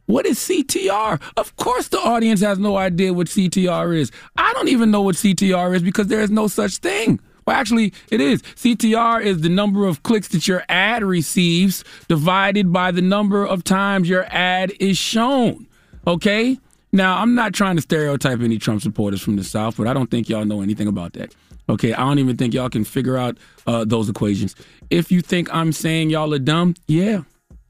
What 0.05 0.27
is 0.27 0.39
CTR? 0.39 1.21
Of 1.37 1.57
course, 1.57 1.89
the 1.89 1.99
audience 1.99 2.41
has 2.43 2.59
no 2.59 2.77
idea 2.77 3.13
what 3.13 3.27
CTR 3.27 3.97
is. 3.97 4.13
I 4.37 4.53
don't 4.53 4.69
even 4.69 4.91
know 4.91 5.01
what 5.01 5.17
CTR 5.17 5.75
is 5.75 5.83
because 5.83 6.09
there 6.09 6.21
is 6.21 6.31
no 6.31 6.47
such 6.47 6.77
thing. 6.77 7.19
Well, 7.47 7.57
actually, 7.57 7.93
it 8.11 8.21
is. 8.21 8.43
CTR 8.43 9.23
is 9.23 9.41
the 9.41 9.49
number 9.49 9.87
of 9.87 10.03
clicks 10.03 10.29
that 10.29 10.47
your 10.47 10.65
ad 10.69 11.03
receives 11.05 11.85
divided 12.07 12.73
by 12.73 12.91
the 12.91 13.03
number 13.03 13.47
of 13.47 13.65
times 13.65 14.09
your 14.09 14.27
ad 14.29 14.73
is 14.79 14.99
shown. 14.99 15.67
Okay? 16.07 16.59
Now, 16.93 17.19
I'm 17.19 17.35
not 17.35 17.53
trying 17.53 17.77
to 17.77 17.83
stereotype 17.83 18.41
any 18.41 18.59
Trump 18.59 18.83
supporters 18.83 19.21
from 19.21 19.37
the 19.37 19.45
South, 19.45 19.77
but 19.77 19.87
I 19.87 19.93
don't 19.93 20.11
think 20.11 20.29
y'all 20.29 20.45
know 20.45 20.63
anything 20.63 20.89
about 20.89 21.15
that. 21.15 21.35
Okay, 21.69 21.93
I 21.93 22.01
don't 22.01 22.19
even 22.19 22.37
think 22.37 22.55
y'all 22.55 22.71
can 22.71 22.85
figure 22.85 23.17
out 23.17 23.39
uh, 23.67 23.85
those 23.85 24.09
equations. 24.09 24.55
If 24.89 25.11
you 25.11 25.21
think 25.21 25.53
I'm 25.53 25.73
saying 25.73 26.11
y'all 26.11 26.33
are 26.33 26.39
dumb, 26.39 26.75
yeah, 26.87 27.23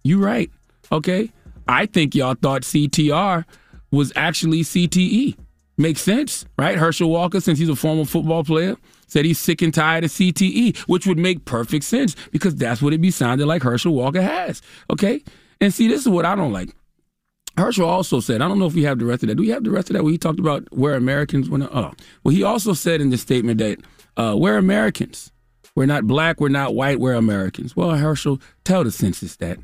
you're 0.04 0.20
right. 0.20 0.50
Okay, 0.92 1.32
I 1.66 1.86
think 1.86 2.14
y'all 2.14 2.34
thought 2.34 2.62
CTR 2.62 3.44
was 3.90 4.12
actually 4.14 4.60
CTE. 4.60 5.36
Makes 5.78 6.02
sense, 6.02 6.46
right? 6.58 6.76
Herschel 6.78 7.10
Walker, 7.10 7.40
since 7.40 7.58
he's 7.58 7.68
a 7.68 7.76
former 7.76 8.04
football 8.04 8.44
player, 8.44 8.76
said 9.06 9.24
he's 9.24 9.38
sick 9.38 9.60
and 9.62 9.72
tired 9.72 10.04
of 10.04 10.10
CTE, 10.10 10.76
which 10.80 11.06
would 11.06 11.18
make 11.18 11.44
perfect 11.44 11.84
sense 11.84 12.16
because 12.32 12.54
that's 12.54 12.80
what 12.80 12.92
it 12.92 13.00
be 13.00 13.10
sounding 13.10 13.46
like 13.46 13.62
Herschel 13.62 13.94
Walker 13.94 14.22
has. 14.22 14.62
Okay, 14.90 15.22
and 15.60 15.72
see, 15.72 15.88
this 15.88 16.00
is 16.02 16.08
what 16.08 16.24
I 16.24 16.34
don't 16.34 16.52
like. 16.52 16.74
Herschel 17.56 17.88
also 17.88 18.20
said, 18.20 18.42
I 18.42 18.48
don't 18.48 18.58
know 18.58 18.66
if 18.66 18.74
we 18.74 18.82
have 18.84 18.98
the 18.98 19.06
rest 19.06 19.22
of 19.22 19.28
that. 19.28 19.36
Do 19.36 19.42
we 19.42 19.48
have 19.48 19.64
the 19.64 19.70
rest 19.70 19.88
of 19.90 19.94
that 19.94 20.02
where 20.02 20.12
he 20.12 20.18
talked 20.18 20.38
about 20.38 20.70
where 20.72 20.94
Americans 20.94 21.48
went? 21.48 21.64
Oh, 21.64 21.92
well, 22.22 22.34
he 22.34 22.42
also 22.42 22.74
said 22.74 23.00
in 23.00 23.10
the 23.10 23.18
statement 23.18 23.58
that 23.58 23.78
uh, 24.16 24.34
we're 24.36 24.58
Americans. 24.58 25.32
We're 25.74 25.86
not 25.86 26.06
black, 26.06 26.40
we're 26.40 26.48
not 26.48 26.74
white, 26.74 27.00
we're 27.00 27.14
Americans. 27.14 27.76
Well, 27.76 27.90
Herschel, 27.90 28.40
tell 28.64 28.84
the 28.84 28.90
census 28.90 29.36
that. 29.36 29.58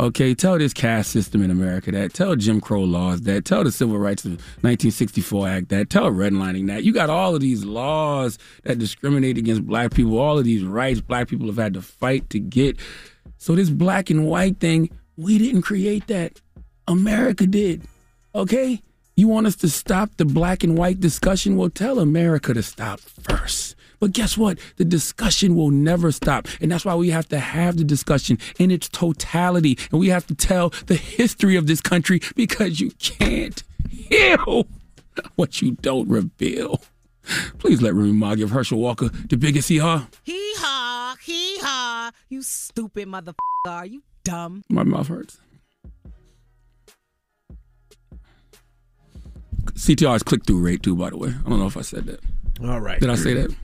Okay, 0.00 0.34
tell 0.34 0.56
this 0.56 0.72
caste 0.72 1.10
system 1.10 1.42
in 1.42 1.50
America 1.50 1.92
that. 1.92 2.14
Tell 2.14 2.34
Jim 2.34 2.58
Crow 2.58 2.84
laws 2.84 3.20
that. 3.22 3.44
Tell 3.44 3.64
the 3.64 3.70
Civil 3.70 3.98
Rights 3.98 4.24
of 4.24 4.30
1964 4.62 5.48
Act 5.48 5.68
that. 5.68 5.90
Tell 5.90 6.10
redlining 6.10 6.68
that. 6.68 6.84
You 6.84 6.94
got 6.94 7.10
all 7.10 7.34
of 7.34 7.42
these 7.42 7.66
laws 7.66 8.38
that 8.64 8.78
discriminate 8.78 9.36
against 9.36 9.66
black 9.66 9.92
people, 9.92 10.18
all 10.18 10.38
of 10.38 10.44
these 10.44 10.64
rights 10.64 11.02
black 11.02 11.28
people 11.28 11.48
have 11.48 11.58
had 11.58 11.74
to 11.74 11.82
fight 11.82 12.30
to 12.30 12.38
get. 12.38 12.78
So 13.36 13.54
this 13.54 13.68
black 13.68 14.08
and 14.08 14.26
white 14.26 14.58
thing, 14.58 14.88
we 15.18 15.36
didn't 15.36 15.62
create 15.62 16.06
that. 16.06 16.40
America 16.90 17.46
did. 17.46 17.84
Okay? 18.34 18.82
You 19.16 19.28
want 19.28 19.46
us 19.46 19.56
to 19.56 19.68
stop 19.68 20.16
the 20.16 20.24
black 20.24 20.64
and 20.64 20.76
white 20.76 20.98
discussion? 20.98 21.56
Well, 21.56 21.70
tell 21.70 22.00
America 22.00 22.52
to 22.52 22.62
stop 22.62 23.00
first. 23.00 23.76
But 24.00 24.12
guess 24.12 24.36
what? 24.36 24.58
The 24.76 24.84
discussion 24.84 25.54
will 25.54 25.70
never 25.70 26.10
stop. 26.10 26.48
And 26.60 26.72
that's 26.72 26.84
why 26.84 26.94
we 26.96 27.10
have 27.10 27.28
to 27.28 27.38
have 27.38 27.76
the 27.76 27.84
discussion 27.84 28.38
in 28.58 28.70
its 28.70 28.88
totality. 28.88 29.78
And 29.92 30.00
we 30.00 30.08
have 30.08 30.26
to 30.28 30.34
tell 30.34 30.70
the 30.86 30.96
history 30.96 31.54
of 31.54 31.66
this 31.66 31.80
country 31.80 32.20
because 32.34 32.80
you 32.80 32.90
can't 32.92 33.62
heal 33.88 34.66
what 35.36 35.62
you 35.62 35.72
don't 35.82 36.08
reveal. 36.08 36.80
Please 37.58 37.82
let 37.82 37.94
Remy 37.94 38.12
Ma 38.12 38.34
give 38.34 38.50
Herschel 38.50 38.78
Walker 38.78 39.10
the 39.28 39.36
biggest 39.36 39.68
hee 39.68 39.78
haw. 39.78 40.06
Hee 40.24 40.54
haw, 40.56 41.14
hee 41.22 41.58
haw. 41.60 42.10
You 42.28 42.42
stupid 42.42 43.06
motherfucker. 43.06 43.34
Are 43.66 43.86
you 43.86 44.02
dumb? 44.24 44.64
My 44.68 44.82
mouth 44.82 45.08
hurts. 45.08 45.38
CTR 49.74 50.16
is 50.16 50.22
click 50.22 50.44
through 50.46 50.60
rate 50.60 50.82
too, 50.82 50.96
by 50.96 51.10
the 51.10 51.16
way. 51.16 51.28
I 51.28 51.48
don't 51.48 51.58
know 51.58 51.66
if 51.66 51.76
I 51.76 51.82
said 51.82 52.06
that. 52.06 52.20
All 52.62 52.80
right. 52.80 53.00
Did 53.00 53.10
I 53.10 53.14
say 53.14 53.34
that? 53.34 53.54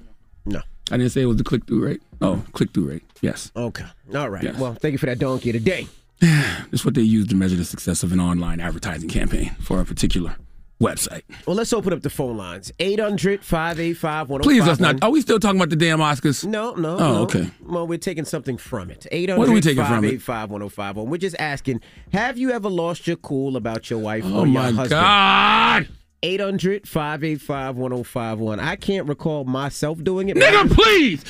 No. 0.45 0.61
I 0.91 0.97
didn't 0.97 1.13
say 1.13 1.23
it 1.23 1.27
was 1.27 1.37
the 1.37 1.45
click 1.45 1.67
through 1.67 1.85
rate. 1.85 2.03
Oh, 2.21 2.43
click 2.53 2.73
through 2.73 2.89
rate. 2.89 3.03
Yes. 3.21 3.51
Okay. 3.57 3.85
All 4.15 4.31
right. 4.31 4.43
Yes. 4.43 4.59
Well, 4.59 4.75
thank 4.75 4.93
you 4.93 4.99
for 4.99 5.07
that 5.07 5.19
donkey 5.19 5.53
today. 5.53 5.89
it's 6.21 6.85
what 6.85 6.95
they 6.95 7.03
use 7.03 7.27
to 7.29 7.35
measure 7.35 7.57
the 7.57 7.65
success 7.65 8.03
of 8.03 8.13
an 8.13 8.21
online 8.21 8.61
advertising 8.61 9.09
campaign 9.09 9.55
for 9.61 9.81
a 9.81 9.85
particular 9.85 10.37
website. 10.81 11.23
Well, 11.47 11.57
let's 11.57 11.73
open 11.73 11.93
up 11.93 12.03
the 12.03 12.11
phone 12.11 12.37
lines. 12.37 12.73
800 12.79 13.45
585 13.45 14.43
Please, 14.43 14.67
let's 14.67 14.81
not. 14.81 15.03
Are 15.03 15.11
we 15.11 15.21
still 15.21 15.39
talking 15.39 15.59
about 15.59 15.71
the 15.71 15.77
damn 15.77 16.01
Oscars? 16.01 16.45
No, 16.45 16.75
no. 16.75 16.95
Oh, 16.95 16.99
no. 16.99 17.23
okay. 17.23 17.51
Well, 17.63 17.87
we're 17.87 17.99
taking 17.99 18.25
something 18.25 18.57
from 18.57 18.91
it. 18.91 19.05
What 19.05 19.13
are 19.13 19.17
800 19.17 19.53
we 19.53 19.61
taking 19.61 19.85
from 19.85 20.05
it? 20.05 20.21
585 20.23 20.51
1051. 20.51 21.11
We're 21.11 21.19
just 21.19 21.37
asking 21.39 21.81
Have 22.13 22.39
you 22.39 22.51
ever 22.51 22.69
lost 22.69 23.07
your 23.07 23.17
cool 23.17 23.57
about 23.57 23.91
your 23.91 23.99
wife 23.99 24.25
Oh 24.27 24.41
or 24.41 24.47
your 24.47 24.47
my 24.47 24.65
husband? 24.67 24.91
God. 24.91 25.89
800 26.23 26.89
585 26.89 27.77
1051. 27.77 28.61
I 28.61 28.77
can't 28.77 29.09
recall 29.09 29.45
myself 29.45 30.03
doing 30.03 30.29
it. 30.29 30.37
Nigga, 30.37 30.71
please! 30.71 31.23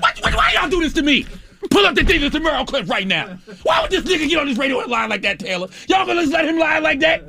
Why, 0.00 0.12
why 0.22 0.52
y'all 0.54 0.70
do 0.70 0.80
this 0.80 0.92
to 0.94 1.02
me? 1.02 1.26
Pull 1.70 1.86
up 1.86 1.94
the 1.94 2.02
Jesus 2.02 2.32
tomorrow 2.32 2.64
clip 2.64 2.88
right 2.88 3.06
now. 3.06 3.38
Why 3.62 3.82
would 3.82 3.90
this 3.90 4.04
nigga 4.04 4.28
get 4.28 4.38
on 4.38 4.46
this 4.46 4.58
radio 4.58 4.80
and 4.80 4.90
lie 4.90 5.06
like 5.06 5.22
that, 5.22 5.38
Taylor? 5.38 5.68
Y'all 5.88 6.06
gonna 6.06 6.20
just 6.22 6.32
let 6.32 6.44
him 6.46 6.58
lie 6.58 6.78
like 6.78 7.00
that? 7.00 7.24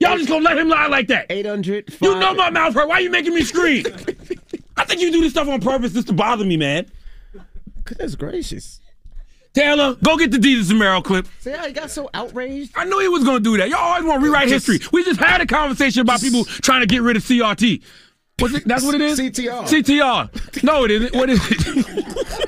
Y'all 0.00 0.16
just 0.16 0.28
gonna 0.28 0.44
let 0.44 0.56
him 0.58 0.68
lie 0.68 0.86
like 0.86 1.08
that? 1.08 1.26
800 1.30 1.96
You 2.00 2.18
know 2.18 2.34
my 2.34 2.50
mouth 2.50 2.74
hurt. 2.74 2.88
Why 2.88 2.96
are 2.96 3.00
you 3.00 3.10
making 3.10 3.34
me 3.34 3.42
scream? 3.42 3.84
I 4.76 4.84
think 4.84 5.00
you 5.00 5.10
do 5.10 5.20
this 5.20 5.32
stuff 5.32 5.48
on 5.48 5.60
purpose 5.60 5.92
just 5.92 6.06
to 6.08 6.12
bother 6.12 6.44
me, 6.44 6.56
man. 6.56 6.86
Goodness 7.84 8.14
gracious. 8.14 8.80
Taylor, 9.54 9.96
go 10.04 10.16
get 10.16 10.30
the 10.30 10.38
Jesus 10.38 10.70
Romero 10.70 11.00
clip. 11.00 11.26
See 11.40 11.50
how 11.50 11.66
he 11.66 11.72
got 11.72 11.90
so 11.90 12.08
outraged? 12.14 12.72
I 12.76 12.84
knew 12.84 13.00
he 13.00 13.08
was 13.08 13.24
gonna 13.24 13.40
do 13.40 13.56
that. 13.56 13.68
Y'all 13.68 13.80
always 13.80 14.04
want 14.04 14.20
to 14.20 14.24
rewrite 14.24 14.48
Just- 14.48 14.66
history. 14.68 14.88
We 14.92 15.04
just 15.04 15.18
had 15.18 15.40
a 15.40 15.46
conversation 15.46 16.02
about 16.02 16.20
people 16.20 16.44
trying 16.44 16.80
to 16.82 16.86
get 16.86 17.02
rid 17.02 17.16
of 17.16 17.24
CRT. 17.24 17.82
What's 18.38 18.54
it? 18.54 18.68
That's 18.68 18.84
what 18.84 18.94
it 18.94 19.00
is. 19.00 19.18
CTR. 19.18 19.66
CTR. 19.66 20.62
No, 20.62 20.84
it 20.84 20.92
isn't. 20.92 21.12
What 21.16 21.28
is 21.28 21.40
it? 21.50 22.47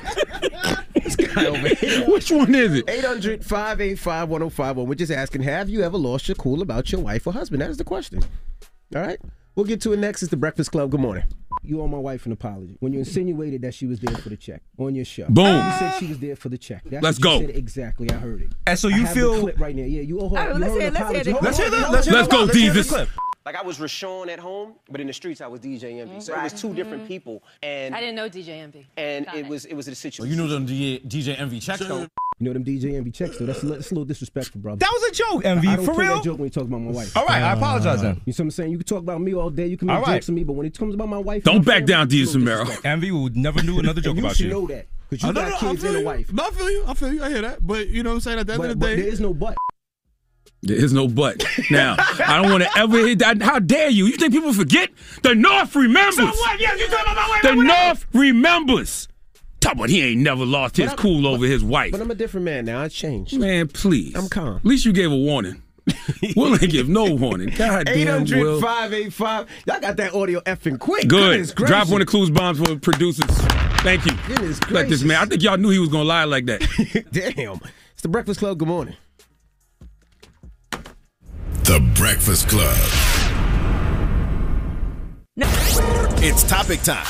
Which 2.07 2.31
one 2.31 2.53
is 2.55 2.73
it? 2.75 2.89
800 2.89 3.43
585 3.45 4.29
1051. 4.29 4.87
We're 4.87 4.95
just 4.95 5.11
asking 5.11 5.41
Have 5.43 5.69
you 5.69 5.81
ever 5.83 5.97
lost 5.97 6.27
your 6.27 6.35
cool 6.35 6.61
about 6.61 6.91
your 6.91 7.01
wife 7.01 7.25
or 7.27 7.33
husband? 7.33 7.61
That 7.61 7.69
is 7.69 7.77
the 7.77 7.83
question. 7.83 8.21
All 8.95 9.01
right. 9.01 9.19
We'll 9.55 9.65
get 9.65 9.81
to 9.81 9.93
it 9.93 9.99
next. 9.99 10.21
It's 10.23 10.31
the 10.31 10.37
Breakfast 10.37 10.71
Club. 10.71 10.91
Good 10.91 10.99
morning. 11.01 11.23
You 11.63 11.81
owe 11.81 11.87
my 11.87 11.97
wife 11.97 12.25
an 12.25 12.31
apology 12.31 12.75
when 12.79 12.91
you 12.93 12.99
insinuated 12.99 13.61
that 13.61 13.73
she 13.75 13.85
was 13.85 13.99
there 13.99 14.15
for 14.15 14.29
the 14.29 14.37
check 14.37 14.61
on 14.79 14.95
your 14.95 15.05
show. 15.05 15.27
Boom. 15.29 15.45
You 15.63 15.71
said 15.77 15.99
she 15.99 16.07
was 16.07 16.17
there 16.19 16.35
for 16.35 16.49
the 16.49 16.57
check. 16.57 16.81
That's 16.85 17.03
Let's 17.03 17.19
what 17.19 17.33
you 17.33 17.39
go. 17.41 17.47
Said 17.47 17.55
exactly. 17.57 18.09
I 18.09 18.13
heard 18.15 18.41
it. 18.41 18.51
And 18.65 18.79
so 18.79 18.87
I 18.89 18.95
you 18.95 19.05
have 19.05 19.13
feel- 19.13 19.39
clip 19.41 19.59
right 19.59 19.75
now? 19.75 19.83
Yeah, 19.83 20.01
you 20.01 20.19
owe 20.19 20.29
her. 20.29 20.37
Oh, 20.37 20.53
you 20.53 20.59
let's 20.59 20.71
owe 20.71 20.73
her 20.75 20.79
hear- 20.79 20.87
an 20.87 20.93
let's 20.93 20.97
hear 21.11 21.21
apology. 21.21 21.23
the- 21.23 21.31
Hold 21.33 21.43
Let's 21.43 21.59
on, 21.59 21.61
hear 21.63 21.69
the- 21.71 21.75
hold 21.77 21.85
on, 21.85 21.91
let's 21.93 22.07
hear 22.07 22.13
hold 22.15 22.47
let's 22.47 22.57
hear 22.57 22.73
the 22.73 22.81
Jesus. 22.81 23.09
Clip. 23.43 23.53
Like 23.55 23.61
I 23.61 23.65
was 23.65 23.79
Rashawn 23.79 24.29
at 24.29 24.39
home, 24.39 24.73
but 24.89 25.01
in 25.01 25.07
the 25.07 25.13
streets 25.13 25.41
I 25.41 25.47
was 25.47 25.59
DJ 25.61 25.99
Envy. 25.99 26.15
Mm. 26.15 26.21
So 26.21 26.35
it 26.35 26.43
was 26.43 26.53
two 26.53 26.73
different 26.73 27.03
mm-hmm. 27.03 27.07
people, 27.07 27.43
and 27.63 27.95
I 27.95 27.99
didn't 27.99 28.15
know 28.15 28.29
DJ 28.29 28.49
Envy. 28.49 28.87
and 28.97 29.25
Got 29.25 29.35
it 29.35 29.47
was 29.47 29.65
it 29.65 29.73
was 29.73 29.87
a 29.87 29.95
situation. 29.95 30.35
You 30.35 30.41
know 30.41 30.47
them 30.47 30.67
DJ, 30.67 31.01
DJ 31.05 31.39
Envy 31.39 31.59
checks 31.59 31.79
though. 31.79 32.07
You 32.39 32.47
know 32.47 32.53
them 32.53 32.65
DJ 32.65 32.95
Envy 32.95 33.11
checks 33.11 33.37
though. 33.37 33.45
That's 33.45 33.61
a, 33.61 33.65
that's 33.67 33.91
a 33.91 33.93
little 33.93 34.05
disrespectful, 34.05 34.61
brother. 34.61 34.79
That 34.79 34.91
was 34.91 35.11
a 35.11 35.13
joke, 35.13 35.45
Envy. 35.45 35.67
I 35.67 35.75
don't 35.75 35.85
For 35.85 35.93
play 35.93 36.05
real? 36.05 36.15
that 36.15 36.23
joke 36.23 36.37
when 36.39 36.45
you 36.45 36.49
talk 36.49 36.63
about 36.63 36.81
my 36.81 36.91
wife. 36.91 37.15
All 37.15 37.25
right, 37.25 37.41
I 37.41 37.53
apologize 37.53 38.01
then. 38.01 38.21
You 38.25 38.33
see 38.33 38.41
what 38.41 38.45
I'm 38.47 38.51
saying? 38.51 38.71
You 38.71 38.77
can 38.77 38.87
talk 38.87 38.99
about 38.99 39.21
me 39.21 39.33
all 39.35 39.49
day. 39.49 39.67
You 39.67 39.77
can 39.77 39.87
make 39.87 39.97
All 39.97 40.03
right. 40.03 40.15
jokes 40.15 40.29
of 40.29 40.35
me, 40.35 40.43
but 40.43 40.53
when 40.53 40.65
it 40.65 40.77
comes 40.77 40.95
about 40.95 41.09
my 41.09 41.17
wife, 41.17 41.43
Don't 41.43 41.63
back 41.65 41.81
family, 41.81 41.85
down, 41.87 42.03
it's 42.05 42.13
a 42.13 42.17
Jesus 42.17 42.35
little 42.35 42.65
Romero. 42.65 42.77
Envy 42.83 43.11
will 43.11 43.29
never 43.29 43.61
do 43.61 43.79
another 43.79 44.01
joke 44.01 44.15
you 44.15 44.21
about 44.23 44.35
should 44.35 44.45
you. 44.47 44.51
know 44.51 44.67
that 44.67 44.87
because 45.09 45.23
you 45.23 45.29
I 45.29 45.31
know, 45.33 45.41
got 45.41 45.49
no, 45.49 45.55
I 45.67 45.71
kids 45.71 45.81
feel 45.83 45.95
and 45.95 46.03
a 46.03 46.05
wife. 46.05 46.33
No, 46.33 46.43
I 46.45 46.51
feel 46.51 46.71
you. 46.71 46.83
I 46.87 46.93
feel 46.93 47.13
you. 47.13 47.23
I 47.23 47.29
hear 47.29 47.41
that. 47.41 47.67
But 47.67 47.87
you 47.89 48.01
know 48.01 48.11
what 48.11 48.15
I'm 48.15 48.21
saying? 48.21 48.39
At 48.39 48.47
the 48.47 48.53
end 48.53 48.61
But, 48.61 48.69
of 48.71 48.79
the 48.79 48.85
but 48.85 48.87
day, 48.87 48.95
there 49.01 49.07
is 49.11 49.19
no 49.19 49.33
but. 49.33 49.55
There 50.63 50.77
is 50.77 50.93
no 50.93 51.07
but. 51.07 51.43
Now, 51.71 51.95
I 51.97 52.39
don't 52.41 52.51
want 52.51 52.63
to 52.63 52.69
ever 52.77 52.99
hit 53.07 53.19
that. 53.19 53.41
How 53.41 53.59
dare 53.59 53.89
you? 53.89 54.05
You 54.05 54.15
think 54.17 54.31
people 54.33 54.53
forget? 54.53 54.89
The 55.23 55.33
North 55.33 55.75
remembers. 55.75 56.15
So 56.17 56.25
what? 56.25 56.59
You 56.59 56.67
talking 56.67 57.11
about 57.11 57.15
my 57.15 57.39
The. 57.43 57.55
North 57.55 58.05
remembers. 58.13 59.07
Talk 59.59 59.73
about 59.73 59.89
he 59.89 60.01
ain't 60.03 60.21
never 60.21 60.45
lost 60.45 60.77
his 60.77 60.91
cool 60.93 61.27
over 61.27 61.45
his 61.45 61.63
wife. 61.63 61.91
But 61.91 62.01
I'm 62.01 62.09
a 62.11 62.15
different 62.15 62.45
man 62.45 62.65
now. 62.65 62.81
I 62.81 62.87
changed. 62.87 63.39
Man, 63.39 63.67
please. 63.67 64.15
I'm 64.15 64.27
calm. 64.27 64.57
At 64.57 64.65
least 64.65 64.85
you 64.85 64.93
gave 64.93 65.11
a 65.11 65.15
warning. 65.15 65.61
Will 66.35 66.53
ain't 66.53 66.71
give 66.71 66.87
no 66.89 67.11
warning. 67.13 67.49
God 67.55 67.85
damn, 67.87 67.97
800 68.25 68.39
Will. 68.39 68.61
585. 68.61 69.47
Y'all 69.65 69.79
got 69.79 69.97
that 69.97 70.13
audio 70.13 70.39
effing 70.41 70.79
quick. 70.79 71.07
Good. 71.07 71.31
Goodness 71.31 71.53
Drop 71.53 71.69
gracious. 71.69 71.89
one 71.89 72.01
of 72.01 72.07
clues 72.07 72.29
bombs 72.29 72.59
for 72.59 72.75
producers. 72.77 73.25
Thank 73.81 74.05
you. 74.05 74.11
Goodness 74.27 74.59
Let 74.69 74.89
this 74.89 75.03
man. 75.03 75.17
I 75.17 75.25
think 75.25 75.41
y'all 75.41 75.57
knew 75.57 75.69
he 75.69 75.79
was 75.79 75.89
gonna 75.89 76.03
lie 76.03 76.23
like 76.25 76.45
that. 76.45 76.61
Damn. 77.11 77.59
It's 77.93 78.01
the 78.03 78.09
Breakfast 78.09 78.39
Club. 78.39 78.59
Good 78.59 78.67
morning. 78.67 78.95
The 81.71 81.79
Breakfast 81.95 82.49
Club. 82.49 82.75
It's 86.21 86.43
topic 86.43 86.81
time. 86.81 87.05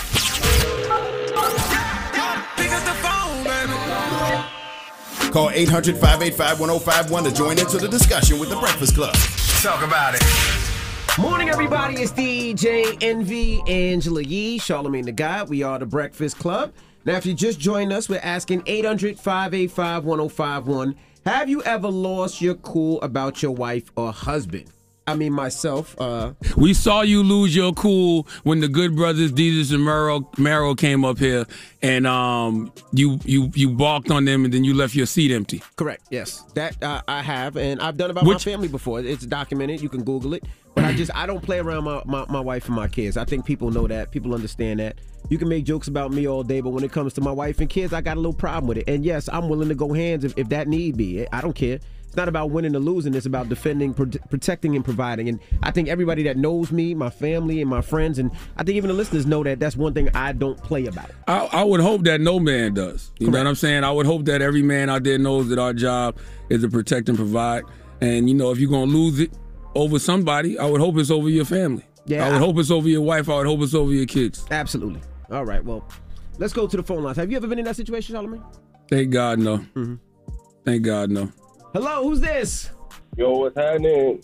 Call 5.31 5.49
800 5.49 5.97
585 5.97 6.59
1051 6.59 7.23
to 7.23 7.31
join 7.33 7.57
into 7.57 7.79
the 7.79 7.87
discussion 7.87 8.37
with 8.37 8.51
The 8.51 8.57
Breakfast 8.57 8.93
Club. 8.93 9.15
Talk 9.63 9.83
about 9.83 10.13
it. 10.13 10.21
Morning, 11.17 11.49
everybody. 11.49 11.95
It's 11.95 12.11
DJ 12.11 13.01
Envy, 13.01 13.63
Angela 13.65 14.21
Yee, 14.21 14.59
Charlemagne 14.59 15.05
the 15.05 15.11
God. 15.11 15.49
We 15.49 15.63
are 15.63 15.79
the 15.79 15.87
Breakfast 15.87 16.37
Club. 16.37 16.71
Now, 17.03 17.17
if 17.17 17.25
you 17.25 17.33
just 17.33 17.59
joined 17.59 17.91
us, 17.91 18.07
we're 18.07 18.19
asking 18.19 18.61
800 18.67 19.17
585 19.17 20.05
1051. 20.05 20.95
Have 21.25 21.49
you 21.49 21.61
ever 21.61 21.87
lost 21.87 22.41
your 22.41 22.55
cool 22.55 22.99
about 23.03 23.43
your 23.43 23.51
wife 23.51 23.91
or 23.95 24.11
husband? 24.11 24.65
I 25.07 25.15
mean, 25.15 25.33
myself. 25.33 25.95
Uh, 25.99 26.33
We 26.55 26.73
saw 26.73 27.01
you 27.01 27.23
lose 27.23 27.55
your 27.55 27.73
cool 27.73 28.27
when 28.43 28.59
the 28.59 28.67
Good 28.67 28.95
Brothers, 28.95 29.31
Jesus 29.31 29.73
and 29.73 29.83
Mero, 29.83 30.29
Mero 30.37 30.75
came 30.75 31.03
up 31.03 31.17
here, 31.17 31.45
and 31.81 32.05
um, 32.05 32.71
you 32.93 33.19
you 33.25 33.51
you 33.55 33.71
balked 33.71 34.11
on 34.11 34.25
them, 34.25 34.45
and 34.45 34.53
then 34.53 34.63
you 34.63 34.73
left 34.75 34.93
your 34.93 35.07
seat 35.07 35.31
empty. 35.31 35.63
Correct. 35.75 36.03
Yes, 36.11 36.43
that 36.53 36.81
uh, 36.83 37.01
I 37.07 37.21
have, 37.23 37.57
and 37.57 37.81
I've 37.81 37.97
done 37.97 38.11
about 38.11 38.25
my 38.25 38.37
family 38.37 38.67
before. 38.67 38.99
It's 38.99 39.25
documented. 39.25 39.81
You 39.81 39.89
can 39.89 40.03
Google 40.03 40.33
it. 40.35 40.43
But 40.73 40.85
I 40.85 40.93
just 40.93 41.11
I 41.13 41.25
don't 41.25 41.41
play 41.41 41.59
around 41.59 41.83
my, 41.83 42.01
my, 42.05 42.25
my 42.29 42.39
wife 42.39 42.67
and 42.67 42.75
my 42.75 42.87
kids. 42.87 43.17
I 43.17 43.25
think 43.25 43.45
people 43.45 43.71
know 43.71 43.87
that. 43.87 44.11
People 44.11 44.33
understand 44.33 44.79
that. 44.79 44.99
You 45.29 45.37
can 45.37 45.49
make 45.49 45.65
jokes 45.65 45.87
about 45.87 46.11
me 46.11 46.27
all 46.27 46.43
day, 46.43 46.61
but 46.61 46.69
when 46.69 46.83
it 46.83 46.91
comes 46.91 47.13
to 47.13 47.21
my 47.21 47.31
wife 47.31 47.59
and 47.59 47.69
kids, 47.69 47.91
I 47.91 48.01
got 48.01 48.15
a 48.15 48.19
little 48.19 48.33
problem 48.33 48.67
with 48.67 48.77
it. 48.77 48.85
And 48.87 49.03
yes, 49.03 49.27
I'm 49.31 49.49
willing 49.49 49.67
to 49.69 49.75
go 49.75 49.91
hands 49.93 50.23
if, 50.23 50.37
if 50.37 50.47
that 50.49 50.67
need 50.67 50.95
be. 50.95 51.27
I 51.31 51.41
don't 51.41 51.55
care. 51.55 51.79
It's 52.11 52.17
not 52.17 52.27
about 52.27 52.49
winning 52.51 52.75
or 52.75 52.79
losing. 52.79 53.13
It's 53.13 53.25
about 53.25 53.47
defending, 53.47 53.93
pro- 53.93 54.05
protecting, 54.29 54.75
and 54.75 54.83
providing. 54.83 55.29
And 55.29 55.39
I 55.63 55.71
think 55.71 55.87
everybody 55.87 56.23
that 56.23 56.35
knows 56.35 56.69
me, 56.69 56.93
my 56.93 57.09
family, 57.09 57.61
and 57.61 57.69
my 57.69 57.79
friends, 57.79 58.19
and 58.19 58.31
I 58.57 58.63
think 58.65 58.75
even 58.75 58.89
the 58.89 58.93
listeners 58.93 59.25
know 59.25 59.45
that 59.45 59.61
that's 59.61 59.77
one 59.77 59.93
thing 59.93 60.09
I 60.13 60.33
don't 60.33 60.61
play 60.61 60.87
about. 60.87 61.09
I, 61.29 61.47
I 61.53 61.63
would 61.63 61.79
hope 61.79 62.03
that 62.03 62.19
no 62.19 62.37
man 62.37 62.73
does. 62.73 63.13
You 63.17 63.31
know 63.31 63.37
what 63.37 63.47
I'm 63.47 63.55
saying? 63.55 63.85
I 63.85 63.91
would 63.93 64.05
hope 64.05 64.25
that 64.25 64.41
every 64.41 64.61
man 64.61 64.89
out 64.89 65.03
there 65.05 65.17
knows 65.17 65.47
that 65.47 65.57
our 65.57 65.71
job 65.71 66.17
is 66.49 66.63
to 66.63 66.69
protect 66.69 67.07
and 67.07 67.17
provide. 67.17 67.63
And 68.01 68.27
you 68.27 68.35
know, 68.35 68.51
if 68.51 68.59
you're 68.59 68.69
gonna 68.69 68.91
lose 68.91 69.21
it 69.21 69.31
over 69.73 69.97
somebody, 69.97 70.59
I 70.59 70.65
would 70.65 70.81
hope 70.81 70.97
it's 70.97 71.11
over 71.11 71.29
your 71.29 71.45
family. 71.45 71.85
Yeah, 72.05 72.25
I 72.25 72.29
would 72.31 72.35
I- 72.41 72.45
hope 72.45 72.57
it's 72.57 72.71
over 72.71 72.89
your 72.89 73.03
wife. 73.03 73.29
I 73.29 73.37
would 73.37 73.47
hope 73.47 73.61
it's 73.61 73.73
over 73.73 73.93
your 73.93 74.05
kids. 74.05 74.45
Absolutely. 74.51 74.99
All 75.31 75.45
right. 75.45 75.63
Well, 75.63 75.87
let's 76.39 76.51
go 76.51 76.67
to 76.67 76.75
the 76.75 76.83
phone 76.83 77.03
lines. 77.03 77.15
Have 77.15 77.31
you 77.31 77.37
ever 77.37 77.47
been 77.47 77.59
in 77.59 77.63
that 77.63 77.77
situation, 77.77 78.15
Charlemagne? 78.15 78.43
Thank 78.89 79.11
God, 79.11 79.39
no. 79.39 79.59
Mm-hmm. 79.59 79.95
Thank 80.65 80.83
God, 80.83 81.09
no. 81.09 81.31
Hello, 81.73 82.03
who's 82.03 82.19
this? 82.19 82.69
Yo, 83.15 83.31
what's 83.31 83.55
happening? 83.55 84.21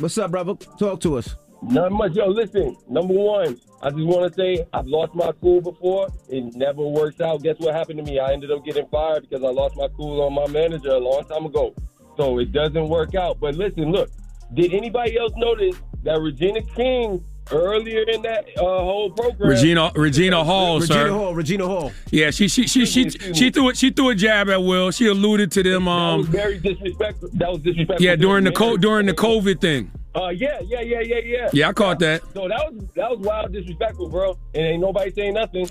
What's 0.00 0.18
up, 0.18 0.32
brother? 0.32 0.54
Talk 0.78 1.00
to 1.00 1.16
us. 1.16 1.34
Not 1.62 1.92
much. 1.92 2.12
Yo, 2.12 2.26
listen. 2.26 2.76
Number 2.90 3.14
one, 3.14 3.58
I 3.80 3.88
just 3.88 4.04
want 4.04 4.30
to 4.30 4.38
say 4.38 4.66
I've 4.74 4.86
lost 4.86 5.14
my 5.14 5.32
cool 5.40 5.62
before. 5.62 6.08
It 6.28 6.54
never 6.54 6.82
worked 6.82 7.22
out. 7.22 7.42
Guess 7.42 7.56
what 7.56 7.74
happened 7.74 8.00
to 8.00 8.04
me? 8.04 8.18
I 8.18 8.34
ended 8.34 8.50
up 8.50 8.66
getting 8.66 8.86
fired 8.88 9.26
because 9.26 9.42
I 9.42 9.48
lost 9.48 9.76
my 9.76 9.88
cool 9.96 10.20
on 10.20 10.34
my 10.34 10.46
manager 10.48 10.90
a 10.90 10.98
long 10.98 11.24
time 11.24 11.46
ago. 11.46 11.74
So 12.18 12.38
it 12.38 12.52
doesn't 12.52 12.90
work 12.90 13.14
out. 13.14 13.40
But 13.40 13.54
listen, 13.54 13.90
look. 13.92 14.10
Did 14.52 14.74
anybody 14.74 15.16
else 15.18 15.32
notice 15.36 15.76
that 16.02 16.20
Regina 16.20 16.60
King 16.60 17.24
earlier 17.52 18.02
in 18.02 18.22
that 18.22 18.46
uh, 18.56 18.60
whole 18.62 19.10
program? 19.10 19.50
Regina 19.50 19.90
Regina 19.94 20.44
Hall, 20.44 20.80
Regina 20.80 20.94
sir. 20.94 21.10
Hall. 21.10 21.34
Regina 21.34 21.66
Hall. 21.66 21.92
Yeah, 22.10 22.30
she 22.30 22.48
she 22.48 22.66
she 22.66 22.86
she 22.86 23.10
she 23.10 23.50
threw 23.50 23.70
it. 23.70 23.76
She 23.76 23.90
threw 23.90 24.10
a 24.10 24.14
jab 24.14 24.48
at 24.50 24.62
Will. 24.62 24.90
She 24.90 25.06
alluded 25.06 25.50
to 25.52 25.62
them. 25.62 25.84
That 25.84 26.16
was 26.16 26.26
Um, 26.26 26.32
very 26.32 26.58
disrespectful. 26.58 27.28
That 27.34 27.50
was 27.52 27.60
disrespectful. 27.62 28.04
yeah, 28.04 28.16
during 28.16 28.44
the 28.44 28.52
co- 28.52 28.76
during 28.76 29.06
the 29.06 29.14
COVID 29.14 29.60
thing. 29.60 29.90
Uh, 30.14 30.28
yeah, 30.28 30.58
yeah, 30.64 30.80
yeah, 30.80 31.00
yeah, 31.00 31.18
yeah. 31.24 31.48
Yeah, 31.52 31.68
I 31.68 31.72
caught 31.72 32.00
that. 32.00 32.22
So 32.34 32.48
that 32.48 32.72
was 32.72 32.84
that 32.96 33.10
was 33.10 33.20
wild 33.20 33.52
disrespectful, 33.52 34.08
bro. 34.08 34.36
And 34.54 34.64
ain't 34.64 34.80
nobody 34.80 35.10
saying 35.12 35.34
nothing. 35.34 35.68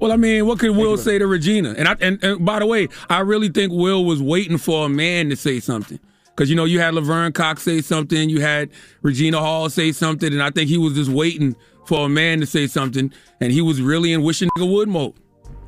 Well, 0.00 0.10
I 0.10 0.16
mean, 0.16 0.46
what 0.46 0.58
could 0.58 0.74
Will 0.74 0.96
say 0.96 1.18
to 1.18 1.26
Regina? 1.26 1.74
And 1.76 1.86
I 1.86 1.96
and, 2.00 2.22
and 2.24 2.44
by 2.44 2.58
the 2.58 2.66
way, 2.66 2.88
I 3.10 3.20
really 3.20 3.50
think 3.50 3.70
Will 3.72 4.04
was 4.04 4.22
waiting 4.22 4.56
for 4.56 4.86
a 4.86 4.88
man 4.88 5.28
to 5.28 5.36
say 5.36 5.60
something. 5.60 6.00
Because 6.42 6.50
you 6.50 6.56
know, 6.56 6.64
you 6.64 6.80
had 6.80 6.94
Laverne 6.94 7.32
Cox 7.32 7.62
say 7.62 7.80
something, 7.80 8.28
you 8.28 8.40
had 8.40 8.70
Regina 9.02 9.38
Hall 9.38 9.70
say 9.70 9.92
something, 9.92 10.32
and 10.32 10.42
I 10.42 10.50
think 10.50 10.68
he 10.68 10.76
was 10.76 10.94
just 10.94 11.08
waiting 11.08 11.54
for 11.86 12.06
a 12.06 12.08
man 12.08 12.40
to 12.40 12.46
say 12.46 12.66
something, 12.66 13.12
and 13.40 13.52
he 13.52 13.60
was 13.60 13.80
really 13.80 14.12
in 14.12 14.24
wishing 14.24 14.48
nigga 14.58 14.68
would 14.68 14.88
mode. 14.88 15.14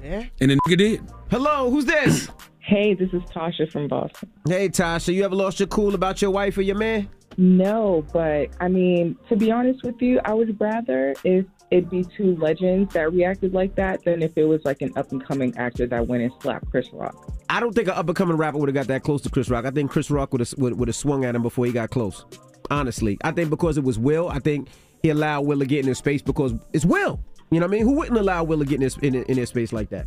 Yeah. 0.02 0.24
And 0.40 0.50
the 0.50 0.56
nigga 0.66 0.76
did. 0.76 1.02
Hello, 1.30 1.70
who's 1.70 1.84
this? 1.84 2.28
Hey, 2.58 2.92
this 2.92 3.08
is 3.12 3.22
Tasha 3.22 3.70
from 3.70 3.86
Boston. 3.86 4.28
Hey, 4.48 4.68
Tasha, 4.68 5.14
you 5.14 5.24
ever 5.24 5.36
lost 5.36 5.60
your 5.60 5.68
cool 5.68 5.94
about 5.94 6.20
your 6.20 6.32
wife 6.32 6.58
or 6.58 6.62
your 6.62 6.74
man? 6.74 7.08
No, 7.36 8.04
but 8.12 8.48
I 8.58 8.66
mean, 8.66 9.16
to 9.28 9.36
be 9.36 9.52
honest 9.52 9.84
with 9.84 10.02
you, 10.02 10.20
I 10.24 10.34
would 10.34 10.60
rather 10.60 11.14
if 11.22 11.46
it'd 11.70 11.90
be 11.90 12.04
two 12.04 12.36
legends 12.36 12.92
that 12.94 13.12
reacted 13.12 13.52
like 13.52 13.74
that 13.76 14.04
than 14.04 14.22
if 14.22 14.36
it 14.36 14.44
was 14.44 14.64
like 14.64 14.82
an 14.82 14.92
up 14.96 15.10
and 15.12 15.24
coming 15.24 15.56
actor 15.56 15.86
that 15.86 16.06
went 16.06 16.22
and 16.22 16.32
slapped 16.40 16.70
Chris 16.70 16.88
Rock. 16.92 17.14
I 17.48 17.60
don't 17.60 17.74
think 17.74 17.88
an 17.88 17.94
up 17.94 18.06
and 18.06 18.16
coming 18.16 18.36
rapper 18.36 18.58
would 18.58 18.68
have 18.68 18.74
got 18.74 18.86
that 18.88 19.02
close 19.02 19.22
to 19.22 19.30
Chris 19.30 19.48
Rock. 19.48 19.64
I 19.64 19.70
think 19.70 19.90
Chris 19.90 20.10
Rock 20.10 20.32
would 20.32 20.40
have 20.40 20.54
would, 20.58 20.78
would 20.78 20.88
have 20.88 20.96
swung 20.96 21.24
at 21.24 21.34
him 21.34 21.42
before 21.42 21.66
he 21.66 21.72
got 21.72 21.90
close. 21.90 22.24
Honestly, 22.70 23.18
I 23.24 23.30
think 23.30 23.50
because 23.50 23.76
it 23.76 23.84
was 23.84 23.98
Will, 23.98 24.28
I 24.28 24.38
think 24.38 24.68
he 25.02 25.10
allowed 25.10 25.42
Will 25.42 25.58
to 25.58 25.66
get 25.66 25.80
in 25.80 25.86
his 25.86 25.98
space 25.98 26.22
because 26.22 26.54
it's 26.72 26.84
Will. 26.84 27.20
You 27.50 27.60
know 27.60 27.66
what 27.66 27.74
I 27.74 27.78
mean? 27.78 27.82
Who 27.82 27.92
wouldn't 27.94 28.18
allow 28.18 28.42
Will 28.44 28.58
to 28.58 28.64
get 28.64 28.76
in 28.76 28.82
his 28.82 28.96
in, 28.98 29.14
in 29.14 29.36
his 29.36 29.50
space 29.50 29.72
like 29.72 29.90
that? 29.90 30.06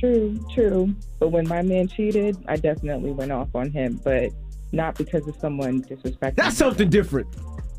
True, 0.00 0.38
true. 0.54 0.94
But 1.18 1.28
when 1.28 1.46
my 1.46 1.62
man 1.62 1.88
cheated, 1.88 2.36
I 2.48 2.56
definitely 2.56 3.12
went 3.12 3.30
off 3.30 3.54
on 3.54 3.70
him, 3.70 4.00
but 4.02 4.30
not 4.72 4.96
because 4.96 5.28
of 5.28 5.36
someone 5.36 5.82
disrespecting. 5.82 6.36
That's 6.36 6.56
something 6.56 6.88
different. 6.88 7.28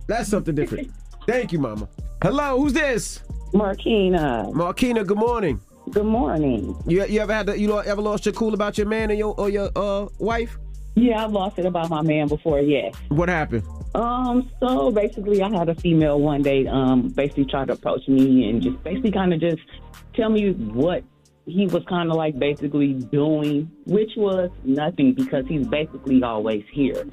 That's 0.08 0.30
something 0.30 0.54
different. 0.54 0.92
Thank 1.28 1.52
you, 1.52 1.60
Mama. 1.60 1.90
Hello, 2.24 2.58
who's 2.58 2.72
this? 2.72 3.20
Marquina. 3.54 4.50
Marquina, 4.54 5.04
good 5.04 5.18
morning. 5.18 5.60
Good 5.92 6.06
morning. 6.06 6.74
You 6.88 7.06
you 7.06 7.20
ever 7.20 7.34
had 7.34 7.48
to, 7.48 7.60
you 7.60 7.78
ever 7.82 8.02
lost 8.02 8.26
your 8.26 8.32
cool 8.32 8.54
about 8.54 8.78
your 8.78 8.88
man 8.88 9.12
or 9.12 9.14
your 9.14 9.36
or 9.38 9.50
your 9.50 9.70
uh 9.76 10.08
wife? 10.20 10.58
Yeah, 10.96 11.26
I've 11.26 11.34
lost 11.34 11.60
it 11.60 11.66
about 11.66 11.90
my 11.90 12.02
man 12.02 12.30
before. 12.30 12.62
Yes. 12.62 12.96
What 13.10 13.28
happened? 13.28 13.64
Um. 13.94 14.50
So 14.62 14.90
basically, 14.90 15.42
I 15.44 15.50
had 15.50 15.68
a 15.68 15.76
female 15.76 16.18
one 16.18 16.42
day. 16.42 16.66
Um. 16.66 17.10
Basically, 17.10 17.44
try 17.44 17.66
to 17.66 17.74
approach 17.74 18.08
me 18.08 18.48
and 18.48 18.62
just 18.62 18.82
basically 18.86 19.12
kind 19.12 19.34
of 19.34 19.42
just 19.42 19.62
tell 20.16 20.30
me 20.30 20.54
what 20.54 21.04
he 21.46 21.68
was 21.68 21.84
kind 21.90 22.10
of 22.10 22.16
like 22.16 22.40
basically 22.40 22.94
doing, 22.94 23.70
which 23.86 24.12
was 24.16 24.50
nothing 24.64 25.14
because 25.14 25.46
he's 25.48 25.68
basically 25.68 26.24
always 26.24 26.64
here. 26.72 27.06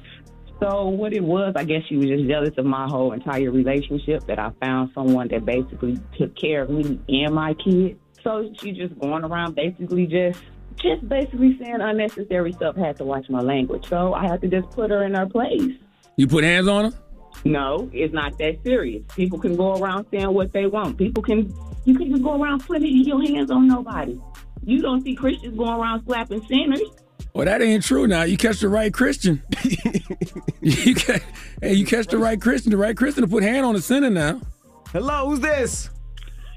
So 0.61 0.89
what 0.89 1.11
it 1.11 1.23
was, 1.23 1.53
I 1.55 1.63
guess 1.63 1.81
she 1.89 1.97
was 1.97 2.05
just 2.05 2.27
jealous 2.27 2.53
of 2.57 2.65
my 2.65 2.85
whole 2.87 3.13
entire 3.13 3.49
relationship 3.49 4.25
that 4.27 4.37
I 4.37 4.51
found 4.61 4.91
someone 4.93 5.27
that 5.29 5.43
basically 5.43 5.99
took 6.19 6.37
care 6.37 6.61
of 6.61 6.69
me 6.69 6.99
and 7.09 7.33
my 7.33 7.55
kid. 7.55 7.99
So 8.23 8.53
she 8.59 8.71
just 8.71 8.97
going 8.99 9.23
around 9.23 9.55
basically 9.55 10.05
just 10.05 10.39
just 10.75 11.07
basically 11.09 11.57
saying 11.57 11.81
unnecessary 11.81 12.53
stuff. 12.53 12.75
Had 12.75 12.97
to 12.97 13.03
watch 13.03 13.27
my 13.29 13.41
language. 13.41 13.87
So 13.87 14.13
I 14.13 14.27
had 14.27 14.41
to 14.41 14.47
just 14.47 14.69
put 14.69 14.91
her 14.91 15.03
in 15.03 15.15
her 15.15 15.25
place. 15.25 15.71
You 16.15 16.27
put 16.27 16.43
hands 16.43 16.67
on 16.67 16.91
her? 16.91 16.97
No, 17.43 17.89
it's 17.91 18.13
not 18.13 18.37
that 18.37 18.59
serious. 18.63 19.03
People 19.15 19.39
can 19.39 19.55
go 19.55 19.73
around 19.81 20.05
saying 20.11 20.31
what 20.31 20.53
they 20.53 20.67
want. 20.67 20.95
People 20.97 21.23
can 21.23 21.51
you 21.85 21.97
can 21.97 22.11
just 22.11 22.21
go 22.21 22.39
around 22.39 22.63
putting 22.67 23.03
your 23.03 23.19
hands 23.23 23.49
on 23.49 23.67
nobody. 23.67 24.19
You 24.63 24.83
don't 24.83 25.01
see 25.01 25.15
Christians 25.15 25.57
going 25.57 25.71
around 25.71 26.03
slapping 26.05 26.45
sinners. 26.45 26.81
Well, 27.33 27.45
that 27.45 27.61
ain't 27.61 27.83
true. 27.83 28.07
Now 28.07 28.23
you 28.23 28.37
catch 28.37 28.59
the 28.59 28.69
right 28.69 28.93
Christian. 28.93 29.41
you 30.61 30.95
catch, 30.95 31.21
hey, 31.61 31.73
you 31.73 31.85
catch 31.85 32.07
the 32.07 32.17
right 32.17 32.39
Christian. 32.39 32.71
The 32.71 32.77
right 32.77 32.95
Christian 32.95 33.23
to 33.23 33.29
put 33.29 33.43
hand 33.43 33.65
on 33.65 33.73
the 33.75 33.81
sinner 33.81 34.09
now. 34.09 34.41
Hello, 34.91 35.29
who's 35.29 35.39
this? 35.39 35.89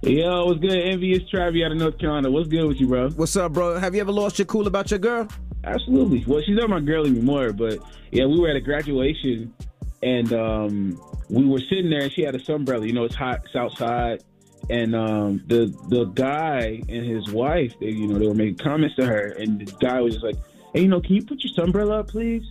Yo, 0.03 0.47
what's 0.47 0.61
good? 0.61 0.77
Envious 0.77 1.23
Travi 1.33 1.65
out 1.65 1.73
of 1.73 1.79
North 1.79 1.99
Carolina. 1.99 2.31
What's 2.31 2.49
good 2.49 2.67
with 2.67 2.81
you, 2.81 2.89
bro? 2.89 3.11
What's 3.11 3.37
up, 3.37 3.53
bro? 3.53 3.79
Have 3.79 3.95
you 3.95 4.01
ever 4.01 4.13
lost 4.13 4.39
your 4.39 4.47
cool 4.47 4.67
about 4.67 4.91
your 4.91 4.99
girl? 4.99 5.29
Absolutely. 5.63 6.25
Well, 6.27 6.43
she's 6.45 6.57
not 6.57 6.69
my 6.69 6.81
girl 6.81 7.07
anymore, 7.07 7.53
but 7.53 7.79
yeah, 8.11 8.27
we 8.27 8.39
were 8.39 8.49
at 8.49 8.57
a 8.57 8.61
graduation 8.61 9.55
and 10.03 10.33
um, 10.35 11.01
we 11.31 11.47
were 11.47 11.61
sitting 11.61 11.89
there 11.89 12.03
and 12.03 12.13
she 12.13 12.23
had 12.23 12.35
a 12.35 12.39
sunbrella. 12.39 12.87
You 12.87 12.93
know, 12.93 13.05
it's 13.05 13.15
hot, 13.15 13.41
it's 13.45 13.57
outside. 13.57 14.23
And 14.71 14.95
um, 14.95 15.43
the 15.47 15.67
the 15.89 16.05
guy 16.07 16.83
and 16.89 17.07
his 17.07 17.31
wife, 17.31 17.73
they 17.81 17.91
you 17.91 18.07
know, 18.07 18.19
they 18.19 18.27
were 18.27 18.35
making 18.35 18.57
comments 18.57 18.97
to 18.97 19.07
her, 19.07 19.35
and 19.39 19.61
the 19.61 19.71
guy 19.79 20.01
was 20.01 20.15
just 20.15 20.25
like, 20.25 20.37
"Hey, 20.75 20.83
you 20.83 20.89
know, 20.89 21.01
can 21.01 21.15
you 21.15 21.25
put 21.25 21.43
your 21.43 21.65
umbrella 21.65 22.01
up, 22.01 22.09
please?" 22.09 22.45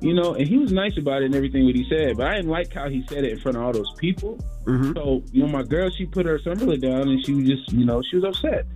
You 0.00 0.14
know, 0.14 0.34
and 0.34 0.46
he 0.48 0.56
was 0.56 0.72
nice 0.72 0.96
about 0.96 1.20
it 1.22 1.26
and 1.26 1.34
everything 1.34 1.66
what 1.66 1.74
he 1.74 1.86
said, 1.90 2.16
but 2.16 2.26
I 2.26 2.36
didn't 2.36 2.50
like 2.50 2.72
how 2.72 2.88
he 2.88 3.04
said 3.08 3.24
it 3.24 3.32
in 3.32 3.40
front 3.40 3.58
of 3.58 3.64
all 3.64 3.72
those 3.72 3.92
people. 3.98 4.38
Mm-hmm. 4.64 4.92
So, 4.94 5.22
you 5.30 5.42
know, 5.42 5.48
my 5.48 5.62
girl, 5.62 5.90
she 5.90 6.06
put 6.06 6.24
her 6.24 6.38
umbrella 6.46 6.78
down 6.78 7.08
and 7.08 7.24
she 7.26 7.34
was 7.34 7.46
just, 7.46 7.72
you 7.72 7.84
know, 7.84 8.00
she 8.08 8.16
was 8.16 8.24
upset. 8.24 8.66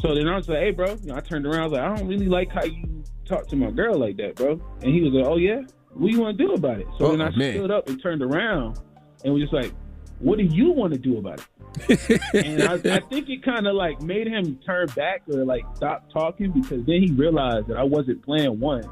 So 0.00 0.14
then 0.14 0.28
I 0.28 0.36
was 0.36 0.48
like, 0.48 0.58
"Hey, 0.58 0.70
bro," 0.70 0.96
you 1.02 1.08
know, 1.08 1.16
I 1.16 1.20
turned 1.20 1.46
around, 1.46 1.60
I 1.60 1.64
was 1.64 1.72
like, 1.72 1.82
"I 1.82 1.96
don't 1.96 2.06
really 2.06 2.28
like 2.28 2.50
how 2.52 2.64
you 2.64 3.02
talk 3.24 3.48
to 3.48 3.56
my 3.56 3.70
girl 3.72 3.96
like 3.98 4.16
that, 4.18 4.36
bro." 4.36 4.60
And 4.82 4.94
he 4.94 5.00
was 5.00 5.12
like, 5.12 5.26
"Oh 5.26 5.36
yeah, 5.36 5.62
what 5.94 6.10
do 6.10 6.16
you 6.16 6.20
want 6.22 6.38
to 6.38 6.44
do 6.46 6.52
about 6.54 6.78
it?" 6.78 6.86
So 6.98 7.06
oh, 7.06 7.10
then 7.10 7.22
I 7.22 7.28
Oh, 7.34 7.36
man. 7.36 7.54
stood 7.54 7.70
up 7.72 7.88
and 7.88 8.00
turned 8.00 8.22
around 8.22 8.78
and 9.24 9.34
was 9.34 9.42
just 9.42 9.52
like, 9.52 9.72
"What 10.20 10.38
do 10.38 10.44
you 10.44 10.72
want 10.72 10.92
to 10.92 10.98
do 10.98 11.18
about 11.18 11.40
it?" 11.40 12.20
and 12.34 12.62
I, 12.62 12.96
I 12.96 13.00
think 13.00 13.28
it 13.28 13.42
kind 13.42 13.66
of 13.66 13.74
like 13.74 14.00
made 14.02 14.26
him 14.26 14.58
turn 14.66 14.86
back 14.88 15.22
or 15.28 15.44
like 15.44 15.64
stop 15.74 16.10
talking 16.12 16.50
because 16.50 16.84
then 16.86 17.02
he 17.02 17.12
realized 17.12 17.68
that 17.68 17.76
I 17.76 17.84
wasn't 17.84 18.24
playing 18.24 18.58
one. 18.58 18.88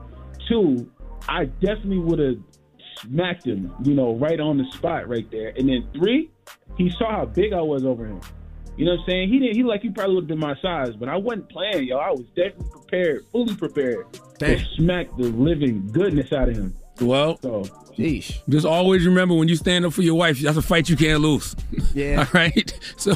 Two, 0.48 0.90
I 1.28 1.46
definitely 1.46 1.98
would 1.98 2.18
have 2.18 2.36
smacked 3.00 3.46
him, 3.46 3.72
you 3.82 3.94
know, 3.94 4.14
right 4.16 4.38
on 4.38 4.58
the 4.58 4.64
spot 4.72 5.08
right 5.08 5.28
there. 5.30 5.52
And 5.56 5.68
then 5.68 5.88
three, 5.94 6.30
he 6.76 6.90
saw 6.90 7.10
how 7.10 7.24
big 7.26 7.52
I 7.52 7.60
was 7.60 7.84
over 7.84 8.06
him. 8.06 8.20
You 8.76 8.84
know 8.84 8.92
what 8.92 9.00
I'm 9.00 9.06
saying? 9.06 9.28
He 9.30 9.38
didn't. 9.38 9.56
He 9.56 9.62
like 9.62 9.80
he 9.80 9.90
probably 9.90 10.16
would 10.16 10.24
have 10.24 10.28
been 10.28 10.38
my 10.38 10.54
size, 10.60 10.94
but 10.96 11.08
I 11.08 11.16
wasn't 11.16 11.48
playing, 11.48 11.84
yo. 11.84 11.96
I 11.96 12.10
was 12.10 12.26
definitely 12.36 12.70
prepared, 12.70 13.24
fully 13.32 13.54
prepared 13.54 14.12
to 14.38 14.64
smack 14.76 15.08
the 15.16 15.30
living 15.30 15.88
goodness 15.92 16.32
out 16.32 16.50
of 16.50 16.56
him. 16.56 16.74
Well, 17.00 17.38
just 18.48 18.66
always 18.66 19.06
remember 19.06 19.35
when 19.35 19.48
you 19.48 19.56
stand 19.56 19.85
up 19.85 19.93
for 19.93 20.02
your 20.02 20.14
wife, 20.14 20.40
that's 20.40 20.56
a 20.56 20.62
fight 20.62 20.89
you 20.89 20.97
can't 20.97 21.20
lose. 21.20 21.56
Yeah. 21.94 22.18
All 22.20 22.27
right. 22.32 22.78
So, 22.97 23.14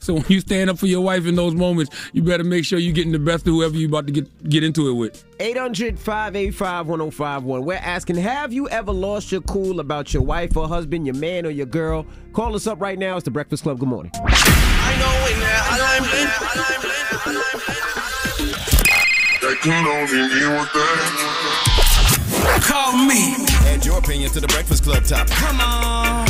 so 0.00 0.14
when 0.14 0.24
you 0.28 0.40
stand 0.40 0.70
up 0.70 0.78
for 0.78 0.86
your 0.86 1.00
wife 1.00 1.26
in 1.26 1.34
those 1.34 1.54
moments, 1.54 1.94
you 2.12 2.22
better 2.22 2.44
make 2.44 2.64
sure 2.64 2.78
you're 2.78 2.94
getting 2.94 3.12
the 3.12 3.18
best 3.18 3.46
of 3.46 3.54
whoever 3.54 3.76
you're 3.76 3.88
about 3.88 4.06
to 4.06 4.12
get 4.12 4.48
get 4.48 4.62
into 4.62 4.88
it 4.88 4.92
with. 4.92 5.24
800 5.40 5.98
585 5.98 6.86
1051. 6.86 7.64
We're 7.64 7.74
asking, 7.76 8.16
have 8.16 8.52
you 8.52 8.68
ever 8.68 8.92
lost 8.92 9.32
your 9.32 9.40
cool 9.42 9.80
about 9.80 10.14
your 10.14 10.22
wife 10.22 10.56
or 10.56 10.68
husband, 10.68 11.06
your 11.06 11.16
man 11.16 11.46
or 11.46 11.50
your 11.50 11.66
girl? 11.66 12.06
Call 12.32 12.54
us 12.54 12.66
up 12.66 12.80
right 12.80 12.98
now. 12.98 13.16
It's 13.16 13.24
the 13.24 13.30
Breakfast 13.30 13.64
Club. 13.64 13.80
Good 13.80 13.88
morning. 13.88 14.12
Call 22.62 22.96
me. 22.96 23.34
Add 23.66 23.84
your 23.84 23.98
opinion 23.98 24.30
to 24.32 24.40
the 24.40 24.46
Breakfast 24.48 24.84
Club 24.84 25.04
topic. 25.04 25.32
Come 25.34 25.60
on. 25.60 26.26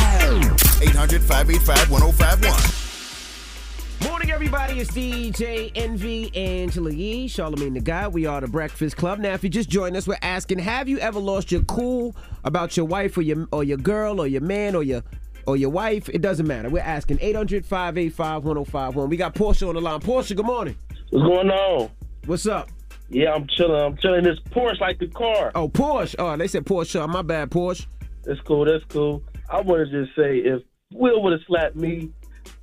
800 0.81 1.21
585 1.21 1.89
1051. 1.89 4.09
Morning, 4.09 4.31
everybody. 4.31 4.79
It's 4.79 4.91
DJ 4.91 5.71
Envy, 5.75 6.35
Angela 6.35 6.91
Yee, 6.91 7.27
Charlemagne 7.27 7.73
the 7.73 7.79
Guy. 7.79 8.07
We 8.07 8.25
are 8.25 8.41
the 8.41 8.47
Breakfast 8.47 8.97
Club. 8.97 9.19
Now, 9.19 9.33
if 9.33 9.43
you 9.43 9.49
just 9.49 9.69
joined 9.69 9.95
us, 9.95 10.07
we're 10.07 10.17
asking, 10.21 10.59
have 10.59 10.89
you 10.89 10.99
ever 10.99 11.19
lost 11.19 11.51
your 11.51 11.61
cool 11.63 12.15
about 12.43 12.75
your 12.77 12.85
wife 12.85 13.17
or 13.17 13.21
your 13.21 13.47
or 13.51 13.63
your 13.63 13.77
girl 13.77 14.19
or 14.19 14.27
your 14.27 14.41
man 14.41 14.75
or 14.75 14.83
your 14.83 15.03
or 15.47 15.57
your 15.57 15.69
wife? 15.69 16.09
It 16.09 16.21
doesn't 16.21 16.45
matter. 16.45 16.69
We're 16.69 16.81
asking 16.81 17.19
800 17.21 17.65
585 17.65 18.43
1051. 18.43 19.09
We 19.09 19.17
got 19.17 19.35
Portia 19.35 19.67
on 19.67 19.75
the 19.75 19.81
line. 19.81 20.01
Portia, 20.01 20.35
good 20.35 20.45
morning. 20.45 20.75
What's 21.09 21.25
going 21.25 21.49
on? 21.49 21.89
What's 22.25 22.45
up? 22.45 22.69
Yeah, 23.13 23.31
I'm 23.33 23.47
chilling. 23.47 23.79
I'm 23.79 23.95
chilling 23.97 24.23
this 24.23 24.39
Porsche 24.49 24.79
like 24.81 24.97
the 24.97 25.07
car. 25.07 25.51
Oh, 25.53 25.69
Porsche. 25.69 26.15
Oh, 26.17 26.35
they 26.35 26.47
said 26.47 26.65
Porsche. 26.65 27.07
My 27.07 27.21
bad, 27.21 27.51
Porsche. 27.51 27.85
That's 28.23 28.39
cool. 28.41 28.65
That's 28.65 28.83
cool. 28.85 29.23
I 29.49 29.61
want 29.61 29.87
to 29.87 30.05
just 30.05 30.15
say, 30.15 30.37
if 30.39 30.63
Will 30.93 31.21
would 31.21 31.33
have 31.33 31.41
slapped 31.45 31.75
me, 31.75 32.09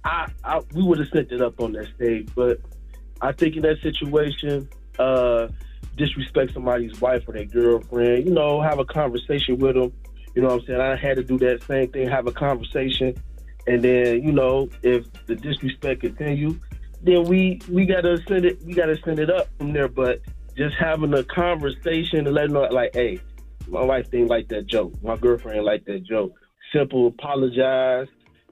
I, 0.05 0.27
I 0.43 0.60
we 0.74 0.82
would 0.82 0.98
have 0.98 1.09
sent 1.09 1.31
it 1.31 1.40
up 1.40 1.60
on 1.60 1.72
that 1.72 1.86
stage. 1.94 2.28
But 2.35 2.59
I 3.20 3.31
think 3.31 3.56
in 3.56 3.62
that 3.62 3.81
situation, 3.81 4.68
uh, 4.98 5.48
disrespect 5.97 6.52
somebody's 6.52 7.01
wife 7.01 7.22
or 7.28 7.35
their 7.35 7.44
girlfriend, 7.44 8.27
you 8.27 8.32
know, 8.32 8.60
have 8.60 8.81
a 8.81 8.85
conversation 8.85 9.59
with 9.59 9.77
them. 9.77 9.93
You 10.35 10.43
know 10.43 10.48
what 10.48 10.60
I'm 10.62 10.66
saying? 10.66 10.81
I 10.81 10.97
had 10.97 11.16
to 11.16 11.22
do 11.22 11.39
that 11.39 11.62
same 11.64 11.90
thing, 11.90 12.09
have 12.09 12.27
a 12.27 12.32
conversation, 12.32 13.14
and 13.68 13.82
then 13.82 14.22
you 14.22 14.32
know, 14.32 14.68
if 14.82 15.06
the 15.27 15.36
disrespect 15.36 16.01
continue, 16.01 16.59
then 17.02 17.24
we 17.24 17.60
we 17.68 17.86
gotta 17.86 18.18
send 18.27 18.44
it. 18.44 18.60
We 18.64 18.74
gotta 18.74 18.98
send 19.05 19.20
it 19.20 19.31
up 19.31 19.48
from 19.59 19.72
there. 19.72 19.89
But 19.89 20.22
just 20.56 20.77
having 20.77 21.14
a 21.14 21.24
conversation 21.24 22.27
and 22.27 22.35
letting 22.35 22.52
know, 22.52 22.62
like, 22.62 22.94
hey, 22.94 23.20
my 23.68 23.82
wife 23.82 24.10
didn't 24.10 24.28
like 24.28 24.48
that 24.48 24.66
joke. 24.66 24.93
My 25.02 25.16
girlfriend 25.16 25.59
ain't 25.59 25.66
like 25.66 25.85
that 25.86 26.05
joke. 26.05 26.35
Simple 26.72 27.09
apologize 27.09 28.09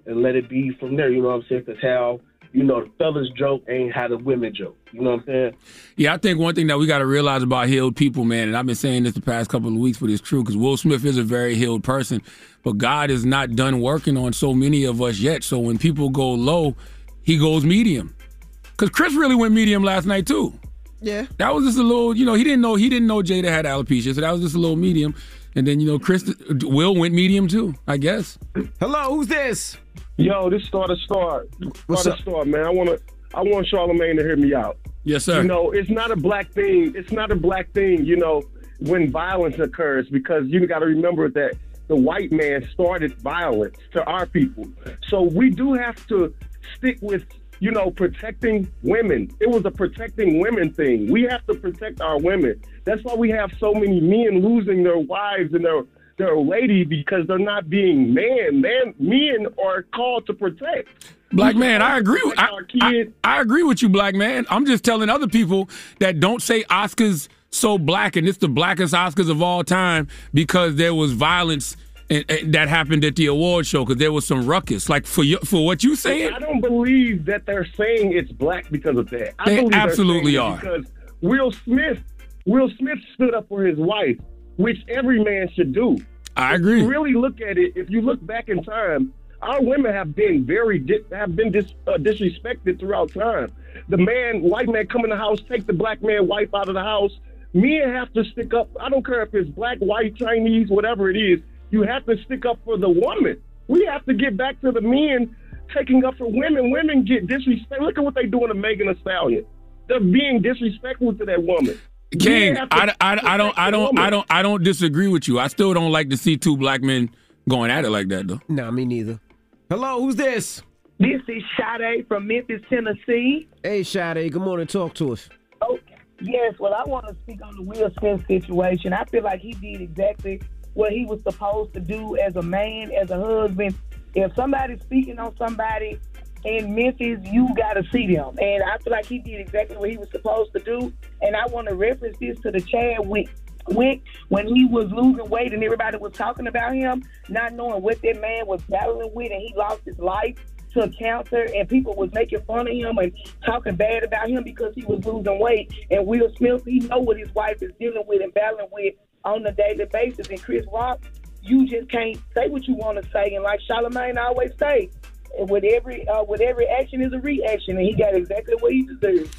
and 0.07 0.23
let 0.23 0.37
it 0.37 0.49
be 0.49 0.71
from 0.79 0.97
there. 0.97 1.11
You 1.11 1.23
know 1.23 1.29
what 1.29 1.35
I'm 1.35 1.45
saying? 1.49 1.65
Because 1.67 1.83
how 1.83 2.21
you 2.53 2.65
know 2.65 2.83
the 2.83 2.91
fellas 2.99 3.29
joke 3.37 3.63
ain't 3.69 3.93
how 3.93 4.09
the 4.09 4.17
women 4.17 4.55
joke. 4.55 4.77
You 4.93 5.03
know 5.03 5.11
what 5.11 5.21
I'm 5.21 5.27
saying? 5.27 5.57
Yeah, 5.97 6.15
I 6.15 6.17
think 6.17 6.39
one 6.39 6.55
thing 6.55 6.67
that 6.69 6.79
we 6.79 6.87
got 6.87 6.99
to 6.99 7.07
realize 7.07 7.43
about 7.43 7.69
healed 7.69 7.97
people, 7.97 8.25
man, 8.25 8.49
and 8.49 8.57
I've 8.57 8.67
been 8.67 8.75
saying 8.75 9.03
this 9.03 9.15
the 9.15 9.21
past 9.21 9.51
couple 9.51 9.69
of 9.69 9.77
weeks, 9.77 9.99
but 9.99 10.09
it's 10.09 10.23
true 10.23 10.43
because 10.43 10.57
Will 10.57 10.77
Smith 10.77 11.05
is 11.05 11.19
a 11.19 11.23
very 11.23 11.55
healed 11.57 11.85
person, 11.85 12.23
but 12.63 12.79
God 12.79 13.11
is 13.11 13.25
not 13.25 13.55
done 13.55 13.81
working 13.81 14.17
on 14.17 14.33
so 14.33 14.55
many 14.55 14.85
of 14.85 15.03
us 15.03 15.19
yet. 15.19 15.45
So 15.45 15.59
when 15.59 15.79
people 15.79 16.09
go 16.09 16.31
low, 16.31 16.75
he 17.23 17.39
goes 17.39 17.65
medium. 17.65 18.15
Because 18.63 18.91
Chris 18.91 19.15
really 19.15 19.35
went 19.35 19.53
medium 19.53 19.83
last 19.83 20.07
night 20.07 20.27
too. 20.27 20.59
Yeah. 21.01 21.27
That 21.39 21.55
was 21.55 21.65
just 21.65 21.79
a 21.79 21.83
little, 21.83 22.17
you 22.17 22.25
know, 22.25 22.35
he 22.35 22.45
didn't 22.45 22.61
know 22.61 22.75
he 22.75 22.89
didn't 22.89 23.07
know 23.07 23.23
Jada 23.23 23.49
had 23.49 23.65
alopecia, 23.65 24.15
so 24.15 24.21
that 24.21 24.33
was 24.33 24.41
just 24.41 24.55
a 24.55 24.59
little 24.59 24.77
medium. 24.77 25.15
And 25.55 25.67
then 25.67 25.81
you 25.81 25.87
know, 25.87 25.99
Chris 25.99 26.33
Will 26.63 26.95
went 26.95 27.15
medium 27.15 27.49
too, 27.49 27.75
I 27.87 27.97
guess. 27.97 28.39
Hello, 28.81 29.17
who's 29.17 29.29
this? 29.29 29.77
Yo, 30.17 30.51
this 30.51 30.65
Star 30.65 30.87
to 30.87 30.97
Star. 30.97 31.45
What's 31.87 32.03
Star 32.03 32.13
up? 32.13 32.19
to 32.19 32.23
Star, 32.23 32.45
man. 32.45 32.65
I 32.67 32.71
wanna 32.71 32.99
I 33.35 33.43
want 33.43 33.67
Charlemagne 33.67 34.17
to 34.17 34.23
hear 34.23 34.37
me 34.37 34.55
out. 34.55 34.79
Yes, 35.05 35.25
sir. 35.25 35.43
You 35.43 35.49
know, 35.49 35.71
it's 35.71 35.91
not 35.91 36.11
a 36.11 36.17
black 36.17 36.53
thing. 36.53 36.93
It's 36.95 37.13
not 37.13 37.31
a 37.31 37.37
black 37.37 37.73
thing, 37.73 38.05
you 38.05 38.17
know, 38.17 38.43
when 38.81 39.11
violence 39.11 39.59
occurs 39.59 40.09
because 40.09 40.45
you 40.49 40.67
gotta 40.67 40.87
remember 40.87 41.29
that 41.31 41.57
the 41.89 41.97
white 41.97 42.31
man 42.31 42.69
started 42.73 43.15
violence 43.21 43.77
to 43.93 44.05
our 44.05 44.27
people. 44.27 44.67
So 45.09 45.23
we 45.23 45.51
do 45.51 45.73
have 45.73 46.07
to 46.09 46.35
stick 46.77 46.99
with 47.01 47.25
you 47.61 47.71
know 47.71 47.91
protecting 47.91 48.71
women. 48.83 49.31
It 49.41 49.51
was 49.51 49.65
a 49.65 49.71
protecting 49.71 50.39
women 50.41 50.73
thing. 50.73 51.11
We 51.11 51.23
have 51.25 51.47
to 51.47 51.55
protect 51.55 52.01
our 52.01 52.19
women. 52.19 52.61
That's 52.85 53.03
why 53.05 53.15
we 53.15 53.31
have 53.31 53.51
so 53.59 53.73
many 53.75 54.01
men 54.01 54.43
losing 54.43 54.83
their 54.83 54.99
wives 54.99 55.53
and 55.55 55.65
their 55.65 55.83
their 56.17 56.37
lady 56.37 56.85
because 56.85 57.27
they're 57.29 57.39
not 57.39 57.71
being 57.71 58.13
man. 58.13 58.61
Man, 58.61 58.95
men 58.99 59.47
are 59.65 59.83
called 59.83 60.27
to 60.27 60.35
protect. 60.35 60.89
Black 61.31 61.55
man, 61.57 61.83
I 61.83 61.99
agree. 61.99 62.21
with- 62.25 62.39
I, 62.39 62.47
our 62.47 62.67
I, 62.81 63.05
I 63.23 63.41
agree 63.41 63.63
with 63.63 63.83
you, 63.83 63.89
black 63.89 64.15
man. 64.15 64.47
I'm 64.51 64.65
just 64.67 64.83
telling 64.83 65.11
other 65.11 65.29
people 65.29 65.69
that 66.01 66.21
don't 66.21 66.43
say 66.43 66.65
Oscars 66.65 67.29
so 67.51 67.79
black 67.79 68.17
and 68.17 68.27
it's 68.29 68.39
the 68.39 68.49
blackest 68.49 68.95
Oscars 68.95 69.31
of 69.31 69.43
all 69.43 69.63
time 69.63 70.09
because 70.35 70.77
there 70.77 70.95
was 70.95 71.13
violence 71.13 71.77
and, 72.11 72.25
and 72.29 72.55
that 72.55 72.69
happened 72.69 73.05
at 73.05 73.17
the 73.17 73.27
award 73.27 73.67
show 73.67 73.85
because 73.85 73.99
there 73.99 74.13
was 74.13 74.27
some 74.27 74.47
ruckus. 74.47 74.89
Like 74.89 75.07
for 75.07 75.25
for 75.45 75.65
what 75.65 75.85
you 75.85 75.97
saying, 75.97 76.33
I 76.33 76.39
don't 76.39 76.61
believe 76.61 77.25
that 77.27 77.47
they're 77.47 77.67
saying 77.77 78.13
it's 78.13 78.33
black 78.33 78.71
because 78.71 78.97
of 78.97 79.11
that. 79.11 79.35
I 79.39 79.51
They 79.51 79.69
absolutely 79.73 80.37
are. 80.37 80.57
Because 80.57 80.87
Will 81.21 81.53
Smith, 81.53 82.01
Will 82.47 82.71
Smith 82.79 82.99
stood 83.15 83.35
up 83.35 83.49
for 83.49 83.65
his 83.65 83.79
wife, 83.79 84.17
which 84.57 84.79
every 84.89 85.23
man 85.23 85.49
should 85.55 85.73
do. 85.73 85.99
I 86.37 86.55
agree. 86.55 86.83
Really 86.83 87.15
look 87.15 87.41
at 87.41 87.59
it, 87.59 87.73
if 87.75 87.91
you 87.91 88.01
look 88.01 88.25
back 88.25 88.49
in 88.49 88.63
time, 88.63 89.13
our 89.43 89.61
women 89.61 89.93
have 89.93 90.15
been 90.15 90.45
very 90.45 90.79
di- 90.79 91.05
have 91.13 91.35
been 91.35 91.51
dis- 91.51 91.75
uh, 91.87 91.93
disrespected 91.99 92.79
throughout 92.79 93.13
time. 93.13 93.53
The 93.89 93.97
man, 93.99 94.43
white 94.43 94.69
man, 94.69 94.87
come 94.87 95.05
in 95.05 95.11
the 95.11 95.17
house, 95.17 95.41
take 95.49 95.67
the 95.67 95.73
black 95.73 96.03
man, 96.03 96.27
wife 96.27 96.55
out 96.55 96.69
of 96.69 96.75
the 96.75 96.83
house. 96.83 97.13
Men 97.55 97.93
have 97.93 98.13
to 98.13 98.25
stick 98.25 98.53
up. 98.55 98.69
I 98.81 98.89
don't 98.89 99.05
care 99.05 99.23
if 99.23 99.35
it's 99.35 99.49
black, 99.49 99.79
white, 99.79 100.15
Chinese, 100.17 100.69
whatever 100.69 101.11
it 101.11 101.17
is. 101.17 101.41
You 101.71 101.83
have 101.83 102.07
to 102.07 102.17
stick 102.25 102.45
up 102.47 102.59
for 102.65 102.79
the 102.79 102.89
woman. 102.89 103.41
We 103.69 103.85
have 103.91 104.05
to 104.07 104.15
get 104.15 104.37
back 104.37 104.61
to 104.63 104.73
the 104.73 104.81
men 104.81 105.37
taking 105.77 106.05
up 106.05 106.17
for 106.17 106.27
women. 106.31 106.71
Women 106.71 107.05
get 107.05 107.27
disrespect. 107.27 107.83
Look 107.83 107.99
at 107.99 108.05
what 108.05 108.15
they 108.15 108.27
doing 108.27 108.49
to 108.49 108.55
Megan 108.55 108.89
Thee 108.89 108.99
Stallion. 109.03 109.45
They're 109.89 110.01
being 110.01 110.41
disrespectful 110.43 111.15
to 111.15 111.25
that 111.25 111.43
woman. 111.43 111.79
King, 112.19 112.55
Men 112.55 112.57
have 112.57 112.69
to 112.71 112.77
I, 112.77 112.85
I, 113.01 113.35
I 113.35 113.37
don't, 113.37 113.59
I 113.59 113.71
don't. 113.71 113.99
I 113.99 114.11
don't, 114.11 114.27
I 114.31 114.43
don't 114.43 114.63
disagree 114.65 115.09
with 115.09 115.29
you. 115.29 115.39
I 115.39 115.49
still 115.49 115.75
don't 115.75 115.93
like 115.93 116.09
to 116.11 116.17
see 116.17 116.39
two 116.39 116.57
black 116.57 116.83
men 116.83 117.11
going 117.49 117.71
at 117.71 117.85
it 117.85 117.91
like 117.91 118.09
that, 118.09 118.27
though. 118.29 118.41
Nah, 118.49 118.71
me 118.71 118.87
neither. 118.87 119.21
Hello, 119.69 120.01
who's 120.01 120.17
this? 120.17 120.63
This 120.99 121.21
is 121.29 121.43
Sade 121.57 122.07
from 122.09 122.27
Memphis, 122.27 122.63
Tennessee. 122.71 123.47
Hey, 123.63 123.83
Sade. 123.83 124.33
Good 124.33 124.43
morning. 124.43 124.67
Talk 124.67 124.95
to 124.95 125.13
us. 125.13 125.29
Oh, 125.61 125.79
yes. 126.21 126.55
Well, 126.59 126.73
I 126.73 126.83
want 126.85 127.07
to 127.07 127.15
speak 127.23 127.45
on 127.45 127.55
the 127.57 127.63
Will 127.63 127.91
Smith 127.99 128.27
situation. 128.27 128.95
I 128.95 129.05
feel 129.05 129.23
like 129.23 129.41
he 129.41 129.53
did 129.53 129.83
exactly 129.83 130.41
what 130.79 130.93
he 130.93 131.05
was 131.05 131.21
supposed 131.25 131.75
to 131.75 131.81
do 131.81 132.17
as 132.19 132.37
a 132.37 132.43
man, 132.43 132.93
as 132.93 133.11
a 133.11 133.19
husband. 133.19 133.75
If 134.15 134.33
somebody's 134.37 134.81
speaking 134.81 135.19
on 135.19 135.37
somebody 135.37 135.99
in 136.45 136.73
Memphis, 136.73 137.19
you 137.25 137.53
got 137.57 137.73
to 137.73 137.83
see 137.91 138.15
them. 138.15 138.37
And 138.41 138.63
I 138.63 138.79
feel 138.79 138.93
like 138.93 139.07
he 139.07 139.19
did 139.19 139.41
exactly 139.41 139.77
what 139.77 139.91
he 139.91 139.97
was 139.97 140.09
supposed 140.13 140.53
to 140.53 140.61
do. 140.61 140.93
And 141.21 141.35
I 141.35 141.47
want 141.47 141.67
to 141.67 141.75
reference 141.75 142.17
this 142.19 142.39
to 142.43 142.53
the 142.53 142.61
Chadwick. 142.61 143.29
Wick, 143.71 144.03
when 144.29 144.47
he 144.47 144.67
was 144.67 144.89
losing 144.93 145.29
weight 145.29 145.53
and 145.53 145.65
everybody 145.65 145.99
was 145.99 146.13
talking 146.13 146.47
about 146.47 146.77
him, 146.77 147.03
not 147.29 147.55
knowing 147.55 147.83
what 147.83 148.01
that 148.03 148.21
man 148.21 148.47
was 148.47 148.63
battling 148.63 149.11
with, 149.13 149.33
and 149.33 149.43
he 149.43 149.53
lost 149.57 149.83
his 149.85 149.99
life 149.99 150.37
to 150.75 150.89
cancer, 150.91 151.49
and 151.57 151.69
people 151.69 151.97
was 151.97 152.11
making 152.13 152.41
fun 152.43 152.69
of 152.69 152.73
him 152.73 152.99
and 152.99 153.13
talking 153.45 153.75
bad 153.75 154.05
about 154.05 154.29
him 154.31 154.45
because 154.45 154.73
he 154.77 154.85
was 154.85 155.05
losing 155.05 155.41
weight. 155.41 155.73
And 155.91 156.07
Will 156.07 156.33
Smith, 156.37 156.63
he 156.65 156.79
know 156.79 157.01
what 157.01 157.19
his 157.19 157.35
wife 157.35 157.61
is 157.63 157.73
dealing 157.81 158.05
with 158.07 158.23
and 158.23 158.33
battling 158.33 158.69
with 158.71 158.95
on 159.25 159.47
a 159.47 159.53
daily 159.53 159.87
basis. 159.93 160.29
And 160.29 160.43
Chris 160.43 160.65
Rock, 160.73 161.01
you 161.43 161.67
just 161.67 161.91
can't 161.91 162.19
say 162.35 162.49
what 162.49 162.67
you 162.67 162.75
want 162.75 163.03
to 163.03 163.11
say. 163.11 163.35
And 163.35 163.45
like 163.45 163.61
Charlemagne 163.61 164.19
always 164.19 164.53
say, 164.59 164.91
with 165.39 165.65
every 165.65 166.07
uh, 166.09 166.25
with 166.25 166.41
every 166.41 166.67
action 166.67 167.03
is 167.03 167.13
a 167.13 167.21
reaction, 167.21 167.77
and 167.77 167.87
he 167.87 167.95
got 167.95 168.15
exactly 168.15 168.57
what 168.61 168.73
he 168.73 168.83
deserved. 168.83 169.37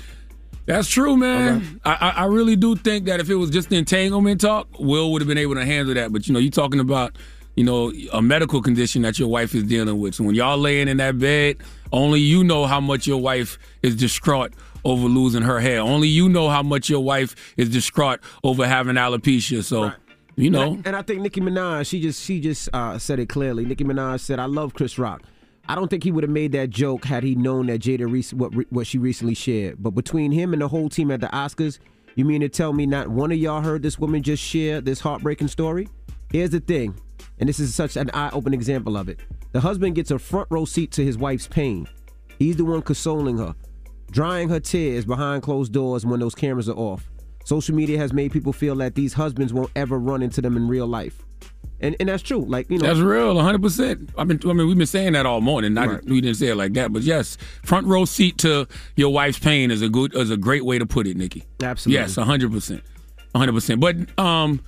That's 0.65 0.88
true, 0.88 1.18
man. 1.18 1.81
I, 1.84 1.93
I 1.93 2.10
I 2.10 2.26
really 2.26 2.56
do 2.56 2.76
think 2.76 3.06
that 3.06 3.19
if 3.19 3.30
it 3.30 3.35
was 3.35 3.49
just 3.49 3.72
entanglement 3.72 4.41
talk, 4.41 4.68
Will 4.80 5.11
would 5.11 5.22
have 5.22 5.27
been 5.27 5.38
able 5.38 5.56
to 5.56 5.65
handle 5.65 5.93
that. 5.95 6.14
But 6.14 6.27
you 6.27 6.34
know, 6.34 6.39
you're 6.39 6.51
talking 6.51 6.80
about 6.80 7.18
you 7.56 7.64
know 7.64 7.91
a 8.14 8.22
medical 8.22 8.61
condition 8.61 9.01
that 9.01 9.18
your 9.18 9.30
wife 9.30 9.56
is 9.56 9.64
dealing 9.64 9.99
with. 9.99 10.15
So 10.15 10.23
when 10.23 10.35
y'all 10.35 10.57
laying 10.57 10.88
in 10.88 10.97
that 10.97 11.18
bed, 11.18 11.57
only 11.91 12.19
you 12.19 12.43
know 12.43 12.65
how 12.65 12.80
much 12.80 13.07
your 13.07 13.19
wife 13.19 13.57
is 13.81 13.95
distraught 13.95 14.53
over 14.85 15.07
losing 15.07 15.41
her 15.43 15.60
hair. 15.60 15.81
Only 15.81 16.07
you 16.07 16.30
know 16.30 16.49
how 16.49 16.64
much 16.64 16.89
your 16.89 17.01
wife 17.01 17.53
is 17.57 17.69
distraught 17.69 18.19
over 18.43 18.68
having 18.68 18.95
alopecia. 18.95 19.64
So 19.64 19.91
you 20.35 20.49
know. 20.49 20.73
And 20.73 20.85
I, 20.85 20.89
and 20.89 20.95
I 20.95 21.01
think 21.01 21.22
Nicki 21.22 21.41
Minaj, 21.41 21.88
she 21.88 22.01
just 22.01 22.23
she 22.23 22.39
just 22.39 22.69
uh, 22.73 22.97
said 22.97 23.19
it 23.19 23.30
clearly. 23.30 23.65
Nicki 23.65 23.84
Minaj 23.84 24.22
said, 24.22 24.39
"I 24.39 24.45
love 24.45 24.73
Chris 24.73 24.97
Rock." 24.97 25.23
I 25.68 25.76
don't 25.76 25.88
think 25.88 26.03
he 26.03 26.11
would 26.11 26.23
have 26.23 26.31
made 26.31 26.51
that 26.53 26.72
joke 26.72 27.06
had 27.06 27.23
he 27.23 27.35
known 27.35 27.68
that 27.68 27.81
Jada 27.81 28.11
rec- 28.11 28.39
what 28.39 28.56
re- 28.56 28.65
what 28.69 28.88
she 28.88 28.97
recently 28.97 29.35
shared. 29.35 29.84
But 29.84 29.91
between 29.91 30.31
him 30.31 30.53
and 30.53 30.61
the 30.61 30.68
whole 30.68 30.89
team 30.89 31.11
at 31.11 31.22
the 31.22 31.27
Oscars, 31.27 31.77
you 32.15 32.26
mean 32.26 32.41
to 32.41 32.49
tell 32.49 32.73
me 32.73 32.88
not 32.88 33.07
one 33.10 33.31
of 33.31 33.38
y'all 33.38 33.61
heard 33.61 33.84
this 33.84 33.99
woman 33.99 34.23
just 34.23 34.41
share 34.41 34.81
this 34.81 34.99
heartbreaking 34.99 35.47
story? 35.47 35.88
Here's 36.31 36.49
the 36.49 36.60
thing, 36.60 36.99
and 37.38 37.47
this 37.47 37.60
is 37.60 37.76
such 37.76 37.97
an 37.97 38.10
eye-opening 38.14 38.60
example 38.60 38.97
of 38.97 39.10
it. 39.10 39.19
The 39.51 39.60
husband 39.60 39.95
gets 39.95 40.10
a 40.11 40.19
front 40.19 40.47
row 40.49 40.65
seat 40.65 40.91
to 40.93 41.06
his 41.06 41.18
wife's 41.18 41.47
pain. 41.47 41.88
He's 42.39 42.56
the 42.56 42.65
one 42.65 42.81
consoling 42.81 43.38
her, 43.38 43.53
drying 44.11 44.49
her 44.49 44.60
tears 44.60 45.06
behind 45.06 45.44
closed 45.44 45.72
doors 45.73 46.06
when 46.06 46.19
those 46.19 46.36
cameras 46.36 46.68
are 46.69 46.76
off. 46.77 47.10
Social 47.45 47.73
media 47.76 47.98
has 47.98 48.14
made 48.14 48.31
people 48.31 48.53
feel 48.53 48.76
that 48.76 48.95
these 48.95 49.14
husbands 49.14 49.52
won't 49.53 49.72
ever 49.76 49.98
run 49.98 50.22
into 50.22 50.41
them 50.41 50.56
in 50.57 50.68
real 50.68 50.88
life. 50.88 51.23
And 51.81 51.95
and 51.99 52.10
that's 52.10 52.22
true. 52.22 52.41
Like, 52.45 52.69
you 52.69 52.77
know 52.77 52.86
That's 52.88 52.99
real, 52.99 53.34
100. 53.36 53.61
percent 53.61 54.10
I 54.18 54.26
mean, 54.26 54.40
I 54.44 54.52
mean, 54.53 54.68
we've 54.68 54.77
been 54.77 54.86
saying 54.86 55.14
that 55.14 55.26
all 55.26 55.40
morning. 55.40 55.73
Not 55.73 55.88
Right. 55.88 56.06
we 56.06 56.19
didn't 56.19 56.36
say 56.38 56.48
it 56.48 56.56
like 56.56 56.73
that, 56.73 56.91
but 56.91 57.03
yes, 57.03 57.38
front 57.64 57.88
row 57.88 58.03
seat 58.06 58.38
to 58.40 58.68
your 58.98 59.14
wife's 59.14 59.40
pain 59.40 59.72
is 59.72 59.81
a 59.81 59.88
good 59.90 60.14
is 60.14 60.30
a 60.30 60.36
great 60.38 60.65
way 60.65 60.77
to 60.77 60.86
put 60.86 61.07
it, 61.07 61.15
Nicki. 61.15 61.45
Absolutely. 61.64 62.02
Yes, 62.02 62.18
100 62.18 62.52
percent, 62.52 62.84
100 63.31 63.53
percent. 63.53 63.80
But 63.80 63.95
um, 64.19 64.61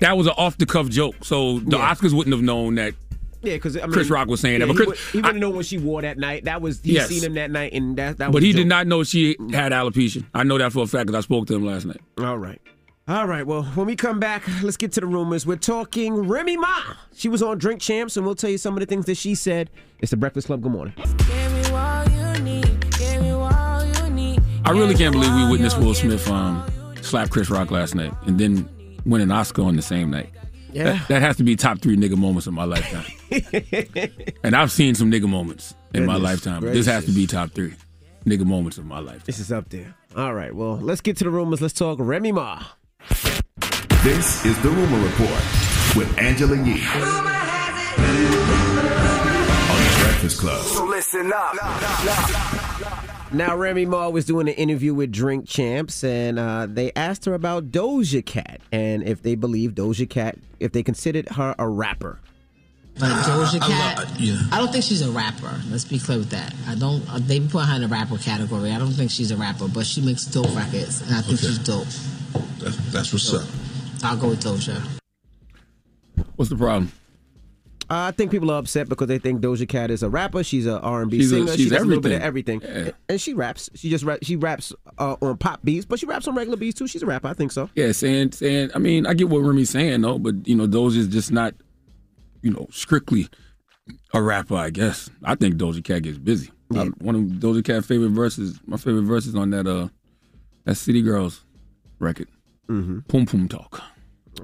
that 0.00 0.18
was 0.18 0.26
an 0.26 0.34
off 0.36 0.58
the 0.58 0.66
cuff 0.66 0.88
joke, 0.90 1.24
so 1.24 1.60
the 1.60 1.78
Yeah. 1.78 1.94
Oscars 1.94 2.12
wouldn't 2.12 2.34
have 2.34 2.42
known 2.44 2.74
that. 2.74 2.94
Yeah, 3.42 3.54
because 3.54 3.76
I 3.76 3.82
mean, 3.82 3.92
Chris 3.92 4.10
Rock 4.10 4.28
was 4.28 4.40
saying 4.40 4.60
yeah, 4.60 4.66
that, 4.66 4.74
but 4.74 4.80
he, 4.80 4.86
Chris- 4.86 4.88
would, 5.12 5.12
he 5.12 5.20
wouldn't 5.22 5.40
know 5.40 5.50
what 5.50 5.64
she 5.66 5.78
wore 5.78 6.02
that 6.02 6.18
night. 6.18 6.44
That 6.44 6.60
was 6.60 6.80
he 6.82 6.92
Yes. 6.94 7.08
seen 7.08 7.22
him 7.24 7.34
that 7.34 7.50
night, 7.50 7.72
and 7.72 7.96
that 7.96 8.18
that. 8.18 8.32
but 8.32 8.42
he 8.42 8.52
did 8.52 8.66
not 8.66 8.86
know 8.86 9.02
she 9.02 9.36
had 9.52 9.72
alopecia. 9.72 10.24
I 10.34 10.42
know 10.42 10.58
that 10.58 10.72
for 10.72 10.82
a 10.82 10.86
fact 10.86 11.06
because 11.06 11.18
I 11.18 11.22
spoke 11.24 11.46
to 11.46 11.54
him 11.54 11.64
last 11.64 11.86
night. 11.86 12.00
All 12.18 12.36
right. 12.38 12.60
All 13.08 13.26
right. 13.26 13.44
Well, 13.46 13.62
when 13.64 13.86
we 13.86 13.96
come 13.96 14.20
back, 14.20 14.44
let's 14.62 14.76
get 14.76 14.92
to 14.92 15.00
the 15.00 15.06
rumors. 15.06 15.44
We're 15.46 15.56
talking 15.56 16.28
Remy 16.28 16.58
Ma. 16.58 16.80
She 17.14 17.28
was 17.28 17.42
on 17.42 17.58
Drink 17.58 17.80
Champs, 17.80 18.16
and 18.16 18.24
we'll 18.26 18.34
tell 18.36 18.50
you 18.50 18.58
some 18.58 18.74
of 18.74 18.80
the 18.80 18.86
things 18.86 19.06
that 19.06 19.16
she 19.16 19.34
said. 19.34 19.70
It's 20.00 20.10
the 20.10 20.16
Breakfast 20.16 20.46
Club. 20.46 20.62
Good 20.62 20.70
morning. 20.72 20.94
I 24.62 24.72
really 24.72 24.94
can't 24.94 25.12
believe 25.12 25.34
we 25.34 25.50
witnessed 25.50 25.78
Will 25.78 25.94
Smith 25.94 26.28
um, 26.28 26.64
slap 27.02 27.30
Chris 27.30 27.50
Rock 27.50 27.70
last 27.70 27.94
night 27.94 28.12
and 28.26 28.38
then 28.38 28.68
win 29.04 29.20
an 29.22 29.30
Oscar 29.32 29.62
on 29.62 29.74
the 29.74 29.82
same 29.82 30.10
night. 30.10 30.30
Yeah. 30.72 30.84
That, 30.84 31.08
that 31.08 31.22
has 31.22 31.36
to 31.36 31.44
be 31.44 31.56
top 31.56 31.80
three 31.80 31.96
nigga 31.96 32.16
moments 32.16 32.46
of 32.46 32.54
my 32.54 32.64
lifetime. 32.64 33.04
and 34.42 34.54
I've 34.54 34.72
seen 34.72 34.94
some 34.94 35.10
nigga 35.10 35.28
moments 35.28 35.74
in 35.94 36.06
my 36.06 36.16
lifetime. 36.16 36.60
But 36.62 36.72
this 36.72 36.86
has 36.86 37.04
to 37.06 37.12
be 37.12 37.26
top 37.26 37.52
three 37.52 37.74
nigga 38.26 38.44
moments 38.44 38.78
of 38.78 38.84
my 38.84 38.98
life. 39.00 39.24
This 39.24 39.38
is 39.38 39.50
up 39.52 39.68
there. 39.70 39.94
All 40.16 40.34
right. 40.34 40.54
Well, 40.54 40.76
let's 40.76 41.00
get 41.00 41.16
to 41.18 41.24
the 41.24 41.30
rumors. 41.30 41.60
Let's 41.60 41.74
talk 41.74 41.98
Remy 42.00 42.32
Ma. 42.32 42.62
This 44.02 44.44
is 44.46 44.58
the 44.62 44.70
Rumor 44.70 44.98
Report 45.04 45.42
with 45.96 46.18
Angela 46.18 46.56
Yee 46.56 46.82
on 46.86 47.00
the 49.84 49.96
Breakfast 50.02 50.40
Club. 50.40 50.62
So 50.62 50.84
listen 50.86 51.32
up. 51.34 52.99
Now, 53.32 53.56
Remy 53.56 53.86
Ma 53.86 54.08
was 54.08 54.24
doing 54.24 54.48
an 54.48 54.54
interview 54.54 54.92
with 54.92 55.12
Drink 55.12 55.46
Champs, 55.46 56.02
and 56.02 56.36
uh, 56.38 56.66
they 56.68 56.90
asked 56.96 57.24
her 57.26 57.34
about 57.34 57.70
Doja 57.70 58.24
Cat 58.26 58.60
and 58.72 59.04
if 59.04 59.22
they 59.22 59.36
believe 59.36 59.72
Doja 59.72 60.08
Cat, 60.08 60.36
if 60.58 60.72
they 60.72 60.82
considered 60.82 61.28
her 61.30 61.54
a 61.58 61.68
rapper. 61.68 62.18
But 62.98 63.08
Doja 63.24 63.62
I 63.62 63.68
Cat, 63.68 63.98
love- 63.98 64.52
I, 64.52 64.58
don't 64.58 64.72
think 64.72 64.82
she's 64.84 65.00
a 65.02 65.10
rapper. 65.12 65.60
Let's 65.70 65.84
be 65.84 66.00
clear 66.00 66.18
with 66.18 66.30
that. 66.30 66.52
I 66.66 66.74
don't. 66.74 67.08
uh, 67.08 67.18
They 67.20 67.38
put 67.38 67.64
her 67.66 67.76
in 67.76 67.82
the 67.82 67.88
rapper 67.88 68.18
category. 68.18 68.72
I 68.72 68.78
don't 68.78 68.90
think 68.92 69.12
she's 69.12 69.30
a 69.30 69.36
rapper, 69.36 69.68
but 69.68 69.86
she 69.86 70.00
makes 70.00 70.24
dope 70.26 70.54
records, 70.56 71.00
and 71.02 71.14
I 71.14 71.20
think 71.22 71.38
she's 71.38 71.58
dope. 71.58 71.86
That's, 72.58 72.76
that's 72.92 73.12
what's 73.12 73.32
up. 73.32 73.46
I'll 74.02 74.16
go 74.16 74.30
with 74.30 74.42
Doja. 74.42 74.82
What's 76.34 76.48
the 76.50 76.56
problem? 76.56 76.90
Uh, 77.90 78.06
I 78.08 78.10
think 78.12 78.30
people 78.30 78.52
are 78.52 78.58
upset 78.58 78.88
because 78.88 79.08
they 79.08 79.18
think 79.18 79.40
Doja 79.40 79.68
Cat 79.68 79.90
is 79.90 80.04
a 80.04 80.08
rapper. 80.08 80.44
She's 80.44 80.64
an 80.66 80.74
R&B 80.74 81.18
She's 81.18 81.32
a- 81.32 81.34
singer. 81.34 81.52
she 81.52 81.62
she's 81.64 81.70
does 81.72 81.82
a 81.82 81.84
little 81.84 82.00
bit 82.00 82.12
of 82.12 82.22
everything. 82.22 82.62
everything, 82.62 82.94
and 83.08 83.20
she 83.20 83.34
raps. 83.34 83.68
She 83.74 83.90
just 83.90 84.04
rap, 84.04 84.20
she 84.22 84.36
raps 84.36 84.72
uh, 84.98 85.16
on 85.20 85.36
pop 85.38 85.60
beats, 85.64 85.84
but 85.86 85.98
she 85.98 86.06
raps 86.06 86.28
on 86.28 86.36
regular 86.36 86.56
beats 86.56 86.78
too. 86.78 86.86
She's 86.86 87.02
a 87.02 87.06
rapper. 87.06 87.26
I 87.28 87.32
think 87.32 87.50
so. 87.50 87.68
Yeah, 87.74 87.90
saying 87.92 88.32
saying. 88.32 88.70
I 88.76 88.78
mean, 88.78 89.06
I 89.06 89.14
get 89.14 89.28
what 89.28 89.40
Remy's 89.40 89.70
saying 89.70 90.02
though, 90.02 90.18
but 90.20 90.46
you 90.46 90.54
know, 90.54 90.86
is 90.86 91.08
just 91.08 91.32
not, 91.32 91.54
you 92.42 92.52
know, 92.52 92.68
strictly 92.70 93.28
a 94.14 94.22
rapper. 94.22 94.54
I 94.54 94.70
guess. 94.70 95.10
I 95.24 95.34
think 95.34 95.56
Doja 95.56 95.82
Cat 95.82 96.02
gets 96.04 96.18
busy. 96.18 96.50
I- 96.72 96.84
one 97.00 97.16
of 97.16 97.22
Doja 97.22 97.64
Cat's 97.64 97.86
favorite 97.86 98.10
verses, 98.10 98.60
my 98.66 98.76
favorite 98.76 99.02
verses 99.02 99.34
on 99.34 99.50
that 99.50 99.66
uh, 99.66 99.88
that 100.64 100.76
City 100.76 101.02
Girls 101.02 101.44
record. 101.98 102.28
Mm-hmm. 102.68 103.00
Pum 103.08 103.26
Pum 103.26 103.48
Talk. 103.48 103.82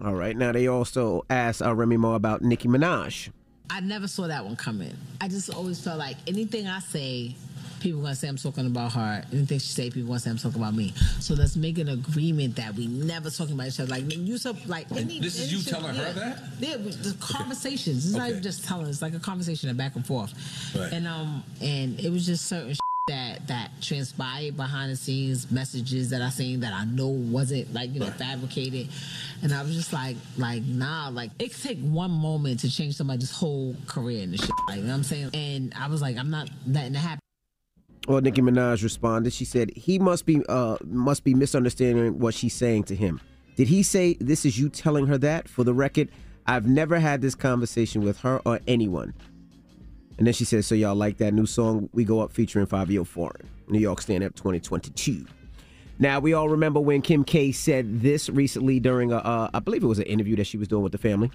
All 0.04 0.14
right. 0.14 0.36
Now 0.36 0.52
they 0.52 0.66
also 0.66 1.24
asked 1.30 1.62
uh, 1.62 1.74
Remy 1.74 1.96
Ma 1.96 2.14
about 2.14 2.42
Nicki 2.42 2.68
Minaj. 2.68 3.30
I 3.70 3.80
never 3.80 4.06
saw 4.06 4.28
that 4.28 4.44
one 4.44 4.56
coming. 4.56 4.94
I 5.20 5.28
just 5.28 5.52
always 5.52 5.82
felt 5.82 5.98
like 5.98 6.16
anything 6.28 6.68
I 6.68 6.78
say, 6.78 7.34
people 7.80 8.00
gonna 8.00 8.14
say 8.14 8.28
I'm 8.28 8.36
talking 8.36 8.66
about 8.66 8.92
her. 8.92 9.24
Anything 9.32 9.58
she 9.58 9.72
say, 9.72 9.90
people 9.90 10.08
gonna 10.08 10.20
say 10.20 10.30
I'm 10.30 10.38
talking 10.38 10.60
about 10.60 10.74
me. 10.74 10.92
So 11.20 11.34
let's 11.34 11.56
make 11.56 11.78
an 11.78 11.88
agreement 11.88 12.56
that 12.56 12.74
we 12.74 12.86
never 12.86 13.28
talking 13.30 13.54
about 13.54 13.68
each 13.68 13.80
other. 13.80 13.90
Like 13.90 14.04
you 14.06 14.38
so 14.38 14.56
like 14.66 14.90
any, 14.92 15.18
this 15.18 15.38
is 15.40 15.52
you 15.52 15.58
shit- 15.58 15.72
telling 15.72 15.94
her 15.96 16.12
that? 16.12 16.42
Yeah, 16.60 16.76
the 16.76 17.16
conversations. 17.20 18.06
It's 18.06 18.14
not 18.14 18.30
even 18.30 18.42
just 18.42 18.64
telling. 18.64 18.86
It's 18.86 19.02
like 19.02 19.14
a 19.14 19.20
conversation, 19.20 19.68
a 19.70 19.74
back 19.74 19.96
and 19.96 20.06
forth. 20.06 20.32
Right. 20.78 20.92
And 20.92 21.08
um, 21.08 21.42
and 21.60 21.98
it 21.98 22.10
was 22.10 22.24
just 22.24 22.46
certain 22.46 22.70
shit 22.70 22.80
that 23.08 23.46
that 23.46 23.70
transpired 23.80 24.56
behind 24.56 24.90
the 24.90 24.96
scenes, 24.96 25.48
messages 25.52 26.10
that 26.10 26.22
I 26.22 26.28
seen 26.28 26.58
that 26.60 26.72
I 26.72 26.84
know 26.86 27.06
wasn't 27.06 27.72
like 27.72 27.94
you 27.94 28.00
know 28.00 28.06
fabricated, 28.06 28.88
and 29.42 29.54
I 29.54 29.62
was 29.62 29.76
just 29.76 29.92
like 29.92 30.16
like 30.36 30.64
nah, 30.64 31.08
like 31.10 31.30
it 31.38 31.52
could 31.52 31.62
take 31.62 31.78
one 31.78 32.10
moment 32.10 32.60
to 32.60 32.70
change 32.70 32.96
somebody's 32.96 33.30
whole 33.30 33.76
career 33.86 34.24
and 34.24 34.38
shit. 34.38 34.50
Like 34.66 34.78
you 34.78 34.82
know 34.82 34.88
what 34.88 34.94
I'm 34.96 35.02
saying, 35.04 35.30
and 35.34 35.72
I 35.78 35.86
was 35.86 36.02
like 36.02 36.16
I'm 36.16 36.30
not 36.30 36.50
letting 36.66 36.96
it 36.96 36.98
happen. 36.98 37.20
Well, 38.08 38.20
Nicki 38.20 38.42
Minaj 38.42 38.82
responded. 38.82 39.32
She 39.32 39.44
said 39.44 39.70
he 39.76 40.00
must 40.00 40.26
be 40.26 40.44
uh 40.48 40.76
must 40.84 41.22
be 41.22 41.32
misunderstanding 41.32 42.18
what 42.18 42.34
she's 42.34 42.54
saying 42.54 42.84
to 42.84 42.96
him. 42.96 43.20
Did 43.54 43.68
he 43.68 43.84
say 43.84 44.14
this 44.14 44.44
is 44.44 44.58
you 44.58 44.68
telling 44.68 45.06
her 45.06 45.18
that? 45.18 45.48
For 45.48 45.62
the 45.62 45.74
record, 45.74 46.10
I've 46.44 46.66
never 46.66 46.98
had 46.98 47.20
this 47.20 47.36
conversation 47.36 48.02
with 48.02 48.18
her 48.22 48.40
or 48.44 48.58
anyone. 48.66 49.14
And 50.18 50.26
then 50.26 50.34
she 50.34 50.44
says, 50.44 50.66
"So 50.66 50.74
y'all 50.74 50.94
like 50.94 51.18
that 51.18 51.34
new 51.34 51.46
song 51.46 51.88
We 51.92 52.04
Go 52.04 52.20
Up 52.20 52.32
featuring 52.32 52.66
Fivio 52.66 53.06
Foreign, 53.06 53.48
New 53.68 53.78
York 53.78 54.00
Stand 54.00 54.24
Up 54.24 54.34
2022." 54.34 55.26
Now 55.98 56.20
we 56.20 56.34
all 56.34 56.48
remember 56.48 56.78
when 56.80 57.00
Kim 57.02 57.24
K 57.24 57.52
said 57.52 58.02
this 58.02 58.28
recently 58.28 58.80
during 58.80 59.12
a, 59.12 59.16
uh, 59.16 59.50
I 59.54 59.60
believe 59.60 59.82
it 59.82 59.86
was 59.86 59.98
an 59.98 60.04
interview 60.04 60.36
that 60.36 60.46
she 60.46 60.58
was 60.58 60.68
doing 60.68 60.82
with 60.82 60.92
the 60.92 60.98
family. 60.98 61.30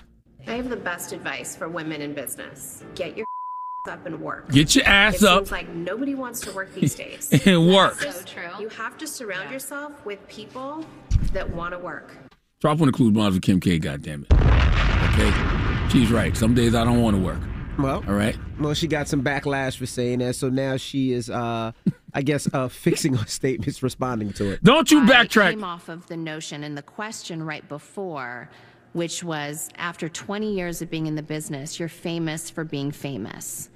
I 0.47 0.53
have 0.53 0.69
the 0.69 0.75
best 0.77 1.13
advice 1.13 1.55
for 1.55 1.67
women 1.67 2.01
in 2.01 2.13
business. 2.13 2.83
Get 2.95 3.17
your 3.17 3.25
up 3.89 4.05
and 4.05 4.21
work. 4.21 4.49
Get 4.51 4.75
your 4.75 4.85
ass 4.85 5.23
it 5.23 5.27
up. 5.27 5.39
Seems 5.39 5.51
like 5.51 5.69
nobody 5.69 6.13
wants 6.13 6.39
to 6.41 6.51
work 6.51 6.73
these 6.75 6.93
days. 6.93 7.29
And 7.47 7.73
work. 7.73 7.99
So 7.99 8.11
true. 8.23 8.49
You 8.59 8.69
have 8.69 8.97
to 8.99 9.07
surround 9.07 9.51
yourself 9.51 10.05
with 10.05 10.25
people 10.27 10.85
that 11.33 11.49
want 11.49 11.73
to 11.73 11.79
work. 11.79 12.15
Drop 12.59 12.77
one 12.77 12.89
of 12.89 12.93
Clues 12.93 13.11
Bonds 13.13 13.35
with 13.35 13.41
Kim 13.41 13.59
K, 13.59 13.79
goddammit. 13.79 14.31
Okay? 15.13 15.89
She's 15.89 16.11
right. 16.11 16.37
Some 16.37 16.53
days 16.53 16.75
I 16.75 16.83
don't 16.83 17.01
want 17.01 17.15
to 17.17 17.21
work. 17.21 17.39
Well, 17.81 18.03
all 18.07 18.13
right. 18.13 18.37
Well, 18.59 18.75
she 18.75 18.87
got 18.87 19.07
some 19.07 19.23
backlash 19.23 19.77
for 19.77 19.87
saying 19.87 20.19
that, 20.19 20.35
so 20.35 20.49
now 20.49 20.77
she 20.77 21.13
is, 21.13 21.29
uh, 21.31 21.71
I 22.13 22.21
guess, 22.21 22.47
uh, 22.53 22.67
fixing 22.67 23.15
her 23.15 23.25
statements, 23.27 23.81
responding 23.81 24.33
to 24.33 24.51
it. 24.51 24.63
Don't 24.63 24.91
you 24.91 25.01
backtrack? 25.01 25.09
I 25.09 25.25
backtrack. 25.25 25.49
came 25.51 25.63
off 25.63 25.89
of 25.89 26.07
the 26.07 26.17
notion 26.17 26.63
and 26.63 26.77
the 26.77 26.83
question 26.83 27.41
right 27.41 27.67
before, 27.67 28.49
which 28.93 29.23
was 29.23 29.69
after 29.77 30.09
20 30.09 30.53
years 30.53 30.81
of 30.83 30.91
being 30.91 31.07
in 31.07 31.15
the 31.15 31.23
business, 31.23 31.79
you're 31.79 31.89
famous 31.89 32.49
for 32.51 32.63
being 32.63 32.91
famous. 32.91 33.69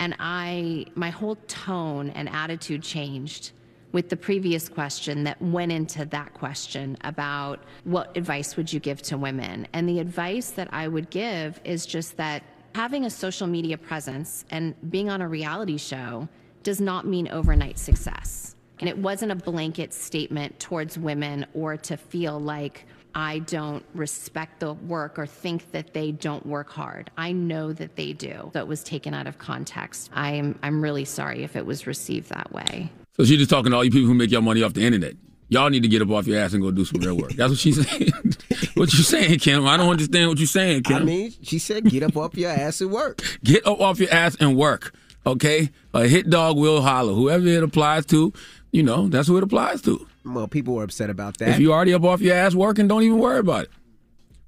And 0.00 0.16
I, 0.18 0.86
my 0.96 1.10
whole 1.10 1.36
tone 1.46 2.10
and 2.10 2.28
attitude 2.28 2.82
changed 2.82 3.52
with 3.92 4.08
the 4.08 4.16
previous 4.16 4.68
question 4.68 5.22
that 5.22 5.40
went 5.40 5.70
into 5.70 6.04
that 6.06 6.34
question 6.34 6.96
about 7.02 7.62
what 7.84 8.16
advice 8.16 8.56
would 8.56 8.72
you 8.72 8.80
give 8.80 9.00
to 9.02 9.16
women. 9.16 9.68
And 9.72 9.88
the 9.88 10.00
advice 10.00 10.50
that 10.50 10.68
I 10.72 10.88
would 10.88 11.10
give 11.10 11.60
is 11.64 11.86
just 11.86 12.16
that 12.16 12.42
having 12.74 13.04
a 13.04 13.10
social 13.10 13.46
media 13.46 13.78
presence 13.78 14.44
and 14.50 14.74
being 14.90 15.08
on 15.08 15.22
a 15.22 15.28
reality 15.28 15.78
show 15.78 16.28
does 16.62 16.80
not 16.80 17.06
mean 17.06 17.28
overnight 17.28 17.78
success. 17.78 18.56
And 18.80 18.88
it 18.88 18.98
wasn't 18.98 19.30
a 19.30 19.36
blanket 19.36 19.94
statement 19.94 20.58
towards 20.58 20.98
women 20.98 21.46
or 21.54 21.76
to 21.76 21.96
feel 21.96 22.40
like 22.40 22.86
I 23.14 23.38
don't 23.40 23.84
respect 23.94 24.58
the 24.58 24.72
work 24.72 25.20
or 25.20 25.26
think 25.26 25.70
that 25.70 25.94
they 25.94 26.10
don't 26.10 26.44
work 26.44 26.70
hard. 26.70 27.12
I 27.16 27.30
know 27.30 27.72
that 27.72 27.94
they 27.94 28.12
do. 28.12 28.50
It 28.54 28.66
was 28.66 28.82
taken 28.82 29.14
out 29.14 29.28
of 29.28 29.38
context. 29.38 30.10
I'm 30.12 30.58
I'm 30.64 30.82
really 30.82 31.04
sorry 31.04 31.44
if 31.44 31.54
it 31.54 31.64
was 31.64 31.86
received 31.86 32.30
that 32.30 32.52
way. 32.52 32.90
So 33.16 33.24
she's 33.24 33.38
just 33.38 33.50
talking 33.50 33.70
to 33.70 33.76
all 33.76 33.84
you 33.84 33.92
people 33.92 34.08
who 34.08 34.14
make 34.14 34.32
your 34.32 34.42
money 34.42 34.62
off 34.64 34.74
the 34.74 34.84
internet. 34.84 35.14
Y'all 35.54 35.70
need 35.70 35.84
to 35.84 35.88
get 35.88 36.02
up 36.02 36.10
off 36.10 36.26
your 36.26 36.40
ass 36.40 36.52
and 36.52 36.60
go 36.60 36.72
do 36.72 36.84
some 36.84 37.00
real 37.00 37.16
work. 37.16 37.30
That's 37.34 37.50
what 37.50 37.58
she's 37.60 37.88
saying. 37.88 38.10
what 38.74 38.92
you 38.92 39.04
saying, 39.04 39.38
Kim? 39.38 39.68
I 39.68 39.76
don't 39.76 39.88
understand 39.88 40.28
what 40.28 40.38
you're 40.38 40.48
saying, 40.48 40.82
Kim. 40.82 40.96
I 40.96 41.04
mean, 41.04 41.32
she 41.42 41.60
said, 41.60 41.84
"Get 41.84 42.02
up 42.02 42.16
off 42.16 42.36
your 42.36 42.50
ass 42.50 42.80
and 42.80 42.90
work." 42.90 43.22
Get 43.44 43.64
up 43.64 43.80
off 43.80 44.00
your 44.00 44.10
ass 44.12 44.36
and 44.40 44.56
work. 44.56 44.92
Okay? 45.24 45.70
A 45.94 46.08
hit 46.08 46.28
dog 46.28 46.56
will 46.56 46.82
holler. 46.82 47.12
Whoever 47.14 47.46
it 47.46 47.62
applies 47.62 48.04
to, 48.06 48.32
you 48.72 48.82
know, 48.82 49.06
that's 49.06 49.28
who 49.28 49.36
it 49.36 49.44
applies 49.44 49.80
to. 49.82 50.04
Well, 50.24 50.48
people 50.48 50.74
were 50.74 50.82
upset 50.82 51.08
about 51.08 51.38
that. 51.38 51.50
If 51.50 51.60
you 51.60 51.72
already 51.72 51.94
up 51.94 52.02
off 52.02 52.20
your 52.20 52.34
ass 52.34 52.56
working, 52.56 52.88
don't 52.88 53.04
even 53.04 53.20
worry 53.20 53.38
about 53.38 53.66
it. 53.66 53.70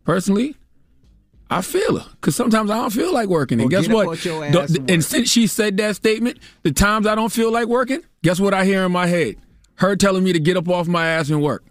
Personally, 0.03 0.57
I 1.49 1.62
feel 1.62 2.01
her 2.01 2.11
because 2.20 2.35
sometimes 2.35 2.69
I 2.69 2.78
don't 2.78 2.93
feel 2.93 3.12
like 3.12 3.28
working. 3.28 3.61
And 3.61 3.70
Well, 3.70 3.81
guess 3.83 3.93
what? 3.93 4.19
The- 4.19 4.81
and 4.81 4.91
and 4.91 5.05
since 5.05 5.31
she 5.31 5.47
said 5.47 5.77
that 5.77 5.95
statement, 5.95 6.41
the 6.65 6.73
times 6.73 7.07
I 7.07 7.15
don't 7.15 7.31
feel 7.31 7.53
like 7.53 7.69
working, 7.69 8.01
guess 8.24 8.41
what 8.41 8.55
I 8.55 8.65
hear 8.65 8.83
in 8.85 8.91
my 8.91 9.07
head? 9.07 9.37
Her 9.77 9.97
telling 9.97 10.24
me 10.24 10.32
to 10.32 10.40
get 10.40 10.57
up 10.57 10.69
off 10.69 10.86
my 10.86 11.07
ass 11.07 11.28
and 11.31 11.43
work. 11.43 11.65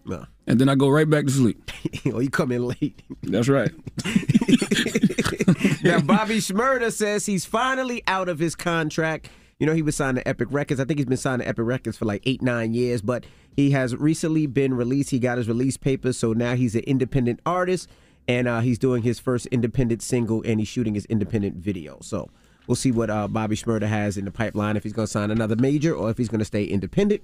And 0.47 0.59
then 0.61 0.69
I 0.69 0.75
go 0.75 0.89
right 0.89 1.09
back 1.09 1.25
to 1.25 1.31
sleep. 1.31 1.71
oh, 2.13 2.19
you 2.19 2.29
come 2.29 2.51
in 2.51 2.67
late. 2.67 3.01
That's 3.23 3.47
right. 3.47 3.71
now, 5.83 5.99
Bobby 6.01 6.37
Shmurda 6.37 6.91
says 6.91 7.25
he's 7.25 7.45
finally 7.45 8.03
out 8.05 8.29
of 8.29 8.37
his 8.37 8.55
contract. 8.55 9.29
You 9.59 9.65
know, 9.65 9.73
he 9.73 9.81
was 9.81 9.95
signed 9.95 10.17
to 10.17 10.27
Epic 10.27 10.49
Records. 10.51 10.79
I 10.79 10.85
think 10.85 10.99
he's 10.99 11.07
been 11.07 11.17
signed 11.17 11.41
to 11.41 11.47
Epic 11.47 11.65
Records 11.65 11.97
for 11.97 12.05
like 12.05 12.21
eight, 12.25 12.43
nine 12.43 12.73
years, 12.73 13.01
but 13.01 13.25
he 13.55 13.71
has 13.71 13.95
recently 13.95 14.45
been 14.45 14.75
released. 14.75 15.09
He 15.09 15.19
got 15.19 15.37
his 15.37 15.47
release 15.47 15.77
papers, 15.77 16.17
so 16.17 16.33
now 16.33 16.55
he's 16.55 16.75
an 16.75 16.81
independent 16.81 17.39
artist, 17.45 17.89
and 18.27 18.47
uh, 18.47 18.59
he's 18.59 18.77
doing 18.77 19.01
his 19.01 19.19
first 19.19 19.47
independent 19.47 20.03
single, 20.03 20.43
and 20.45 20.59
he's 20.59 20.67
shooting 20.67 20.93
his 20.93 21.05
independent 21.05 21.55
video. 21.55 21.97
So 22.01 22.29
we'll 22.67 22.75
see 22.75 22.91
what 22.91 23.09
uh, 23.09 23.27
Bobby 23.27 23.55
Shmurda 23.55 23.87
has 23.87 24.17
in 24.17 24.25
the 24.25 24.31
pipeline, 24.31 24.77
if 24.77 24.83
he's 24.83 24.93
going 24.93 25.07
to 25.07 25.11
sign 25.11 25.31
another 25.31 25.55
major 25.55 25.95
or 25.95 26.09
if 26.09 26.17
he's 26.17 26.29
going 26.29 26.39
to 26.39 26.45
stay 26.45 26.65
independent. 26.65 27.21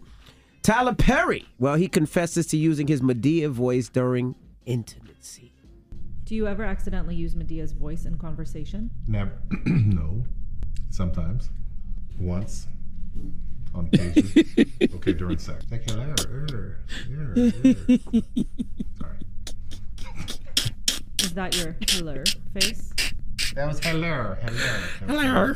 Tyler 0.63 0.93
Perry, 0.93 1.47
well, 1.57 1.75
he 1.75 1.88
confesses 1.88 2.45
to 2.47 2.57
using 2.57 2.88
his 2.88 3.01
Madea 3.01 3.49
voice 3.49 3.89
during 3.89 4.35
intimacy. 4.65 5.53
Do 6.23 6.35
you 6.35 6.47
ever 6.47 6.63
accidentally 6.63 7.15
use 7.15 7.35
Madea's 7.35 7.73
voice 7.73 8.05
in 8.05 8.17
conversation? 8.17 8.91
Never. 9.07 9.31
no. 9.65 10.23
Sometimes. 10.89 11.49
Once. 12.19 12.67
On 13.73 13.88
occasion. 13.88 14.45
okay, 14.95 15.13
during 15.13 15.39
sex. 15.39 15.65
Like, 15.71 15.89
hello. 15.89 16.13
er, 16.29 16.47
er, 16.51 16.79
er. 17.07 17.51
Sorry. 18.99 19.17
Is 21.23 21.33
that 21.33 21.55
your 21.57 21.75
hello 21.89 22.23
face? 22.53 22.93
That 23.55 23.67
was 23.67 23.79
hello. 23.79 24.35
Hello. 24.41 24.79
Hello. 25.07 25.53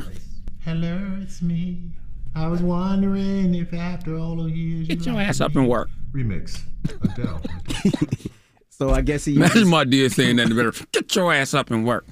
Hello, 0.64 1.18
it's 1.22 1.40
me. 1.42 1.92
I 2.36 2.48
was 2.48 2.62
wondering 2.62 3.54
if 3.54 3.72
after 3.72 4.16
all 4.16 4.36
the 4.36 4.50
years 4.50 4.88
Get 4.88 5.06
you 5.06 5.12
your 5.12 5.22
ass 5.22 5.40
up 5.40 5.56
and 5.56 5.66
work. 5.68 5.88
Remix. 6.12 6.60
Adele. 7.02 7.42
So 8.78 8.90
I 8.90 9.00
guess 9.00 9.24
he 9.24 9.36
Imagine 9.36 9.56
uses, 9.56 9.70
my 9.70 9.84
dear 9.84 10.10
saying 10.10 10.36
that 10.36 10.42
in 10.42 10.48
the 10.50 10.54
better. 10.54 10.86
Get 10.92 11.16
your 11.16 11.32
ass 11.32 11.54
up 11.54 11.70
and 11.70 11.86
work. 11.86 12.06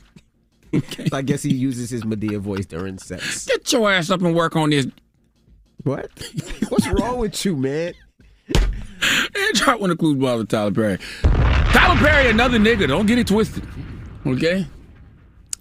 so 0.73 1.09
I 1.13 1.21
guess 1.21 1.43
he 1.43 1.53
uses 1.53 1.91
his 1.91 2.05
Madea 2.05 2.39
voice 2.39 2.65
during 2.65 2.97
sex. 2.97 3.45
Get 3.45 3.71
your 3.71 3.93
ass 3.93 4.09
up 4.09 4.23
and 4.23 4.35
work 4.35 4.57
on 4.57 4.71
this. 4.71 4.87
What? 5.83 6.09
What's 6.71 6.89
wrong 6.89 7.19
with 7.19 7.45
you, 7.45 7.55
man? 7.55 7.93
And 8.55 9.55
drop 9.57 9.79
one 9.79 9.91
of 9.91 9.99
Clues 9.99 10.17
Bob 10.17 10.39
with 10.39 10.49
Tyler 10.49 10.71
Perry. 10.71 10.99
Tyler 11.23 12.01
Perry, 12.01 12.31
another 12.31 12.59
nigga. 12.59 12.89
Don't 12.89 13.05
get 13.05 13.19
it 13.19 13.27
twisted. 13.27 13.63
Okay? 14.25 14.67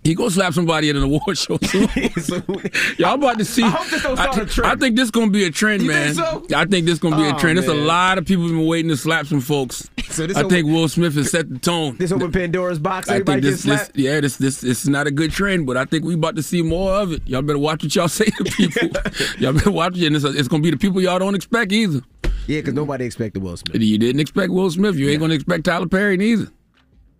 He 0.04 0.16
gonna 0.16 0.30
slap 0.32 0.54
somebody 0.54 0.90
at 0.90 0.96
an 0.98 1.04
award 1.04 1.38
show 1.38 1.58
soon. 1.64 1.88
Y'all 2.98 3.14
about 3.14 3.38
to 3.38 3.46
see. 3.46 3.64
I 3.64 3.70
hope 3.70 3.88
this 3.90 4.04
don't 4.04 4.18
start 4.18 4.38
I, 4.38 4.42
a 4.42 4.46
trend. 4.46 4.72
I 4.72 4.76
think 4.76 4.96
this 4.98 5.10
gonna 5.10 5.32
be 5.32 5.46
a 5.46 5.50
trend, 5.50 5.82
You 5.84 5.88
man. 5.90 6.14
think 6.16 6.50
so? 6.50 6.58
I 6.58 6.66
think 6.66 6.86
this 6.86 7.00
gonna 7.00 7.16
be 7.16 7.24
Oh, 7.24 7.36
a 7.36 7.40
trend. 7.40 7.58
There's 7.58 7.70
a 7.70 7.74
lot 7.74 8.18
of 8.18 8.26
people 8.26 8.46
been 8.48 8.66
waiting 8.66 8.90
to 8.90 8.98
slap 8.98 9.28
some 9.28 9.40
folks. 9.40 9.90
So 10.10 10.28
this 10.28 10.36
I 10.36 10.42
open- 10.42 10.50
think 10.50 10.68
Will 10.68 10.90
Smith 10.90 11.16
has 11.16 11.32
set 11.32 11.50
the 11.50 11.58
tone. 11.58 11.96
This 11.98 12.12
open 12.12 12.32
Pandora's 12.34 12.80
box. 12.80 13.08
I 13.10 13.22
think 13.22 13.44
this, 13.44 13.64
this, 13.64 13.90
yeah, 13.96 14.20
this, 14.20 14.36
this, 14.38 14.60
this 14.62 14.82
is 14.84 14.90
not 14.90 15.08
a 15.08 15.12
good 15.12 15.32
trend, 15.32 15.66
but 15.66 15.78
I 15.78 15.86
think 15.86 16.04
we 16.04 16.16
about 16.16 16.36
to 16.36 16.44
see 16.44 16.62
more 16.62 16.92
of 16.92 17.14
it. 17.14 17.22
Y'all 17.26 17.42
better 17.42 17.58
watch 17.60 17.84
what 17.84 17.96
y'all 17.96 18.08
say 18.10 18.26
to 18.26 18.44
people. 18.44 18.90
y'all 19.40 19.54
better 19.54 19.72
watch 19.72 19.98
it, 19.98 20.06
and 20.08 20.16
it's, 20.18 20.26
it's 20.26 20.48
gonna 20.50 20.62
be 20.64 20.72
the 20.72 20.78
people 20.78 21.02
y'all 21.02 21.18
don't 21.20 21.36
expect 21.36 21.72
either. 21.72 22.02
Yeah, 22.48 22.60
because 22.60 22.74
nobody 22.74 23.06
expected 23.06 23.42
Will 23.42 23.56
Smith. 23.56 23.82
You 23.82 23.98
didn't 23.98 24.20
expect 24.20 24.52
Will 24.52 24.70
Smith. 24.70 24.96
You 24.98 25.10
ain't 25.10 25.22
gonna 25.22 25.34
expect 25.34 25.64
Tyler 25.64 25.88
Perry 25.88 26.18
neither. 26.18 26.48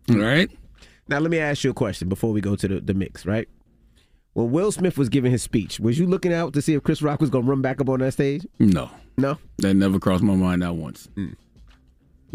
All 0.10 0.18
right. 0.18 0.50
Now 1.08 1.20
let 1.20 1.32
me 1.32 1.40
ask 1.40 1.64
you 1.64 1.72
a 1.72 1.74
question 1.74 2.10
before 2.10 2.32
we 2.32 2.42
go 2.42 2.56
to 2.56 2.68
the, 2.68 2.80
the 2.80 2.94
mix, 2.94 3.26
right? 3.26 3.48
When 4.34 4.52
Will 4.52 4.72
Smith 4.72 4.98
was 4.98 5.10
giving 5.10 5.32
his 5.32 5.44
speech, 5.44 5.80
was 5.80 6.00
you 6.00 6.08
looking 6.08 6.34
out 6.34 6.54
to 6.54 6.62
see 6.62 6.74
if 6.74 6.84
Chris 6.84 7.02
Rock 7.02 7.22
was 7.22 7.30
gonna 7.30 7.46
run 7.46 7.62
back 7.62 7.80
up 7.80 7.90
on 7.90 8.00
that 8.00 8.14
stage? 8.14 8.48
No. 8.60 8.90
No? 9.18 9.38
That 9.60 9.76
never 9.76 10.00
crossed 10.00 10.24
my 10.24 10.36
mind 10.36 10.62
not 10.62 10.76
once. 10.76 11.08
Hmm. 11.16 11.34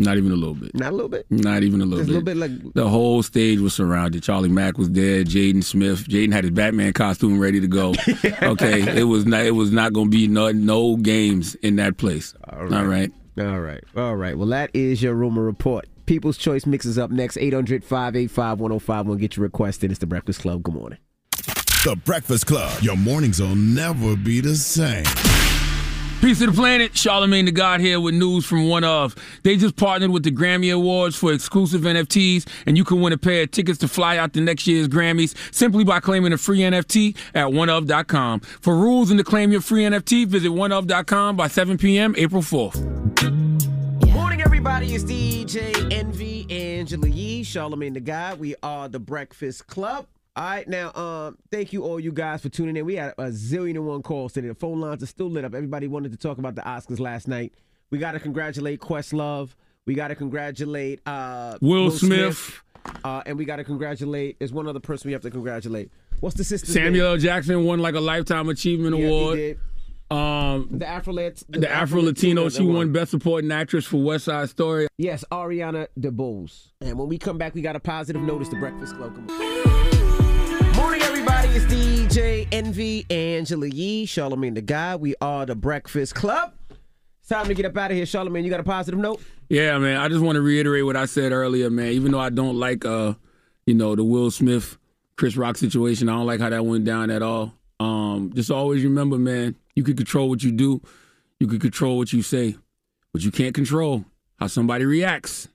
Not 0.01 0.17
even 0.17 0.31
a 0.31 0.37
little 0.37 0.55
bit. 0.55 0.73
Not 0.77 0.93
a 0.93 0.95
little 0.95 1.09
bit? 1.09 1.27
Not 1.29 1.65
even 1.65 1.81
a 1.81 1.85
little 1.85 1.99
Just 1.99 2.09
a 2.09 2.13
little 2.13 2.25
bit 2.25 2.37
like 2.37 2.73
The 2.75 2.89
whole 2.89 3.21
stage 3.25 3.59
was 3.59 3.75
surrounded. 3.75 4.23
Charlie 4.23 4.49
Mack 4.49 4.79
was 4.79 4.89
there. 4.93 5.25
Jaden 5.25 5.65
Smith. 5.65 6.07
Jaden 6.07 6.33
had 6.33 6.45
his 6.45 6.53
Batman 6.53 6.93
costume 6.93 7.41
ready 7.41 7.61
to 7.61 7.67
go. 7.67 7.95
okay, 8.43 8.97
it 8.97 9.05
was 9.05 9.27
not. 9.27 9.45
It 9.45 9.57
was 9.57 9.73
not 9.73 9.93
going 9.93 10.07
to 10.07 10.17
be 10.17 10.29
no, 10.29 10.53
no 10.53 10.97
games 10.99 11.57
in 11.57 11.77
that 11.77 11.97
place. 11.97 12.33
All 12.49 12.67
right. 12.67 12.73
All 12.79 12.87
right. 12.87 13.13
All 13.41 13.61
right. 13.61 13.85
All 13.97 14.17
right. 14.17 14.39
Well, 14.39 14.49
that 14.49 14.71
is 14.73 15.03
your 15.03 15.15
rumor 15.15 15.43
report. 15.43 15.89
People's 16.09 16.39
Choice 16.39 16.65
mixes 16.65 16.99
up 16.99 17.11
next. 17.11 17.37
800 17.37 17.85
585 17.85 18.61
1051. 18.61 19.19
Get 19.19 19.37
your 19.37 19.45
request 19.45 19.85
in. 19.85 19.91
It's 19.91 20.01
the 20.01 20.07
Breakfast 20.07 20.41
Club. 20.41 20.63
Good 20.63 20.75
morning. 20.75 20.99
The 21.85 22.01
Breakfast 22.03 22.47
Club. 22.47 22.83
Your 22.83 22.97
mornings 22.97 23.41
will 23.41 23.55
never 23.55 24.17
be 24.17 24.41
the 24.41 24.57
same. 24.57 25.05
Peace 26.21 26.41
to 26.41 26.47
the 26.47 26.53
planet. 26.53 26.97
Charlemagne 26.97 27.45
the 27.45 27.53
God 27.53 27.81
here 27.81 28.01
with 28.01 28.15
news 28.15 28.45
from 28.45 28.69
One 28.69 28.85
Of. 28.85 29.15
They 29.45 29.57
just 29.57 29.77
partnered 29.77 30.11
with 30.11 30.25
the 30.25 30.33
Grammy 30.33 30.75
Awards 30.75 31.15
for 31.15 31.33
exclusive 31.33 31.83
NFTs, 31.83 32.49
and 32.67 32.77
you 32.77 32.85
can 32.85 33.01
win 33.01 33.13
a 33.13 33.19
pair 33.19 33.43
of 33.43 33.51
tickets 33.53 33.79
to 33.81 33.87
fly 33.89 34.17
out 34.17 34.33
to 34.33 34.41
next 34.41 34.67
year's 34.67 34.89
Grammys 34.89 35.37
simply 35.55 35.85
by 35.85 36.01
claiming 36.01 36.33
a 36.33 36.39
free 36.39 36.61
NFT 36.61 37.17
at 37.35 37.47
oneof.com. 37.49 38.41
For 38.41 38.75
rules 38.75 39.11
and 39.11 39.19
to 39.19 39.25
claim 39.25 39.53
your 39.53 39.61
free 39.61 39.85
NFT, 39.85 40.27
visit 40.27 40.51
oneof.com 40.51 41.37
by 41.37 41.49
7 41.49 41.79
p.m. 41.79 42.15
April 42.17 42.43
4th. 42.43 43.48
Everybody. 44.59 44.93
It's 44.93 45.05
DJ 45.05 45.93
Envy, 45.93 46.45
Angela 46.51 47.07
Yee, 47.07 47.45
Charlemagne 47.45 47.93
the 47.93 48.01
God. 48.01 48.41
We 48.41 48.57
are 48.61 48.89
the 48.89 48.99
Breakfast 48.99 49.69
Club. 49.69 50.09
All 50.35 50.45
right, 50.45 50.67
now, 50.67 50.93
um, 50.95 51.39
thank 51.53 51.73
you 51.73 51.85
all 51.85 52.01
you 52.01 52.11
guys 52.11 52.43
for 52.43 52.49
tuning 52.49 52.77
in. 52.77 52.85
We 52.85 52.97
had 52.97 53.15
a 53.19 53.27
zillion 53.29 53.77
and 53.77 53.87
one 53.87 54.03
calls 54.03 54.33
today. 54.33 54.49
The 54.49 54.57
phone 54.57 54.81
lines 54.81 55.01
are 55.05 55.07
still 55.07 55.31
lit 55.31 55.45
up. 55.45 55.55
Everybody 55.55 55.87
wanted 55.87 56.11
to 56.11 56.19
talk 56.19 56.39
about 56.39 56.57
the 56.57 56.63
Oscars 56.63 56.99
last 56.99 57.29
night. 57.29 57.55
We 57.91 57.99
got 57.99 58.13
to 58.13 58.19
congratulate 58.19 58.81
Questlove. 58.81 59.51
We 59.87 59.95
got 59.95 60.09
to 60.09 60.17
congratulate 60.17 61.07
uh, 61.07 61.57
Will 61.61 61.93
Smith. 61.93 62.61
Uh, 63.05 63.23
and 63.27 63.39
we 63.39 63.45
got 63.45 63.57
to 63.57 63.65
congratulate. 63.65 64.41
There's 64.41 64.53
one 64.53 64.67
other 64.67 64.81
person 64.81 65.07
we 65.09 65.13
have 65.13 65.23
to 65.23 65.31
congratulate. 65.31 65.93
What's 66.19 66.35
the 66.35 66.43
sister's 66.43 66.75
Samuel 66.75 67.05
name? 67.05 67.13
L. 67.13 67.17
Jackson 67.19 67.65
won 67.65 67.79
like 67.79 67.95
a 67.95 68.01
Lifetime 68.01 68.49
Achievement 68.49 68.99
Yeah, 68.99 69.07
Award. 69.07 69.59
Did. 70.11 70.17
Um, 70.17 70.69
The 70.73 70.87
Afro 70.87 71.13
the 71.13 71.71
Afro 71.71 72.03
Latino, 72.03 72.49
she 72.49 72.65
won 72.65 72.93
Best 72.93 73.11
Supporting 73.11 73.53
Actress 73.53 73.87
for 73.87 74.03
West 74.03 74.25
Side 74.27 74.49
Story. 74.49 74.89
Yes, 74.99 75.25
Ariana 75.31 75.89
DeBose. 75.99 76.69
And 76.81 76.99
when 76.99 77.09
we 77.09 77.19
come 77.19 77.39
back, 77.39 77.55
we 77.55 77.63
got 77.63 77.77
a 77.77 77.81
positive 77.81 78.23
notice. 78.23 78.49
The 78.49 78.57
Breakfast 78.57 78.97
Club. 78.97 79.15
Come 79.15 79.29
on. 79.31 80.77
Morning, 80.77 81.03
everybody. 81.03 81.49
It's 81.49 81.65
DJ 81.67 82.47
Envy, 82.53 83.05
Angela 83.11 83.67
Yee, 83.67 84.07
Charlemagne 84.07 84.55
the 84.55 84.63
Guy. 84.63 84.97
We 84.97 85.15
are 85.21 85.45
the 85.45 85.57
Breakfast 85.57 86.15
Club. 86.15 86.55
It's 87.21 87.29
time 87.29 87.47
to 87.49 87.55
get 87.55 87.67
up 87.67 87.77
out 87.77 87.91
of 87.91 87.97
here, 87.97 88.07
Charlemagne. 88.07 88.45
You 88.45 88.51
got 88.51 88.61
a 88.61 88.65
positive 88.65 88.99
note? 88.99 89.21
Yeah, 89.49 89.77
man. 89.79 89.99
I 89.99 90.09
just 90.09 90.21
want 90.23 90.37
to 90.37 90.41
reiterate 90.43 90.85
what 90.85 90.97
I 90.97 91.07
said 91.07 91.33
earlier, 91.33 91.69
man. 91.69 91.93
Even 91.93 92.13
though 92.13 92.21
I 92.21 92.31
don't 92.31 92.57
like, 92.57 92.85
uh, 92.85 93.15
you 93.67 93.75
know, 93.75 93.95
the 93.97 94.05
Will 94.05 94.31
Smith, 94.31 94.79
Chris 95.17 95.37
Rock 95.37 95.57
situation, 95.57 96.09
I 96.09 96.13
don't 96.13 96.27
like 96.27 96.41
how 96.41 96.49
that 96.49 96.65
went 96.65 96.85
down 96.85 97.11
at 97.11 97.23
all. 97.23 97.53
Um, 97.81 98.33
just 98.35 98.51
always 98.51 98.83
remember, 98.85 99.19
man, 99.19 99.57
you 99.79 99.85
can 99.85 99.97
control 99.97 100.29
what 100.29 100.43
you 100.43 100.51
do, 100.51 100.83
you 101.39 101.47
can 101.47 101.61
control 101.61 101.99
what 101.99 102.13
you 102.13 102.21
say, 102.21 102.57
but 103.13 103.23
you 103.23 103.31
can't 103.31 103.55
control 103.55 104.05
how 104.41 104.49
somebody 104.49 104.85
reacts 104.85 105.47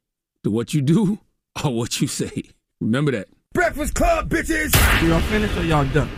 to 0.46 0.50
what 0.50 0.74
you 0.74 0.82
do 0.82 1.20
or 1.64 1.76
what 1.76 2.00
you 2.00 2.08
say. 2.08 2.44
Remember 2.80 3.12
that. 3.12 3.28
Breakfast 3.54 3.94
Club, 3.96 4.30
bitches. 4.30 4.74
Y'all 5.06 5.20
finished 5.24 5.58
or 5.58 5.64
y'all 5.64 5.86
done? 5.90 6.10